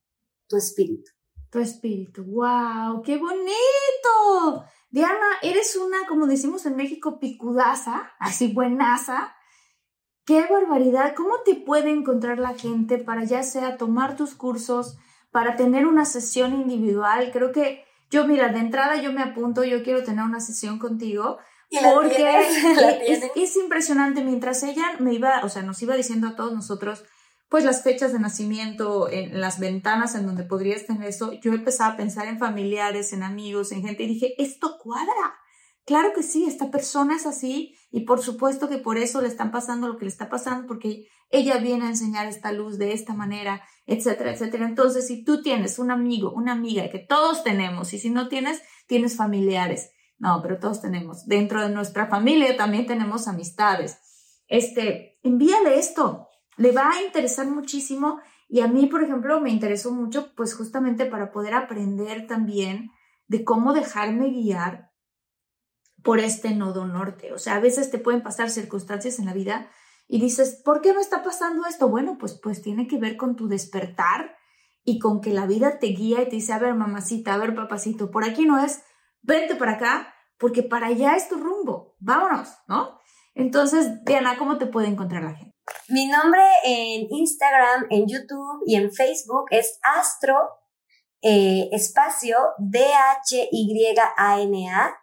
tu 0.48 0.56
espíritu. 0.56 1.10
Tu 1.50 1.58
espíritu, 1.58 2.24
wow, 2.24 3.02
qué 3.02 3.18
bonito. 3.18 4.64
Diana, 4.90 5.26
eres 5.42 5.76
una, 5.76 6.06
como 6.08 6.26
decimos 6.26 6.64
en 6.64 6.76
México, 6.76 7.18
picudaza, 7.18 8.10
así 8.18 8.52
buenaza. 8.52 9.34
Qué 10.24 10.46
barbaridad. 10.46 11.14
¿Cómo 11.16 11.40
te 11.44 11.54
puede 11.56 11.90
encontrar 11.90 12.38
la 12.38 12.54
gente 12.54 12.98
para 12.98 13.24
ya 13.24 13.42
sea 13.42 13.76
tomar 13.76 14.16
tus 14.16 14.34
cursos, 14.34 14.96
para 15.30 15.56
tener 15.56 15.86
una 15.86 16.04
sesión 16.04 16.54
individual? 16.54 17.30
Creo 17.32 17.50
que 17.52 17.84
yo, 18.10 18.26
mira, 18.26 18.48
de 18.48 18.60
entrada 18.60 19.00
yo 19.00 19.12
me 19.12 19.22
apunto, 19.22 19.64
yo 19.64 19.82
quiero 19.82 20.04
tener 20.04 20.24
una 20.24 20.40
sesión 20.40 20.78
contigo 20.78 21.38
porque 21.94 22.26
es, 23.36 23.56
impresionante, 23.56 24.22
mientras 24.22 24.62
ella 24.62 24.96
me 25.00 25.14
iba, 25.14 25.40
o 25.44 25.48
sea, 25.48 25.62
nos 25.62 25.82
iba 25.82 25.96
diciendo 25.96 26.28
a 26.28 26.36
todos 26.36 26.52
nosotros, 26.52 27.04
pues 27.48 27.64
las 27.64 27.82
fechas 27.82 28.12
de 28.12 28.18
nacimiento, 28.18 29.10
en 29.10 29.40
las 29.40 29.58
ventanas 29.58 30.14
en 30.14 30.26
donde 30.26 30.44
podrías 30.44 30.86
tener 30.86 31.08
eso, 31.08 31.32
yo 31.32 31.52
empezaba 31.52 31.94
a 31.94 31.96
pensar 31.96 32.26
en 32.26 32.38
familiares, 32.38 33.12
en 33.12 33.22
amigos, 33.22 33.72
en 33.72 33.82
gente, 33.82 34.04
y 34.04 34.08
dije, 34.08 34.34
esto 34.38 34.78
cuadra. 34.78 35.34
Claro 35.84 36.12
que 36.14 36.22
sí, 36.22 36.44
esta 36.46 36.70
persona 36.70 37.16
es 37.16 37.26
así 37.26 37.74
y 37.92 38.00
por 38.00 38.20
supuesto 38.20 38.68
que 38.68 38.78
por 38.78 38.98
eso 38.98 39.20
le 39.20 39.28
están 39.28 39.52
pasando 39.52 39.86
lo 39.86 39.96
que 39.96 40.06
le 40.06 40.10
está 40.10 40.28
pasando 40.28 40.66
porque 40.66 41.06
ella 41.30 41.58
viene 41.58 41.84
a 41.84 41.90
enseñar 41.90 42.26
esta 42.26 42.50
luz 42.50 42.78
de 42.78 42.92
esta 42.92 43.14
manera, 43.14 43.62
etcétera, 43.86 44.32
etcétera. 44.32 44.66
Entonces, 44.66 45.06
si 45.06 45.22
tú 45.22 45.42
tienes 45.42 45.78
un 45.78 45.90
amigo, 45.90 46.32
una 46.32 46.52
amiga 46.52 46.90
que 46.90 46.98
todos 46.98 47.44
tenemos 47.44 47.92
y 47.92 47.98
si 47.98 48.10
no 48.10 48.28
tienes, 48.28 48.60
tienes 48.88 49.16
familiares 49.16 49.90
no, 50.22 50.40
pero 50.40 50.60
todos 50.60 50.80
tenemos. 50.80 51.26
Dentro 51.26 51.60
de 51.60 51.74
nuestra 51.74 52.06
familia 52.06 52.56
también 52.56 52.86
tenemos 52.86 53.26
amistades. 53.26 53.98
Este, 54.46 55.18
envíale 55.24 55.80
esto. 55.80 56.28
Le 56.56 56.70
va 56.70 56.92
a 56.92 57.02
interesar 57.02 57.48
muchísimo. 57.48 58.20
Y 58.48 58.60
a 58.60 58.68
mí, 58.68 58.86
por 58.86 59.02
ejemplo, 59.02 59.40
me 59.40 59.50
interesó 59.50 59.90
mucho, 59.90 60.32
pues 60.36 60.54
justamente 60.54 61.06
para 61.06 61.32
poder 61.32 61.54
aprender 61.54 62.28
también 62.28 62.92
de 63.26 63.42
cómo 63.42 63.72
dejarme 63.72 64.30
guiar 64.30 64.91
por 66.02 66.18
este 66.18 66.54
nodo 66.54 66.86
norte. 66.86 67.32
O 67.32 67.38
sea, 67.38 67.56
a 67.56 67.60
veces 67.60 67.90
te 67.90 67.98
pueden 67.98 68.22
pasar 68.22 68.50
circunstancias 68.50 69.18
en 69.18 69.26
la 69.26 69.32
vida 69.32 69.70
y 70.08 70.20
dices, 70.20 70.60
¿por 70.64 70.80
qué 70.80 70.92
me 70.92 71.00
está 71.00 71.22
pasando 71.22 71.66
esto? 71.66 71.88
Bueno, 71.88 72.18
pues, 72.18 72.38
pues 72.42 72.62
tiene 72.62 72.86
que 72.86 72.98
ver 72.98 73.16
con 73.16 73.36
tu 73.36 73.48
despertar 73.48 74.36
y 74.84 74.98
con 74.98 75.20
que 75.20 75.30
la 75.30 75.46
vida 75.46 75.78
te 75.78 75.88
guía 75.88 76.22
y 76.22 76.24
te 76.24 76.36
dice, 76.36 76.52
a 76.52 76.58
ver, 76.58 76.74
mamacita, 76.74 77.34
a 77.34 77.38
ver, 77.38 77.54
papacito, 77.54 78.10
por 78.10 78.24
aquí 78.24 78.44
no 78.44 78.62
es, 78.62 78.82
vente 79.22 79.54
para 79.54 79.72
acá, 79.72 80.14
porque 80.38 80.62
para 80.62 80.88
allá 80.88 81.14
es 81.16 81.28
tu 81.28 81.36
rumbo, 81.36 81.96
vámonos, 82.00 82.48
¿no? 82.66 82.98
Entonces, 83.34 84.04
Diana, 84.04 84.36
¿cómo 84.36 84.58
te 84.58 84.66
puede 84.66 84.88
encontrar 84.88 85.22
la 85.22 85.34
gente? 85.34 85.54
Mi 85.88 86.08
nombre 86.08 86.42
en 86.64 87.06
Instagram, 87.10 87.86
en 87.90 88.06
YouTube 88.08 88.62
y 88.66 88.74
en 88.74 88.92
Facebook 88.92 89.46
es 89.50 89.78
Astro 89.82 90.36
eh, 91.22 91.68
espacio 91.72 92.36
D-H-Y-A-N-A, 92.58 94.10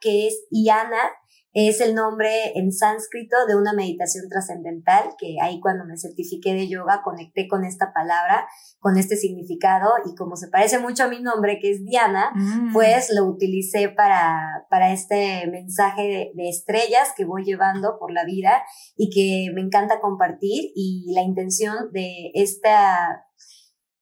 que 0.01 0.27
es 0.27 0.45
Iana 0.51 1.09
es 1.53 1.81
el 1.81 1.95
nombre 1.95 2.51
en 2.55 2.71
sánscrito 2.71 3.35
de 3.47 3.55
una 3.55 3.73
meditación 3.73 4.29
trascendental, 4.29 5.15
que 5.17 5.37
ahí 5.41 5.59
cuando 5.59 5.83
me 5.83 5.97
certifiqué 5.97 6.53
de 6.53 6.67
yoga 6.67 7.01
conecté 7.03 7.47
con 7.47 7.65
esta 7.65 7.91
palabra, 7.91 8.47
con 8.77 8.97
este 8.97 9.15
significado, 9.15 9.89
y 10.05 10.15
como 10.15 10.35
se 10.35 10.49
parece 10.49 10.77
mucho 10.77 11.05
a 11.05 11.07
mi 11.07 11.21
nombre, 11.21 11.59
que 11.59 11.71
es 11.71 11.83
Diana, 11.83 12.31
mm. 12.35 12.71
pues 12.71 13.11
lo 13.15 13.25
utilicé 13.25 13.89
para, 13.89 14.67
para 14.69 14.93
este 14.93 15.47
mensaje 15.47 16.03
de, 16.03 16.31
de 16.35 16.49
estrellas 16.49 17.13
que 17.17 17.25
voy 17.25 17.43
llevando 17.43 17.97
por 17.99 18.11
la 18.11 18.25
vida 18.25 18.61
y 18.95 19.09
que 19.09 19.51
me 19.53 19.61
encanta 19.61 19.99
compartir, 19.99 20.71
y 20.75 21.11
la 21.15 21.23
intención 21.23 21.91
de 21.91 22.31
esta 22.35 23.25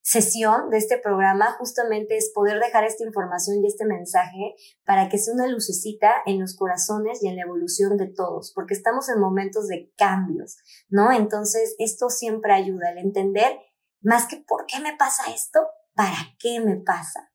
sesión 0.08 0.70
de 0.70 0.78
este 0.78 0.96
programa 0.96 1.52
justamente 1.58 2.16
es 2.16 2.32
poder 2.34 2.58
dejar 2.60 2.84
esta 2.84 3.04
información 3.04 3.62
y 3.62 3.66
este 3.66 3.84
mensaje 3.84 4.54
para 4.86 5.10
que 5.10 5.18
sea 5.18 5.34
una 5.34 5.46
lucecita 5.46 6.10
en 6.24 6.40
los 6.40 6.56
corazones 6.56 7.22
y 7.22 7.28
en 7.28 7.36
la 7.36 7.42
evolución 7.42 7.98
de 7.98 8.06
todos, 8.06 8.52
porque 8.54 8.72
estamos 8.72 9.10
en 9.10 9.20
momentos 9.20 9.68
de 9.68 9.92
cambios, 9.98 10.56
¿no? 10.88 11.12
Entonces, 11.12 11.76
esto 11.78 12.08
siempre 12.08 12.54
ayuda 12.54 12.88
al 12.88 12.96
entender 12.96 13.58
más 14.00 14.26
que 14.26 14.38
por 14.38 14.64
qué 14.64 14.80
me 14.80 14.96
pasa 14.96 15.30
esto, 15.30 15.60
para 15.94 16.16
qué 16.38 16.58
me 16.60 16.76
pasa. 16.76 17.30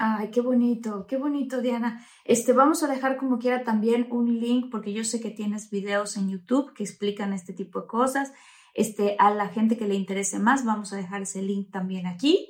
Ay, 0.00 0.32
qué 0.32 0.40
bonito, 0.40 1.06
qué 1.06 1.18
bonito, 1.18 1.60
Diana. 1.60 2.04
Este, 2.24 2.52
vamos 2.52 2.82
a 2.82 2.88
dejar 2.88 3.16
como 3.16 3.38
quiera 3.38 3.62
también 3.62 4.08
un 4.10 4.40
link, 4.40 4.72
porque 4.72 4.92
yo 4.92 5.04
sé 5.04 5.20
que 5.20 5.30
tienes 5.30 5.70
videos 5.70 6.16
en 6.16 6.30
YouTube 6.30 6.74
que 6.74 6.82
explican 6.82 7.32
este 7.32 7.52
tipo 7.52 7.82
de 7.82 7.86
cosas. 7.86 8.32
Este, 8.80 9.16
a 9.18 9.30
la 9.30 9.48
gente 9.48 9.76
que 9.76 9.86
le 9.86 9.94
interese 9.94 10.38
más, 10.38 10.64
vamos 10.64 10.92
a 10.92 10.96
dejar 10.96 11.22
ese 11.22 11.42
link 11.42 11.70
también 11.70 12.06
aquí. 12.06 12.48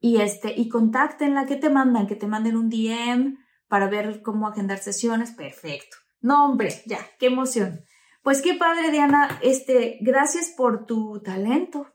Y 0.00 0.20
este, 0.20 0.52
y 0.56 0.68
contáctenla, 0.68 1.46
¿qué 1.46 1.56
te 1.56 1.70
mandan? 1.70 2.06
Que 2.06 2.16
te 2.16 2.26
manden 2.26 2.56
un 2.56 2.68
DM 2.68 3.38
para 3.68 3.88
ver 3.88 4.22
cómo 4.22 4.48
agendar 4.48 4.78
sesiones. 4.78 5.30
Perfecto. 5.30 5.96
No, 6.20 6.46
hombre, 6.46 6.82
ya, 6.86 6.98
qué 7.18 7.26
emoción. 7.26 7.84
Pues 8.22 8.42
qué 8.42 8.54
padre, 8.54 8.90
Diana. 8.90 9.38
Este, 9.42 9.98
gracias 10.00 10.52
por 10.56 10.84
tu 10.86 11.20
talento. 11.22 11.86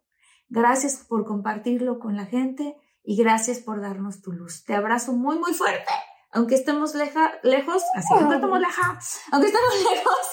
Gracias 0.47 1.05
por 1.07 1.25
compartirlo 1.25 1.99
con 1.99 2.15
la 2.15 2.25
gente 2.25 2.75
y 3.03 3.17
gracias 3.17 3.59
por 3.59 3.81
darnos 3.81 4.21
tu 4.21 4.31
luz. 4.31 4.63
Te 4.63 4.75
abrazo 4.75 5.13
muy, 5.13 5.37
muy 5.39 5.53
fuerte. 5.53 5.91
Aunque 6.31 6.55
estemos 6.55 6.95
lejos, 6.95 7.83
así 7.93 8.13
que 8.13 8.35
estamos 8.35 8.59
lejos, 8.59 9.19
aunque 9.31 9.47
estemos 9.47 9.75
lejos, 9.91 10.27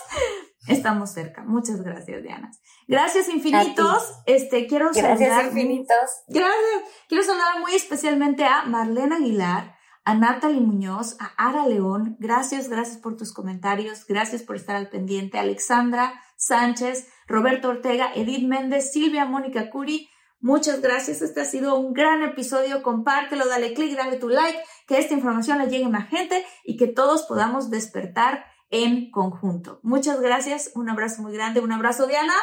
estamos 0.70 1.10
cerca. 1.10 1.42
Muchas 1.42 1.82
gracias, 1.82 2.22
Diana. 2.22 2.50
Gracias 2.88 3.28
infinitos. 3.28 4.12
Este, 4.26 4.66
quiero 4.66 4.90
gracias 4.94 5.44
infinitos. 5.46 5.96
gracias. 6.28 6.82
Quiero 7.08 7.24
saludar 7.24 7.60
muy 7.60 7.74
especialmente 7.74 8.44
a 8.44 8.64
Marlene 8.64 9.16
Aguilar, 9.16 9.76
a 10.04 10.14
Natalie 10.14 10.60
Muñoz, 10.60 11.16
a 11.20 11.32
Ara 11.36 11.66
León. 11.66 12.16
Gracias, 12.18 12.68
gracias 12.68 12.98
por 12.98 13.16
tus 13.16 13.32
comentarios. 13.32 14.06
Gracias 14.06 14.42
por 14.42 14.56
estar 14.56 14.76
al 14.76 14.88
pendiente. 14.88 15.38
Alexandra 15.38 16.20
Sánchez, 16.36 17.08
Roberto 17.26 17.68
Ortega, 17.68 18.12
Edith 18.14 18.46
Méndez, 18.46 18.92
Silvia 18.92 19.24
Mónica 19.24 19.70
Curi, 19.70 20.08
Muchas 20.42 20.80
gracias. 20.80 21.20
Este 21.20 21.42
ha 21.42 21.44
sido 21.44 21.78
un 21.78 21.92
gran 21.92 22.22
episodio. 22.22 22.82
Compártelo, 22.82 23.46
dale 23.46 23.74
click, 23.74 23.94
dale 23.94 24.16
tu 24.16 24.30
like, 24.30 24.58
que 24.86 24.98
esta 24.98 25.12
información 25.12 25.58
le 25.58 25.68
llegue 25.68 25.84
a 25.84 25.90
más 25.90 26.08
gente 26.08 26.44
y 26.64 26.78
que 26.78 26.86
todos 26.86 27.24
podamos 27.24 27.68
despertar 27.68 28.46
en 28.70 29.10
conjunto. 29.10 29.80
Muchas 29.82 30.20
gracias. 30.20 30.70
Un 30.74 30.88
abrazo 30.88 31.22
muy 31.22 31.32
grande. 31.32 31.60
Un 31.60 31.72
abrazo, 31.72 32.06
Diana. 32.06 32.34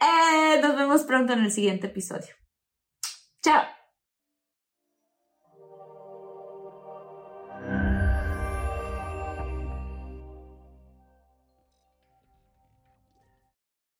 Eh, 0.00 0.60
nos 0.60 0.76
vemos 0.76 1.02
pronto 1.02 1.32
en 1.32 1.44
el 1.44 1.52
siguiente 1.52 1.86
episodio. 1.88 2.34
Chao. 3.42 3.64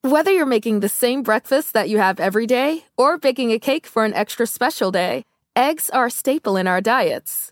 Whether 0.04 0.32
you're 0.32 0.46
making 0.46 0.80
the 0.80 0.88
same 0.88 1.22
breakfast 1.22 1.72
that 1.74 1.88
you 1.88 1.98
have 1.98 2.18
every 2.18 2.46
day 2.46 2.84
or 2.98 3.18
baking 3.18 3.52
a 3.52 3.60
cake 3.60 3.86
for 3.86 4.04
an 4.04 4.12
extra 4.14 4.46
special 4.46 4.90
day, 4.90 5.24
eggs 5.54 5.88
are 5.90 6.06
a 6.06 6.10
staple 6.10 6.56
in 6.56 6.66
our 6.66 6.80
diets. 6.80 7.51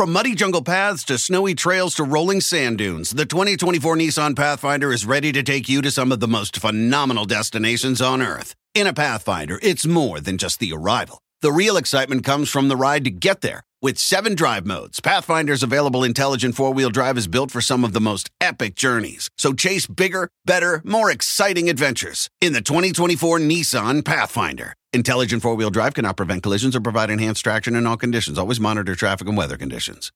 From 0.00 0.14
muddy 0.14 0.34
jungle 0.34 0.62
paths 0.62 1.04
to 1.04 1.18
snowy 1.18 1.54
trails 1.54 1.96
to 1.96 2.04
rolling 2.04 2.40
sand 2.40 2.78
dunes, 2.78 3.10
the 3.10 3.26
2024 3.26 3.96
Nissan 3.96 4.34
Pathfinder 4.34 4.94
is 4.94 5.04
ready 5.04 5.30
to 5.30 5.42
take 5.42 5.68
you 5.68 5.82
to 5.82 5.90
some 5.90 6.10
of 6.10 6.20
the 6.20 6.26
most 6.26 6.56
phenomenal 6.56 7.26
destinations 7.26 8.00
on 8.00 8.22
Earth. 8.22 8.54
In 8.74 8.86
a 8.86 8.94
Pathfinder, 8.94 9.58
it's 9.62 9.84
more 9.84 10.18
than 10.18 10.38
just 10.38 10.58
the 10.58 10.72
arrival. 10.72 11.20
The 11.42 11.52
real 11.52 11.76
excitement 11.76 12.24
comes 12.24 12.48
from 12.48 12.68
the 12.68 12.76
ride 12.76 13.04
to 13.04 13.10
get 13.10 13.42
there. 13.42 13.60
With 13.82 13.98
seven 13.98 14.34
drive 14.34 14.66
modes, 14.66 15.00
Pathfinder's 15.00 15.62
available 15.62 16.04
intelligent 16.04 16.54
four 16.54 16.70
wheel 16.74 16.90
drive 16.90 17.16
is 17.16 17.26
built 17.26 17.50
for 17.50 17.62
some 17.62 17.82
of 17.82 17.94
the 17.94 18.00
most 18.00 18.28
epic 18.38 18.74
journeys. 18.74 19.30
So 19.38 19.54
chase 19.54 19.86
bigger, 19.86 20.28
better, 20.44 20.82
more 20.84 21.10
exciting 21.10 21.70
adventures 21.70 22.28
in 22.42 22.52
the 22.52 22.60
2024 22.60 23.38
Nissan 23.38 24.04
Pathfinder. 24.04 24.74
Intelligent 24.92 25.40
four 25.40 25.54
wheel 25.54 25.70
drive 25.70 25.94
cannot 25.94 26.18
prevent 26.18 26.42
collisions 26.42 26.76
or 26.76 26.82
provide 26.82 27.08
enhanced 27.08 27.42
traction 27.42 27.74
in 27.74 27.86
all 27.86 27.96
conditions. 27.96 28.36
Always 28.36 28.60
monitor 28.60 28.94
traffic 28.94 29.26
and 29.26 29.36
weather 29.38 29.56
conditions. 29.56 30.12